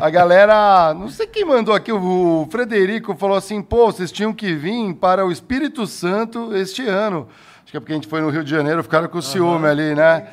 [0.00, 4.54] A galera, não sei quem mandou aqui, o Frederico falou assim, pô, vocês tinham que
[4.54, 7.28] vir para o Espírito Santo este ano.
[7.72, 9.94] Acho que é porque a gente foi no Rio de Janeiro, ficaram com ciúme ali,
[9.94, 10.28] né?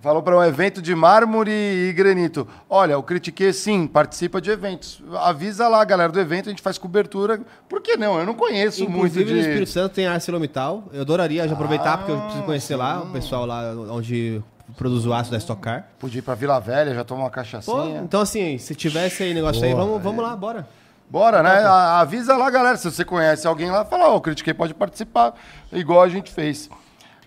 [0.00, 2.48] Falou para um evento de mármore e granito.
[2.70, 5.02] Olha, o Critique sim, participa de eventos.
[5.18, 7.40] Avisa lá, galera do evento, a gente faz cobertura.
[7.68, 8.18] Por que não?
[8.18, 9.40] Eu não conheço Inclusive, muito no de...
[9.40, 10.84] Espírito Santo tem a ArcelorMittal.
[10.90, 14.40] Eu adoraria já aproveitar, porque eu preciso conhecer lá, o pessoal lá onde
[14.74, 15.86] produz o aço da Stock Car.
[15.98, 18.00] Podia ir pra Vila Velha, já tomar uma Pô, cachaçinha.
[18.02, 20.66] então assim, se tivesse aí negócio aí, vamos, vamos lá, bora.
[21.08, 21.50] Bora, né?
[21.64, 22.76] A- Avisa lá, galera.
[22.76, 25.34] Se você conhece alguém lá, fala, ó, o Critiquei pode participar,
[25.72, 26.68] igual a gente fez.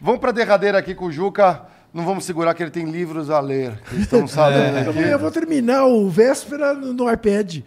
[0.02, 1.62] Vamos pra derradeira aqui com o Juca.
[1.92, 3.74] Não vamos segurar que ele tem livros a ler.
[3.94, 5.12] Estamos sabendo Eu vou- aqui.
[5.12, 7.62] Eu vou terminar o véspera no, no iPad.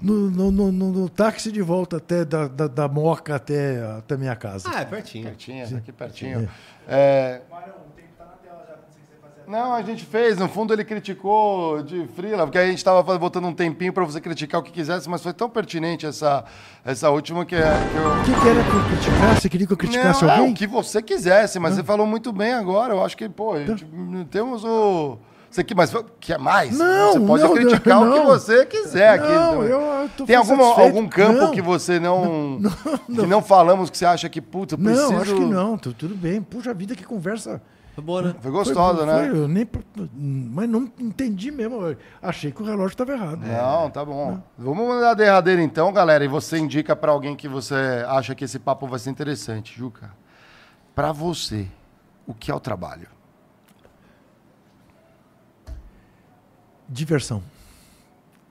[0.00, 3.82] No, no, no, no- no- no táxi de volta até da, da, da Moca até,
[3.98, 4.70] até minha casa.
[4.72, 5.24] Ah, é pertinho.
[5.24, 6.48] Pertinho, aqui pertinho.
[6.88, 7.42] É...
[9.46, 10.36] Não, a gente fez.
[10.38, 14.20] No fundo, ele criticou de frila, porque a gente estava botando um tempinho para você
[14.20, 16.44] criticar o que quisesse, mas foi tão pertinente essa,
[16.84, 18.08] essa última que, é, que eu.
[18.12, 19.40] O que, que era que eu criticasse?
[19.42, 20.52] Você queria que eu criticasse Não, é, alguém?
[20.52, 22.94] o que você quisesse, mas você falou muito bem agora.
[22.94, 23.86] Eu acho que, pô, a gente-
[24.30, 25.18] temos o.
[25.50, 26.78] Você que mais quer mais?
[26.78, 28.24] Não, você pode não, criticar o que não.
[28.24, 29.28] você quiser aqui.
[29.30, 29.68] Não, também.
[29.68, 29.80] eu-
[30.18, 30.86] eu Tem alguma, satisfeito.
[30.96, 31.50] algum campo Não.
[31.50, 32.58] que você não,
[33.06, 35.12] que não falamos que você acha que puta, eu preciso.
[35.12, 35.76] Não, acho que não.
[35.76, 36.40] tu- Tudo bem.
[36.40, 37.60] Puxa vida, que conversa.
[37.94, 38.34] Foi boa, né?
[38.40, 39.28] Foi gostosa, né?
[39.28, 39.68] foi, eu nem,
[40.14, 41.94] mas não entendi mesmo.
[42.22, 43.40] achei que o relógio estava errado.
[43.40, 44.42] Não, tá bom.
[44.56, 47.74] Vamos mandar a derradeira então, galera, e você indica pra alguém que você
[48.08, 50.10] acha que esse papo vai ser interessante, Juca.
[50.94, 51.68] Pra você,
[52.26, 53.08] o que é o trabalho?
[56.88, 57.42] Diversão.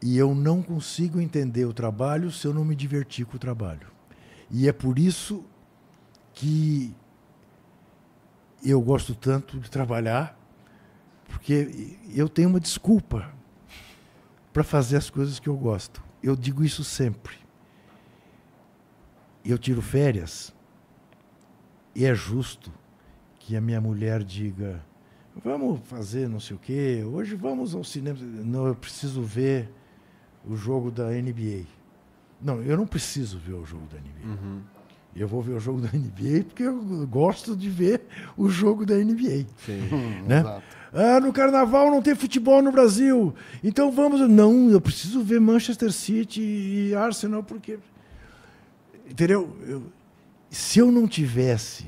[0.03, 3.87] E eu não consigo entender o trabalho se eu não me divertir com o trabalho.
[4.51, 5.43] E é por isso
[6.33, 6.95] que
[8.63, 10.37] eu gosto tanto de trabalhar,
[11.27, 13.31] porque eu tenho uma desculpa
[14.53, 16.03] para fazer as coisas que eu gosto.
[16.21, 17.35] Eu digo isso sempre.
[19.43, 20.53] Eu tiro férias
[21.95, 22.71] e é justo
[23.39, 24.83] que a minha mulher diga:
[25.43, 28.19] vamos fazer não sei o quê, hoje vamos ao cinema.
[28.21, 29.69] Não, eu preciso ver
[30.45, 31.65] o jogo da NBA.
[32.39, 34.35] Não, eu não preciso ver o jogo da NBA.
[35.15, 38.01] Eu vou ver o jogo da NBA porque eu gosto de ver
[38.37, 39.45] o jogo da NBA.
[40.27, 40.39] Né?
[40.39, 40.63] Exato.
[40.93, 43.33] Ah, no carnaval não tem futebol no Brasil.
[43.63, 44.19] Então vamos.
[44.29, 47.79] Não, eu preciso ver Manchester City e Arsenal porque.
[49.09, 49.55] Entendeu?
[49.65, 49.83] Eu-
[50.49, 51.85] se eu não tivesse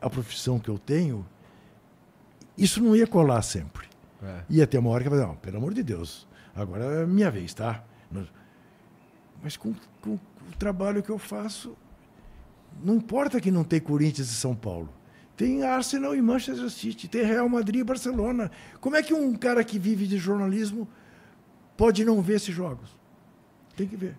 [0.00, 1.26] a profissão que eu tenho,
[2.56, 3.86] isso não ia colar sempre.
[4.22, 4.42] É.
[4.48, 7.06] Ia ter uma hora que eu ia falar, não, pelo amor de Deus, agora é
[7.06, 7.82] minha vez, tá?
[9.42, 10.20] Mas com, com o
[10.58, 11.76] trabalho que eu faço,
[12.82, 14.88] não importa que não tem Corinthians e São Paulo.
[15.36, 18.50] Tem Arsenal e Manchester City, tem Real Madrid e Barcelona.
[18.80, 20.86] Como é que um cara que vive de jornalismo
[21.76, 22.90] pode não ver esses jogos?
[23.74, 24.16] Tem que ver.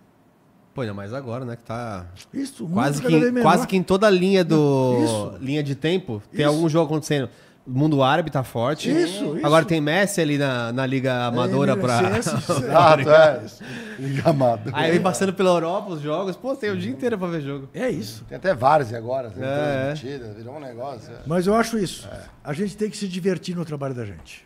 [0.74, 1.54] Pô, ainda mais agora, né?
[1.54, 5.38] Que tá Isso, quase que, quase que em toda a linha do Isso.
[5.40, 6.48] linha de tempo tem Isso.
[6.48, 7.28] algum jogo acontecendo.
[7.64, 8.90] O mundo árabe tá forte.
[8.90, 9.46] Isso, isso.
[9.46, 12.00] Agora tem Messi ali na, na liga amadora É, pra.
[12.18, 13.40] Exato, é.
[14.00, 14.70] Engamado.
[14.72, 16.34] Aí vem passando pela Europa os jogos.
[16.36, 17.68] Pô, tem o dia inteiro pra ver jogo.
[17.72, 18.24] É isso.
[18.28, 19.92] Tem até várzea agora, tem É.
[19.94, 21.12] transmitida, virou um negócio.
[21.12, 21.16] é.
[21.26, 22.08] Mas eu acho isso.
[22.42, 24.44] A gente tem que se divertir no trabalho da gente.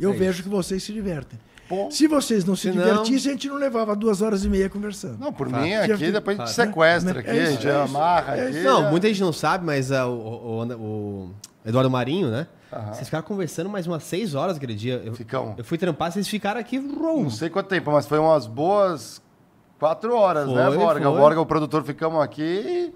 [0.00, 1.38] Eu É vejo que vocês se divertem.
[1.68, 1.90] Pô.
[1.90, 5.18] Se vocês não se Se divertissem, a gente não levava duas horas e meia conversando.
[5.18, 5.60] Não, por Fato.
[5.62, 6.66] mim aqui, depois a gente Fato.
[6.66, 7.78] sequestra É aqui, isso, a gente é isso.
[7.96, 8.50] amarra É aqui.
[8.56, 8.64] isso.
[8.64, 11.30] Não, já- muita gente não sabe, mas o, o, o- o
[11.68, 12.46] Eduardo Marinho, né?
[12.72, 12.92] Aham.
[12.92, 15.02] Vocês ficaram conversando mais umas seis horas aquele dia.
[15.04, 15.58] Eu, Ficamos.
[15.58, 16.78] eu fui trampar, vocês ficaram aqui.
[16.78, 17.22] rum.
[17.24, 19.22] Não sei quanto tempo, mas foi umas boas
[19.78, 21.08] quatro horas, né, Foi, Borga?
[21.08, 21.20] O foi.
[21.20, 22.92] Borga, o produtor, ficamos aqui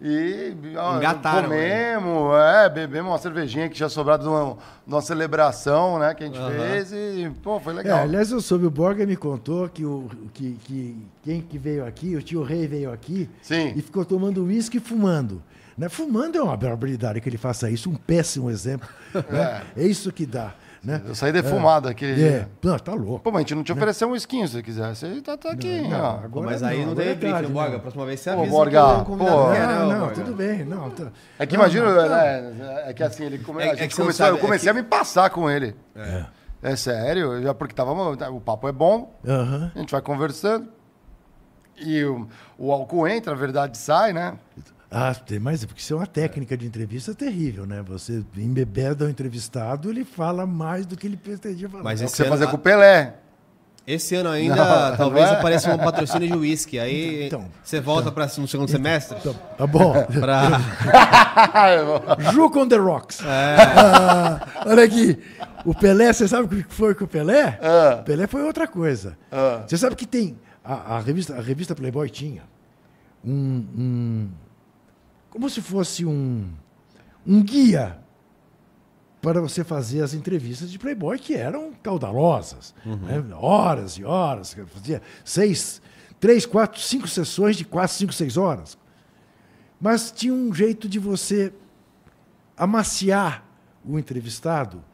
[0.00, 5.00] e ó, Engataram, comemos, é, bebemos uma cervejinha que tinha sobrado de uma, de uma
[5.00, 6.50] celebração, né, que a gente Aham.
[6.50, 7.98] fez e, pô, foi É, legal.
[8.00, 12.16] aliás, eu soube, o Borga me contou que, o, que, que quem que veio aqui,
[12.16, 13.72] o tio Rei veio aqui Sim.
[13.76, 15.40] e ficou tomando uísque e fumando.
[15.76, 15.88] Né?
[15.88, 18.88] Fumando é uma barbaridade que ele faça isso, um péssimo exemplo.
[19.30, 19.62] né?
[19.76, 20.52] É isso que dá.
[20.82, 21.00] Né?
[21.06, 22.48] Eu saí defumado aquele É, dia.
[22.62, 23.20] não, tá louco.
[23.24, 24.94] Pô, mas a gente não te ofereceu um skin se você quiser.
[24.94, 25.88] Você tá, tá aqui, Não.
[26.18, 27.70] Pô, agora mas aí não, agora teve é briefing, tarde, Borga.
[27.70, 27.76] né?
[27.76, 29.50] A próxima vez você Pô, avisa Borga, que o convidado pô.
[29.50, 30.14] né, Não, ô, não, Borga?
[30.14, 30.64] tudo bem.
[30.66, 33.70] Não, tá- É que não, imagina, não, tá- né, é que assim, ele come, É-
[33.70, 35.74] a é gente que não começou, sabe, eu comecei é a me passar com ele.
[36.62, 36.76] É.
[36.76, 37.92] sério, já porque tava,
[38.30, 39.10] o papo é bom,
[39.74, 40.68] a gente vai conversando.
[41.78, 42.28] E o,
[42.58, 44.34] o álcool entra, a verdade sai, né?
[44.96, 47.82] Ah, tem mais, porque isso é uma técnica de entrevista terrível, né?
[47.88, 51.82] Você embebeda o entrevistado, ele fala mais do que ele pretendia falar.
[51.82, 53.14] Mas É o que você ano, fazer com o Pelé.
[53.86, 55.38] esse ano ainda, Não, talvez não é?
[55.38, 56.78] apareça um patrocínio de uísque.
[56.78, 59.18] Aí Então, você volta para no segundo semestre.
[59.20, 59.92] Tá, tá bom.
[60.20, 60.60] Pra...
[62.32, 63.20] Juke on the Rocks.
[63.20, 63.56] É.
[63.76, 65.18] Ah, olha aqui.
[65.64, 67.58] O Pelé, você sabe o que foi com o Pelé?
[67.60, 67.98] Ah.
[68.00, 69.16] O Pelé foi outra coisa.
[69.32, 69.62] Ah.
[69.66, 70.38] Você sabe que tem.
[70.64, 72.42] A, a revista, a revista Playboy tinha
[73.24, 74.28] um, um-
[75.34, 76.48] como se fosse um,
[77.26, 77.98] um guia
[79.20, 82.72] para você fazer as entrevistas de Playboy, que eram caudalosas.
[82.84, 83.34] Né?
[83.34, 84.54] Horas e horas.
[84.68, 85.82] Fazia seis,
[86.20, 88.78] três, quatro, cinco sessões de quatro, cinco, seis horas.
[89.80, 91.52] Mas tinha um jeito de você
[92.56, 93.44] amaciar
[93.84, 94.84] o entrevistado,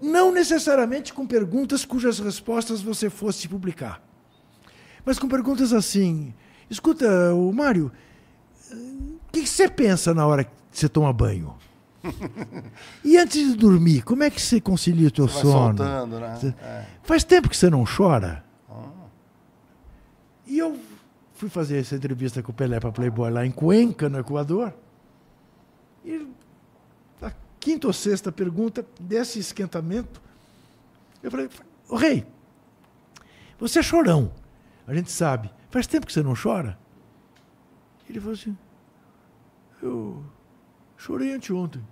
[0.00, 4.00] não necessariamente com perguntas cujas respostas você fosse publicar,
[5.04, 6.32] mas com perguntas assim:
[6.70, 7.92] escuta, o Mário,
[9.40, 11.54] o que você pensa na hora que você toma banho?
[13.02, 15.76] E antes de dormir, como é que você concilia o teu Vai sono?
[15.78, 16.36] soltando, né?
[16.38, 16.86] Você- É.
[17.02, 18.44] Faz tempo que você não chora?
[18.68, 18.88] Ah.
[20.46, 20.78] E eu
[21.34, 24.74] fui fazer essa entrevista com o Pelé para Playboy lá em Cuenca, no Equador.
[26.04, 26.26] E
[27.22, 30.20] a quinta ou sexta pergunta desse esquentamento,
[31.22, 31.48] eu falei,
[31.88, 32.26] ô rei,
[33.58, 34.30] você é chorão,
[34.86, 35.50] a gente sabe.
[35.70, 36.78] Faz tempo que você não chora?
[38.08, 38.54] Ele falou assim,
[39.86, 40.24] eu
[40.96, 41.82] chorei anteontem.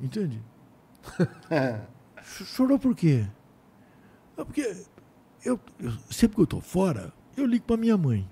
[0.00, 0.42] Entende?
[2.22, 3.26] Ch- Chorou por quê?
[4.36, 4.62] Ah, porque
[5.44, 8.28] eu, eu- sempre que eu estou fora, eu ligo para minha mãe,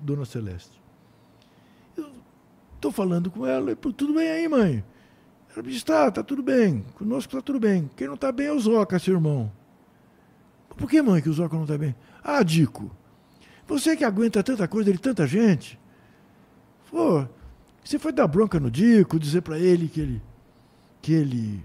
[0.00, 0.80] Dona Celeste.
[1.96, 2.10] Eu
[2.74, 4.84] estou falando com ela, e, "Pô, tudo bem aí, mãe?
[5.52, 7.90] Ela me diz, tá, tá tudo bem, conosco tá tudo bem.
[7.96, 9.50] Quem não tá bem é o Zoca, seu irmão.
[10.76, 11.94] Por que, mãe, que o Zoca não tá bem?
[12.22, 12.90] Ah, Dico,
[13.66, 15.78] você que aguenta tanta coisa de tanta gente,
[16.90, 17.26] pô,
[17.84, 20.22] você foi dar bronca no Dico, dizer para ele que ele
[21.02, 21.64] que ele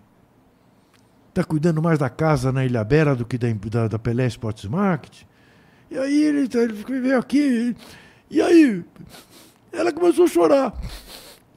[1.30, 4.64] está cuidando mais da casa na Ilha Bela do que da, da, da Pelé Sports
[4.66, 5.24] Market.
[5.92, 7.76] E aí ele, tá- ele veio aqui,
[8.30, 8.84] e aí
[9.74, 10.74] ela começou a chorar.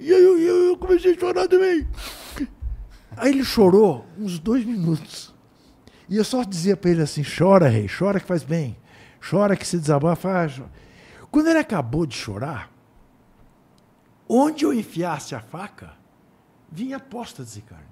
[0.01, 1.87] E aí eu, eu, eu comecei a chorar também.
[3.17, 5.33] Aí ele chorou uns dois minutos.
[6.09, 8.77] E eu só dizia para ele assim: chora, rei, chora que faz bem.
[9.29, 10.29] Chora que se desabafa.
[10.45, 10.71] ah, chora."
[11.31, 12.71] Quando ele acabou de chorar,
[14.29, 15.93] onde eu enfiasse a faca,
[16.71, 17.85] vinha postas de carne.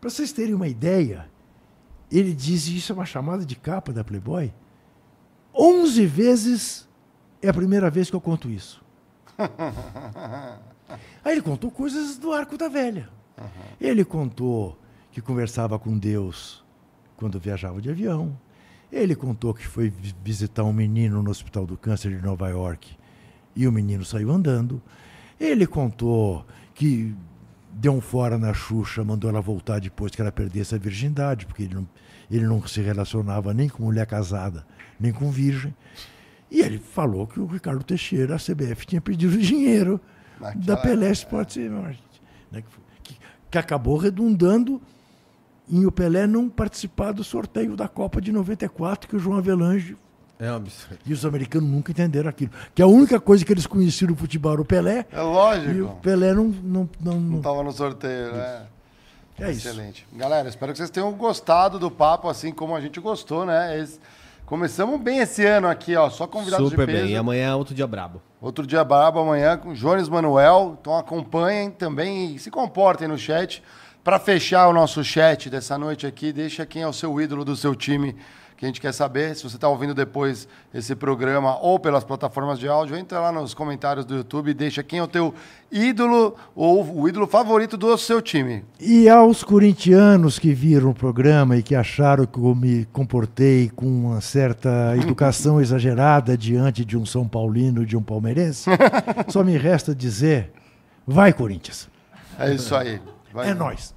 [0.00, 1.28] Para vocês terem uma ideia,
[2.10, 4.52] ele diz, e isso é uma chamada de capa da Playboy,
[5.54, 6.88] 11 vezes
[7.42, 8.82] é a primeira vez que eu conto isso.
[11.24, 13.08] Aí ele contou coisas do Arco da Velha.
[13.80, 14.78] Ele contou
[15.10, 16.64] que conversava com Deus
[17.16, 18.38] quando viajava de avião.
[18.90, 22.96] Ele contou que foi vi- visitar um menino no Hospital do Câncer de Nova York
[23.62, 24.80] e o menino saiu andando.
[25.38, 27.14] Ele contou que
[27.72, 31.62] deu um fora na Xuxa, mandou ela voltar depois que ela perdesse a virgindade, porque
[31.64, 31.88] ele não,
[32.30, 34.66] ele não se relacionava nem com mulher casada,
[34.98, 35.74] nem com virgem.
[36.50, 40.00] E ele falou que o Ricardo Teixeira, a CBF, tinha pedido dinheiro
[40.40, 42.00] Naquela da Pelé Sports Market,
[42.50, 42.62] né,
[43.02, 43.16] que-
[43.50, 44.80] que acabou redundando
[45.68, 49.96] em o Pelé não participar do sorteio da Copa de 94, que o João Avelange
[50.40, 50.98] É um absurdo.
[51.04, 52.50] e os americanos nunca entenderam aquilo.
[52.74, 55.30] Que a única coisa que eles conheciam do futebol era o Pelé, É e o
[55.30, 55.96] lógico.
[56.02, 56.44] Pelé não.
[56.44, 58.62] não, não, Não não- tava no sorteio, né?
[59.38, 59.68] é isso.
[59.68, 60.06] Excelente.
[60.14, 63.78] Galera, espero que vocês tenham gostado do papo, assim como a gente gostou, né?
[63.78, 64.00] Esse-
[64.46, 66.10] Começamos bem esse ano aqui, ó.
[66.10, 67.04] Só convidados Super de peso.
[67.04, 67.14] bem.
[67.14, 68.20] E amanhã é outro dia brabo.
[68.40, 70.76] Outro dia brabo amanhã com Jones Manuel.
[70.80, 73.62] Então acompanhem também e se comportem no chat.
[74.02, 77.54] Para fechar o nosso chat dessa noite aqui, deixa quem é o seu ídolo do
[77.54, 78.16] seu time,
[78.60, 79.34] que a gente quer saber.
[79.34, 83.54] Se você está ouvindo depois esse programa ou pelas plataformas de áudio, entra lá nos
[83.54, 85.34] comentários do YouTube e deixa quem é o teu
[85.72, 88.62] ídolo ou o ídolo favorito do seu time.
[88.78, 93.86] E aos corintianos que viram o programa e que acharam que eu me comportei com
[93.86, 98.68] uma certa educação exagerada diante de um São Paulino, de um palmeirense,
[99.28, 100.52] só me resta dizer:
[101.06, 101.88] vai, Corinthians.
[102.38, 103.00] É isso aí.
[103.32, 103.94] Vai- É nós.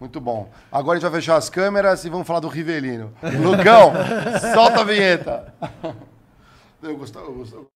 [0.00, 0.50] Muito bom.
[0.72, 3.12] Agora a gente vai fechar as câmeras e vamos falar do Rivelino.
[3.22, 3.92] Lucão,
[4.54, 5.54] solta a vinheta.
[6.82, 7.66] Eu gostava, eu gostava.